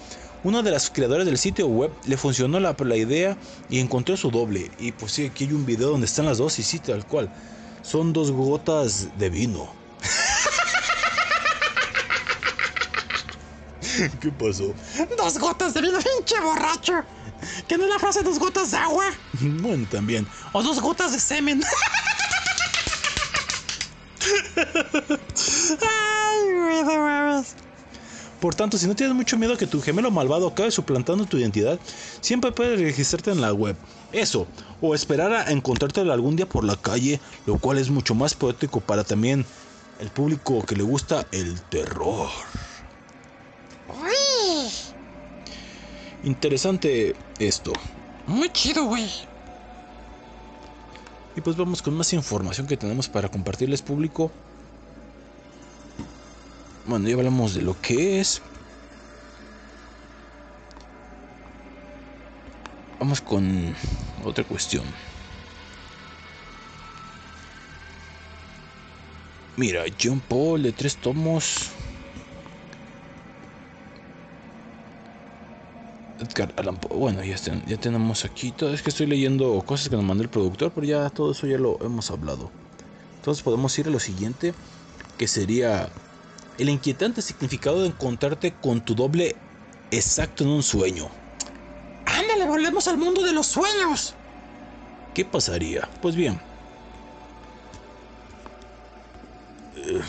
uno 0.45 0.63
de 0.63 0.71
las 0.71 0.91
creadores 0.91 1.27
del 1.27 1.39
sitio 1.39 1.67
web, 1.67 1.91
le 2.05 2.17
funcionó 2.17 2.61
la, 2.61 2.77
la 2.79 2.97
idea 2.97 3.37
y 3.69 3.81
encontró 3.81 4.17
su 4.17 4.31
doble. 4.31 4.71
Y 4.79 4.93
pues 4.93 5.13
sí, 5.13 5.25
aquí 5.25 5.45
hay 5.45 5.53
un 5.53 5.67
video 5.67 5.91
donde 5.91 6.07
están 6.07 6.27
las 6.27 6.39
dos 6.39 6.59
y 6.59 6.63
sí, 6.63 6.79
tal 6.79 7.05
cual. 7.07 7.31
Son 7.83 8.13
dos 8.13 8.31
gotas 8.31 9.09
de 9.19 9.31
vino. 9.31 9.69
¿Qué 14.21 14.31
pasó? 14.33 14.75
Dos 15.17 15.39
gotas 15.39 15.75
de 15.75 15.81
vino, 15.81 15.99
pinche 15.99 16.41
borracho. 16.41 16.93
Que 17.69 17.77
no 17.79 17.85
es 17.85 17.91
la 17.91 17.99
frase 17.99 18.23
dos 18.23 18.39
gotas 18.39 18.71
de 18.71 18.77
agua. 18.79 19.05
Bueno, 19.41 19.87
también. 19.91 20.27
O 20.53 20.63
dos 20.63 20.81
gotas 20.81 21.13
de 21.13 21.21
semen. 21.21 21.63
Ay, 25.81 26.53
güey, 26.55 26.85
de 26.85 26.99
mames. 26.99 27.55
Por 28.41 28.55
tanto, 28.55 28.77
si 28.77 28.87
no 28.87 28.95
tienes 28.95 29.17
mucho 29.17 29.39
miedo 29.39 29.55
a 29.55 29.57
que 29.57 29.67
tu 29.67 29.81
gemelo 29.81 30.11
malvado 30.11 30.49
acabe 30.49 30.71
suplantando 30.71 31.25
tu 31.25 31.39
identidad, 31.39 31.81
siempre 32.21 32.53
puedes 32.53 32.79
registrarte 32.79 33.31
en 33.31 33.41
la 33.41 33.55
web. 33.55 33.75
Eso, 34.13 34.47
o 34.83 34.95
esperar 34.95 35.33
a 35.33 35.51
encontrártelo 35.51 36.13
algún 36.13 36.37
día 36.37 36.47
por 36.47 36.63
la 36.63 36.77
calle, 36.77 37.21
lo 37.47 37.59
cual 37.59 37.79
es 37.79 37.89
mucho 37.89 38.15
más 38.15 38.35
poético 38.35 38.81
para 38.81 39.03
también 39.03 39.47
el 39.99 40.11
público 40.11 40.63
que 40.63 40.77
le 40.77 40.83
gusta 40.83 41.27
el 41.33 41.61
terror. 41.63 42.29
Interesante 46.25 47.15
esto. 47.39 47.73
muy 48.27 48.49
chido, 48.51 48.85
güey. 48.85 49.11
Y 51.37 51.41
pues 51.43 51.57
vamos 51.57 51.83
con 51.83 51.95
más 51.95 52.13
información 52.15 52.67
que 52.67 52.77
tenemos 52.79 53.09
para 53.09 53.29
compartirles 53.29 53.83
público. 53.83 54.31
Bueno, 56.87 57.09
ya 57.09 57.15
hablamos 57.15 57.55
de 57.55 57.63
lo 57.63 57.79
que 57.81 58.21
es. 58.21 58.41
Vamos 62.99 63.21
con 63.21 63.75
otra 64.25 64.45
cuestión. 64.45 64.85
Mira, 69.57 69.85
John 70.03 70.21
Paul 70.21 70.63
de 70.63 70.73
tres 70.73 70.97
tomos. 70.97 71.71
Edgar 76.21 76.53
Allan 76.57 76.77
Poe. 76.77 76.97
Bueno, 76.97 77.23
ya, 77.25 77.37
tenemos 77.79 78.25
aquí 78.25 78.53
todo. 78.53 78.73
Es 78.73 78.83
que 78.83 78.91
estoy 78.91 79.07
leyendo 79.07 79.61
cosas 79.67 79.89
que 79.89 79.97
nos 79.97 80.05
mandó 80.05 80.23
el 80.23 80.31
productor, 80.31 80.73
pero 80.73 80.87
ya 80.87 81.11
todo 81.11 81.33
eso 81.33 81.47
ya 81.47 81.59
lo 81.59 81.79
hemos 81.85 82.11
hablado. 82.11 82.51
Entonces 83.17 83.43
podemos 83.43 83.77
ir 83.79 83.89
a 83.89 83.91
lo 83.91 84.01
siguiente, 84.01 84.55
que 85.19 85.27
sería 85.27 85.89
el 86.59 86.69
inquietante 86.69 87.23
significado 87.23 87.83
de 87.83 87.89
encontrarte 87.89 88.53
con 88.53 88.81
tu 88.81 88.95
doble 88.95 89.37
exacto 89.91 90.45
en 90.45 90.51
un 90.51 90.63
sueño. 90.63 91.09
Ándale, 92.07 92.47
volvemos 92.47 92.87
al 92.87 92.99
mundo 92.99 93.23
de 93.23 93.33
los 93.33 93.47
sueños. 93.47 94.15
¿Qué 95.15 95.25
pasaría? 95.25 95.89
Pues 96.01 96.15
bien. 96.17 96.41
Eh, 99.77 100.01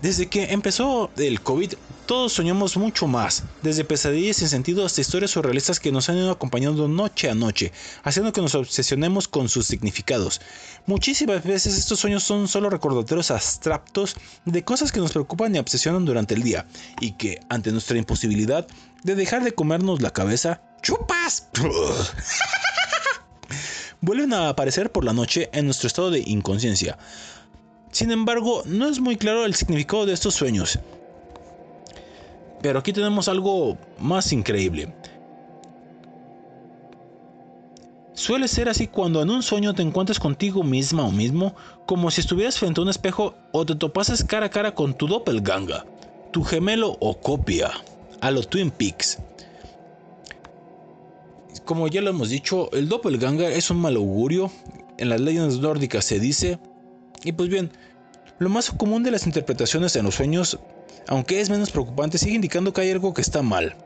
Desde 0.00 0.28
que 0.28 0.44
empezó 0.44 1.10
el 1.16 1.40
COVID, 1.42 1.74
todos 2.06 2.32
soñamos 2.32 2.76
mucho 2.76 3.08
más, 3.08 3.42
desde 3.62 3.84
pesadillas 3.84 4.36
sin 4.36 4.48
sentido 4.48 4.86
hasta 4.86 5.00
historias 5.00 5.32
surrealistas 5.32 5.80
que 5.80 5.90
nos 5.90 6.08
han 6.08 6.18
ido 6.18 6.30
acompañando 6.30 6.86
noche 6.86 7.28
a 7.28 7.34
noche, 7.34 7.72
haciendo 8.04 8.32
que 8.32 8.40
nos 8.40 8.54
obsesionemos 8.54 9.26
con 9.26 9.48
sus 9.48 9.66
significados. 9.66 10.40
Muchísimas 10.86 11.42
veces 11.42 11.76
estos 11.76 11.98
sueños 11.98 12.22
son 12.22 12.46
solo 12.46 12.70
recordatorios 12.70 13.32
abstractos 13.32 14.16
de 14.44 14.64
cosas 14.64 14.92
que 14.92 15.00
nos 15.00 15.12
preocupan 15.12 15.54
y 15.54 15.58
obsesionan 15.58 16.04
durante 16.04 16.34
el 16.34 16.42
día, 16.42 16.66
y 17.00 17.12
que, 17.12 17.40
ante 17.48 17.72
nuestra 17.72 17.98
imposibilidad 17.98 18.66
de 19.02 19.14
dejar 19.16 19.42
de 19.42 19.52
comernos 19.52 20.00
la 20.00 20.12
cabeza, 20.12 20.62
¡Chupas! 20.82 21.48
vuelven 24.00 24.32
a 24.32 24.48
aparecer 24.48 24.92
por 24.92 25.04
la 25.04 25.12
noche 25.12 25.50
en 25.52 25.64
nuestro 25.64 25.88
estado 25.88 26.12
de 26.12 26.20
inconsciencia. 26.20 26.98
Sin 27.90 28.12
embargo, 28.12 28.62
no 28.66 28.88
es 28.88 29.00
muy 29.00 29.16
claro 29.16 29.44
el 29.44 29.54
significado 29.54 30.06
de 30.06 30.12
estos 30.12 30.34
sueños. 30.34 30.78
Pero 32.62 32.78
aquí 32.78 32.92
tenemos 32.92 33.28
algo 33.28 33.76
más 33.98 34.32
increíble. 34.32 34.92
Suele 38.14 38.48
ser 38.48 38.70
así 38.70 38.86
cuando 38.86 39.20
en 39.20 39.28
un 39.28 39.42
sueño 39.42 39.74
te 39.74 39.82
encuentras 39.82 40.18
contigo 40.18 40.62
misma 40.62 41.04
o 41.04 41.12
mismo, 41.12 41.54
como 41.84 42.10
si 42.10 42.22
estuvieras 42.22 42.58
frente 42.58 42.80
a 42.80 42.84
un 42.84 42.88
espejo 42.88 43.34
o 43.52 43.66
te 43.66 43.74
topases 43.74 44.24
cara 44.24 44.46
a 44.46 44.50
cara 44.50 44.74
con 44.74 44.94
tu 44.94 45.06
doppelganger, 45.06 45.84
tu 46.32 46.42
gemelo 46.42 46.96
o 47.00 47.20
copia, 47.20 47.70
a 48.22 48.30
lo 48.30 48.42
Twin 48.42 48.70
Peaks. 48.70 49.18
Como 51.66 51.88
ya 51.88 52.00
lo 52.00 52.10
hemos 52.10 52.30
dicho, 52.30 52.70
el 52.72 52.88
doppelganger 52.88 53.52
es 53.52 53.70
un 53.70 53.78
mal 53.78 53.96
augurio. 53.96 54.50
En 54.98 55.10
las 55.10 55.20
leyendas 55.20 55.58
nórdicas 55.58 56.04
se 56.04 56.18
dice. 56.18 56.58
Y 57.22 57.32
pues 57.32 57.50
bien, 57.50 57.70
lo 58.38 58.48
más 58.48 58.70
común 58.70 59.02
de 59.02 59.10
las 59.10 59.26
interpretaciones 59.26 59.94
en 59.96 60.04
los 60.04 60.14
sueños, 60.14 60.58
aunque 61.06 61.40
es 61.40 61.50
menos 61.50 61.70
preocupante, 61.70 62.18
sigue 62.18 62.34
indicando 62.34 62.72
que 62.72 62.80
hay 62.80 62.90
algo 62.90 63.14
que 63.14 63.22
está 63.22 63.42
mal. 63.42 63.76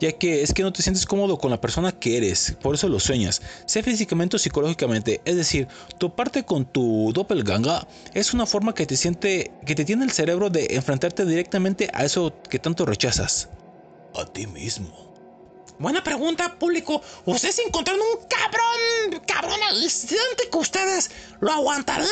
Ya 0.00 0.10
que 0.10 0.42
es 0.42 0.52
que 0.52 0.64
no 0.64 0.72
te 0.72 0.82
sientes 0.82 1.06
cómodo 1.06 1.38
con 1.38 1.50
la 1.50 1.60
persona 1.60 1.92
que 1.92 2.16
eres, 2.16 2.56
por 2.60 2.74
eso 2.74 2.88
lo 2.88 2.98
sueñas, 2.98 3.40
sea 3.66 3.84
físicamente 3.84 4.34
o 4.34 4.38
psicológicamente. 4.38 5.20
Es 5.24 5.36
decir, 5.36 5.68
toparte 5.98 6.44
con 6.44 6.64
tu 6.64 7.12
doppelganger 7.12 7.86
es 8.12 8.34
una 8.34 8.46
forma 8.46 8.74
que 8.74 8.84
te 8.84 8.96
siente, 8.96 9.52
que 9.64 9.76
te 9.76 9.84
tiene 9.84 10.04
el 10.04 10.10
cerebro 10.10 10.50
de 10.50 10.66
enfrentarte 10.70 11.24
directamente 11.24 11.88
a 11.94 12.04
eso 12.04 12.34
que 12.50 12.58
tanto 12.58 12.84
rechazas. 12.84 13.48
A 14.16 14.24
ti 14.24 14.46
mismo. 14.46 15.12
Buena 15.78 16.02
pregunta, 16.02 16.58
público. 16.58 17.02
¿Ustedes 17.24 17.58
encontraron 17.58 18.00
un 18.02 18.26
cabrón, 18.28 19.24
cabrón 19.26 19.60
aliciente 19.70 20.48
que 20.50 20.58
ustedes 20.58 21.10
lo 21.40 21.50
aguantarían? 21.50 22.08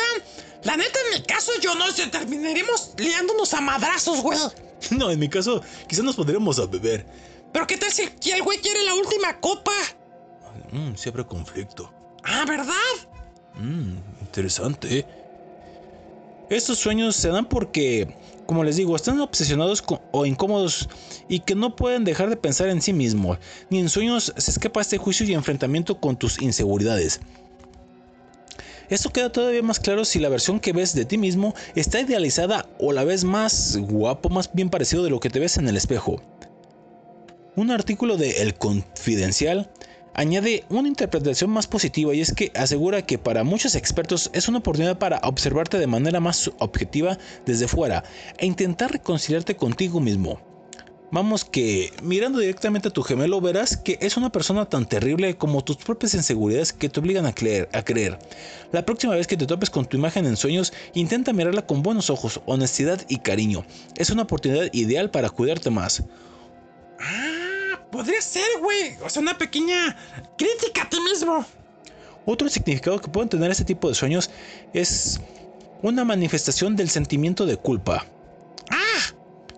La 0.65 0.77
neta, 0.77 0.99
en 1.13 1.21
mi 1.21 1.27
caso, 1.27 1.53
yo 1.63 1.75
no 1.75 1.91
sé, 1.91 2.07
terminaremos 2.09 2.93
liándonos 2.99 3.55
a 3.55 3.61
madrazos, 3.61 4.21
güey. 4.21 4.39
No, 4.91 5.11
en 5.11 5.19
mi 5.19 5.29
caso, 5.29 5.63
quizás 5.89 6.05
nos 6.05 6.17
pondremos 6.17 6.59
a 6.59 6.67
beber. 6.67 7.07
Pero 7.53 7.67
¿qué 7.67 7.77
tal 7.77 7.91
si 7.91 8.03
el 8.31 8.43
güey 8.43 8.59
quiere 8.59 8.83
la 8.85 8.95
última 8.95 9.39
copa? 9.41 9.73
Mm, 10.73 10.95
siempre 10.95 11.25
conflicto. 11.27 11.93
Ah, 12.25 12.45
¿verdad? 12.47 12.75
Mm, 13.55 13.97
interesante. 14.21 15.07
Estos 16.49 16.79
sueños 16.79 17.15
se 17.17 17.29
dan 17.29 17.49
porque, 17.49 18.17
como 18.47 18.65
les 18.65 18.77
digo, 18.77 18.97
están 18.97 19.21
obsesionados 19.21 19.83
con- 19.83 20.01
o 20.13 20.27
incómodos 20.27 20.89
y 21.29 21.41
que 21.41 21.55
no 21.55 21.77
pueden 21.77 22.05
dejar 22.05 22.29
de 22.29 22.37
pensar 22.37 22.69
en 22.69 22.83
sí 22.83 22.93
mismos. 22.93 23.39
Ni 23.71 23.79
en 23.79 23.89
sueños 23.89 24.33
se 24.37 24.51
escapa 24.51 24.81
este 24.81 24.99
juicio 24.99 25.25
y 25.27 25.35
enfrentamiento 25.35 26.01
con 26.01 26.17
tus 26.17 26.41
inseguridades. 26.43 27.21
Esto 28.91 29.11
queda 29.11 29.31
todavía 29.31 29.63
más 29.63 29.79
claro 29.79 30.05
si 30.05 30.19
la 30.19 30.29
versión 30.29 30.59
que 30.59 30.73
ves 30.73 30.95
de 30.95 31.05
ti 31.05 31.17
mismo 31.17 31.55
está 31.77 32.01
idealizada 32.01 32.69
o 32.81 32.93
la 32.93 33.05
ves 33.05 33.23
más 33.23 33.77
guapo, 33.77 34.31
más 34.31 34.51
bien 34.53 34.69
parecido 34.69 35.05
de 35.05 35.11
lo 35.11 35.21
que 35.21 35.31
te 35.31 35.39
ves 35.39 35.59
en 35.59 35.69
el 35.69 35.77
espejo. 35.77 36.21
Un 37.55 37.71
artículo 37.71 38.17
de 38.17 38.43
El 38.43 38.55
Confidencial 38.55 39.71
añade 40.13 40.65
una 40.71 40.89
interpretación 40.89 41.51
más 41.51 41.69
positiva 41.69 42.13
y 42.15 42.21
es 42.21 42.33
que 42.33 42.51
asegura 42.57 43.03
que 43.03 43.17
para 43.17 43.45
muchos 43.45 43.77
expertos 43.77 44.29
es 44.33 44.49
una 44.49 44.59
oportunidad 44.59 44.99
para 44.99 45.21
observarte 45.23 45.79
de 45.79 45.87
manera 45.87 46.19
más 46.19 46.51
objetiva 46.59 47.17
desde 47.47 47.69
fuera 47.69 48.03
e 48.39 48.47
intentar 48.47 48.91
reconciliarte 48.91 49.55
contigo 49.55 50.01
mismo. 50.01 50.50
Vamos 51.13 51.45
que 51.45 51.93
mirando 52.03 52.39
directamente 52.39 52.87
a 52.87 52.93
tu 52.93 53.03
gemelo 53.03 53.41
verás 53.41 53.77
que 53.77 53.99
es 54.01 54.17
una 54.17 54.31
persona 54.31 54.67
tan 54.67 54.89
terrible 54.89 55.37
como 55.37 55.65
tus 55.65 55.77
propias 55.77 56.15
inseguridades 56.15 56.73
que 56.73 56.89
te 56.89 57.01
obligan 57.01 57.27
a 57.27 57.35
creer, 57.35 57.69
a 57.73 57.83
creer. 57.83 58.17
La 58.71 58.87
próxima 58.87 59.17
vez 59.17 59.27
que 59.27 59.37
te 59.37 59.47
topes 59.47 59.71
con 59.71 59.87
tu 59.87 59.97
imagen 59.97 60.25
en 60.25 60.37
sueños, 60.37 60.73
intenta 60.95 61.33
mirarla 61.33 61.67
con 61.67 61.83
buenos 61.83 62.11
ojos, 62.11 62.41
honestidad 62.47 63.05
y 63.09 63.19
cariño. 63.19 63.65
Es 63.97 64.11
una 64.11 64.23
oportunidad 64.23 64.69
ideal 64.73 65.11
para 65.11 65.31
cuidarte 65.31 65.69
más. 65.71 66.05
Ah, 67.01 67.81
podría 67.91 68.23
ser, 68.23 68.47
güey. 68.61 68.95
O 69.05 69.11
sea, 69.11 69.21
una 69.21 69.37
pequeña 69.37 69.97
crítica 70.39 70.83
a 70.83 70.89
ti 70.89 70.99
mismo. 71.01 71.45
Otro 72.25 72.49
significado 72.49 73.01
que 73.01 73.09
pueden 73.09 73.29
tener 73.29 73.51
este 73.51 73.65
tipo 73.65 73.89
de 73.89 73.97
sueños 73.97 74.31
es 74.73 75.21
una 75.83 76.05
manifestación 76.05 76.77
del 76.77 76.89
sentimiento 76.89 77.47
de 77.47 77.57
culpa. 77.57 78.07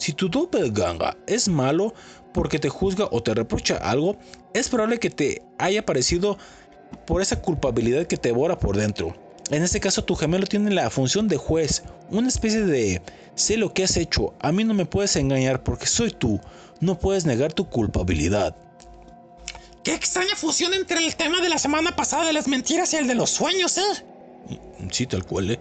Si 0.03 0.13
tu 0.13 0.29
doppelganger 0.29 1.17
es 1.29 1.47
malo 1.47 1.95
porque 2.35 2.59
te 2.59 2.69
juzga 2.69 3.07
o 3.13 3.23
te 3.23 3.35
reprocha 3.35 3.77
algo, 3.77 4.17
es 4.53 4.69
probable 4.69 4.99
que 4.99 5.11
te 5.11 5.43
haya 5.59 5.87
parecido 5.87 6.39
por 7.07 7.23
esa 7.23 7.41
culpabilidad 7.41 8.09
que 8.09 8.17
te 8.17 8.31
devora 8.31 8.59
por 8.59 8.77
dentro. 8.77 9.15
En 9.53 9.63
este 9.63 9.79
caso 9.79 10.03
tu 10.03 10.17
gemelo 10.17 10.45
tiene 10.49 10.73
la 10.73 10.91
función 10.91 11.29
de 11.29 11.37
juez, 11.37 11.85
una 12.11 12.27
especie 12.27 12.63
de 12.63 13.01
sé 13.37 13.57
lo 13.57 13.73
que 13.73 13.85
has 13.85 13.97
hecho, 13.97 14.35
a 14.41 14.51
mí 14.51 14.65
no 14.65 14.75
me 14.75 14.87
puedes 14.87 15.15
engañar 15.15 15.63
porque 15.63 15.87
soy 15.87 16.11
tú, 16.11 16.41
no 16.81 16.99
puedes 16.99 17.25
negar 17.25 17.53
tu 17.53 17.71
culpabilidad. 17.71 18.57
qué 19.85 19.95
extraña 19.95 20.35
fusión 20.35 20.75
entre 20.75 20.99
el 20.99 21.15
tema 21.15 21.41
de 21.41 21.49
la 21.49 21.59
semana 21.59 21.95
pasada 21.95 22.25
de 22.25 22.33
las 22.33 22.49
mentiras 22.49 22.93
y 22.93 22.97
el 22.97 23.07
de 23.07 23.15
los 23.15 23.31
sueños, 23.31 23.79
¿eh? 23.79 24.05
Sí, 24.91 25.07
tal 25.07 25.25
cual, 25.25 25.53
¿eh? 25.53 25.61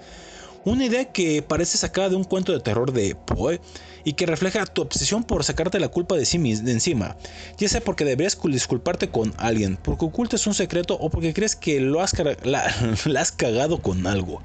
Una 0.64 0.86
idea 0.86 1.12
que 1.12 1.42
parece 1.42 1.78
sacada 1.80 2.10
de 2.10 2.16
un 2.16 2.24
cuento 2.24 2.52
de 2.52 2.60
terror 2.60 2.92
de 2.92 3.16
Poe 3.16 3.60
y 4.04 4.14
que 4.14 4.28
refleja 4.28 4.64
tu 4.68 4.84
obsesión 4.84 5.24
por 5.24 5.44
sacarte 5.44 5.80
la 5.80 5.88
culpa 5.88 6.16
de 6.16 6.26
sí 6.26 6.38
de 6.38 6.72
encima, 6.72 7.18
ya 7.58 7.68
sea 7.68 7.82
porque 7.82 8.06
deberías 8.06 8.38
cul- 8.38 8.54
disculparte 8.54 9.10
con 9.10 9.34
alguien, 9.38 9.78
porque 9.78 10.06
ocultas 10.06 10.46
un 10.46 10.54
secreto 10.54 10.96
o 11.00 11.10
porque 11.10 11.34
crees 11.34 11.56
que 11.56 11.80
lo 11.80 12.02
has, 12.02 12.14
la 12.44 12.72
has 13.20 13.32
cagado 13.32 13.82
con 13.82 14.06
algo. 14.06 14.40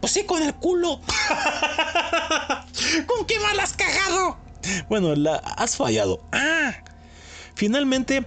Pues 0.00 0.12
sí, 0.12 0.24
con 0.24 0.42
el 0.42 0.54
culo. 0.54 1.00
¿Con 3.06 3.26
qué 3.26 3.38
mal 3.40 3.60
has 3.60 3.74
cagado? 3.74 4.38
Bueno, 4.88 5.14
la 5.14 5.36
has 5.36 5.76
fallado. 5.76 6.20
Ah, 6.32 6.74
Finalmente, 7.54 8.24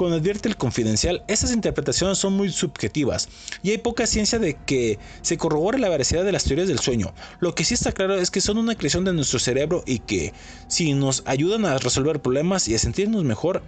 Como 0.00 0.14
advierte 0.14 0.48
el 0.48 0.56
confidencial, 0.56 1.22
estas 1.28 1.52
interpretaciones 1.52 2.16
son 2.16 2.32
muy 2.32 2.50
subjetivas 2.50 3.28
y 3.62 3.68
hay 3.68 3.76
poca 3.76 4.06
ciencia 4.06 4.38
de 4.38 4.56
que 4.56 4.98
se 5.20 5.36
corrobore 5.36 5.78
la 5.78 5.90
veracidad 5.90 6.24
de 6.24 6.32
las 6.32 6.44
teorías 6.44 6.68
del 6.68 6.78
sueño. 6.78 7.12
Lo 7.38 7.54
que 7.54 7.66
sí 7.66 7.74
está 7.74 7.92
claro 7.92 8.14
es 8.14 8.30
que 8.30 8.40
son 8.40 8.56
una 8.56 8.76
creación 8.76 9.04
de 9.04 9.12
nuestro 9.12 9.38
cerebro 9.38 9.82
y 9.86 9.98
que 9.98 10.32
si 10.68 10.94
nos 10.94 11.22
ayudan 11.26 11.66
a 11.66 11.76
resolver 11.76 12.22
problemas 12.22 12.66
y 12.66 12.74
a 12.74 12.78
sentirnos 12.78 13.24
mejor, 13.24 13.62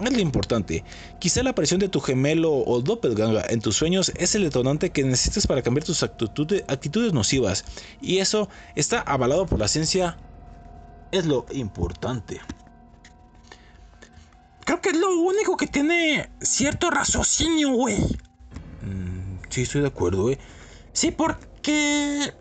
es 0.00 0.10
lo 0.10 0.18
importante. 0.20 0.82
Quizá 1.18 1.42
la 1.42 1.50
aparición 1.50 1.78
de 1.78 1.90
tu 1.90 2.00
gemelo 2.00 2.54
o 2.54 2.80
doppelganger 2.80 3.44
en 3.50 3.60
tus 3.60 3.76
sueños 3.76 4.12
es 4.16 4.34
el 4.34 4.44
detonante 4.44 4.88
que 4.88 5.04
necesitas 5.04 5.46
para 5.46 5.60
cambiar 5.60 5.84
tus 5.84 6.02
actitudes, 6.02 6.64
actitudes 6.68 7.12
nocivas. 7.12 7.66
Y 8.00 8.16
eso 8.16 8.48
está 8.76 9.00
avalado 9.00 9.44
por 9.44 9.58
la 9.58 9.68
ciencia. 9.68 10.16
Es 11.12 11.26
lo 11.26 11.44
importante. 11.52 12.40
Creo 14.66 14.80
que 14.80 14.90
es 14.90 14.96
lo 14.96 15.16
único 15.20 15.56
que 15.56 15.68
tiene 15.68 16.28
cierto 16.40 16.90
raciocinio, 16.90 17.70
güey. 17.70 17.98
Mm, 18.82 19.38
sí, 19.48 19.62
estoy 19.62 19.82
de 19.82 19.86
acuerdo, 19.86 20.28
eh. 20.28 20.38
Sí, 20.92 21.12
porque. 21.12 22.34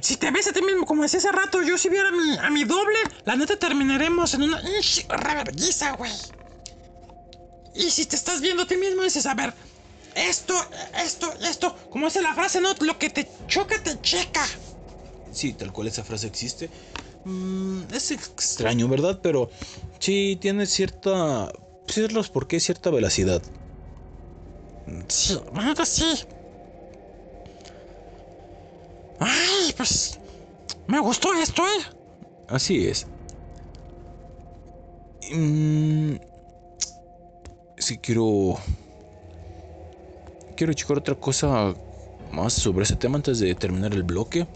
Si 0.00 0.16
te 0.16 0.32
ves 0.32 0.48
a 0.48 0.52
ti 0.52 0.60
mismo, 0.60 0.86
como 0.86 1.04
decía 1.04 1.20
hace 1.20 1.30
rato, 1.30 1.62
yo 1.62 1.78
si 1.78 1.88
viera 1.88 2.08
a 2.08 2.12
mi, 2.12 2.36
a 2.36 2.50
mi 2.50 2.64
doble, 2.64 2.98
la 3.24 3.36
neta 3.36 3.56
terminaremos 3.56 4.34
en 4.34 4.42
una 4.42 4.60
reverguiza, 5.08 5.92
güey. 5.92 6.12
Y 7.76 7.90
si 7.90 8.04
te 8.04 8.16
estás 8.16 8.40
viendo 8.40 8.64
a 8.64 8.66
ti 8.66 8.76
mismo, 8.76 9.04
dices, 9.04 9.24
a 9.26 9.34
ver, 9.34 9.54
esto, 10.16 10.54
esto, 11.02 11.32
esto, 11.42 11.76
como 11.90 12.06
dice 12.06 12.20
la 12.22 12.34
frase, 12.34 12.60
¿no? 12.60 12.74
Lo 12.80 12.98
que 12.98 13.08
te 13.08 13.28
choca, 13.46 13.80
te 13.80 14.00
checa. 14.00 14.44
Sí, 15.32 15.52
tal 15.52 15.72
cual 15.72 15.86
esa 15.86 16.02
frase 16.02 16.26
existe. 16.26 16.70
Mm, 17.24 17.84
es 17.92 18.10
extraño, 18.10 18.88
¿verdad? 18.88 19.20
Pero 19.22 19.50
sí 20.04 20.36
tiene 20.40 20.66
cierta. 20.66 21.50
Ciertos 21.86 22.28
por 22.28 22.46
qué 22.46 22.60
cierta 22.60 22.90
velocidad. 22.90 23.42
Sí, 25.08 25.38
neta 25.52 25.84
sí. 25.86 26.04
Ay, 29.18 29.72
pues. 29.76 30.18
Me 30.86 31.00
gustó 31.00 31.32
esto, 31.32 31.62
¿eh? 31.62 31.82
Así 32.48 32.86
es. 32.86 33.06
Mm, 35.32 36.16
sí, 37.78 37.98
quiero. 37.98 38.56
Quiero 40.54 40.74
checar 40.74 40.98
otra 40.98 41.14
cosa 41.14 41.74
más 42.30 42.52
sobre 42.52 42.84
ese 42.84 42.96
tema 42.96 43.16
antes 43.16 43.38
de 43.38 43.54
terminar 43.54 43.94
el 43.94 44.02
bloque. 44.02 44.46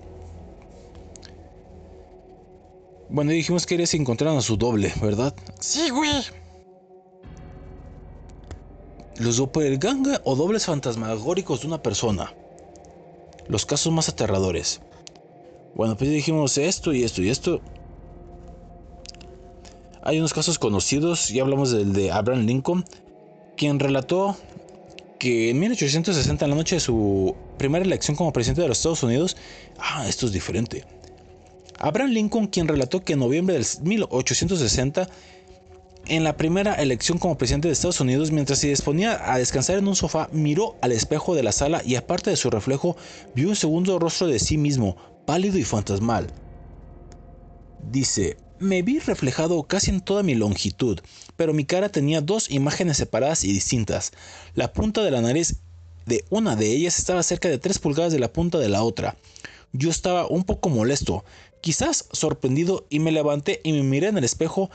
Bueno, 3.10 3.30
dijimos 3.32 3.64
que 3.64 3.74
eres 3.74 3.94
encontrar 3.94 4.36
a 4.36 4.40
su 4.42 4.56
doble, 4.56 4.92
¿verdad? 5.00 5.34
Sí, 5.60 5.88
güey. 5.88 6.10
Los 9.18 9.38
doppelganger 9.38 10.20
o 10.24 10.36
dobles 10.36 10.66
fantasmagóricos 10.66 11.62
de 11.62 11.68
una 11.68 11.82
persona. 11.82 12.34
Los 13.48 13.64
casos 13.64 13.92
más 13.92 14.08
aterradores. 14.08 14.80
Bueno, 15.74 15.96
pues 15.96 16.10
dijimos 16.10 16.58
esto 16.58 16.92
y 16.92 17.02
esto 17.02 17.22
y 17.22 17.30
esto. 17.30 17.60
Hay 20.02 20.18
unos 20.18 20.34
casos 20.34 20.58
conocidos, 20.58 21.28
ya 21.28 21.42
hablamos 21.42 21.70
del 21.70 21.92
de 21.92 22.12
Abraham 22.12 22.46
Lincoln, 22.46 22.84
quien 23.56 23.78
relató 23.78 24.36
que 25.18 25.50
en 25.50 25.58
1860, 25.58 26.44
en 26.44 26.50
la 26.50 26.56
noche 26.56 26.76
de 26.76 26.80
su 26.80 27.34
primera 27.56 27.84
elección 27.84 28.16
como 28.16 28.32
presidente 28.32 28.62
de 28.62 28.68
los 28.68 28.78
Estados 28.78 29.02
Unidos, 29.02 29.36
ah, 29.78 30.06
esto 30.06 30.26
es 30.26 30.32
diferente. 30.32 30.84
Abraham 31.78 32.10
Lincoln, 32.10 32.46
quien 32.48 32.68
relató 32.68 33.04
que 33.04 33.12
en 33.12 33.20
noviembre 33.20 33.54
del 33.54 33.66
1860, 33.82 35.08
en 36.06 36.24
la 36.24 36.36
primera 36.36 36.74
elección 36.74 37.18
como 37.18 37.38
presidente 37.38 37.68
de 37.68 37.72
Estados 37.72 38.00
Unidos, 38.00 38.32
mientras 38.32 38.58
se 38.58 38.68
disponía 38.68 39.32
a 39.32 39.38
descansar 39.38 39.78
en 39.78 39.86
un 39.86 39.94
sofá, 39.94 40.28
miró 40.32 40.76
al 40.80 40.92
espejo 40.92 41.34
de 41.34 41.42
la 41.42 41.52
sala 41.52 41.82
y 41.84 41.94
aparte 41.96 42.30
de 42.30 42.36
su 42.36 42.50
reflejo, 42.50 42.96
vio 43.34 43.48
un 43.48 43.56
segundo 43.56 43.98
rostro 43.98 44.26
de 44.26 44.38
sí 44.38 44.58
mismo, 44.58 44.96
pálido 45.26 45.58
y 45.58 45.64
fantasmal. 45.64 46.28
Dice, 47.90 48.38
me 48.58 48.82
vi 48.82 48.98
reflejado 48.98 49.62
casi 49.64 49.90
en 49.90 50.00
toda 50.00 50.22
mi 50.22 50.34
longitud, 50.34 51.00
pero 51.36 51.52
mi 51.52 51.64
cara 51.64 51.90
tenía 51.90 52.20
dos 52.20 52.50
imágenes 52.50 52.96
separadas 52.96 53.44
y 53.44 53.52
distintas. 53.52 54.12
La 54.54 54.72
punta 54.72 55.02
de 55.04 55.10
la 55.10 55.20
nariz 55.20 55.60
de 56.06 56.24
una 56.30 56.56
de 56.56 56.72
ellas 56.72 56.98
estaba 56.98 57.22
cerca 57.22 57.48
de 57.48 57.58
3 57.58 57.78
pulgadas 57.78 58.12
de 58.12 58.18
la 58.18 58.32
punta 58.32 58.58
de 58.58 58.68
la 58.68 58.82
otra. 58.82 59.16
Yo 59.72 59.90
estaba 59.90 60.26
un 60.26 60.44
poco 60.44 60.70
molesto, 60.70 61.24
quizás 61.60 62.06
sorprendido, 62.12 62.86
y 62.90 62.98
me 63.00 63.12
levanté 63.12 63.60
y 63.64 63.72
me 63.72 63.82
miré 63.82 64.08
en 64.08 64.18
el 64.18 64.24
espejo, 64.24 64.70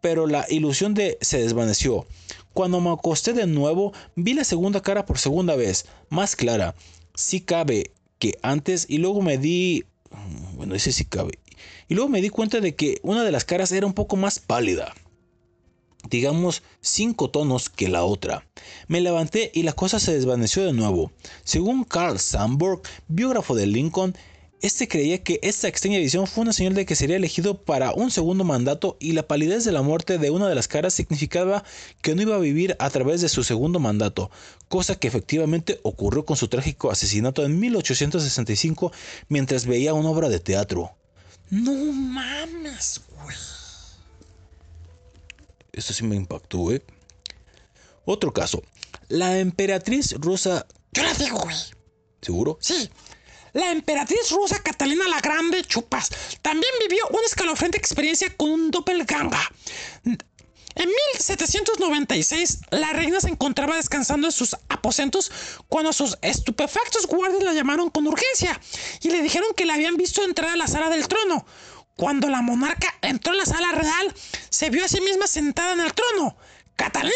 pero 0.00 0.26
la 0.26 0.46
ilusión 0.48 0.94
de 0.94 1.18
se 1.20 1.38
desvaneció. 1.38 2.06
Cuando 2.52 2.80
me 2.80 2.90
acosté 2.90 3.32
de 3.32 3.46
nuevo, 3.46 3.92
vi 4.16 4.34
la 4.34 4.44
segunda 4.44 4.82
cara 4.82 5.06
por 5.06 5.18
segunda 5.18 5.56
vez, 5.56 5.86
más 6.08 6.36
clara. 6.36 6.74
Sí 7.14 7.40
cabe 7.40 7.92
que 8.18 8.38
antes, 8.42 8.86
y 8.88 8.98
luego 8.98 9.22
me 9.22 9.38
di... 9.38 9.84
Bueno, 10.54 10.74
ese 10.74 10.92
sí 10.92 11.04
cabe. 11.04 11.38
Y 11.88 11.94
luego 11.94 12.08
me 12.08 12.20
di 12.20 12.30
cuenta 12.30 12.60
de 12.60 12.74
que 12.74 12.98
una 13.02 13.24
de 13.24 13.32
las 13.32 13.44
caras 13.44 13.72
era 13.72 13.86
un 13.86 13.92
poco 13.92 14.16
más 14.16 14.38
pálida. 14.38 14.94
Digamos 16.08 16.62
cinco 16.80 17.28
tonos 17.30 17.68
que 17.68 17.88
la 17.88 18.04
otra. 18.04 18.46
Me 18.86 19.00
levanté 19.00 19.50
y 19.52 19.62
la 19.62 19.72
cosa 19.72 19.98
se 19.98 20.14
desvaneció 20.14 20.64
de 20.64 20.72
nuevo. 20.72 21.12
Según 21.44 21.84
Carl 21.84 22.18
Sandburg, 22.18 22.82
biógrafo 23.08 23.54
de 23.54 23.66
Lincoln, 23.66 24.16
este 24.60 24.88
creía 24.88 25.22
que 25.22 25.38
esta 25.42 25.68
extraña 25.68 25.98
visión 25.98 26.26
fue 26.26 26.42
una 26.42 26.52
señal 26.52 26.74
de 26.74 26.84
que 26.84 26.96
sería 26.96 27.16
elegido 27.16 27.62
para 27.62 27.92
un 27.92 28.10
segundo 28.10 28.42
mandato 28.42 28.96
y 28.98 29.12
la 29.12 29.22
palidez 29.26 29.64
de 29.64 29.72
la 29.72 29.82
muerte 29.82 30.18
de 30.18 30.30
una 30.30 30.48
de 30.48 30.54
las 30.54 30.66
caras 30.66 30.94
significaba 30.94 31.64
que 32.02 32.14
no 32.14 32.22
iba 32.22 32.34
a 32.34 32.40
vivir 32.40 32.76
a 32.80 32.90
través 32.90 33.20
de 33.20 33.28
su 33.28 33.44
segundo 33.44 33.78
mandato, 33.78 34.30
cosa 34.68 34.96
que 34.96 35.06
efectivamente 35.06 35.78
ocurrió 35.82 36.24
con 36.24 36.36
su 36.36 36.48
trágico 36.48 36.90
asesinato 36.90 37.44
en 37.44 37.58
1865 37.60 38.92
mientras 39.28 39.64
veía 39.64 39.94
una 39.94 40.10
obra 40.10 40.28
de 40.28 40.40
teatro. 40.40 40.90
No 41.50 41.72
mames, 41.92 43.00
güey. 43.22 43.36
Esto 45.72 45.92
sí 45.92 46.04
me 46.04 46.16
impactó, 46.16 46.72
¿eh? 46.72 46.82
Otro 48.04 48.32
caso. 48.32 48.62
La 49.08 49.38
emperatriz 49.38 50.14
rusa... 50.18 50.66
Yo 50.92 51.02
la 51.04 51.14
digo, 51.14 51.38
güey. 51.38 51.56
¿Seguro? 52.20 52.58
Sí. 52.60 52.90
La 53.58 53.72
emperatriz 53.72 54.30
rusa 54.30 54.62
Catalina 54.62 55.08
la 55.08 55.18
Grande 55.18 55.64
Chupas 55.64 56.10
también 56.42 56.72
vivió 56.80 57.08
una 57.08 57.26
escalofriante 57.26 57.76
experiencia 57.76 58.32
con 58.36 58.50
un 58.50 58.70
doppelganger. 58.70 59.36
En 60.04 60.88
1796, 61.16 62.60
la 62.70 62.92
reina 62.92 63.20
se 63.20 63.26
encontraba 63.26 63.74
descansando 63.74 64.28
en 64.28 64.32
sus 64.32 64.54
aposentos 64.68 65.32
cuando 65.66 65.92
sus 65.92 66.16
estupefactos 66.22 67.08
guardias 67.08 67.42
la 67.42 67.52
llamaron 67.52 67.90
con 67.90 68.06
urgencia 68.06 68.60
y 69.02 69.10
le 69.10 69.22
dijeron 69.22 69.48
que 69.56 69.64
la 69.64 69.74
habían 69.74 69.96
visto 69.96 70.22
entrar 70.22 70.50
a 70.50 70.56
la 70.56 70.68
sala 70.68 70.88
del 70.88 71.08
trono. 71.08 71.44
Cuando 71.96 72.28
la 72.28 72.42
monarca 72.42 72.94
entró 73.02 73.32
en 73.32 73.38
la 73.40 73.46
sala 73.46 73.72
real, 73.72 74.14
se 74.50 74.70
vio 74.70 74.84
a 74.84 74.88
sí 74.88 75.00
misma 75.00 75.26
sentada 75.26 75.72
en 75.72 75.80
el 75.80 75.92
trono. 75.94 76.36
Catalina, 76.76 77.12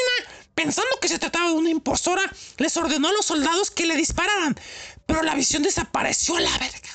pensando 0.56 0.98
que 1.01 1.06
se 1.06 1.20
trataba 1.20 1.51
de 1.51 1.55
una 1.55 1.70
impostora, 1.70 2.23
les 2.59 2.77
ordenó 2.77 3.10
a 3.10 3.12
los 3.12 3.27
soldados 3.27 3.70
que 3.70 3.86
le 3.86 3.94
dispararan, 3.94 4.56
pero 5.12 5.24
la 5.24 5.34
visión 5.34 5.62
desapareció 5.62 6.39
a 6.39 6.40
la 6.40 6.56
verga. 6.56 6.89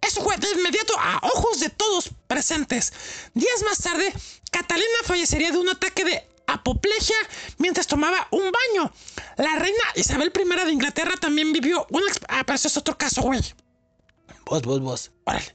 Eso 0.00 0.22
fue 0.24 0.36
de 0.38 0.50
inmediato 0.50 0.92
a 0.98 1.20
ojos 1.22 1.60
de 1.60 1.70
todos 1.70 2.10
presentes. 2.26 2.92
Días 3.32 3.62
más 3.62 3.78
tarde, 3.78 4.12
Catalina 4.50 4.98
fallecería 5.04 5.52
de 5.52 5.58
un 5.58 5.68
ataque 5.68 6.04
de 6.04 6.28
apoplejía 6.48 7.14
mientras 7.58 7.86
tomaba 7.86 8.26
un 8.32 8.50
baño. 8.50 8.92
La 9.36 9.54
reina 9.54 9.84
Isabel 9.94 10.32
I 10.34 10.64
de 10.64 10.72
Inglaterra 10.72 11.14
también 11.16 11.52
vivió 11.52 11.86
una... 11.90 12.06
Ah, 12.26 12.42
pero 12.44 12.56
eso 12.56 12.66
es 12.66 12.76
otro 12.76 12.98
caso, 12.98 13.22
güey. 13.22 13.40
Vos, 14.46 14.62
vos, 14.62 14.80
vos. 14.80 15.12
Órale. 15.22 15.54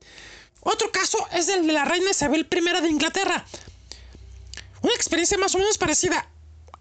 Otro 0.61 0.93
caso 0.93 1.17
es 1.33 1.49
el 1.49 1.67
de 1.67 1.73
la 1.73 1.83
reina 1.83 2.11
Isabel 2.11 2.47
I 2.49 2.81
de 2.81 2.87
Inglaterra. 2.87 3.45
Una 4.83 4.93
experiencia 4.93 5.37
más 5.37 5.53
o 5.53 5.57
menos 5.57 5.77
parecida. 5.77 6.31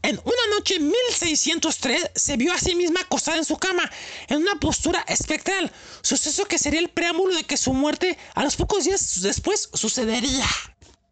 En 0.08 0.18
una 0.24 0.56
noche 0.56 0.76
en 0.76 0.88
1603 0.88 2.12
se 2.14 2.38
vio 2.38 2.54
a 2.54 2.58
sí 2.58 2.74
misma 2.74 3.00
acostada 3.00 3.36
en 3.36 3.44
su 3.44 3.58
cama, 3.58 3.90
en 4.28 4.38
una 4.38 4.58
postura 4.58 5.04
espectral, 5.06 5.70
suceso 6.00 6.46
que 6.46 6.56
sería 6.56 6.80
el 6.80 6.88
preámbulo 6.88 7.36
de 7.36 7.44
que 7.44 7.58
su 7.58 7.74
muerte 7.74 8.16
a 8.34 8.42
los 8.42 8.56
pocos 8.56 8.86
días 8.86 9.20
después 9.20 9.68
sucedería. 9.74 10.46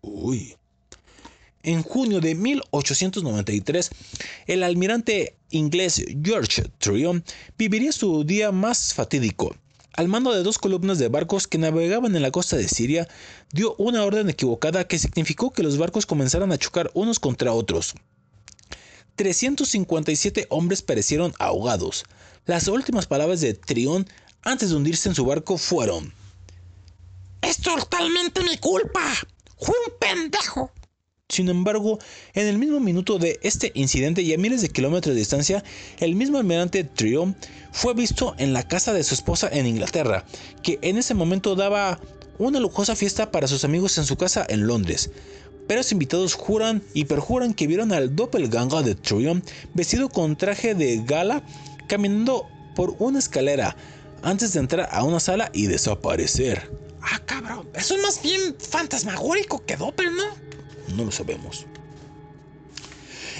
Uy. 0.01 0.57
En 1.63 1.83
junio 1.83 2.23
de 2.23 2.35
1893, 2.37 3.91
el 4.47 4.63
almirante 4.63 5.37
inglés 5.51 6.03
George 6.25 6.63
Tryon 6.79 7.23
viviría 7.59 7.93
su 7.93 8.25
día 8.25 8.51
más 8.51 8.95
fatídico. 8.95 9.55
Al 9.93 10.09
mando 10.09 10.33
de 10.33 10.43
dos 10.43 10.57
columnas 10.57 10.99
de 10.99 11.09
barcos 11.09 11.47
que 11.47 11.59
navegaban 11.59 12.17
en 12.17 12.23
la 12.23 12.31
costa 12.31 12.57
de 12.57 12.67
Siria, 12.67 13.07
dio 13.53 13.75
una 13.77 14.05
orden 14.05 14.31
equivocada 14.31 14.89
que 14.89 14.99
significó 14.99 15.53
que 15.53 15.63
los 15.63 15.77
barcos 15.77 16.07
comenzaran 16.07 16.51
a 16.51 16.57
chocar 16.57 16.91
unos 16.95 17.21
contra 17.21 17.53
otros. 17.53 17.95
357 19.17 20.47
hombres 20.51 20.83
perecieron 20.83 21.35
ahogados. 21.39 22.05
Las 22.45 22.69
últimas 22.69 23.07
palabras 23.07 23.41
de 23.41 23.55
Trión 23.55 24.07
antes 24.43 24.71
de 24.71 24.77
hundirse 24.77 25.09
en 25.09 25.15
su 25.15 25.25
barco 25.25 25.59
fueron: 25.59 26.13
Es 27.43 27.59
totalmente 27.59 28.43
mi 28.43 28.57
culpa. 28.59 29.13
Fue 29.59 29.75
un 29.87 29.99
pendejo. 29.99 30.71
Sin 31.29 31.49
embargo, 31.49 31.99
en 32.35 32.47
el 32.47 32.57
mismo 32.57 32.79
minuto 32.79 33.19
de 33.19 33.41
este 33.43 33.73
incidente 33.75 34.23
y 34.23 34.33
a 34.33 34.39
miles 34.39 34.63
de 34.63 34.69
kilómetros 34.69 35.15
de 35.15 35.19
distancia, 35.19 35.65
el 35.99 36.15
mismo 36.15 36.39
almirante 36.39 36.85
Trio 36.85 37.35
fue 37.73 37.95
visto 37.95 38.37
en 38.39 38.53
la 38.53 38.63
casa 38.69 38.93
de 38.93 39.03
su 39.03 39.15
esposa 39.15 39.49
en 39.51 39.67
Inglaterra, 39.67 40.25
que 40.63 40.79
en 40.83 40.99
ese 40.99 41.15
momento 41.15 41.57
daba 41.57 41.99
una 42.39 42.61
lujosa 42.61 42.95
fiesta 42.95 43.33
para 43.33 43.49
sus 43.49 43.65
amigos 43.65 43.99
en 43.99 44.05
su 44.05 44.17
casa 44.17 44.47
en 44.49 44.69
Londres. 44.69 45.11
Pero 45.67 45.81
los 45.81 45.93
invitados 45.93 46.35
juran 46.35 46.83
y 46.95 47.05
perjuran 47.07 47.55
que 47.55 47.67
vieron 47.67 47.93
al 47.93 48.15
doppelganger 48.15 48.85
de 48.85 48.95
Trio 48.95 49.41
vestido 49.75 50.09
con 50.09 50.37
traje 50.37 50.75
de 50.75 51.03
gala 51.05 51.43
caminando 51.89 52.47
por 52.75 52.95
una 52.99 53.19
escalera 53.19 53.77
antes 54.23 54.53
de 54.53 54.61
entrar 54.61 54.89
a 54.91 55.03
una 55.03 55.21
sala 55.21 55.51
y 55.53 55.67
desaparecer. 55.67 56.71
Ah, 57.01 57.21
cabrón. 57.25 57.69
Eso 57.75 57.95
es 57.95 58.03
más 58.03 58.23
bien 58.23 58.57
fantasmagórico 58.59 59.65
que 59.65 59.77
Doppel, 59.77 60.15
¿no? 60.15 60.25
No 60.97 61.05
lo 61.05 61.11
sabemos. 61.11 61.67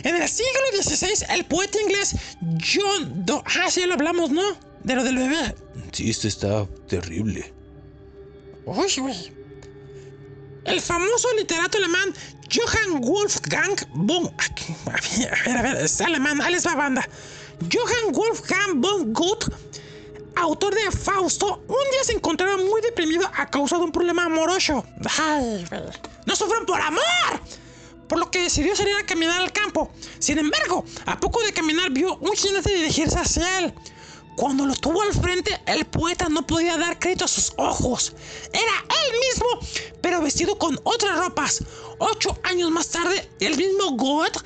En 0.03 0.15
el 0.15 0.29
siglo 0.29 0.61
XVI, 0.83 1.27
el 1.35 1.45
poeta 1.47 1.81
inglés 1.81 2.15
John 2.63 3.25
Do... 3.25 3.43
Ah, 3.47 3.71
sí, 3.71 3.85
lo 3.87 3.95
hablamos, 3.95 4.31
¿no? 4.31 4.57
De 4.85 4.95
lo 4.95 5.03
del 5.03 5.17
bebé. 5.17 5.55
Sí, 5.93 6.11
esto 6.11 6.29
está 6.29 6.67
terrible. 6.87 7.53
Uy, 8.67 9.01
uy. 9.01 9.33
El 10.67 10.81
famoso 10.81 11.29
literato 11.35 11.79
alemán 11.79 12.13
Johann 12.53 13.01
Wolfgang 13.01 13.77
von... 13.95 14.27
A 14.87 15.01
ver, 15.45 15.57
a 15.57 15.63
ver, 15.63 15.77
es 15.77 16.01
alemán, 16.01 16.41
ahí 16.41 16.57
banda. 16.77 17.09
Johann 17.73 18.13
Wolfgang 18.13 18.81
von 18.81 19.13
Goethe, 19.13 19.47
autor 20.37 20.75
de 20.75 20.91
Fausto, 20.91 21.63
un 21.69 21.91
día 21.91 22.05
se 22.05 22.13
encontraba 22.13 22.57
muy 22.57 22.81
deprimido 22.83 23.29
a 23.35 23.47
causa 23.49 23.79
de 23.79 23.85
un 23.85 23.93
problema 23.93 24.25
amoroso. 24.25 24.85
¡No 26.27 26.37
sufran 26.37 26.67
por 26.67 26.81
amor! 26.81 27.41
Por 28.09 28.19
lo 28.19 28.31
que 28.31 28.43
decidió 28.43 28.77
salir 28.77 28.95
a 28.97 29.07
caminar 29.07 29.41
al 29.41 29.53
campo. 29.53 29.91
Sin 30.19 30.39
embargo, 30.39 30.85
a 31.07 31.19
poco 31.19 31.43
de 31.43 31.53
caminar 31.53 31.91
vio 31.91 32.17
un 32.17 32.33
jinete 32.33 32.73
dirigirse 32.73 33.19
hacia 33.19 33.59
él. 33.59 33.75
Cuando 34.37 34.67
lo 34.67 34.75
tuvo 34.75 35.01
al 35.03 35.15
frente, 35.15 35.59
el 35.67 35.87
poeta 35.87 36.29
no 36.29 36.47
podía 36.47 36.77
dar 36.77 36.99
crédito 36.99 37.25
a 37.25 37.29
sus 37.29 37.55
ojos. 37.57 38.13
Era 38.53 38.85
él 38.89 39.19
mismo, 39.29 39.91
pero 40.03 40.21
vestido 40.21 40.59
con 40.59 40.79
otras 40.85 41.19
ropas. 41.19 41.65
Ocho 41.99 42.39
años 42.43 42.71
más 42.71 42.89
tarde, 42.89 43.29
el 43.41 43.57
mismo 43.57 43.93
Goethe 43.93 44.39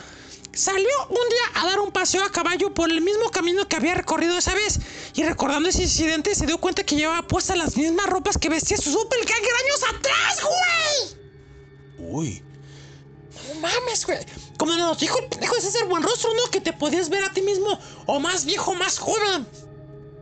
salió 0.53 0.89
un 1.09 1.29
día 1.29 1.61
a 1.61 1.67
dar 1.67 1.81
un 1.81 1.91
paseo 1.91 2.23
a 2.23 2.31
caballo 2.31 2.73
por 2.73 2.91
el 2.91 3.01
mismo 3.01 3.31
camino 3.31 3.67
que 3.67 3.77
había 3.77 3.95
recorrido 3.95 4.39
esa 4.39 4.55
vez. 4.55 4.79
Y 5.15 5.25
recordando 5.25 5.69
ese 5.69 5.83
incidente, 5.83 6.37
se 6.37 6.47
dio 6.47 6.59
cuenta 6.59 6.85
que 6.85 6.95
llevaba 6.95 7.27
puestas 7.27 7.59
las 7.59 7.77
mismas 7.77 8.07
ropas 8.07 8.39
que 8.39 8.49
vestía 8.49 8.77
su 8.77 8.93
doppelganger 8.93 9.53
años 9.65 9.83
atrás, 9.97 10.41
güey. 10.43 12.11
Uy, 12.13 12.43
No 13.49 13.61
mames, 13.61 14.07
güey. 14.07 14.19
Como 14.57 14.73
nos 14.75 14.99
dijo 14.99 15.19
el 15.19 15.27
pendejo 15.27 15.57
de 15.57 15.63
César 15.63 15.89
Buenrostro, 15.89 16.33
¿no? 16.35 16.51
Que 16.51 16.61
te 16.61 16.73
podías 16.73 17.09
ver 17.09 17.25
a 17.25 17.33
ti 17.33 17.43
mismo, 17.43 17.79
o 18.07 18.21
más 18.21 18.45
viejo, 18.45 18.75
más 18.75 18.99
joven. 18.99 19.47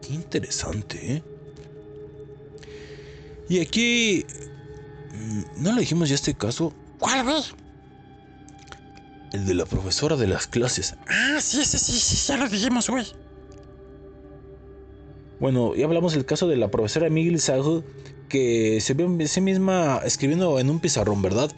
Qué 0.08 0.14
interesante, 0.14 1.14
¿eh? 1.14 1.22
Y 3.48 3.60
aquí... 3.60 4.24
mm, 5.12 5.62
¿No 5.62 5.72
le 5.72 5.80
dijimos 5.80 6.08
ya 6.08 6.14
este 6.14 6.34
caso? 6.34 6.72
¿Cuál, 6.98 7.24
güey? 7.24 7.42
El 9.32 9.46
de 9.46 9.54
la 9.54 9.66
profesora 9.66 10.16
de 10.16 10.26
las 10.26 10.46
clases. 10.46 10.94
Ah, 11.06 11.38
sí, 11.40 11.64
sí, 11.64 11.78
sí, 11.78 11.92
sí, 11.92 12.26
ya 12.26 12.38
lo 12.38 12.48
dijimos, 12.48 12.88
güey. 12.88 13.06
Bueno, 15.38 15.74
ya 15.76 15.84
hablamos 15.84 16.14
del 16.14 16.24
caso 16.24 16.48
de 16.48 16.56
la 16.56 16.70
profesora 16.70 17.10
Miguel 17.10 17.38
Sago 17.38 17.84
que 18.28 18.80
se 18.80 18.94
vio 18.94 19.06
a 19.06 19.26
sí 19.26 19.40
misma 19.40 20.00
escribiendo 20.04 20.58
en 20.58 20.70
un 20.70 20.80
pizarrón, 20.80 21.22
¿verdad? 21.22 21.50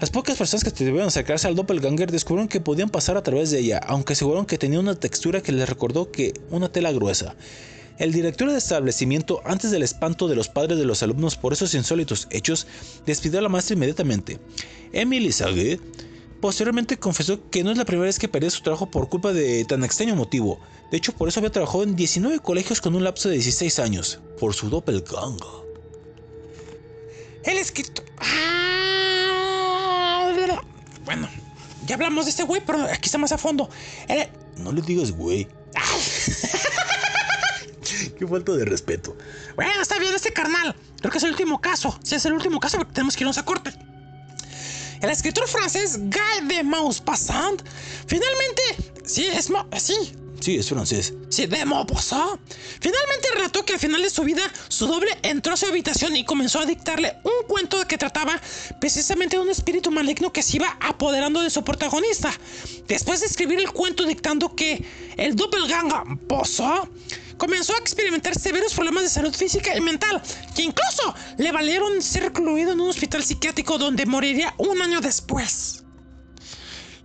Las 0.00 0.10
pocas 0.10 0.36
personas 0.36 0.64
que 0.64 0.84
debieron 0.84 1.08
acercarse 1.08 1.46
al 1.46 1.54
doppelganger 1.54 2.10
descubrieron 2.10 2.48
que 2.48 2.60
podían 2.60 2.90
pasar 2.90 3.16
a 3.16 3.22
través 3.22 3.50
de 3.50 3.60
ella, 3.60 3.78
aunque 3.78 4.12
aseguraron 4.12 4.44
que 4.44 4.58
tenía 4.58 4.80
una 4.80 4.96
textura 4.96 5.40
que 5.40 5.52
les 5.52 5.68
recordó 5.68 6.10
que 6.10 6.34
una 6.50 6.68
tela 6.70 6.92
gruesa. 6.92 7.34
El 7.98 8.12
director 8.12 8.48
del 8.48 8.56
establecimiento, 8.56 9.40
antes 9.44 9.70
del 9.70 9.84
espanto 9.84 10.26
de 10.26 10.34
los 10.34 10.48
padres 10.48 10.78
de 10.78 10.84
los 10.84 11.02
alumnos 11.04 11.36
por 11.36 11.52
esos 11.52 11.74
insólitos 11.74 12.26
hechos, 12.30 12.66
despidió 13.06 13.38
a 13.38 13.42
la 13.42 13.48
maestra 13.48 13.76
inmediatamente. 13.76 14.40
Emily 14.92 15.30
Sage 15.30 15.78
posteriormente 16.40 16.96
confesó 16.98 17.48
que 17.50 17.62
no 17.62 17.70
es 17.70 17.78
la 17.78 17.84
primera 17.84 18.06
vez 18.06 18.18
que 18.18 18.26
perdió 18.28 18.50
su 18.50 18.62
trabajo 18.62 18.90
por 18.90 19.08
culpa 19.08 19.32
de 19.32 19.64
tan 19.64 19.84
extraño 19.84 20.16
motivo. 20.16 20.58
De 20.90 20.96
hecho, 20.98 21.12
por 21.12 21.28
eso 21.28 21.38
había 21.40 21.52
trabajado 21.52 21.84
en 21.84 21.94
19 21.96 22.40
colegios 22.40 22.80
con 22.80 22.94
un 22.96 23.04
lapso 23.04 23.28
de 23.28 23.34
16 23.36 23.78
años, 23.78 24.18
por 24.40 24.54
su 24.54 24.68
doppelganger. 24.68 25.46
El 27.44 27.58
escritor. 27.58 28.04
Ah, 28.18 30.32
Bueno, 31.04 31.28
ya 31.86 31.94
hablamos 31.94 32.24
de 32.24 32.30
este 32.32 32.42
güey, 32.42 32.60
pero 32.64 32.82
aquí 32.84 33.06
está 33.06 33.18
más 33.18 33.30
a 33.32 33.38
fondo. 33.38 33.68
El- 34.08 34.28
No 34.62 34.72
le 34.72 34.82
digas 34.82 35.12
güey. 35.12 35.46
Qué 38.18 38.26
falta 38.26 38.52
de 38.52 38.64
respeto. 38.64 39.16
Bueno, 39.56 39.80
está 39.80 39.98
bien 39.98 40.14
este 40.14 40.32
carnal. 40.32 40.74
Creo 41.00 41.10
que 41.10 41.18
es 41.18 41.24
el 41.24 41.30
último 41.30 41.60
caso. 41.60 41.98
Sí, 42.02 42.14
es 42.14 42.24
el 42.24 42.32
último 42.32 42.60
caso 42.60 42.78
porque 42.78 42.92
tenemos 42.92 43.16
que 43.16 43.24
irnos 43.24 43.38
a 43.38 43.44
corte. 43.44 43.72
El 45.00 45.10
escritor 45.10 45.46
francés 45.48 45.98
Guy 45.98 46.48
de 46.48 46.62
Maupassant 46.62 47.62
finalmente, 48.06 48.62
sí, 49.04 49.26
es 49.26 49.50
sí, 49.78 50.14
Sí, 50.40 50.56
es 50.56 50.68
francés. 50.68 51.12
sí, 51.28 51.46
de 51.46 51.64
Maupassant, 51.64 52.40
finalmente 52.80 53.28
relató 53.34 53.64
que 53.64 53.74
al 53.74 53.78
final 53.78 54.00
de 54.00 54.08
su 54.10 54.22
vida 54.24 54.42
su 54.68 54.86
doble 54.86 55.10
entró 55.22 55.52
a 55.52 55.56
su 55.56 55.66
habitación 55.66 56.16
y 56.16 56.24
comenzó 56.24 56.60
a 56.60 56.66
dictarle 56.66 57.16
un 57.22 57.46
cuento 57.46 57.86
que 57.86 57.98
trataba 57.98 58.40
precisamente 58.80 59.36
de 59.36 59.42
un 59.42 59.50
espíritu 59.50 59.90
maligno 59.90 60.32
que 60.32 60.42
se 60.42 60.56
iba 60.56 60.76
apoderando 60.80 61.42
de 61.42 61.50
su 61.50 61.62
protagonista. 61.64 62.32
Después 62.88 63.20
de 63.20 63.26
escribir 63.26 63.58
el 63.58 63.72
cuento 63.72 64.06
dictando 64.06 64.54
que 64.54 64.84
el 65.16 65.36
doppelganger 65.36 66.18
Pozo 66.28 66.88
comenzó 67.36 67.74
a 67.74 67.78
experimentar 67.78 68.38
severos 68.38 68.74
problemas 68.74 69.04
de 69.04 69.10
salud 69.10 69.34
física 69.34 69.76
y 69.76 69.80
mental, 69.80 70.22
que 70.54 70.62
incluso 70.62 71.14
le 71.38 71.52
valieron 71.52 72.02
ser 72.02 72.24
recluido 72.24 72.72
en 72.72 72.80
un 72.80 72.88
hospital 72.88 73.22
psiquiátrico 73.22 73.78
donde 73.78 74.06
moriría 74.06 74.54
un 74.58 74.80
año 74.82 75.00
después. 75.00 75.84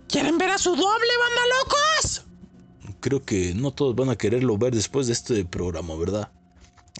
¿Quieren 0.08 0.38
ver 0.38 0.50
a 0.50 0.58
su 0.58 0.70
doble, 0.70 1.08
banda 1.18 1.42
locos? 1.58 2.24
Creo 3.00 3.24
que 3.24 3.54
no 3.54 3.72
todos 3.72 3.94
van 3.94 4.10
a 4.10 4.16
quererlo 4.16 4.58
ver 4.58 4.74
después 4.74 5.06
de 5.06 5.12
este 5.12 5.44
programa, 5.44 5.94
¿verdad? 5.94 6.30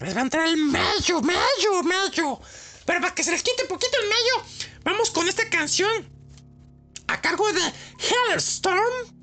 Les 0.01 0.15
va 0.15 0.21
a 0.21 0.23
entrar 0.23 0.47
el 0.47 0.57
mello, 0.57 1.21
mello, 1.21 1.83
mello. 1.83 2.39
Pero 2.85 3.01
para 3.01 3.13
que 3.13 3.23
se 3.23 3.31
les 3.31 3.43
quite 3.43 3.63
un 3.63 3.69
poquito 3.69 3.97
el 4.01 4.07
mello, 4.07 4.71
vamos 4.83 5.11
con 5.11 5.27
esta 5.27 5.47
canción 5.49 5.91
a 7.07 7.21
cargo 7.21 7.51
de 7.51 7.61
Hellstorm. 8.31 9.15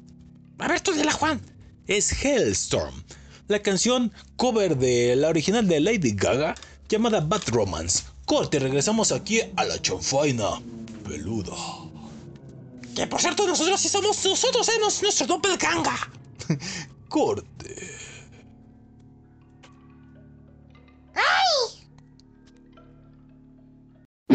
A 0.58 0.68
ver, 0.68 0.80
tú 0.80 0.92
dila, 0.92 1.12
Juan. 1.12 1.40
Es 1.86 2.12
Hellstorm, 2.22 3.02
la 3.48 3.60
canción 3.60 4.12
cover 4.36 4.76
de 4.76 5.16
la 5.16 5.28
original 5.28 5.66
de 5.66 5.80
Lady 5.80 6.12
Gaga 6.12 6.54
llamada 6.88 7.20
Bad 7.20 7.42
Romance. 7.48 8.04
Corte, 8.24 8.58
regresamos 8.58 9.10
aquí 9.10 9.40
a 9.56 9.64
la 9.64 9.80
chanfaina 9.80 10.60
peluda. 11.06 11.56
Que 12.94 13.06
por 13.06 13.20
cierto, 13.20 13.46
nosotros 13.46 13.80
sí 13.80 13.88
somos 13.88 14.24
nosotros, 14.24 14.68
¿eh? 14.68 14.72
Nos- 14.80 15.02
nuestro 15.02 15.26
doppelganger. 15.26 15.92
Corte. 17.08 17.98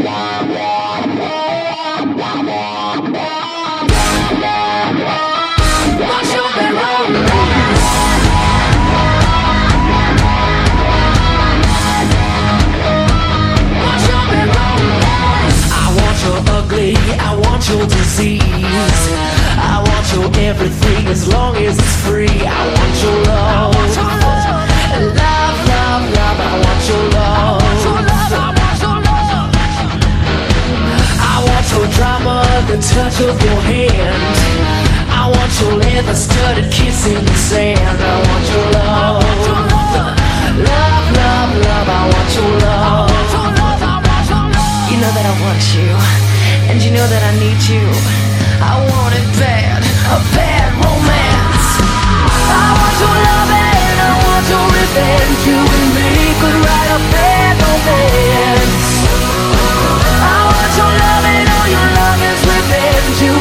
I 0.06 1.73
want 17.64 17.80
your 17.80 17.88
disease. 17.88 18.42
I 18.44 19.80
want 19.80 20.06
your 20.14 20.28
everything 20.44 21.08
as 21.08 21.28
long 21.28 21.56
as 21.58 21.78
it's 21.78 21.96
free. 22.06 22.28
I 22.28 22.68
want 22.76 22.96
your 23.04 23.18
love. 23.24 23.76
Love, 25.16 25.58
love, 25.72 26.04
love, 26.18 26.40
I 26.40 26.60
want 26.64 26.84
your 26.90 27.04
love. 27.16 27.62
I 31.20 31.40
want 31.48 31.68
your 31.72 31.88
drama, 31.96 32.36
the 32.68 32.78
touch 32.82 33.22
of 33.22 33.42
your 33.42 33.62
hand. 33.62 34.24
I 35.10 35.30
want 35.30 35.52
your 35.62 35.74
leather 35.80 36.16
studded 36.16 36.72
kiss 36.72 37.08
in 37.08 37.24
the 37.24 37.36
sand. 37.36 37.80
I 37.80 38.16
want 38.28 38.46
your 38.52 38.68
love. 38.76 39.24
Love, 40.54 41.06
love, 41.16 41.52
love, 41.64 41.88
I 41.90 42.02
want 42.12 42.30
your 42.36 42.52
love. 42.60 43.10
You 44.92 44.98
know 45.00 45.12
that 45.16 45.26
I 45.26 45.34
want 45.42 45.64
you, 45.74 46.33
and 46.70 46.82
you 46.84 46.92
know 46.92 47.08
that 47.08 47.24
I 47.24 47.34
need 47.40 47.60
you. 47.68 47.84
I 48.64 48.80
want 48.80 49.14
it 49.16 49.28
bad, 49.40 49.84
a 50.12 50.20
bad 50.32 50.70
romance. 50.80 51.68
I 52.48 52.66
want 52.78 52.96
your 53.04 53.16
love 53.28 53.50
and 53.52 53.98
I 54.00 54.12
want 54.24 54.46
your 54.48 54.66
revenge. 54.72 55.40
You 55.50 55.60
and 55.60 55.88
me 55.96 56.10
could 56.40 56.58
write 56.64 56.92
a 56.96 57.02
bad 57.12 57.54
romance. 57.60 58.88
I 60.24 60.38
want 60.48 60.74
your 60.80 60.92
love 60.92 61.26
and 61.28 61.48
all 61.52 61.68
your 61.68 61.88
love 62.00 62.20
is 62.32 62.42
revenge. 62.48 63.18
You 63.22 63.34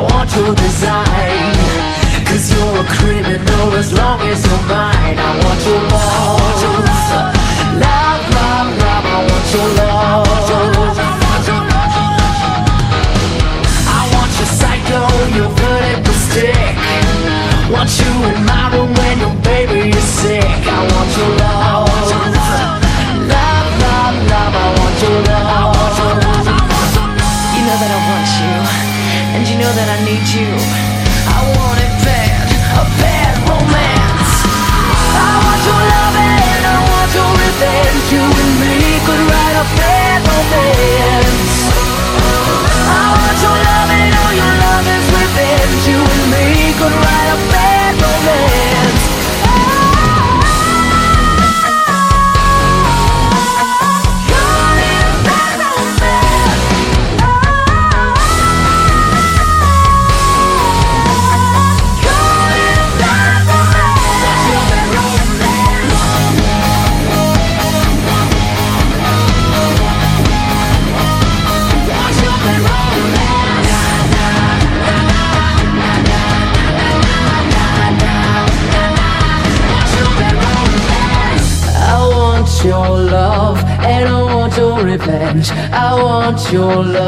I 0.00 0.02
want 0.02 0.32
your 0.34 0.54
design 0.54 1.52
Cause 2.24 2.48
you're 2.48 2.80
a 2.80 2.84
criminal 2.96 3.68
as 3.76 3.92
long 3.92 4.18
as 4.32 4.40
you're 4.48 4.64
mine 4.64 5.18
I 5.20 5.30
want 5.44 5.60
your 5.68 5.76
love 5.92 6.40
Love, 7.84 8.22
love, 8.32 8.68
love, 8.80 9.04
I 9.04 9.20
want 9.28 9.46
your 9.52 9.68
love 9.76 10.24
love, 10.24 10.48
love, 10.48 11.68
love. 11.68 12.00
I 13.92 14.00
want 14.16 14.32
your 14.40 14.50
psycho, 14.56 15.04
your 15.36 15.52
vertical 15.60 16.16
stick 16.16 16.80
Want 17.68 17.92
you 18.00 18.08
in 18.24 18.40
my 18.48 18.72
room 18.72 18.88
when 18.96 19.20
your 19.20 19.36
baby 19.44 19.90
is 19.92 20.08
sick 20.16 20.64
I 20.64 20.80
want 20.80 21.12
your 21.12 21.28
love 21.44 21.92
Love, 23.28 23.68
love, 23.84 24.16
love, 24.32 24.54
I 24.56 24.66
want 24.80 24.96
your 25.02 25.20
love 25.28 25.29
know 29.60 29.72
that 29.76 29.88
I 29.92 29.98
need 30.08 30.24
you. 30.32 30.48
I 31.36 31.40
want 31.52 31.78
it 31.84 31.92
bad, 32.00 32.48
a 32.80 32.84
bad 32.96 33.34
romance. 33.44 34.32
I 35.20 35.32
want 35.44 35.60
your 35.68 35.82
love 35.84 36.16
and 36.16 36.62
I 36.64 36.76
want 36.88 37.10
your 37.12 37.30
revenge. 37.44 38.04
You 38.08 38.24
and 38.24 38.52
me 38.56 38.72
could 39.04 39.22
write 39.28 39.56
a 39.60 39.66
bad 39.76 40.18
romance. 40.24 41.49
Your 86.52 86.84
love. 86.84 86.99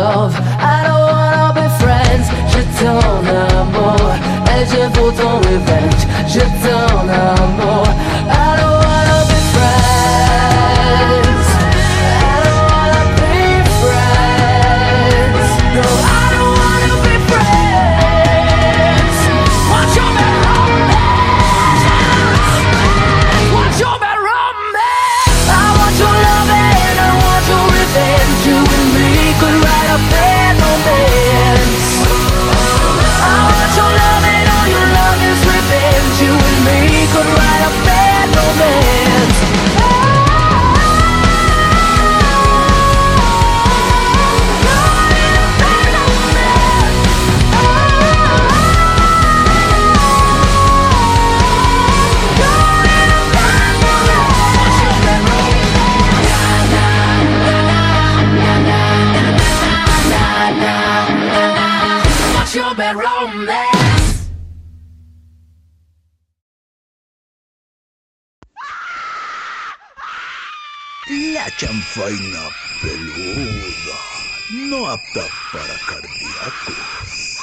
Chanfaina 71.92 72.48
peluda, 72.80 73.98
no 74.50 74.88
apta 74.88 75.28
para 75.52 75.78
cardíacos. 75.86 77.36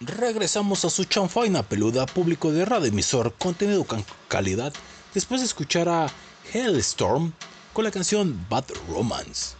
Regresamos 0.00 0.84
a 0.84 0.90
su 0.90 1.04
chanfaina 1.04 1.62
peluda 1.62 2.04
público 2.04 2.52
de 2.52 2.66
radio 2.66 2.88
emisor 2.88 3.32
contenido 3.38 3.84
con 3.84 4.04
calidad 4.28 4.74
después 5.14 5.40
de 5.40 5.46
escuchar 5.46 5.88
a 5.88 6.12
Hellstorm 6.52 7.32
con 7.72 7.84
la 7.84 7.90
canción 7.90 8.46
Bad 8.50 8.66
Romance. 8.90 9.56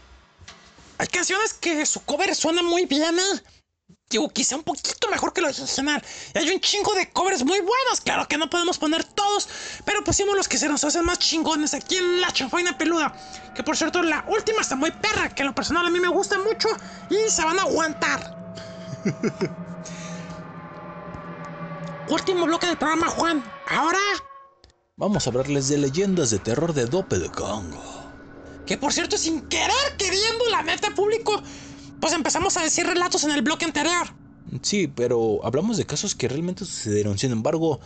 Hay 0.98 1.06
canciones 1.06 1.54
que 1.54 1.86
su 1.86 2.00
cover 2.00 2.34
suena 2.34 2.62
muy 2.62 2.84
bien, 2.84 3.18
¿eh? 3.18 3.57
Digo, 4.10 4.28
quizá 4.30 4.56
un 4.56 4.62
poquito 4.62 5.08
mejor 5.10 5.34
que 5.34 5.42
lo 5.42 5.48
original. 5.48 6.02
Y 6.34 6.38
hay 6.38 6.48
un 6.50 6.60
chingo 6.60 6.94
de 6.94 7.10
covers 7.10 7.44
muy 7.44 7.60
buenos. 7.60 8.00
Claro 8.02 8.26
que 8.26 8.38
no 8.38 8.48
podemos 8.48 8.78
poner 8.78 9.04
todos, 9.04 9.48
pero 9.84 10.02
pusimos 10.02 10.34
los 10.34 10.48
que 10.48 10.56
se 10.56 10.68
nos 10.68 10.82
hacen 10.84 11.04
más 11.04 11.18
chingones 11.18 11.74
aquí 11.74 11.96
en 11.98 12.20
la 12.22 12.32
chanfaina 12.32 12.78
peluda. 12.78 13.14
Que 13.54 13.62
por 13.62 13.76
cierto, 13.76 14.02
la 14.02 14.24
última 14.28 14.62
está 14.62 14.76
muy 14.76 14.90
perra, 14.92 15.28
que 15.28 15.42
en 15.42 15.48
lo 15.48 15.54
personal 15.54 15.86
a 15.86 15.90
mí 15.90 16.00
me 16.00 16.08
gusta 16.08 16.38
mucho 16.38 16.68
y 17.10 17.30
se 17.30 17.44
van 17.44 17.58
a 17.58 17.62
aguantar. 17.62 18.54
Último 22.08 22.46
bloque 22.46 22.66
del 22.66 22.78
programa, 22.78 23.08
Juan. 23.08 23.44
Ahora, 23.68 23.98
Vamos 24.96 25.26
a 25.26 25.30
hablarles 25.30 25.68
de 25.68 25.78
leyendas 25.78 26.30
de 26.30 26.38
terror 26.38 26.72
de 26.72 26.86
Doppelganger. 26.86 27.78
que 28.66 28.76
por 28.78 28.92
cierto, 28.92 29.16
sin 29.18 29.42
querer, 29.42 29.96
queriendo, 29.96 30.46
la 30.50 30.62
neta 30.62 30.90
público, 30.94 31.40
pues 32.00 32.12
empezamos 32.12 32.56
a 32.56 32.62
decir 32.62 32.86
relatos 32.86 33.24
en 33.24 33.30
el 33.30 33.42
bloque 33.42 33.64
anterior. 33.64 34.08
Sí, 34.62 34.88
pero 34.88 35.44
hablamos 35.44 35.76
de 35.76 35.86
casos 35.86 36.14
que 36.14 36.28
realmente 36.28 36.64
sucedieron. 36.64 37.18
Sin 37.18 37.32
embargo, 37.32 37.80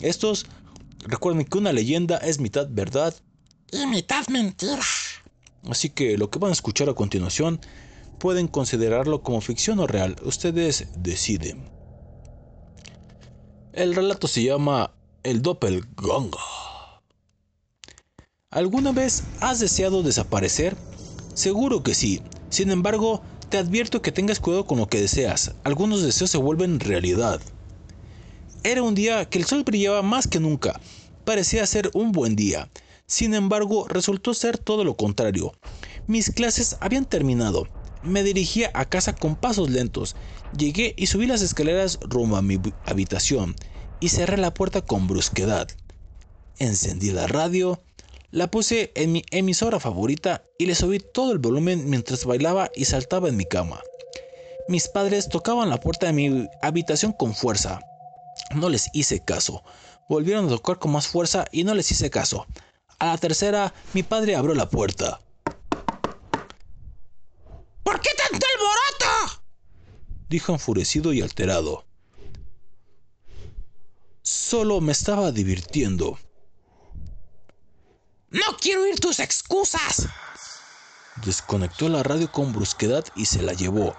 estos, 0.00 0.46
recuerden 1.00 1.44
que 1.44 1.58
una 1.58 1.72
leyenda 1.72 2.16
es 2.18 2.40
mitad 2.40 2.66
verdad. 2.70 3.14
Y 3.70 3.86
mitad 3.86 4.26
mentira. 4.28 4.82
Así 5.68 5.90
que 5.90 6.16
lo 6.16 6.30
que 6.30 6.38
van 6.38 6.50
a 6.50 6.54
escuchar 6.54 6.88
a 6.88 6.94
continuación 6.94 7.60
pueden 8.18 8.48
considerarlo 8.48 9.22
como 9.22 9.40
ficción 9.40 9.78
o 9.80 9.86
real. 9.86 10.16
Ustedes 10.22 10.88
deciden. 10.96 11.70
El 13.72 13.94
relato 13.94 14.26
se 14.26 14.42
llama 14.42 14.92
El 15.22 15.42
Doppelganger. 15.42 16.40
¿Alguna 18.50 18.92
vez 18.92 19.24
has 19.40 19.60
deseado 19.60 20.02
desaparecer? 20.02 20.76
Seguro 21.34 21.82
que 21.82 21.94
sí. 21.94 22.22
Sin 22.48 22.70
embargo, 22.70 23.22
te 23.48 23.58
advierto 23.58 24.02
que 24.02 24.12
tengas 24.12 24.40
cuidado 24.40 24.66
con 24.66 24.78
lo 24.78 24.88
que 24.88 25.00
deseas. 25.00 25.54
Algunos 25.64 26.02
deseos 26.02 26.30
se 26.30 26.38
vuelven 26.38 26.80
realidad. 26.80 27.40
Era 28.62 28.82
un 28.82 28.94
día 28.94 29.24
que 29.24 29.38
el 29.38 29.44
sol 29.44 29.64
brillaba 29.64 30.02
más 30.02 30.26
que 30.26 30.40
nunca. 30.40 30.80
Parecía 31.24 31.66
ser 31.66 31.90
un 31.94 32.12
buen 32.12 32.36
día. 32.36 32.68
Sin 33.06 33.34
embargo, 33.34 33.86
resultó 33.88 34.34
ser 34.34 34.58
todo 34.58 34.84
lo 34.84 34.96
contrario. 34.96 35.54
Mis 36.06 36.30
clases 36.30 36.76
habían 36.80 37.06
terminado. 37.06 37.68
Me 38.02 38.22
dirigía 38.22 38.70
a 38.74 38.84
casa 38.84 39.14
con 39.14 39.36
pasos 39.36 39.70
lentos. 39.70 40.14
Llegué 40.56 40.94
y 40.96 41.06
subí 41.06 41.26
las 41.26 41.42
escaleras 41.42 41.98
rumbo 42.02 42.36
a 42.36 42.42
mi 42.42 42.60
habitación 42.84 43.56
y 44.00 44.10
cerré 44.10 44.36
la 44.36 44.54
puerta 44.54 44.82
con 44.82 45.06
brusquedad. 45.06 45.68
Encendí 46.58 47.10
la 47.10 47.26
radio, 47.26 47.80
la 48.30 48.50
puse 48.50 48.92
en 48.94 49.12
mi 49.12 49.22
emisora 49.30 49.80
favorita 49.80 50.44
y 50.58 50.66
le 50.66 50.74
subí 50.74 50.98
todo 51.00 51.32
el 51.32 51.38
volumen 51.38 51.88
mientras 51.88 52.24
bailaba 52.24 52.70
y 52.74 52.84
saltaba 52.84 53.28
en 53.28 53.36
mi 53.36 53.46
cama. 53.46 53.80
Mis 54.68 54.88
padres 54.88 55.28
tocaban 55.28 55.70
la 55.70 55.80
puerta 55.80 56.06
de 56.06 56.12
mi 56.12 56.46
habitación 56.60 57.12
con 57.12 57.34
fuerza. 57.34 57.80
No 58.54 58.68
les 58.68 58.88
hice 58.92 59.24
caso. 59.24 59.62
Volvieron 60.08 60.46
a 60.46 60.50
tocar 60.50 60.78
con 60.78 60.92
más 60.92 61.06
fuerza 61.06 61.46
y 61.52 61.64
no 61.64 61.74
les 61.74 61.90
hice 61.90 62.10
caso. 62.10 62.46
A 62.98 63.06
la 63.06 63.18
tercera, 63.18 63.72
mi 63.94 64.02
padre 64.02 64.36
abrió 64.36 64.54
la 64.54 64.68
puerta. 64.68 65.20
¿Por 67.82 68.00
qué 68.00 68.10
tanto 68.14 68.46
alboroto? 68.46 69.42
Dijo 70.28 70.52
enfurecido 70.52 71.14
y 71.14 71.22
alterado. 71.22 71.86
Solo 74.20 74.82
me 74.82 74.92
estaba 74.92 75.32
divirtiendo. 75.32 76.18
No 78.30 78.56
quiero 78.60 78.82
oír 78.82 79.00
tus 79.00 79.20
excusas. 79.20 80.06
Desconectó 81.24 81.88
la 81.88 82.02
radio 82.02 82.30
con 82.30 82.52
brusquedad 82.52 83.04
y 83.16 83.24
se 83.24 83.42
la 83.42 83.54
llevó. 83.54 83.96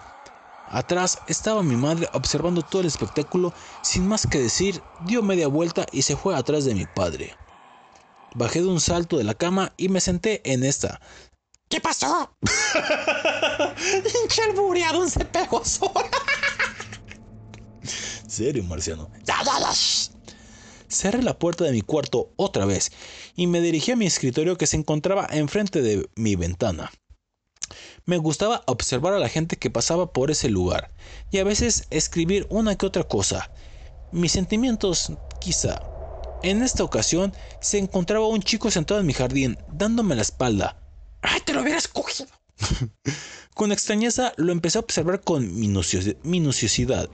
Atrás 0.68 1.18
estaba 1.28 1.64
mi 1.64 1.76
madre 1.76 2.08
observando 2.14 2.62
todo 2.62 2.82
el 2.82 2.88
espectáculo, 2.88 3.54
sin 3.82 4.08
más 4.08 4.28
que 4.28 4.38
decir, 4.38 4.84
dio 5.06 5.24
media 5.24 5.48
vuelta 5.48 5.88
y 5.92 6.04
se 6.04 6.16
fue 6.16 6.36
atrás 6.36 6.66
de 6.66 6.76
mi 6.76 6.86
padre. 6.86 7.36
Bajé 8.36 8.62
de 8.62 8.68
un 8.68 8.80
salto 8.80 9.18
de 9.18 9.24
la 9.24 9.34
cama 9.34 9.74
y 9.78 9.90
me 9.90 10.00
senté 10.00 10.42
en 10.52 10.64
esta. 10.64 11.02
¿Qué 11.68 11.82
pasó? 11.82 12.36
Pinche 14.04 14.44
albureado 14.44 15.10
se 15.10 15.26
pegó 15.26 15.66
sola. 15.66 16.10
¿Serio, 18.28 18.64
marciano? 18.64 19.10
Ya, 19.24 19.44
ya, 19.44 19.60
ya. 19.60 19.72
shh. 19.74 20.12
Cerré 20.90 21.22
la 21.22 21.38
puerta 21.38 21.64
de 21.64 21.72
mi 21.72 21.82
cuarto 21.82 22.34
otra 22.36 22.66
vez 22.66 22.92
y 23.36 23.48
me 23.48 23.62
dirigí 23.62 23.92
a 23.92 23.96
mi 23.96 24.06
escritorio 24.06 24.58
que 24.58 24.68
se 24.68 24.76
encontraba 24.78 25.28
enfrente 25.32 25.82
de 25.82 26.10
mi 26.16 26.36
ventana. 26.36 26.92
Me 28.06 28.18
gustaba 28.18 28.64
observar 28.66 29.14
a 29.14 29.20
la 29.20 29.30
gente 29.30 29.58
que 29.58 29.70
pasaba 29.70 30.12
por 30.12 30.32
ese 30.32 30.50
lugar 30.50 30.92
y 31.32 31.38
a 31.38 31.44
veces 31.44 31.86
escribir 31.92 32.48
una 32.50 32.76
que 32.76 32.88
otra 32.88 33.04
cosa. 33.04 33.52
Mis 34.12 34.32
sentimientos, 34.32 35.12
quizá. 35.40 35.80
En 36.42 36.64
esta 36.64 36.84
ocasión 36.84 37.34
se 37.62 37.78
encontraba 37.78 38.28
un 38.28 38.42
chico 38.42 38.72
sentado 38.72 39.00
en 39.00 39.06
mi 39.06 39.14
jardín, 39.14 39.58
dándome 39.72 40.16
la 40.16 40.24
espalda. 40.24 40.82
Ay, 41.22 41.42
te 41.46 41.54
lo 41.54 41.62
hubieras 41.62 41.88
cogido. 41.88 42.28
Con 43.54 43.72
extrañeza 43.72 44.34
lo 44.38 44.52
empecé 44.52 44.78
a 44.78 44.82
observar 44.82 45.22
con 45.22 45.54
minucios- 45.60 46.16
minuciosidad. 46.24 47.10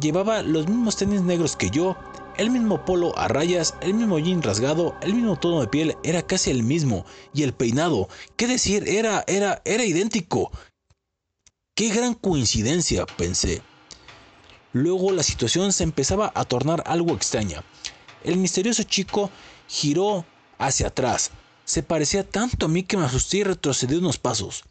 Llevaba 0.00 0.42
los 0.42 0.66
mismos 0.66 0.96
tenis 0.96 1.20
negros 1.22 1.56
que 1.56 1.70
yo, 1.70 1.96
el 2.38 2.50
mismo 2.50 2.84
polo 2.84 3.18
a 3.18 3.26
rayas, 3.26 3.74
el 3.82 3.94
mismo 3.94 4.18
jean 4.20 4.42
rasgado, 4.42 4.96
el 5.02 5.12
mismo 5.12 5.36
tono 5.36 5.60
de 5.60 5.66
piel, 5.66 5.96
era 6.04 6.22
casi 6.22 6.50
el 6.50 6.62
mismo, 6.62 7.04
y 7.34 7.42
el 7.42 7.52
peinado, 7.52 8.08
qué 8.36 8.46
decir, 8.46 8.88
era, 8.88 9.24
era, 9.26 9.60
era 9.64 9.84
idéntico. 9.84 10.52
Qué 11.74 11.88
gran 11.88 12.14
coincidencia, 12.14 13.06
pensé. 13.06 13.60
Luego 14.72 15.10
la 15.10 15.24
situación 15.24 15.72
se 15.72 15.82
empezaba 15.82 16.32
a 16.34 16.44
tornar 16.44 16.84
algo 16.86 17.14
extraña. 17.14 17.64
El 18.22 18.36
misterioso 18.36 18.84
chico 18.84 19.30
giró 19.66 20.24
hacia 20.58 20.88
atrás. 20.88 21.32
Se 21.64 21.82
parecía 21.82 22.28
tanto 22.28 22.66
a 22.66 22.68
mí 22.68 22.84
que 22.84 22.96
me 22.96 23.04
asusté 23.04 23.38
y 23.38 23.44
retrocedí 23.44 23.96
unos 23.96 24.18
pasos. 24.18 24.64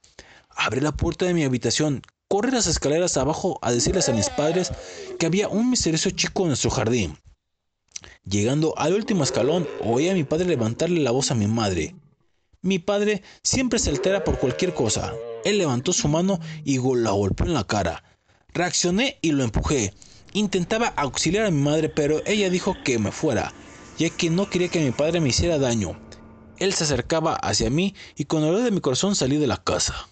Abrí 0.49 0.79
la 0.79 0.93
puerta 0.93 1.25
de 1.25 1.33
mi 1.33 1.43
habitación, 1.43 2.01
corrí 2.29 2.51
las 2.51 2.67
escaleras 2.67 3.17
abajo 3.17 3.59
a 3.61 3.71
decirles 3.71 4.07
a 4.07 4.13
mis 4.13 4.29
padres 4.29 4.71
que 5.19 5.25
había 5.25 5.49
un 5.49 5.69
misterioso 5.69 6.09
chico 6.11 6.43
en 6.43 6.49
nuestro 6.49 6.71
jardín. 6.71 7.17
Llegando 8.25 8.77
al 8.77 8.93
último 8.93 9.23
escalón, 9.23 9.67
oí 9.81 10.09
a 10.09 10.13
mi 10.13 10.23
padre 10.23 10.45
levantarle 10.45 11.01
la 11.01 11.11
voz 11.11 11.31
a 11.31 11.35
mi 11.35 11.47
madre. 11.47 11.95
Mi 12.61 12.79
padre 12.79 13.23
siempre 13.43 13.79
se 13.79 13.89
altera 13.89 14.23
por 14.23 14.39
cualquier 14.39 14.73
cosa. 14.73 15.13
Él 15.45 15.57
levantó 15.57 15.93
su 15.93 16.07
mano 16.07 16.39
y 16.65 16.77
la 16.77 17.11
golpeó 17.11 17.45
en 17.45 17.53
la 17.53 17.63
cara. 17.63 18.03
Reaccioné 18.53 19.19
y 19.21 19.31
lo 19.31 19.43
empujé. 19.43 19.93
Intentaba 20.33 20.87
auxiliar 20.87 21.45
a 21.45 21.51
mi 21.51 21.61
madre, 21.61 21.89
pero 21.89 22.21
ella 22.25 22.49
dijo 22.49 22.75
que 22.83 22.99
me 22.99 23.11
fuera, 23.11 23.53
ya 23.97 24.09
que 24.09 24.29
no 24.29 24.49
quería 24.49 24.67
que 24.67 24.83
mi 24.83 24.91
padre 24.91 25.21
me 25.21 25.29
hiciera 25.29 25.57
daño. 25.57 25.99
Él 26.59 26.73
se 26.73 26.83
acercaba 26.83 27.35
hacia 27.35 27.69
mí 27.69 27.95
y 28.15 28.25
con 28.25 28.41
el 28.41 28.47
dolor 28.47 28.63
de 28.63 28.71
mi 28.71 28.81
corazón 28.81 29.15
salí 29.15 29.37
de 29.37 29.47
la 29.47 29.57
casa. 29.57 30.09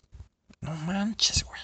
No 0.62 0.74
manches, 0.76 1.44
güey. 1.44 1.60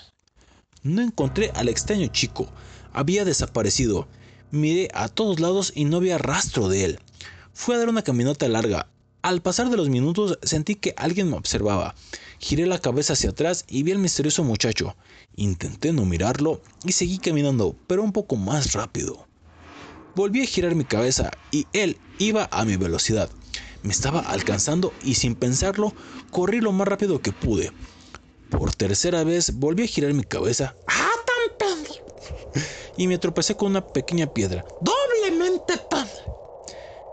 No 0.84 1.02
encontré 1.02 1.52
al 1.56 1.70
extraño 1.70 2.08
chico. 2.08 2.50
Había 2.92 3.24
desaparecido. 3.24 4.08
Miré 4.52 4.90
a 4.94 5.08
todos 5.08 5.40
lados 5.40 5.72
y 5.76 5.86
no 5.86 5.98
había 5.98 6.18
rastro 6.18 6.68
de 6.68 6.84
él. 6.84 7.00
Fui 7.54 7.74
a 7.76 7.78
dar 7.78 7.90
una 7.90 8.02
caminata 8.02 8.48
larga. 8.50 8.88
Al 9.22 9.42
pasar 9.42 9.70
de 9.70 9.78
los 9.78 9.88
minutos 9.88 10.40
sentí 10.44 10.76
que 10.76 10.94
alguien 10.98 11.30
me 11.30 11.38
observaba. 11.38 11.96
Giré 12.40 12.66
la 12.66 12.80
cabeza 12.80 13.14
hacia 13.14 13.30
atrás 13.30 13.64
y 13.68 13.84
vi 13.84 13.92
al 13.92 14.00
misterioso 14.00 14.44
muchacho. 14.44 14.96
Intenté 15.36 15.94
no 15.94 16.06
mirarlo 16.06 16.62
y 16.84 16.92
seguí 16.92 17.18
caminando, 17.18 17.76
pero 17.88 18.04
un 18.04 18.12
poco 18.12 18.36
más 18.36 18.74
rápido. 18.74 19.28
Volví 20.16 20.42
a 20.42 20.46
girar 20.46 20.76
mi 20.76 20.84
cabeza 20.84 21.32
y 21.52 21.68
él 21.72 21.98
iba 22.20 22.50
a 22.52 22.66
mi 22.66 22.76
velocidad. 22.76 23.30
Me 23.84 23.92
estaba 23.92 24.20
alcanzando 24.20 24.94
y 25.04 25.16
sin 25.16 25.36
pensarlo 25.36 25.94
corrí 26.30 26.60
lo 26.60 26.72
más 26.74 26.88
rápido 26.88 27.22
que 27.22 27.32
pude. 27.32 27.72
Por 28.50 28.76
tercera 28.76 29.24
vez 29.24 29.60
volví 29.60 29.84
a 29.84 29.88
girar 29.88 30.14
mi 30.14 30.24
cabeza 30.24 30.76
Ah, 30.88 31.10
tan 31.26 31.58
pendejo. 31.58 32.06
Y 32.98 33.08
me 33.08 33.18
tropecé 33.18 33.56
con 33.56 33.72
una 33.72 33.86
pequeña 33.86 34.28
piedra. 34.28 34.66
Doblemente 34.80 35.78
pendejo. 35.78 36.42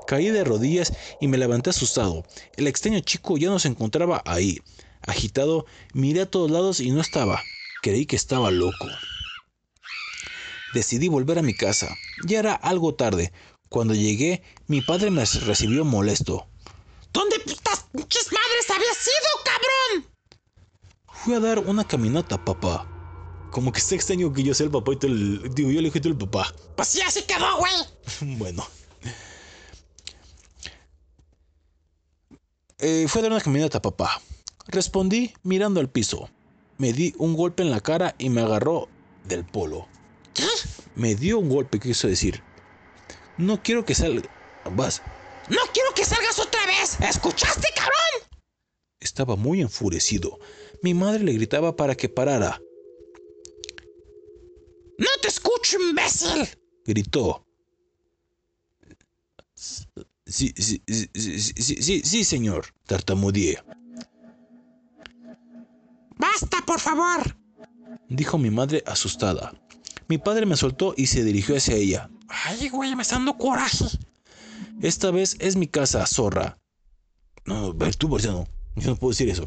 Caí 0.08 0.30
de 0.30 0.42
rodillas 0.42 0.94
y 1.20 1.28
me 1.28 1.36
levanté 1.36 1.68
asustado. 1.68 2.24
El 2.56 2.66
extraño 2.66 3.00
chico 3.00 3.36
ya 3.36 3.50
no 3.50 3.58
se 3.58 3.68
encontraba 3.68 4.22
ahí. 4.24 4.62
Agitado, 5.02 5.66
miré 5.92 6.22
a 6.22 6.30
todos 6.30 6.50
lados 6.50 6.80
y 6.80 6.90
no 6.90 7.02
estaba. 7.02 7.42
Creí 7.82 8.06
que 8.06 8.16
estaba 8.16 8.50
loco. 8.50 8.86
Decidí 10.72 11.08
volver 11.08 11.38
a 11.38 11.42
mi 11.42 11.54
casa. 11.54 11.94
Ya 12.26 12.38
era 12.38 12.54
algo 12.54 12.94
tarde. 12.94 13.32
Cuando 13.68 13.94
llegué, 13.94 14.42
mi 14.66 14.80
padre 14.80 15.10
me 15.10 15.26
recibió 15.26 15.84
molesto. 15.84 16.46
¿Dónde 17.12 17.38
putas 17.40 17.84
pinches 17.92 18.32
madres 18.32 18.70
había 18.70 18.94
sido, 18.94 19.28
cabrón? 19.44 20.06
Fui 21.06 21.34
a 21.34 21.40
dar 21.40 21.58
una 21.58 21.84
caminata, 21.86 22.42
papá. 22.42 22.97
Como 23.58 23.72
que 23.72 23.80
está 23.80 23.96
extraño 23.96 24.32
que 24.32 24.44
yo 24.44 24.54
sea 24.54 24.66
el 24.66 24.70
papá 24.70 24.92
y 24.92 24.96
tú 24.98 25.08
el... 25.08 25.52
Digo, 25.52 25.72
yo 25.72 25.80
le 25.80 25.88
dije 25.88 26.00
tú 26.00 26.08
el 26.10 26.16
papá. 26.16 26.54
Pues 26.76 26.86
sí, 26.86 27.00
así 27.00 27.22
quedó, 27.22 27.58
güey. 27.58 27.72
Bueno. 28.38 28.64
Eh, 32.78 33.06
fue 33.08 33.20
a 33.20 33.22
dar 33.22 33.32
una 33.32 33.40
caminata, 33.40 33.82
papá. 33.82 34.22
Respondí 34.68 35.34
mirando 35.42 35.80
al 35.80 35.90
piso. 35.90 36.30
Me 36.76 36.92
di 36.92 37.16
un 37.18 37.34
golpe 37.34 37.64
en 37.64 37.72
la 37.72 37.80
cara 37.80 38.14
y 38.16 38.30
me 38.30 38.42
agarró 38.42 38.86
del 39.24 39.44
polo. 39.44 39.88
¿Qué? 40.34 40.46
Me 40.94 41.16
dio 41.16 41.40
un 41.40 41.48
golpe, 41.48 41.80
quiso 41.80 42.06
decir. 42.06 42.44
No 43.38 43.60
quiero 43.60 43.84
que 43.84 43.96
salga. 43.96 44.30
Vas. 44.70 45.02
No 45.48 45.58
quiero 45.74 45.92
que 45.96 46.04
salgas 46.04 46.38
otra 46.38 46.64
vez. 46.64 46.96
¿Escuchaste, 47.00 47.66
cabrón? 47.74 48.30
Estaba 49.00 49.34
muy 49.34 49.62
enfurecido. 49.62 50.38
Mi 50.80 50.94
madre 50.94 51.24
le 51.24 51.32
gritaba 51.32 51.74
para 51.74 51.96
que 51.96 52.08
parara. 52.08 52.60
No 54.98 55.08
te 55.22 55.28
escucho, 55.28 55.80
imbécil. 55.80 56.48
Gritó. 56.84 57.46
Sí, 59.54 60.52
sí, 60.56 60.82
sí, 60.86 61.10
sí, 61.14 62.02
sí, 62.04 62.24
señor. 62.24 62.66
Tartamudeé. 62.86 63.62
Basta, 66.18 66.58
por 66.66 66.80
favor. 66.80 67.36
Dijo 68.08 68.38
mi 68.38 68.50
madre 68.50 68.82
asustada. 68.86 69.54
Mi 70.08 70.18
padre 70.18 70.46
me 70.46 70.56
soltó 70.56 70.94
y 70.96 71.06
se 71.06 71.22
dirigió 71.22 71.56
hacia 71.56 71.76
ella. 71.76 72.10
Ay, 72.28 72.68
güey, 72.68 72.94
me 72.96 73.02
está 73.02 73.16
dando 73.16 73.38
coraje. 73.38 73.84
Esta 74.82 75.10
vez 75.10 75.36
es 75.38 75.56
mi 75.56 75.66
casa, 75.66 76.06
zorra. 76.06 76.58
No, 77.44 77.72
ver, 77.72 77.96
tú, 77.96 78.08
Marciano. 78.08 78.46
Yo 78.76 78.90
no 78.90 78.96
puedo 78.96 79.10
decir 79.10 79.28
eso. 79.28 79.46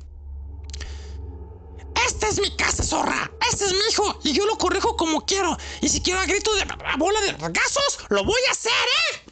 Es 2.32 2.40
mi 2.40 2.50
casa, 2.52 2.82
zorra. 2.82 3.30
Este 3.52 3.66
es 3.66 3.74
mi 3.74 3.80
hijo 3.92 4.18
y 4.24 4.32
yo 4.32 4.46
lo 4.46 4.58
corrijo 4.58 4.96
como 4.96 5.26
quiero. 5.26 5.58
Y 5.82 5.90
si 5.90 6.00
quiero 6.00 6.22
a 6.22 6.26
grito 6.26 6.54
de 6.56 6.62
a 6.62 6.96
bola 6.96 7.20
de 7.20 7.34
regazos, 7.34 8.00
lo 8.08 8.24
voy 8.24 8.40
a 8.48 8.52
hacer, 8.52 8.72
¿eh? 8.72 9.32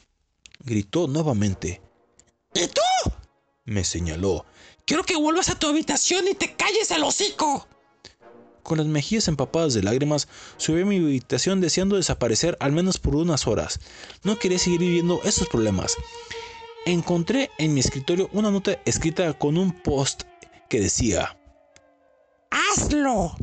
Gritó 0.65 1.07
nuevamente. 1.07 1.81
¿Y 2.53 2.67
tú? 2.67 2.81
Me 3.63 3.85
señaló. 3.85 4.45
Quiero 4.85 5.05
que 5.05 5.15
vuelvas 5.15 5.47
a 5.47 5.57
tu 5.57 5.67
habitación 5.67 6.27
y 6.27 6.33
te 6.33 6.57
calles 6.57 6.91
el 6.91 7.03
hocico. 7.03 7.69
Con 8.63 8.79
las 8.79 8.87
mejillas 8.87 9.29
empapadas 9.29 9.73
de 9.73 9.83
lágrimas, 9.83 10.27
subí 10.57 10.81
a 10.81 10.85
mi 10.85 10.97
habitación 10.97 11.61
deseando 11.61 11.95
desaparecer 11.95 12.57
al 12.59 12.73
menos 12.73 12.97
por 12.97 13.15
unas 13.15 13.47
horas. 13.47 13.79
No 14.23 14.37
quería 14.37 14.59
seguir 14.59 14.81
viviendo 14.81 15.21
estos 15.23 15.47
problemas. 15.47 15.95
Encontré 16.85 17.49
en 17.59 17.73
mi 17.73 17.79
escritorio 17.79 18.29
una 18.33 18.51
nota 18.51 18.77
escrita 18.83 19.31
con 19.39 19.57
un 19.57 19.71
post 19.71 20.23
que 20.67 20.81
decía, 20.81 21.38
¡Hazlo! 22.49 23.35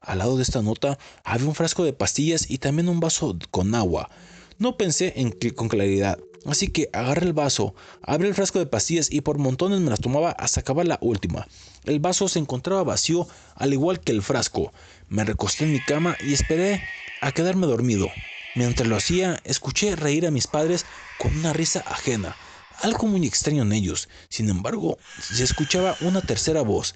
Al 0.00 0.18
lado 0.18 0.36
de 0.36 0.42
esta 0.42 0.62
nota 0.62 0.98
había 1.24 1.46
un 1.46 1.54
frasco 1.54 1.84
de 1.84 1.92
pastillas 1.92 2.50
y 2.50 2.58
también 2.58 2.88
un 2.88 3.00
vaso 3.00 3.36
con 3.50 3.74
agua. 3.74 4.10
No 4.58 4.76
pensé 4.76 5.12
en 5.16 5.30
cl- 5.32 5.54
con 5.54 5.68
claridad, 5.68 6.18
así 6.46 6.68
que 6.68 6.88
agarré 6.92 7.26
el 7.26 7.32
vaso, 7.32 7.74
abrí 8.02 8.28
el 8.28 8.34
frasco 8.34 8.58
de 8.58 8.66
pastillas 8.66 9.10
y 9.10 9.20
por 9.20 9.38
montones 9.38 9.80
me 9.80 9.90
las 9.90 10.00
tomaba 10.00 10.30
hasta 10.32 10.60
acabar 10.60 10.86
la 10.86 10.98
última. 11.02 11.46
El 11.84 12.00
vaso 12.00 12.28
se 12.28 12.38
encontraba 12.38 12.82
vacío, 12.82 13.28
al 13.54 13.72
igual 13.72 14.00
que 14.00 14.12
el 14.12 14.22
frasco. 14.22 14.72
Me 15.08 15.24
recosté 15.24 15.64
en 15.64 15.72
mi 15.72 15.80
cama 15.80 16.16
y 16.20 16.32
esperé 16.32 16.82
a 17.20 17.32
quedarme 17.32 17.66
dormido. 17.66 18.08
Mientras 18.54 18.88
lo 18.88 18.96
hacía, 18.96 19.38
escuché 19.44 19.96
reír 19.96 20.26
a 20.26 20.30
mis 20.30 20.46
padres 20.46 20.84
con 21.18 21.36
una 21.38 21.52
risa 21.52 21.84
ajena, 21.86 22.36
algo 22.82 23.06
muy 23.06 23.26
extraño 23.26 23.62
en 23.62 23.72
ellos. 23.72 24.08
Sin 24.28 24.48
embargo, 24.48 24.98
se 25.22 25.44
escuchaba 25.44 25.96
una 26.00 26.20
tercera 26.22 26.62
voz. 26.62 26.94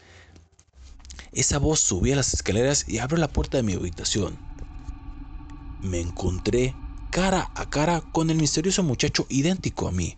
Esa 1.35 1.59
voz 1.59 1.81
subía 1.81 2.15
las 2.15 2.32
escaleras 2.32 2.89
y 2.89 2.98
abrió 2.98 3.19
la 3.19 3.27
puerta 3.27 3.56
de 3.56 3.65
mi 3.65 3.73
habitación. 3.73 4.40
Me 5.81 6.01
encontré 6.01 6.78
cara 7.11 7.51
a 7.56 7.66
cara 7.66 8.02
con 8.12 8.31
el 8.31 8.36
misterioso 8.36 8.85
muchacho 8.85 9.27
idéntico 9.28 9.89
a 9.89 9.90
mí. 9.90 10.16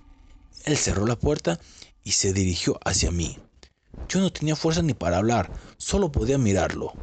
Él 0.66 0.76
cerró 0.76 1.06
la 1.06 1.16
puerta 1.16 1.58
y 2.04 2.12
se 2.12 2.34
dirigió 2.34 2.78
hacia 2.84 3.10
mí. 3.10 3.40
Yo 4.10 4.20
no 4.20 4.30
tenía 4.30 4.56
fuerza 4.56 4.82
ni 4.82 4.92
para 4.92 5.16
hablar, 5.16 5.52
solo 5.78 6.12
podía 6.12 6.36
mirarlo. 6.36 6.98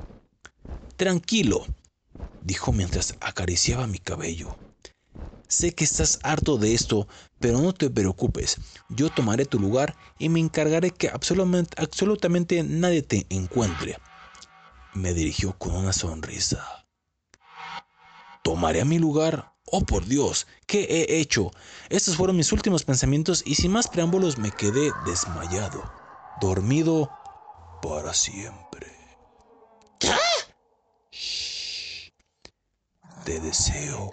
Tranquilo, 0.95 1.65
dijo 2.40 2.72
mientras 2.72 3.15
acariciaba 3.19 3.88
mi 3.88 3.98
cabello. 3.98 4.60
Sé 5.47 5.73
que 5.73 5.83
estás 5.83 6.19
harto 6.23 6.57
de 6.57 6.73
esto, 6.73 7.07
pero 7.39 7.59
no 7.59 7.73
te 7.73 7.89
preocupes. 7.89 8.57
Yo 8.89 9.09
tomaré 9.11 9.45
tu 9.45 9.59
lugar 9.59 9.95
y 10.17 10.29
me 10.29 10.39
encargaré 10.39 10.91
que 10.91 11.09
absolutamente, 11.09 11.75
absolutamente 11.77 12.63
nadie 12.63 13.01
te 13.03 13.25
encuentre. 13.29 13.97
Me 14.93 15.13
dirigió 15.13 15.57
con 15.57 15.75
una 15.75 15.93
sonrisa. 15.93 16.85
¿Tomaré 18.43 18.83
mi 18.85 18.99
lugar? 18.99 19.53
Oh, 19.65 19.81
por 19.85 20.05
Dios, 20.05 20.47
¿qué 20.67 20.83
he 20.83 21.19
hecho? 21.19 21.51
Estos 21.89 22.17
fueron 22.17 22.35
mis 22.35 22.51
últimos 22.51 22.83
pensamientos 22.83 23.41
y 23.45 23.55
sin 23.55 23.71
más 23.71 23.87
preámbulos 23.87 24.37
me 24.37 24.51
quedé 24.51 24.91
desmayado, 24.91 25.93
dormido 26.35 27.17
para 27.79 28.13
siempre. 28.13 28.87
¿Qué? 29.99 30.11
Te 33.23 33.39
deseo. 33.39 34.11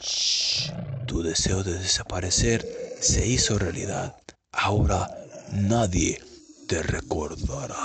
Shh. 0.00 0.70
Tu 1.06 1.22
deseo 1.22 1.62
de 1.64 1.78
desaparecer 1.78 2.66
se 3.00 3.26
hizo 3.26 3.58
realidad. 3.58 4.16
Ahora 4.52 5.08
nadie 5.52 6.22
te 6.66 6.82
recordará. 6.82 7.76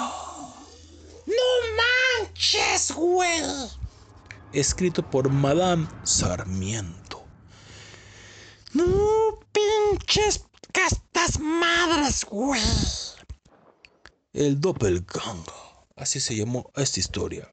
¡No 1.26 1.48
manches, 1.78 2.92
güey! 2.92 3.42
Escrito 4.52 5.10
por 5.10 5.30
Madame 5.30 5.88
Sarmiento. 6.04 7.24
¡No 8.74 9.40
pinches 9.52 10.44
castas 10.72 11.40
madres, 11.40 12.26
güey! 12.26 12.62
El 14.34 14.60
Doppelganger. 14.60 15.54
Así 15.96 16.20
se 16.20 16.36
llamó 16.36 16.72
esta 16.76 17.00
historia. 17.00 17.50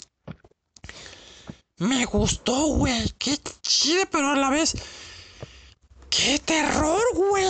Me 1.80 2.04
gustó, 2.04 2.66
güey. 2.74 3.08
Qué 3.18 3.38
chido, 3.62 4.04
pero 4.12 4.28
a 4.28 4.36
la 4.36 4.50
vez. 4.50 4.74
¡Qué 6.10 6.38
terror, 6.38 7.00
güey! 7.14 7.46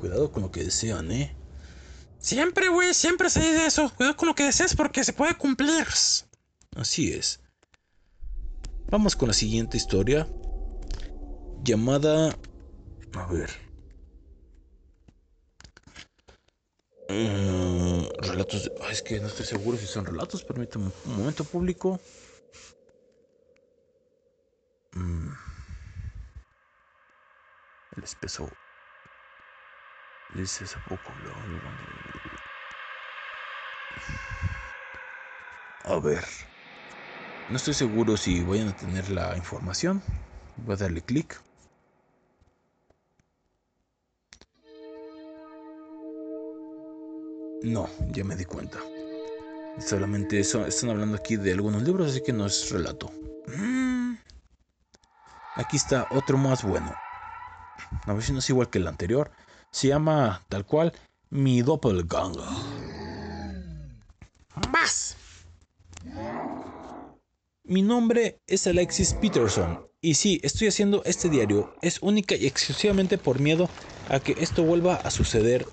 Cuidado 0.00 0.32
con 0.32 0.42
lo 0.42 0.50
que 0.50 0.64
desean, 0.64 1.12
¿eh? 1.12 1.36
Siempre, 2.18 2.68
güey, 2.68 2.92
siempre 2.94 3.30
se 3.30 3.38
dice 3.38 3.66
eso. 3.66 3.92
Cuidado 3.94 4.16
con 4.16 4.26
lo 4.26 4.34
que 4.34 4.42
deseas 4.42 4.74
porque 4.74 5.04
se 5.04 5.12
puede 5.12 5.36
cumplir. 5.36 5.86
Así 6.74 7.12
es. 7.12 7.38
Vamos 8.90 9.14
con 9.14 9.28
la 9.28 9.34
siguiente 9.34 9.76
historia. 9.76 10.26
Llamada... 11.62 12.36
A 13.14 13.26
ver. 13.26 13.50
Mm, 17.08 18.02
relatos 18.18 18.64
de... 18.64 18.72
Ay, 18.82 18.94
es 18.94 19.02
que 19.02 19.20
no 19.20 19.28
estoy 19.28 19.46
seguro 19.46 19.78
si 19.78 19.86
son 19.86 20.06
relatos. 20.06 20.42
Permítame 20.42 20.90
un 21.06 21.16
momento 21.18 21.44
público. 21.44 22.00
Mm. 24.94 25.32
El 27.96 28.04
espeso. 28.04 28.48
Dice 30.34 30.64
hace 30.64 30.78
poco. 30.88 31.12
A 35.84 35.98
ver. 36.00 36.24
No 37.50 37.56
estoy 37.56 37.74
seguro 37.74 38.16
si 38.16 38.42
vayan 38.42 38.68
a 38.68 38.76
tener 38.76 39.08
la 39.10 39.36
información. 39.36 40.02
Voy 40.58 40.74
a 40.74 40.76
darle 40.76 41.00
clic. 41.02 41.40
No, 47.62 47.88
ya 48.12 48.22
me 48.22 48.36
di 48.36 48.44
cuenta. 48.44 48.78
Solamente 49.80 50.40
eso, 50.40 50.66
están 50.66 50.90
hablando 50.90 51.16
aquí 51.16 51.36
de 51.36 51.52
algunos 51.52 51.82
libros, 51.82 52.10
así 52.10 52.22
que 52.22 52.32
no 52.32 52.46
es 52.46 52.70
relato. 52.70 53.10
Mm. 53.46 53.87
Aquí 55.58 55.76
está 55.76 56.06
otro 56.10 56.38
más 56.38 56.62
bueno. 56.62 56.94
A 58.06 58.12
ver 58.12 58.22
si 58.22 58.32
no 58.32 58.38
es 58.38 58.48
igual 58.48 58.70
que 58.70 58.78
el 58.78 58.86
anterior. 58.86 59.32
Se 59.72 59.88
llama 59.88 60.44
tal 60.48 60.64
cual 60.64 60.92
Mi 61.30 61.62
Doppelganger. 61.62 62.44
¡Más! 64.72 65.16
Mi 67.64 67.82
nombre 67.82 68.38
es 68.46 68.68
Alexis 68.68 69.14
Peterson 69.14 69.84
y 70.00 70.14
sí, 70.14 70.40
estoy 70.44 70.68
haciendo 70.68 71.02
este 71.04 71.28
diario. 71.28 71.74
Es 71.82 71.98
única 72.02 72.36
y 72.36 72.46
exclusivamente 72.46 73.18
por 73.18 73.40
miedo 73.40 73.68
a 74.08 74.20
que 74.20 74.36
esto 74.38 74.62
vuelva 74.62 74.94
a 74.94 75.10
suceder 75.10 75.66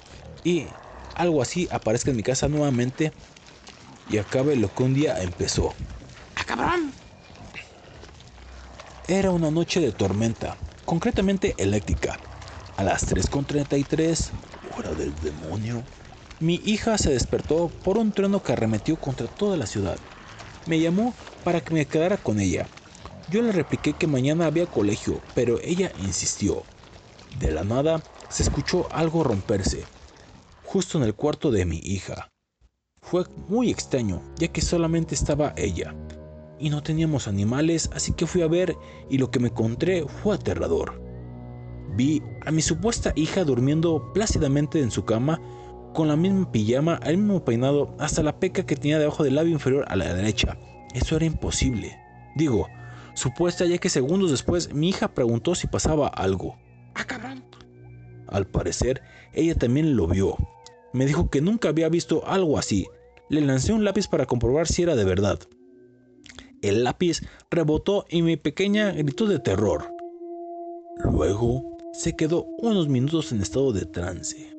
y 0.44 0.66
algo 1.14 1.44
así 1.44 1.68
aparezca 1.72 2.10
en 2.10 2.18
mi 2.18 2.24
casa 2.24 2.48
nuevamente 2.48 3.14
y 4.10 4.18
acabe 4.18 4.56
lo 4.56 4.74
que 4.74 4.82
un 4.82 4.96
día 4.96 5.22
empezó. 5.22 5.76
¡Ah, 6.36 6.44
cabrón! 6.44 7.05
Era 9.08 9.30
una 9.30 9.52
noche 9.52 9.80
de 9.82 9.92
tormenta, 9.92 10.58
concretamente 10.84 11.54
eléctrica. 11.60 12.20
A 12.76 12.84
las 12.84 13.08
3.33, 13.08 14.32
hora 14.76 14.96
del 14.96 15.14
demonio, 15.22 15.84
mi 16.40 16.60
hija 16.66 16.98
se 16.98 17.12
despertó 17.12 17.70
por 17.84 18.00
un 18.00 18.12
trueno 18.12 18.42
que 18.42 18.54
arremetió 18.54 18.96
contra 18.96 19.28
toda 19.28 19.58
la 19.58 19.68
ciudad. 19.68 20.00
Me 20.66 20.80
llamó 20.80 21.14
para 21.44 21.62
que 21.62 21.76
me 21.76 21.86
quedara 21.86 22.18
con 22.18 22.40
ella. 22.40 22.68
Yo 23.30 23.44
le 23.44 23.52
repliqué 23.52 23.94
que 23.94 24.08
mañana 24.08 24.48
había 24.48 24.66
colegio, 24.66 25.22
pero 25.36 25.60
ella 25.62 25.92
insistió. 26.00 26.64
De 27.40 27.52
la 27.52 27.64
nada 27.64 28.02
se 28.28 28.42
escuchó 28.42 28.92
algo 28.92 29.24
romperse, 29.24 29.84
justo 30.64 30.98
en 30.98 31.04
el 31.04 31.14
cuarto 31.14 31.52
de 31.52 31.66
mi 31.66 31.78
hija. 31.78 32.30
Fue 33.04 33.24
muy 33.50 33.70
extraño, 33.70 34.24
ya 34.40 34.48
que 34.48 34.62
solamente 34.62 35.14
estaba 35.14 35.54
ella. 35.58 35.94
Y 36.60 36.70
no 36.70 36.82
teníamos 36.82 37.28
animales, 37.28 37.90
así 37.94 38.14
que 38.14 38.28
fui 38.28 38.42
a 38.42 38.48
ver 38.48 38.76
y 39.10 39.18
lo 39.18 39.30
que 39.30 39.40
me 39.40 39.50
encontré 39.50 40.06
fue 40.08 40.36
aterrador. 40.36 41.02
Vi 41.96 42.22
a 42.46 42.52
mi 42.52 42.62
supuesta 42.62 43.14
hija 43.16 43.44
durmiendo 43.44 44.12
plácidamente 44.14 44.80
en 44.80 44.92
su 44.92 45.06
cama, 45.06 45.40
con 45.94 46.08
la 46.08 46.16
misma 46.16 46.52
pijama, 46.52 47.00
el 47.04 47.18
mismo 47.18 47.46
peinado, 47.46 47.96
hasta 48.00 48.22
la 48.22 48.40
peca 48.40 48.66
que 48.66 48.76
tenía 48.76 49.00
debajo 49.00 49.24
del 49.24 49.36
labio 49.36 49.54
inferior 49.54 49.86
a 49.88 49.96
la 49.96 50.14
derecha. 50.14 50.58
Eso 50.94 51.16
era 51.16 51.26
imposible. 51.26 51.98
Digo, 52.36 52.68
supuesta 53.14 53.66
ya 53.66 53.78
que 53.78 53.90
segundos 53.90 54.32
después 54.32 54.74
mi 54.74 54.90
hija 54.90 55.14
preguntó 55.14 55.56
si 55.56 55.68
pasaba 55.68 56.08
algo. 56.08 56.58
¡Ah, 56.96 57.06
cabrón! 57.06 57.44
Al 58.28 58.46
parecer, 58.48 59.02
ella 59.34 59.56
también 59.56 59.96
lo 59.96 60.08
vio. 60.08 60.36
Me 60.94 61.06
dijo 61.06 61.30
que 61.30 61.42
nunca 61.42 61.70
había 61.70 61.90
visto 61.90 62.28
algo 62.28 62.58
así. 62.58 62.88
Le 63.30 63.42
lancé 63.42 63.74
un 63.74 63.84
lápiz 63.84 64.08
para 64.08 64.26
comprobar 64.26 64.68
si 64.68 64.84
era 64.84 64.96
de 64.96 65.06
verdad. 65.06 65.40
El 66.66 66.84
lápiz 66.84 67.22
rebotó 67.52 68.08
y 68.10 68.24
mi 68.24 68.38
pequeña 68.38 68.90
gritó 68.90 69.28
de 69.28 69.38
terror. 69.38 69.96
Luego 70.98 71.78
se 71.94 72.16
quedó 72.16 72.48
unos 72.58 72.88
minutos 72.88 73.32
en 73.32 73.40
estado 73.40 73.72
de 73.72 73.86
trance. 73.86 74.52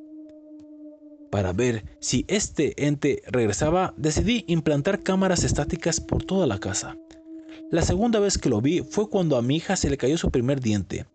Para 1.32 1.52
ver 1.52 1.84
si 1.98 2.24
este 2.28 2.86
ente 2.86 3.24
regresaba, 3.26 3.92
decidí 3.96 4.44
implantar 4.46 5.02
cámaras 5.02 5.42
estáticas 5.42 5.98
por 5.98 6.22
toda 6.22 6.46
la 6.46 6.60
casa. 6.60 6.96
La 7.72 7.82
segunda 7.82 8.20
vez 8.20 8.38
que 8.38 8.50
lo 8.50 8.60
vi 8.60 8.82
fue 8.82 9.10
cuando 9.10 9.36
a 9.36 9.42
mi 9.42 9.56
hija 9.56 9.74
se 9.74 9.90
le 9.90 9.96
cayó 9.96 10.16
su 10.16 10.30
primer 10.30 10.60
diente. 10.60 11.06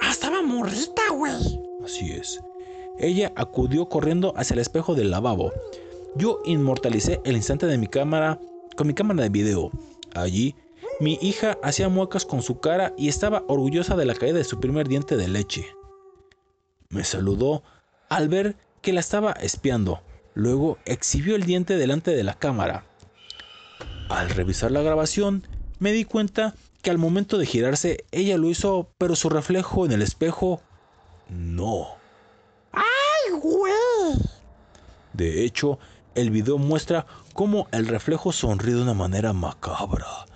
¡Ah, 0.00 0.10
estaba 0.10 0.40
morrita, 0.40 1.02
güey! 1.12 1.60
Así 1.84 2.12
es. 2.12 2.40
Ella 2.98 3.30
acudió 3.36 3.90
corriendo 3.90 4.32
hacia 4.38 4.54
el 4.54 4.60
espejo 4.60 4.94
del 4.94 5.10
lavabo. 5.10 5.52
Yo 6.16 6.40
inmortalicé 6.46 7.20
el 7.24 7.36
instante 7.36 7.66
de 7.66 7.76
mi 7.76 7.88
cámara 7.88 8.40
con 8.74 8.86
mi 8.86 8.94
cámara 8.94 9.22
de 9.22 9.28
video. 9.28 9.70
Allí, 10.14 10.54
mi 11.00 11.18
hija 11.22 11.58
hacía 11.62 11.88
muecas 11.88 12.26
con 12.26 12.42
su 12.42 12.60
cara 12.60 12.92
y 12.96 13.08
estaba 13.08 13.44
orgullosa 13.48 13.96
de 13.96 14.04
la 14.04 14.14
caída 14.14 14.38
de 14.38 14.44
su 14.44 14.60
primer 14.60 14.88
diente 14.88 15.16
de 15.16 15.28
leche. 15.28 15.66
Me 16.88 17.04
saludó 17.04 17.62
al 18.08 18.28
ver 18.28 18.56
que 18.82 18.92
la 18.92 19.00
estaba 19.00 19.32
espiando. 19.32 20.02
Luego 20.34 20.78
exhibió 20.84 21.36
el 21.36 21.44
diente 21.44 21.76
delante 21.76 22.10
de 22.12 22.24
la 22.24 22.34
cámara. 22.34 22.84
Al 24.08 24.30
revisar 24.30 24.72
la 24.72 24.82
grabación, 24.82 25.46
me 25.78 25.92
di 25.92 26.04
cuenta 26.04 26.54
que 26.82 26.90
al 26.90 26.98
momento 26.98 27.38
de 27.38 27.46
girarse 27.46 28.04
ella 28.10 28.36
lo 28.38 28.48
hizo, 28.48 28.88
pero 28.98 29.14
su 29.14 29.28
reflejo 29.28 29.86
en 29.86 29.92
el 29.92 30.02
espejo 30.02 30.60
no. 31.28 31.88
¡Ay, 32.72 33.38
güey! 33.40 33.72
De 35.12 35.44
hecho, 35.44 35.78
el 36.14 36.30
video 36.30 36.58
muestra 36.58 37.06
cómo 37.34 37.68
el 37.72 37.86
reflejo 37.86 38.32
sonríe 38.32 38.74
de 38.74 38.82
una 38.82 38.94
manera 38.94 39.32
macabra, 39.32 40.26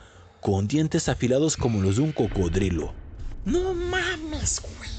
con 0.40 0.66
dientes 0.66 1.08
afilados 1.08 1.56
como 1.56 1.80
los 1.80 1.96
de 1.96 2.02
un 2.02 2.12
cocodrilo. 2.12 2.92
¡No 3.44 3.74
mames, 3.74 4.60
güey! 4.60 4.90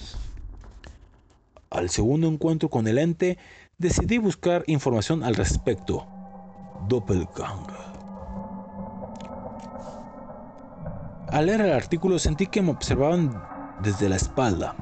Al 1.69 1.89
segundo 1.89 2.27
encuentro 2.27 2.69
con 2.69 2.87
el 2.87 2.97
ente, 2.97 3.37
decidí 3.77 4.17
buscar 4.17 4.63
información 4.67 5.23
al 5.23 5.35
respecto. 5.35 6.07
Doppelganger. 6.87 7.85
Al 11.29 11.47
leer 11.47 11.61
el 11.61 11.73
artículo 11.73 12.19
sentí 12.19 12.47
que 12.47 12.61
me 12.61 12.71
observaban 12.71 13.43
desde 13.83 14.07
la 14.07 14.15
espalda. 14.15 14.75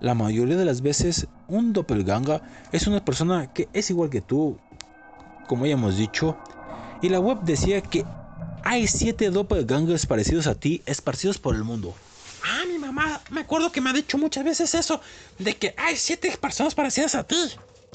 La 0.00 0.14
mayoría 0.14 0.56
de 0.56 0.64
las 0.64 0.82
veces 0.82 1.28
un 1.46 1.72
doppelganger 1.72 2.42
es 2.72 2.86
una 2.86 3.04
persona 3.04 3.52
que 3.52 3.68
es 3.72 3.88
igual 3.90 4.10
que 4.10 4.20
tú, 4.20 4.58
como 5.48 5.66
ya 5.66 5.72
hemos 5.72 5.96
dicho, 5.96 6.36
y 7.02 7.08
la 7.08 7.18
web 7.18 7.38
decía 7.42 7.80
que 7.80 8.04
hay 8.62 8.86
siete 8.86 9.30
doppelgangers 9.30 10.06
parecidos 10.06 10.46
a 10.46 10.54
ti 10.54 10.82
esparcidos 10.86 11.38
por 11.38 11.56
el 11.56 11.64
mundo. 11.64 11.94
Ah, 12.44 12.64
mi 12.68 12.78
mamá, 12.78 13.20
me 13.30 13.40
acuerdo 13.40 13.72
que 13.72 13.80
me 13.80 13.90
ha 13.90 13.92
dicho 13.92 14.18
muchas 14.18 14.44
veces 14.44 14.74
eso, 14.74 15.00
de 15.38 15.56
que 15.56 15.74
hay 15.76 15.96
siete 15.96 16.36
personas 16.40 16.74
parecidas 16.74 17.14
a 17.14 17.24
ti. 17.24 17.36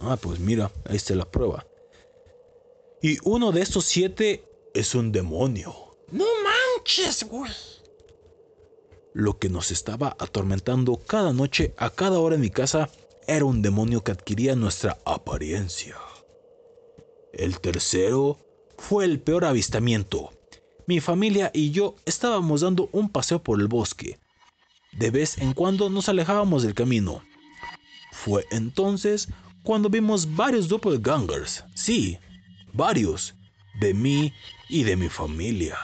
Ah, 0.02 0.18
pues 0.18 0.40
mira, 0.40 0.72
ahí 0.90 0.98
está 0.98 1.16
la 1.16 1.30
prueba. 1.30 1.66
Y 3.02 3.18
uno 3.24 3.52
de 3.52 3.62
estos 3.62 3.86
siete 3.86 4.44
es 4.74 4.96
un 4.96 5.12
demonio. 5.12 5.96
No 6.12 6.26
manches, 6.44 7.24
güey. 7.24 7.52
Lo 9.14 9.38
que 9.38 9.50
nos 9.50 9.72
estaba 9.72 10.16
atormentando 10.20 10.98
cada 10.98 11.34
noche 11.34 11.74
a 11.78 11.92
cada 11.92 12.20
hora 12.20 12.36
en 12.36 12.42
mi 12.42 12.50
casa 12.50 12.90
era 13.28 13.46
un 13.46 13.62
demonio 13.62 14.04
que 14.04 14.12
adquiría 14.12 14.56
nuestra 14.56 14.98
apariencia. 15.06 15.98
El 17.34 17.60
tercero 17.60 18.40
fue 18.78 19.06
el 19.06 19.20
peor 19.20 19.44
avistamiento. 19.46 20.32
Mi 20.86 21.00
familia 21.00 21.50
y 21.52 21.72
yo 21.72 21.96
estábamos 22.06 22.62
dando 22.62 22.90
un 22.92 23.10
paseo 23.10 23.42
por 23.42 23.60
el 23.60 23.68
bosque. 23.68 24.20
De 24.92 25.10
vez 25.10 25.40
en 25.40 25.54
cuando 25.54 25.90
nos 25.90 26.10
alejábamos 26.10 26.62
del 26.62 26.76
camino. 26.76 27.24
Fue 28.12 28.46
entonces 28.52 29.30
cuando 29.64 29.90
vimos 29.90 30.36
varios 30.36 30.68
doppelgangers, 30.68 31.64
sí, 31.74 32.20
varios, 32.72 33.34
de 33.80 33.96
mí 33.96 34.32
y 34.70 34.84
de 34.84 34.96
mi 34.96 35.10
familia. 35.10 35.78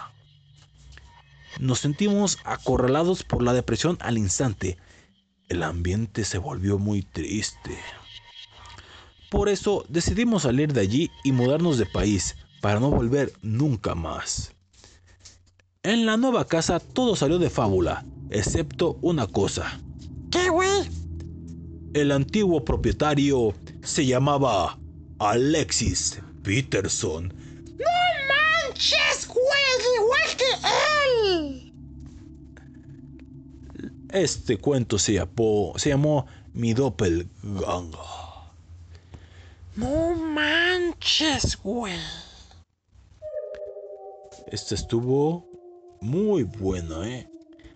Nos 1.60 1.80
sentimos 1.80 2.38
acorralados 2.44 3.24
por 3.24 3.42
la 3.42 3.54
depresión 3.54 3.98
al 4.02 4.20
instante. 4.20 4.78
El 5.48 5.64
ambiente 5.64 6.26
se 6.26 6.38
volvió 6.38 6.78
muy 6.78 7.02
triste. 7.02 7.80
Por 9.30 9.48
eso 9.48 9.86
decidimos 9.90 10.44
salir 10.44 10.74
de 10.74 10.82
allí 10.82 11.12
y 11.24 11.32
mudarnos 11.32 11.78
de 11.78 11.86
país 11.86 12.36
para 12.62 12.80
no 12.80 12.90
volver 12.90 13.32
nunca 13.42 13.96
más. 13.96 14.54
En 15.84 16.06
la 16.06 16.18
nueva 16.18 16.46
casa 16.46 16.80
todo 16.80 17.16
salió 17.16 17.40
de 17.40 17.50
fábula, 17.50 18.06
excepto 18.32 18.98
una 19.02 19.28
cosa. 19.28 19.80
¿Qué, 20.32 20.50
güey? 20.50 20.90
El 21.94 22.12
antiguo 22.12 22.66
propietario 22.66 23.54
se 23.82 24.06
llamaba 24.06 24.78
Alexis 25.20 26.22
Peterson. 26.44 27.34
¡No 27.78 27.86
manches, 28.68 29.28
güey! 29.28 29.48
¡Igual 29.96 30.38
que 30.38 30.46
él! 31.36 31.74
Este 34.12 34.58
cuento 34.58 34.98
se 35.00 35.14
llamó, 35.14 35.74
se 35.78 35.90
llamó 35.90 36.26
Mi 36.54 36.74
Doppelganger. 36.74 38.19
¡No 39.80 40.14
manches, 40.14 41.58
güey! 41.64 41.98
Esta 44.48 44.76
estuvo 44.76 45.46
muy 46.02 46.44
buena, 46.44 47.08
¿eh? 47.08 47.30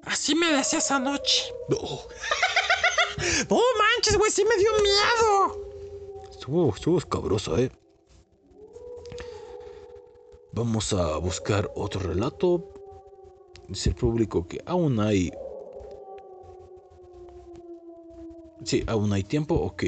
Así 0.03 0.35
me 0.35 0.51
decía 0.51 0.79
esa 0.79 0.99
noche. 0.99 1.53
No, 1.69 1.77
¡No 3.49 3.61
manches, 3.79 4.17
güey! 4.17 4.29
¡Sí 4.31 4.43
me 4.43 4.57
dio 4.57 4.69
miedo! 4.81 6.29
estuvo, 6.29 6.75
estuvo 6.75 6.97
escabrosa, 6.97 7.57
¿eh? 7.57 7.71
Vamos 10.51 10.91
a 10.91 11.15
buscar 11.19 11.71
otro 11.73 12.01
relato. 12.01 12.69
Dice 13.69 13.91
el 13.91 13.95
público 13.95 14.45
que 14.45 14.61
aún 14.65 14.99
hay... 14.99 15.31
Sí, 18.65 18.83
aún 18.87 19.13
hay 19.13 19.23
tiempo, 19.23 19.55
ok. 19.55 19.83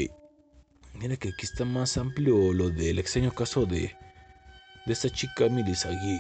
Mira 1.06 1.18
que 1.18 1.30
aquí 1.30 1.46
está 1.46 1.66
más 1.66 1.98
amplio 1.98 2.52
lo 2.52 2.72
del 2.72 2.98
extraño 2.98 3.32
caso 3.32 3.68
de... 3.68 3.96
De 4.88 4.94
esta 4.94 5.08
chica 5.08 5.48
Milisagi. 5.48 6.20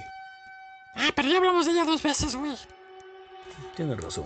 Ah, 0.94 1.10
pero 1.16 1.28
ya 1.28 1.38
hablamos 1.38 1.66
de 1.66 1.72
ella 1.72 1.86
dos 1.86 2.03
veces, 2.03 2.36
güey. 2.36 2.56
Tienes 3.76 3.99
razón. 3.99 4.26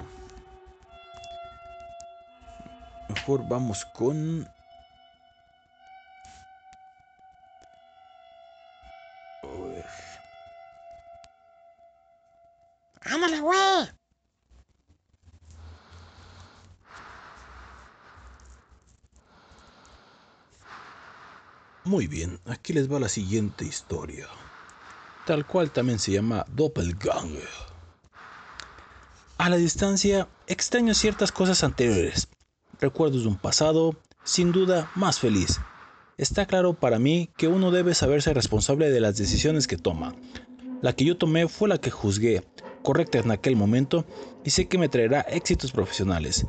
Mejor 3.08 3.48
vamos 3.48 3.86
con... 3.86 4.50
Muy 21.90 22.06
bien, 22.06 22.40
aquí 22.46 22.72
les 22.72 22.88
va 22.88 23.00
la 23.00 23.10
siguiente 23.10 23.66
historia. 23.66 24.28
Tal 25.26 25.48
cual 25.48 25.72
también 25.72 25.98
se 25.98 26.12
llama 26.12 26.46
Doppelganger. 26.56 27.50
A 29.40 29.50
la 29.50 29.58
distancia, 29.58 30.28
extraño 30.46 30.94
ciertas 30.94 31.32
cosas 31.32 31.64
anteriores, 31.64 32.28
recuerdos 32.80 33.24
de 33.24 33.30
un 33.30 33.38
pasado, 33.38 33.96
sin 34.24 34.52
duda, 34.52 34.92
más 34.94 35.18
feliz. 35.18 35.60
Está 36.20 36.46
claro 36.46 36.76
para 36.76 37.00
mí 37.00 37.32
que 37.38 37.48
uno 37.48 37.72
debe 37.72 37.96
saberse 37.96 38.36
responsable 38.36 38.92
de 38.92 39.00
las 39.00 39.18
decisiones 39.18 39.66
que 39.66 39.78
toma. 39.78 40.14
La 40.84 40.94
que 40.94 41.06
yo 41.06 41.18
tomé 41.18 41.48
fue 41.48 41.70
la 41.70 41.80
que 41.80 41.90
juzgué, 41.90 42.44
correcta 42.84 43.18
en 43.18 43.32
aquel 43.32 43.56
momento, 43.56 44.06
y 44.46 44.52
sé 44.52 44.68
que 44.68 44.78
me 44.78 44.90
traerá 44.90 45.22
éxitos 45.22 45.72
profesionales. 45.72 46.46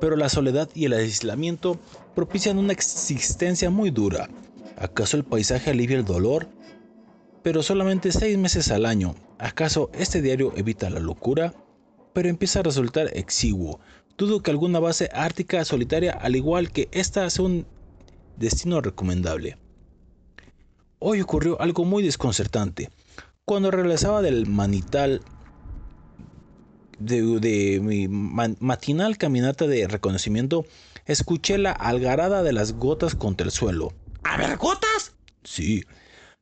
Pero 0.00 0.16
la 0.16 0.30
soledad 0.30 0.70
y 0.72 0.86
el 0.86 0.94
aislamiento 0.94 1.78
propician 2.14 2.56
una 2.56 2.72
existencia 2.72 3.68
muy 3.68 3.90
dura. 3.90 4.30
¿Acaso 4.80 5.16
el 5.16 5.24
paisaje 5.24 5.70
alivia 5.70 5.96
el 5.96 6.04
dolor? 6.04 6.48
Pero 7.42 7.62
solamente 7.62 8.12
seis 8.12 8.38
meses 8.38 8.70
al 8.70 8.86
año. 8.86 9.14
¿Acaso 9.38 9.90
este 9.92 10.22
diario 10.22 10.52
evita 10.56 10.90
la 10.90 11.00
locura? 11.00 11.54
Pero 12.12 12.28
empieza 12.28 12.60
a 12.60 12.62
resultar 12.62 13.10
exiguo. 13.16 13.80
Dudo 14.16 14.40
que 14.42 14.50
alguna 14.50 14.80
base 14.80 15.08
ártica 15.12 15.64
solitaria, 15.64 16.12
al 16.12 16.36
igual 16.36 16.70
que 16.70 16.88
esta, 16.92 17.28
sea 17.30 17.44
un 17.44 17.66
destino 18.36 18.80
recomendable. 18.80 19.56
Hoy 20.98 21.20
ocurrió 21.20 21.60
algo 21.60 21.84
muy 21.84 22.02
desconcertante. 22.02 22.90
Cuando 23.44 23.70
regresaba 23.70 24.20
del 24.20 24.46
manital 24.46 25.22
de, 26.98 27.22
de 27.38 27.80
mi 27.80 28.08
ma- 28.08 28.54
matinal 28.58 29.16
caminata 29.16 29.66
de 29.66 29.86
reconocimiento, 29.86 30.66
escuché 31.06 31.56
la 31.58 31.72
algarada 31.72 32.42
de 32.42 32.52
las 32.52 32.72
gotas 32.74 33.14
contra 33.14 33.44
el 33.44 33.52
suelo. 33.52 33.92
¿A? 34.24 34.58
Sí, 35.44 35.84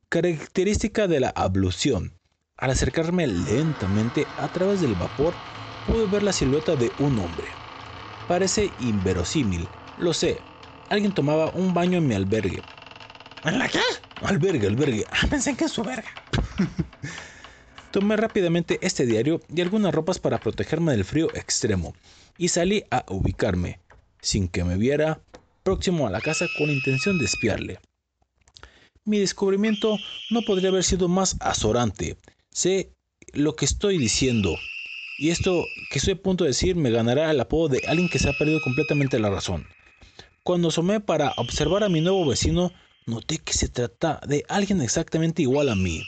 característica 0.09 1.07
de 1.07 1.19
la 1.19 1.29
ablución. 1.29 2.13
Al 2.57 2.71
acercarme 2.71 3.27
lentamente 3.27 4.27
a 4.35 4.49
través 4.49 4.81
del 4.81 4.95
vapor, 4.95 5.37
pude 5.85 6.07
ver 6.07 6.23
la 6.23 6.33
silueta 6.33 6.75
de 6.75 6.93
un 6.97 7.19
hombre. 7.19 7.47
Parece 8.25 8.73
inverosímil, 8.77 9.69
lo 9.95 10.13
sé. 10.13 10.43
Alguien 10.89 11.13
tomaba 11.13 11.49
un 11.51 11.73
baño 11.73 11.97
en 11.97 12.07
mi 12.07 12.15
albergue. 12.15 12.63
¿En 13.43 13.59
la 13.59 13.67
qué? 13.67 13.79
Albergue, 14.21 14.67
albergue. 14.67 15.05
Ah, 15.11 15.27
pensé 15.29 15.55
que 15.55 15.65
en 15.65 15.69
su 15.69 15.83
verga. 15.83 16.09
Tomé 17.91 18.17
rápidamente 18.17 18.79
este 18.81 19.05
diario 19.05 19.41
y 19.53 19.61
algunas 19.61 19.93
ropas 19.93 20.19
para 20.19 20.39
protegerme 20.39 20.91
del 20.91 21.05
frío 21.05 21.29
extremo 21.33 21.95
y 22.37 22.49
salí 22.49 22.83
a 22.91 23.05
ubicarme, 23.09 23.79
sin 24.21 24.47
que 24.47 24.63
me 24.63 24.77
viera, 24.77 25.21
próximo 25.67 26.07
a 26.07 26.09
la 26.09 26.21
casa 26.21 26.45
con 26.57 26.69
intención 26.69 27.19
de 27.19 27.25
espiarle. 27.25 27.79
Mi 29.03 29.19
descubrimiento 29.19 29.97
no 30.29 30.41
podría 30.43 30.69
haber 30.69 30.85
sido 30.85 31.09
más 31.09 31.35
azorante. 31.41 32.15
Sé 32.49 32.93
lo 33.33 33.57
que 33.57 33.65
estoy 33.65 33.97
diciendo. 33.97 34.55
Y 35.19 35.31
esto 35.31 35.65
que 35.91 35.99
estoy 35.99 36.13
a 36.13 36.21
punto 36.21 36.45
de 36.45 36.51
decir 36.51 36.77
me 36.77 36.89
ganará 36.89 37.29
el 37.29 37.41
apodo 37.41 37.67
de 37.67 37.81
alguien 37.85 38.07
que 38.07 38.17
se 38.17 38.29
ha 38.29 38.37
perdido 38.37 38.61
completamente 38.61 39.19
la 39.19 39.29
razón. 39.29 39.67
Cuando 40.41 40.69
asomé 40.69 41.01
para 41.01 41.33
observar 41.35 41.83
a 41.83 41.89
mi 41.89 41.99
nuevo 41.99 42.25
vecino, 42.25 42.71
noté 43.05 43.37
que 43.37 43.51
se 43.51 43.67
trata 43.67 44.21
de 44.25 44.45
alguien 44.47 44.81
exactamente 44.81 45.41
igual 45.41 45.67
a 45.67 45.75
mí. 45.75 46.01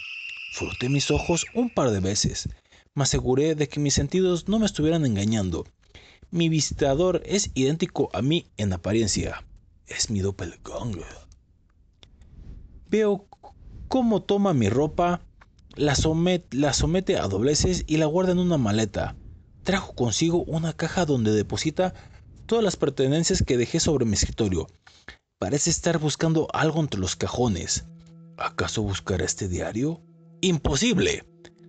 Froté 0.53 0.87
mis 0.87 1.11
ojos 1.11 1.45
un 1.53 1.69
par 1.69 1.91
de 1.91 1.99
veces. 1.99 2.47
Me 2.95 3.03
aseguré 3.03 3.55
de 3.55 3.67
que 3.67 3.81
mis 3.81 3.93
sentidos 3.93 4.47
no 4.47 4.57
me 4.57 4.67
estuvieran 4.67 5.05
engañando. 5.05 5.65
Mi 6.31 6.47
visitador 6.47 7.21
es 7.25 7.51
idéntico 7.55 8.09
a 8.13 8.21
mí 8.21 8.45
en 8.55 8.71
apariencia. 8.71 9.43
Es 9.89 10.09
mi 10.09 10.19
doppelganger. 10.19 11.05
Veo 12.89 13.27
cómo 13.87 14.21
toma 14.21 14.53
mi 14.53 14.69
ropa, 14.69 15.21
la, 15.75 15.95
somet- 15.95 16.51
la 16.51 16.73
somete 16.73 17.17
a 17.17 17.27
dobleces 17.27 17.83
y 17.87 17.97
la 17.97 18.05
guarda 18.05 18.31
en 18.31 18.39
una 18.39 18.57
maleta. 18.57 19.15
Trajo 19.63 19.93
consigo 19.93 20.43
una 20.45 20.73
caja 20.73 21.05
donde 21.05 21.31
deposita 21.31 21.93
todas 22.45 22.63
las 22.63 22.77
pertenencias 22.77 23.43
que 23.43 23.57
dejé 23.57 23.79
sobre 23.79 24.05
mi 24.05 24.13
escritorio. 24.13 24.67
Parece 25.39 25.69
estar 25.69 25.99
buscando 25.99 26.47
algo 26.53 26.79
entre 26.79 26.99
los 26.99 27.15
cajones. 27.15 27.85
¿Acaso 28.37 28.81
buscará 28.83 29.25
este 29.25 29.47
diario? 29.47 30.01
¡Imposible! 30.41 31.25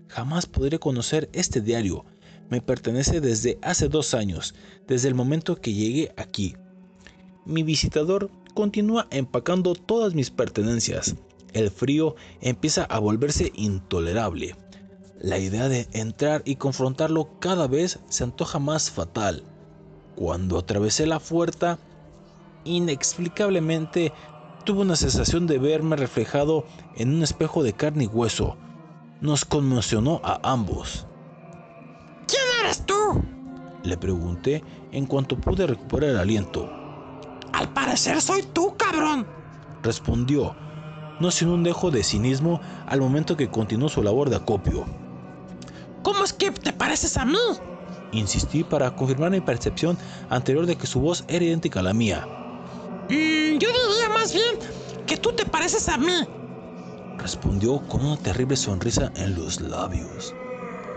Jamás 0.08 0.46
podré 0.46 0.78
conocer 0.78 1.28
este 1.32 1.60
diario. 1.60 2.04
Me 2.48 2.60
pertenece 2.60 3.20
desde 3.20 3.58
hace 3.62 3.88
dos 3.88 4.12
años, 4.14 4.54
desde 4.86 5.08
el 5.08 5.14
momento 5.14 5.56
que 5.60 5.72
llegué 5.72 6.12
aquí. 6.16 6.56
Mi 7.44 7.62
visitador 7.62 8.30
continúa 8.54 9.06
empacando 9.10 9.74
todas 9.74 10.14
mis 10.14 10.30
pertenencias. 10.30 11.16
El 11.52 11.70
frío 11.70 12.14
empieza 12.40 12.84
a 12.84 12.98
volverse 12.98 13.52
intolerable. 13.54 14.54
La 15.18 15.38
idea 15.38 15.68
de 15.68 15.88
entrar 15.92 16.42
y 16.44 16.56
confrontarlo 16.56 17.28
cada 17.40 17.66
vez 17.66 17.98
se 18.08 18.24
antoja 18.24 18.58
más 18.58 18.90
fatal. 18.90 19.42
Cuando 20.16 20.58
atravesé 20.58 21.06
la 21.06 21.18
puerta, 21.18 21.78
inexplicablemente 22.64 24.12
tuve 24.64 24.82
una 24.82 24.96
sensación 24.96 25.46
de 25.46 25.58
verme 25.58 25.96
reflejado 25.96 26.64
en 26.96 27.14
un 27.14 27.22
espejo 27.22 27.62
de 27.62 27.72
carne 27.72 28.04
y 28.04 28.06
hueso. 28.06 28.56
Nos 29.20 29.44
conmocionó 29.44 30.20
a 30.24 30.40
ambos. 30.42 31.06
¿Quién 32.26 32.42
eres 32.62 32.84
tú? 32.86 32.94
Le 33.82 33.96
pregunté 33.96 34.62
en 34.92 35.06
cuanto 35.06 35.36
pude 35.38 35.66
recuperar 35.66 36.10
el 36.10 36.18
aliento. 36.18 36.79
Al 37.52 37.72
parecer 37.72 38.20
soy 38.20 38.42
tú, 38.42 38.76
cabrón. 38.76 39.26
Respondió, 39.82 40.54
no 41.20 41.30
sin 41.30 41.48
un 41.48 41.62
dejo 41.62 41.90
de 41.90 42.02
cinismo 42.02 42.60
al 42.86 43.00
momento 43.00 43.36
que 43.36 43.50
continuó 43.50 43.88
su 43.88 44.02
labor 44.02 44.30
de 44.30 44.36
acopio. 44.36 44.84
¿Cómo 46.02 46.24
es 46.24 46.32
que 46.32 46.50
te 46.50 46.72
pareces 46.72 47.16
a 47.16 47.24
mí? 47.24 47.38
Insistí 48.12 48.64
para 48.64 48.94
confirmar 48.96 49.30
mi 49.30 49.40
percepción 49.40 49.98
anterior 50.30 50.66
de 50.66 50.76
que 50.76 50.86
su 50.86 51.00
voz 51.00 51.24
era 51.28 51.44
idéntica 51.44 51.80
a 51.80 51.82
la 51.82 51.92
mía. 51.92 52.26
Mm, 53.08 53.58
yo 53.58 53.68
diría 53.68 54.08
más 54.14 54.32
bien 54.32 54.58
que 55.06 55.16
tú 55.16 55.32
te 55.32 55.44
pareces 55.44 55.88
a 55.88 55.98
mí. 55.98 56.26
Respondió 57.18 57.80
con 57.86 58.04
una 58.04 58.16
terrible 58.16 58.56
sonrisa 58.56 59.12
en 59.16 59.34
los 59.34 59.60
labios. 59.60 60.34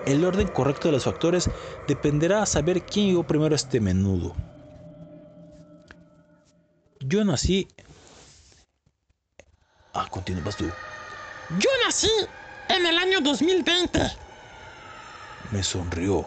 El 0.06 0.24
orden 0.24 0.48
correcto 0.48 0.88
de 0.88 0.94
los 0.94 1.04
factores 1.04 1.50
dependerá 1.88 2.44
a 2.44 2.46
saber 2.46 2.86
quién 2.86 3.08
llegó 3.08 3.24
primero 3.24 3.54
a 3.54 3.58
este 3.58 3.80
menudo. 3.80 4.36
Yo 7.06 7.24
nací... 7.26 7.68
Ah, 9.94 10.08
continúas 10.10 10.56
tú. 10.56 10.66
Yo 11.60 11.70
nací 11.86 12.10
en 12.70 12.86
el 12.86 12.98
año 12.98 13.20
2020. 13.22 14.00
Me 15.52 15.64
sonrió. 15.64 16.26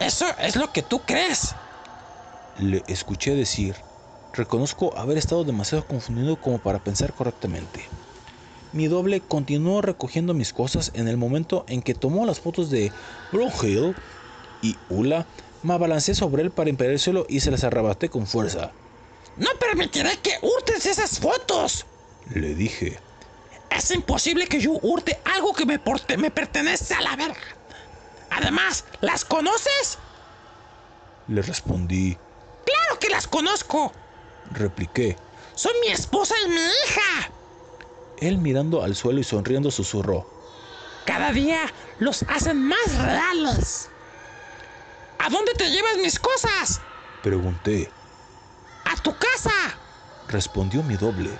Eso 0.00 0.26
es 0.38 0.56
lo 0.56 0.72
que 0.72 0.82
tú 0.82 1.00
crees. 1.00 1.54
Le 2.60 2.82
escuché 2.88 3.34
decir, 3.34 3.76
reconozco 4.32 4.96
haber 4.96 5.18
estado 5.18 5.44
demasiado 5.44 5.86
confundido 5.86 6.36
como 6.36 6.58
para 6.58 6.78
pensar 6.78 7.12
correctamente. 7.12 7.84
Mi 8.72 8.86
doble 8.86 9.20
continuó 9.20 9.82
recogiendo 9.82 10.34
mis 10.34 10.52
cosas 10.52 10.92
en 10.94 11.08
el 11.08 11.16
momento 11.16 11.64
en 11.68 11.82
que 11.82 11.94
tomó 11.94 12.26
las 12.26 12.40
fotos 12.40 12.70
de 12.70 12.90
Brohill 13.32 13.94
y 14.62 14.76
Ula. 14.88 15.26
Me 15.62 15.74
abalancé 15.74 16.14
sobre 16.14 16.42
él 16.42 16.50
para 16.50 16.70
impedir 16.70 16.92
el 16.92 16.98
suelo 16.98 17.26
y 17.28 17.40
se 17.40 17.50
las 17.50 17.64
arrebaté 17.64 18.08
con 18.08 18.26
fuerza. 18.26 18.72
No 19.36 19.50
permitiré 19.58 20.16
que 20.18 20.38
hurtes 20.42 20.86
esas 20.86 21.18
fotos. 21.18 21.86
Le 22.32 22.54
dije. 22.54 22.98
Es 23.70 23.90
imposible 23.90 24.46
que 24.46 24.60
yo 24.60 24.72
hurte 24.82 25.20
algo 25.24 25.52
que 25.52 25.66
me, 25.66 25.78
porte- 25.78 26.16
me 26.16 26.30
pertenece 26.30 26.94
a 26.94 27.00
la 27.02 27.16
verga. 27.16 27.36
Además, 28.30 28.84
¿las 29.00 29.24
conoces? 29.24 29.98
Le 31.28 31.42
respondí. 31.42 32.16
Claro 32.64 32.98
que 32.98 33.08
las 33.10 33.26
conozco. 33.26 33.92
Repliqué. 34.52 35.16
Son 35.54 35.72
mi 35.82 35.88
esposa 35.88 36.34
y 36.46 36.48
mi 36.50 36.56
hija. 36.56 37.30
Él 38.18 38.38
mirando 38.38 38.82
al 38.82 38.94
suelo 38.96 39.20
y 39.20 39.24
sonriendo 39.24 39.70
susurró. 39.70 40.26
Cada 41.04 41.32
día 41.32 41.60
los 41.98 42.24
hacen 42.28 42.62
más 42.62 42.96
reales. 42.98 43.90
¿A 45.18 45.28
dónde 45.30 45.52
te 45.54 45.70
llevas 45.70 45.98
mis 45.98 46.18
cosas? 46.18 46.80
Pregunté. 47.22 47.90
A 48.84 48.96
tu 49.02 49.14
casa. 49.18 49.52
Respondió 50.28 50.82
mi 50.82 50.96
doble. 50.96 51.30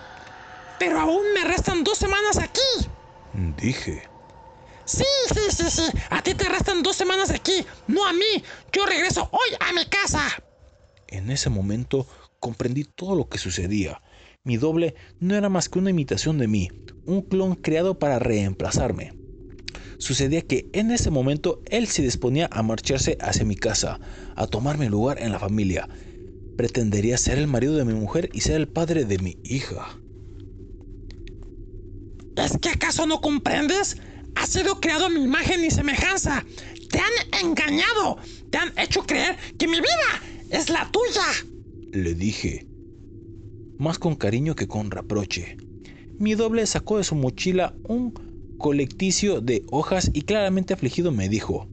Pero 0.78 1.00
aún 1.00 1.32
me 1.34 1.44
restan 1.44 1.84
dos 1.84 1.98
semanas 1.98 2.38
aquí. 2.38 2.88
Dije. 3.32 4.08
Sí, 4.84 5.04
sí, 5.34 5.40
sí, 5.50 5.70
sí. 5.70 5.98
A 6.10 6.22
ti 6.22 6.34
te 6.34 6.48
restan 6.48 6.82
dos 6.82 6.96
semanas 6.96 7.30
aquí, 7.30 7.66
no 7.86 8.06
a 8.06 8.12
mí. 8.12 8.42
Yo 8.72 8.86
regreso 8.86 9.28
hoy 9.32 9.56
a 9.60 9.72
mi 9.72 9.84
casa. 9.86 10.22
En 11.08 11.30
ese 11.30 11.50
momento 11.50 12.06
comprendí 12.40 12.84
todo 12.84 13.14
lo 13.14 13.28
que 13.28 13.38
sucedía. 13.38 14.00
Mi 14.44 14.56
doble 14.56 14.94
no 15.20 15.34
era 15.34 15.48
más 15.48 15.68
que 15.68 15.78
una 15.78 15.90
imitación 15.90 16.38
de 16.38 16.48
mí, 16.48 16.70
un 17.04 17.22
clon 17.22 17.54
creado 17.54 17.98
para 17.98 18.18
reemplazarme. 18.18 19.17
Sucedía 19.98 20.42
que 20.42 20.68
en 20.72 20.92
ese 20.92 21.10
momento 21.10 21.60
él 21.66 21.88
se 21.88 22.02
disponía 22.02 22.48
a 22.52 22.62
marcharse 22.62 23.18
hacia 23.20 23.44
mi 23.44 23.56
casa, 23.56 24.00
a 24.36 24.46
tomar 24.46 24.78
mi 24.78 24.88
lugar 24.88 25.20
en 25.20 25.32
la 25.32 25.40
familia. 25.40 25.88
Pretendería 26.56 27.18
ser 27.18 27.38
el 27.38 27.48
marido 27.48 27.76
de 27.76 27.84
mi 27.84 27.94
mujer 27.94 28.30
y 28.32 28.40
ser 28.40 28.56
el 28.56 28.68
padre 28.68 29.04
de 29.04 29.18
mi 29.18 29.38
hija. 29.42 30.00
¿Es 32.36 32.56
que 32.58 32.68
acaso 32.68 33.06
no 33.06 33.20
comprendes? 33.20 33.96
Has 34.36 34.50
sido 34.50 34.80
creado 34.80 35.06
a 35.06 35.08
mi 35.08 35.22
imagen 35.22 35.64
y 35.64 35.70
semejanza. 35.70 36.44
Te 36.90 37.00
han 37.00 37.44
engañado. 37.44 38.18
Te 38.50 38.58
han 38.58 38.72
hecho 38.78 39.02
creer 39.02 39.36
que 39.58 39.66
mi 39.66 39.78
vida 39.78 40.22
es 40.50 40.70
la 40.70 40.88
tuya. 40.92 41.26
Le 41.92 42.14
dije, 42.14 42.68
más 43.78 43.98
con 43.98 44.14
cariño 44.14 44.54
que 44.54 44.68
con 44.68 44.92
reproche. 44.92 45.56
Mi 46.18 46.34
doble 46.34 46.66
sacó 46.66 46.98
de 46.98 47.04
su 47.04 47.16
mochila 47.16 47.74
un 47.84 48.12
colecticio 48.58 49.40
de 49.40 49.64
hojas 49.70 50.10
y 50.12 50.22
claramente 50.22 50.74
afligido 50.74 51.12
me 51.12 51.28
dijo, 51.28 51.68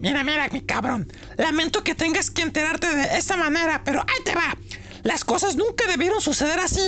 Mira, 0.00 0.24
mira, 0.24 0.48
mi 0.48 0.62
cabrón. 0.62 1.12
Lamento 1.36 1.84
que 1.84 1.94
tengas 1.94 2.30
que 2.30 2.40
enterarte 2.40 2.86
de 2.94 3.18
esta 3.18 3.36
manera, 3.36 3.82
pero 3.84 4.00
ahí 4.00 4.24
te 4.24 4.34
va. 4.34 4.56
Las 5.02 5.24
cosas 5.24 5.56
nunca 5.56 5.86
debieron 5.86 6.22
suceder 6.22 6.58
así. 6.58 6.80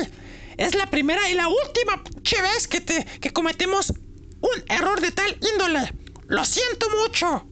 Es 0.57 0.75
la 0.75 0.87
primera 0.87 1.31
y 1.31 1.35
la 1.35 1.49
última 1.49 2.03
vez 2.23 2.69
que, 2.69 2.81
te, 2.81 3.05
que 3.21 3.31
cometemos 3.31 3.91
un 4.41 4.65
error 4.69 5.01
de 5.03 5.11
tal 5.11 5.37
índole. 5.53 5.93
Lo 6.27 6.45
siento 6.47 6.87
mucho. 7.03 7.47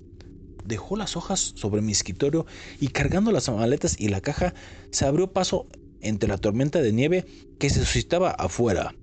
Dejó 0.64 0.96
las 0.96 1.16
hojas 1.16 1.52
sobre 1.56 1.82
mi 1.82 1.92
escritorio 1.92 2.46
y 2.80 2.88
cargando 2.88 3.30
las 3.30 3.50
maletas 3.50 3.96
y 3.98 4.08
la 4.08 4.22
caja, 4.22 4.54
se 4.90 5.04
abrió 5.04 5.32
paso 5.32 5.66
entre 6.00 6.28
la 6.28 6.38
tormenta 6.38 6.80
de 6.80 6.92
nieve 6.92 7.26
que 7.58 7.68
se 7.68 7.80
suscitaba 7.80 8.30
afuera. 8.30 8.94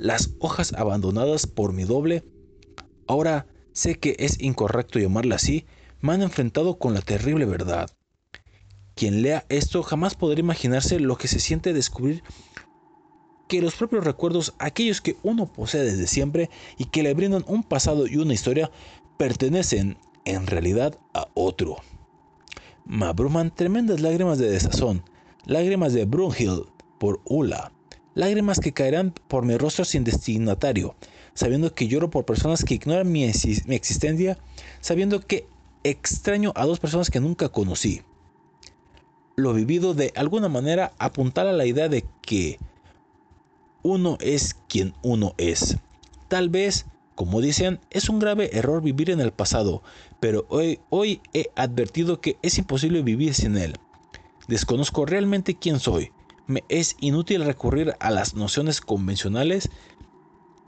Las 0.00 0.30
hojas 0.38 0.72
abandonadas 0.72 1.46
por 1.46 1.74
mi 1.74 1.84
doble, 1.84 2.24
ahora 3.06 3.46
sé 3.74 3.96
que 3.96 4.16
es 4.18 4.40
incorrecto 4.40 4.98
llamarla 4.98 5.34
así, 5.34 5.66
me 6.00 6.14
han 6.14 6.22
enfrentado 6.22 6.78
con 6.78 6.94
la 6.94 7.02
terrible 7.02 7.44
verdad. 7.44 7.90
Quien 8.94 9.20
lea 9.20 9.44
esto 9.50 9.82
jamás 9.82 10.14
podrá 10.14 10.40
imaginarse 10.40 11.00
lo 11.00 11.16
que 11.16 11.28
se 11.28 11.38
siente 11.38 11.74
descubrir 11.74 12.22
que 13.46 13.60
los 13.60 13.74
propios 13.74 14.02
recuerdos, 14.02 14.54
aquellos 14.58 15.02
que 15.02 15.18
uno 15.22 15.52
posee 15.52 15.82
desde 15.82 16.06
siempre 16.06 16.48
y 16.78 16.86
que 16.86 17.02
le 17.02 17.12
brindan 17.12 17.44
un 17.46 17.62
pasado 17.62 18.06
y 18.06 18.16
una 18.16 18.32
historia, 18.32 18.70
pertenecen 19.18 19.98
en 20.24 20.46
realidad 20.46 20.98
a 21.12 21.28
otro. 21.34 21.76
Me 22.86 23.04
abruman 23.04 23.54
tremendas 23.54 24.00
lágrimas 24.00 24.38
de 24.38 24.48
desazón, 24.48 25.04
lágrimas 25.44 25.92
de 25.92 26.06
Brunhild 26.06 26.64
por 26.98 27.20
Ula, 27.26 27.74
lágrimas 28.14 28.60
que 28.60 28.72
caerán 28.72 29.12
por 29.28 29.44
mi 29.44 29.56
rostro 29.56 29.84
sin 29.84 30.04
destinatario, 30.04 30.94
sabiendo 31.34 31.74
que 31.74 31.88
lloro 31.88 32.10
por 32.10 32.24
personas 32.24 32.64
que 32.64 32.74
ignoran 32.74 33.10
mi, 33.10 33.24
exis- 33.24 33.64
mi 33.66 33.74
existencia, 33.74 34.38
sabiendo 34.80 35.20
que 35.20 35.48
extraño 35.84 36.52
a 36.56 36.66
dos 36.66 36.80
personas 36.80 37.10
que 37.10 37.20
nunca 37.20 37.48
conocí. 37.48 38.02
Lo 39.36 39.54
vivido 39.54 39.94
de 39.94 40.12
alguna 40.16 40.48
manera 40.48 40.92
apuntala 40.98 41.50
a 41.50 41.54
la 41.54 41.66
idea 41.66 41.88
de 41.88 42.04
que 42.20 42.58
uno 43.82 44.18
es 44.20 44.54
quien 44.68 44.92
uno 45.02 45.34
es. 45.38 45.78
Tal 46.28 46.50
vez, 46.50 46.84
como 47.14 47.40
dicen, 47.40 47.80
es 47.90 48.08
un 48.08 48.18
grave 48.18 48.50
error 48.52 48.82
vivir 48.82 49.10
en 49.10 49.20
el 49.20 49.32
pasado, 49.32 49.82
pero 50.20 50.46
hoy, 50.50 50.80
hoy 50.90 51.22
he 51.32 51.50
advertido 51.56 52.20
que 52.20 52.36
es 52.42 52.58
imposible 52.58 53.02
vivir 53.02 53.34
sin 53.34 53.56
él. 53.56 53.74
Desconozco 54.48 55.06
realmente 55.06 55.56
quién 55.56 55.80
soy. 55.80 56.12
Es 56.68 56.96
inútil 57.00 57.44
recurrir 57.44 57.94
a 58.00 58.10
las 58.10 58.34
nociones 58.34 58.80
convencionales. 58.80 59.70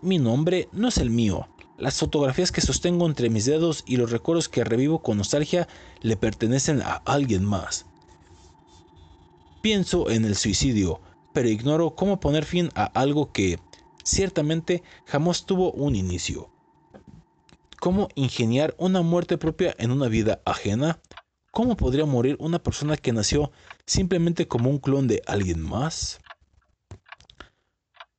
Mi 0.00 0.18
nombre 0.18 0.68
no 0.72 0.88
es 0.88 0.98
el 0.98 1.10
mío. 1.10 1.48
Las 1.78 1.98
fotografías 1.98 2.52
que 2.52 2.60
sostengo 2.60 3.06
entre 3.06 3.30
mis 3.30 3.46
dedos 3.46 3.82
y 3.86 3.96
los 3.96 4.10
recuerdos 4.10 4.48
que 4.48 4.64
revivo 4.64 5.02
con 5.02 5.18
nostalgia 5.18 5.66
le 6.00 6.16
pertenecen 6.16 6.82
a 6.82 7.02
alguien 7.04 7.44
más. 7.44 7.86
Pienso 9.62 10.10
en 10.10 10.24
el 10.24 10.36
suicidio, 10.36 11.00
pero 11.32 11.48
ignoro 11.48 11.94
cómo 11.94 12.20
poner 12.20 12.44
fin 12.44 12.70
a 12.74 12.84
algo 12.84 13.32
que, 13.32 13.58
ciertamente, 14.04 14.82
jamás 15.06 15.46
tuvo 15.46 15.72
un 15.72 15.96
inicio. 15.96 16.50
¿Cómo 17.80 18.08
ingeniar 18.14 18.76
una 18.78 19.02
muerte 19.02 19.38
propia 19.38 19.74
en 19.78 19.90
una 19.90 20.06
vida 20.06 20.40
ajena? 20.44 21.00
¿Cómo 21.52 21.76
podría 21.76 22.06
morir 22.06 22.36
una 22.40 22.62
persona 22.62 22.96
que 22.96 23.12
nació 23.12 23.52
simplemente 23.86 24.48
como 24.48 24.70
un 24.70 24.78
clon 24.78 25.06
de 25.06 25.22
alguien 25.26 25.60
más? 25.60 26.18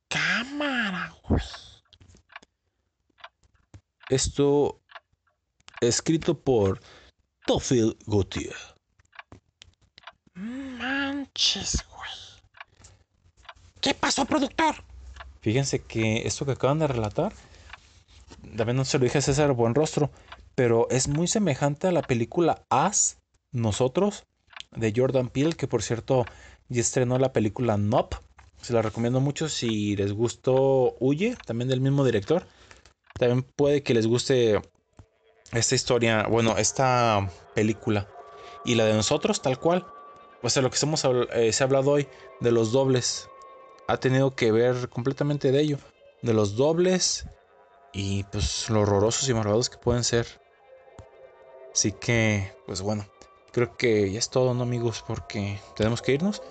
Cámara, 0.08 1.12
güey. 1.28 1.42
Esto 4.08 4.80
escrito 5.80 6.38
por 6.38 6.80
Tophil 7.44 7.98
Gautier. 8.06 8.54
Man, 10.34 10.78
manches, 11.34 11.84
güey. 11.90 12.10
¿Qué 13.80 13.94
pasó, 13.94 14.24
productor? 14.26 14.76
Fíjense 15.40 15.80
que 15.80 16.26
esto 16.26 16.46
que 16.46 16.52
acaban 16.52 16.78
de 16.78 16.86
relatar, 16.86 17.32
también 18.56 18.76
no 18.76 18.84
se 18.84 18.96
lo 18.98 19.04
dije 19.04 19.18
a 19.18 19.22
César 19.22 19.52
Buenrostro, 19.54 20.12
pero 20.54 20.88
es 20.90 21.08
muy 21.08 21.26
semejante 21.26 21.88
a 21.88 21.92
la 21.92 22.02
película 22.02 22.64
As, 22.70 23.18
Nosotros, 23.54 24.26
de 24.72 24.92
Jordan 24.94 25.28
Peele, 25.28 25.54
que 25.54 25.68
por 25.68 25.82
cierto 25.82 26.26
ya 26.68 26.80
estrenó 26.80 27.18
la 27.18 27.32
película 27.32 27.76
Nope. 27.78 28.16
Se 28.60 28.72
la 28.72 28.82
recomiendo 28.82 29.20
mucho 29.20 29.48
si 29.48 29.94
les 29.96 30.12
gustó 30.12 30.96
Huye, 30.98 31.36
también 31.46 31.68
del 31.68 31.80
mismo 31.80 32.04
director. 32.04 32.46
También 33.18 33.42
puede 33.42 33.82
que 33.82 33.94
les 33.94 34.06
guste 34.06 34.60
esta 35.52 35.74
historia, 35.74 36.26
bueno, 36.28 36.58
esta 36.58 37.30
película. 37.54 38.08
Y 38.64 38.74
la 38.74 38.86
de 38.86 38.94
nosotros, 38.94 39.40
tal 39.40 39.60
cual. 39.60 39.86
O 40.42 40.50
sea, 40.50 40.62
lo 40.62 40.70
que 40.70 40.78
hemos, 40.82 41.04
eh, 41.04 41.52
se 41.52 41.62
ha 41.62 41.66
hablado 41.66 41.92
hoy 41.92 42.08
de 42.40 42.50
los 42.50 42.72
dobles. 42.72 43.28
Ha 43.86 43.98
tenido 43.98 44.34
que 44.34 44.50
ver 44.50 44.88
completamente 44.88 45.52
de 45.52 45.60
ello. 45.60 45.78
De 46.22 46.34
los 46.34 46.56
dobles 46.56 47.26
y 47.92 48.24
pues 48.24 48.68
lo 48.68 48.80
horrorosos 48.80 49.28
y 49.28 49.34
malvados 49.34 49.70
que 49.70 49.78
pueden 49.78 50.02
ser. 50.02 50.26
Así 51.72 51.92
que, 51.92 52.52
pues 52.66 52.82
bueno, 52.82 53.06
creo 53.54 53.76
que 53.76 54.10
ya 54.10 54.18
es 54.18 54.28
todo, 54.28 54.52
¿no, 54.52 54.64
amigos? 54.64 55.04
Porque 55.06 55.60
tenemos 55.76 56.02
que 56.02 56.12
irnos. 56.12 56.42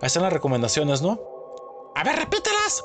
Ahí 0.00 0.06
están 0.06 0.22
las 0.22 0.32
recomendaciones, 0.32 1.02
¿no? 1.02 1.20
A 1.96 2.04
ver, 2.04 2.16
repítelas. 2.16 2.84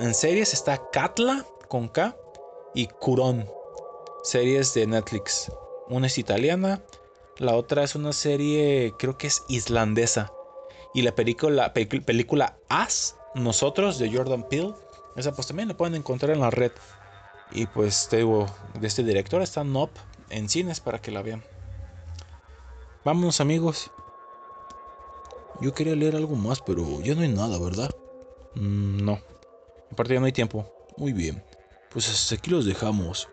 En 0.00 0.12
series 0.12 0.52
está 0.52 0.90
Katla 0.90 1.46
con 1.68 1.88
K 1.88 2.16
y 2.74 2.88
Curón. 2.88 3.48
Series 4.24 4.74
de 4.74 4.86
Netflix. 4.86 5.50
Una 5.88 6.08
es 6.08 6.18
italiana, 6.18 6.82
la 7.38 7.54
otra 7.54 7.84
es 7.84 7.94
una 7.94 8.12
serie, 8.12 8.92
creo 8.98 9.16
que 9.18 9.28
es 9.28 9.42
islandesa. 9.48 10.32
Y 10.94 11.02
la 11.02 11.14
película, 11.14 11.72
película 11.72 12.58
As, 12.68 13.16
Nosotros, 13.34 13.98
de 13.98 14.14
Jordan 14.14 14.48
Peele. 14.48 14.74
Esa 15.16 15.32
pues 15.32 15.46
también 15.46 15.68
la 15.68 15.76
pueden 15.76 15.94
encontrar 15.94 16.32
en 16.32 16.40
la 16.40 16.50
red. 16.50 16.72
Y 17.52 17.66
pues 17.66 18.08
te 18.08 18.18
digo, 18.18 18.46
de 18.80 18.86
este 18.86 19.02
director 19.02 19.42
está 19.42 19.62
Nop 19.62 19.90
en 20.30 20.48
cines 20.48 20.80
para 20.80 21.00
que 21.00 21.10
la 21.10 21.22
vean. 21.22 21.44
Vámonos 23.04 23.40
amigos. 23.40 23.90
Yo 25.60 25.74
quería 25.74 25.96
leer 25.96 26.14
algo 26.14 26.36
más, 26.36 26.60
pero 26.60 27.00
ya 27.00 27.14
no 27.14 27.22
hay 27.22 27.28
nada, 27.28 27.58
¿verdad? 27.58 27.90
Mm, 28.54 29.04
no. 29.04 29.20
Aparte 29.90 30.14
ya 30.14 30.20
no 30.20 30.26
hay 30.26 30.32
tiempo. 30.32 30.72
Muy 30.96 31.12
bien. 31.12 31.42
Pues 31.90 32.08
hasta 32.08 32.36
aquí 32.36 32.50
los 32.50 32.64
dejamos. 32.64 33.28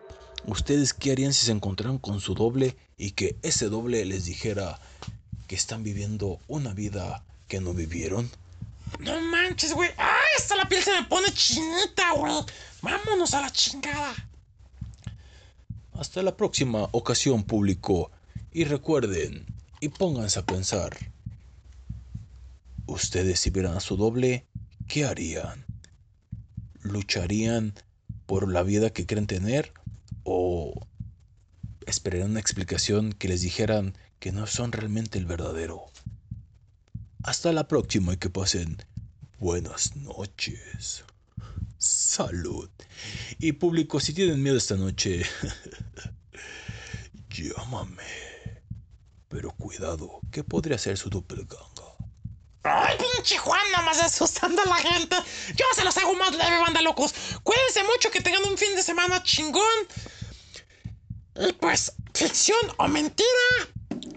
¿Ustedes 0.46 0.92
qué 0.92 1.12
harían 1.12 1.32
si 1.32 1.46
se 1.46 1.52
encontraran 1.52 1.98
con 1.98 2.20
su 2.20 2.34
doble 2.34 2.76
y 2.96 3.12
que 3.12 3.36
ese 3.42 3.68
doble 3.68 4.04
les 4.04 4.24
dijera 4.24 4.80
que 5.46 5.54
están 5.54 5.82
viviendo 5.82 6.40
una 6.48 6.74
vida 6.74 7.22
que 7.46 7.60
no 7.60 7.72
vivieron? 7.72 8.30
No 8.98 9.20
manches, 9.20 9.72
güey. 9.72 9.90
¡Ay, 9.96 10.34
hasta 10.36 10.56
la 10.56 10.68
piel 10.68 10.82
se 10.82 10.92
me 10.92 11.04
pone 11.04 11.32
chinita, 11.32 12.12
güey! 12.16 12.32
Vámonos 12.82 13.34
a 13.34 13.42
la 13.42 13.50
chingada. 13.50 14.14
Hasta 15.92 16.22
la 16.22 16.36
próxima 16.36 16.88
ocasión, 16.92 17.44
público. 17.44 18.10
Y 18.52 18.64
recuerden, 18.64 19.46
y 19.80 19.88
pónganse 19.88 20.38
a 20.38 20.46
pensar. 20.46 20.96
Ustedes 22.86 23.40
si 23.40 23.50
vieran 23.50 23.76
a 23.76 23.80
su 23.80 23.96
doble, 23.96 24.46
¿qué 24.86 25.04
harían? 25.04 25.64
¿Lucharían 26.82 27.74
por 28.26 28.50
la 28.50 28.62
vida 28.62 28.90
que 28.90 29.06
creen 29.06 29.26
tener? 29.26 29.72
¿O 30.22 30.86
esperarían 31.86 32.30
una 32.30 32.40
explicación 32.40 33.12
que 33.12 33.28
les 33.28 33.40
dijeran 33.40 33.94
que 34.18 34.32
no 34.32 34.46
son 34.46 34.72
realmente 34.72 35.18
el 35.18 35.26
verdadero? 35.26 35.86
Hasta 37.22 37.52
la 37.52 37.68
próxima 37.68 38.14
y 38.14 38.16
que 38.18 38.30
pasen 38.30 38.76
buenas 39.38 39.96
noches. 39.96 41.04
Salud. 41.78 42.68
Y 43.38 43.52
público, 43.52 44.00
si 44.00 44.12
tienen 44.12 44.42
miedo 44.42 44.58
esta 44.58 44.76
noche, 44.76 45.22
llámame. 47.30 48.29
Pero 49.30 49.52
cuidado, 49.52 50.18
que 50.32 50.42
podría 50.42 50.76
ser 50.76 50.98
su 50.98 51.08
doppelganger. 51.08 51.84
¡Ay, 52.64 52.98
pinche 52.98 53.38
Juan! 53.38 53.62
Nomás 53.70 54.00
asustando 54.02 54.60
a 54.60 54.66
la 54.66 54.74
gente. 54.74 55.16
Yo 55.54 55.64
se 55.72 55.84
los 55.84 55.96
hago 55.98 56.14
más 56.14 56.32
leve, 56.32 56.58
banda 56.58 56.82
locos. 56.82 57.14
Cuídense 57.44 57.84
mucho, 57.84 58.10
que 58.10 58.20
tengan 58.20 58.42
un 58.44 58.58
fin 58.58 58.74
de 58.74 58.82
semana 58.82 59.22
chingón. 59.22 59.62
Y 61.36 61.52
pues, 61.52 61.92
ficción 62.12 62.58
o 62.78 62.88
mentira, 62.88 63.28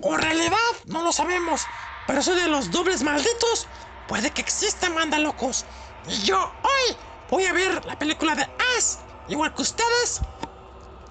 o 0.02 0.18
realidad, 0.18 0.57
no 0.88 1.03
lo 1.03 1.14
sabemos. 1.14 1.61
Pero 2.07 2.19
eso 2.19 2.34
de 2.34 2.48
los 2.48 2.72
dobles 2.72 3.03
malditos, 3.03 3.68
puede 4.07 4.31
que 4.31 4.41
existan, 4.41 4.95
banda 4.95 5.19
locos. 5.19 5.64
Y 6.07 6.23
yo 6.23 6.52
hoy 6.64 6.98
voy 7.30 7.45
a 7.45 7.53
ver 7.53 7.85
la 7.85 7.99
película 7.99 8.34
de 8.34 8.49
As, 8.77 8.98
igual 9.30 9.53
que 9.53 9.61
ustedes. 9.61 10.22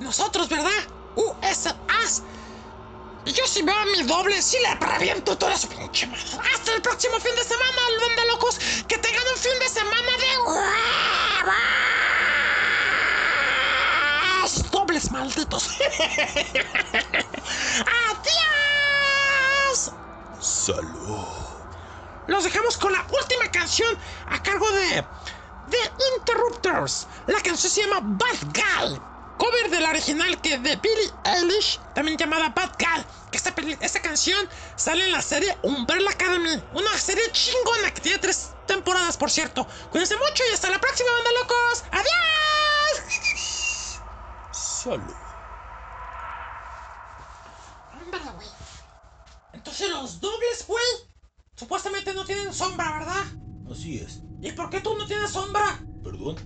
Nosotros, 0.01 0.49
¿verdad? 0.49 0.73
US 1.15 1.69
As. 2.03 2.25
Y 3.25 3.33
yo 3.33 3.47
si 3.47 3.63
veo 3.63 3.77
a 3.77 3.85
mi 3.87 4.03
doble, 4.03 4.43
sí 4.43 4.57
le 4.63 4.75
reviento 4.75 5.39
toda 5.39 5.57
su 5.57 5.69
pinche 5.69 6.07
madre. 6.09 6.25
Hasta 6.53 6.75
el 6.75 6.83
próximo 6.83 7.21
fin 7.21 7.35
de 7.37 7.45
semana, 7.45 7.81
banda 8.01 8.25
locos. 8.33 8.59
Que 8.89 8.99
tengan 8.99 9.23
un 9.33 9.39
fin 9.41 9.57
de 9.61 9.69
semana 9.69 10.17
de 10.19 10.39
huevos. 10.47 10.71
Dobles 14.73 15.11
malditos. 15.13 15.71
Adiós. 18.11 19.93
Salud. 20.41 21.27
Los 22.27 22.45
dejamos 22.45 22.77
con 22.77 22.93
la 22.93 23.07
última 23.09 23.49
canción 23.53 23.97
a 24.27 24.43
cargo 24.43 24.69
de 24.73 25.07
The 25.71 25.93
Interrupters. 26.19 27.07
La 27.27 27.41
canción 27.41 27.71
se 27.71 27.83
llama 27.83 28.01
Bad 28.03 28.39
Guy. 28.53 29.12
Cover 29.43 29.71
de 29.71 29.81
la 29.81 29.91
original 29.91 30.41
que 30.41 30.57
de 30.57 30.77
Billie 30.77 31.13
Eilish, 31.25 31.81
también 31.97 32.17
llamada 32.17 32.51
Bad 32.51 32.75
Guy. 32.79 33.05
Que 33.33 33.39
esta, 33.39 33.53
esta 33.81 34.01
canción 34.01 34.49
sale 34.77 35.05
en 35.05 35.11
la 35.11 35.21
serie 35.21 35.59
Umbrella 35.65 36.11
Academy. 36.11 36.63
Una 36.75 36.97
serie 36.97 37.25
chingona 37.33 37.93
que 37.93 38.01
tiene 38.01 38.19
tres 38.19 38.53
temporadas, 38.69 39.17
por 39.17 39.33
cierto. 39.33 39.67
Cuídense 39.91 40.17
mucho 40.17 40.45
y 40.49 40.55
hasta 40.55 40.71
la 40.71 40.81
próxima, 40.81 41.11
banda 41.11 41.31
locos. 41.41 41.85
¡Adiós! 41.91 44.01
Salud. 44.53 45.13
Ándale, 48.01 48.31
güey. 48.37 48.47
Entonces 49.55 49.91
los 49.91 50.21
dobles, 50.21 50.65
güey, 50.69 50.85
supuestamente 51.57 52.15
no 52.15 52.25
tienen 52.25 52.55
sombra, 52.55 52.93
¿verdad? 52.93 53.25
Así 53.69 53.99
es. 53.99 54.21
¿Y 54.41 54.53
por 54.53 54.71
qué 54.71 54.81
tú 54.81 54.97
no 54.97 55.05
tienes 55.05 55.33
sombra? 55.33 55.81
Perdón. 56.05 56.37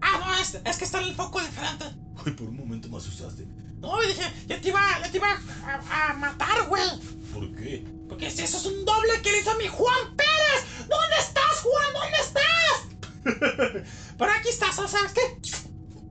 Ah, 0.00 0.20
no, 0.24 0.32
es, 0.36 0.60
es 0.64 0.76
que 0.76 0.84
está 0.84 1.00
en 1.00 1.08
el 1.08 1.16
foco 1.16 1.40
diferente. 1.40 2.05
Uy, 2.24 2.32
por 2.32 2.48
un 2.48 2.56
momento 2.56 2.88
me 2.88 2.96
asustaste. 2.96 3.46
No, 3.78 4.00
dije, 4.00 4.22
ya 4.46 4.60
te 4.60 4.68
iba, 4.68 4.80
ya 5.00 5.10
te 5.10 5.16
iba 5.18 5.28
a, 5.66 6.10
a 6.10 6.14
matar, 6.14 6.66
güey. 6.68 6.88
¿Por 7.32 7.54
qué? 7.54 7.84
Porque 8.08 8.30
si 8.30 8.42
eso 8.42 8.56
es 8.56 8.66
un 8.66 8.84
doble 8.84 9.20
que 9.22 9.32
le 9.32 9.38
hizo 9.38 9.50
a 9.50 9.56
mi 9.56 9.66
Juan 9.66 10.16
Pérez. 10.16 10.88
¿Dónde 10.88 11.16
estás, 11.18 11.60
Juan? 11.60 11.92
¿Dónde 11.92 12.18
estás? 12.20 13.84
Pero 14.18 14.32
aquí 14.32 14.48
estás, 14.48 14.74
¿sabes 14.76 15.12
qué? 15.12 15.40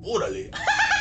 Órale. 0.04 0.52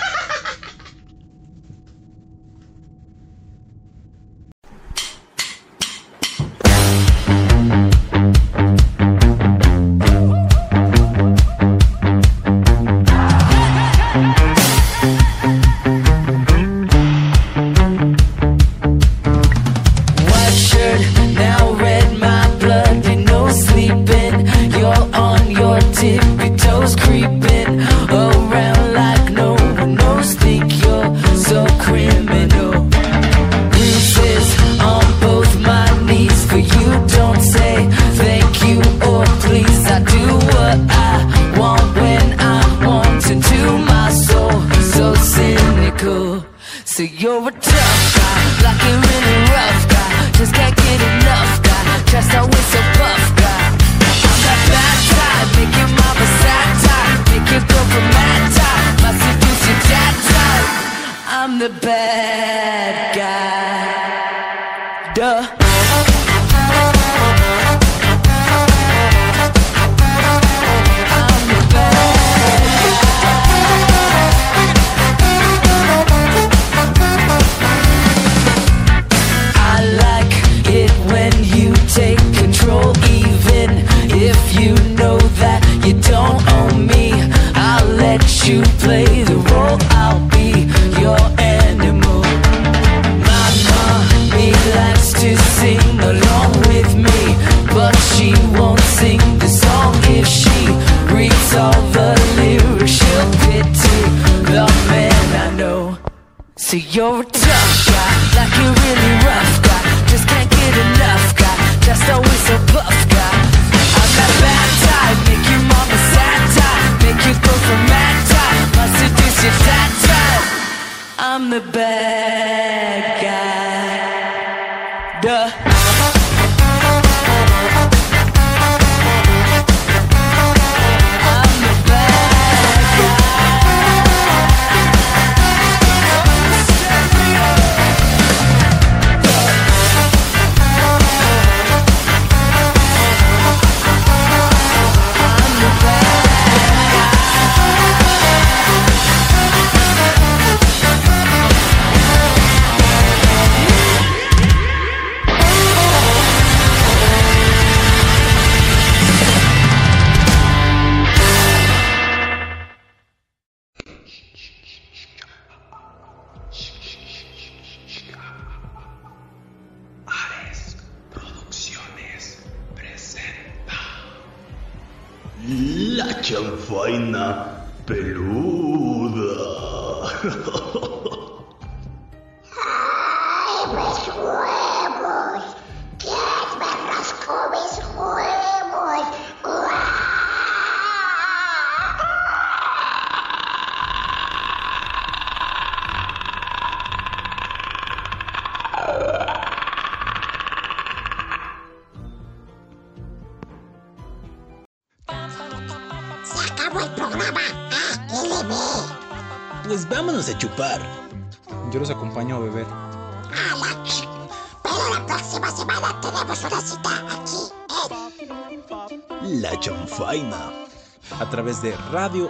aquí 221.98 222.22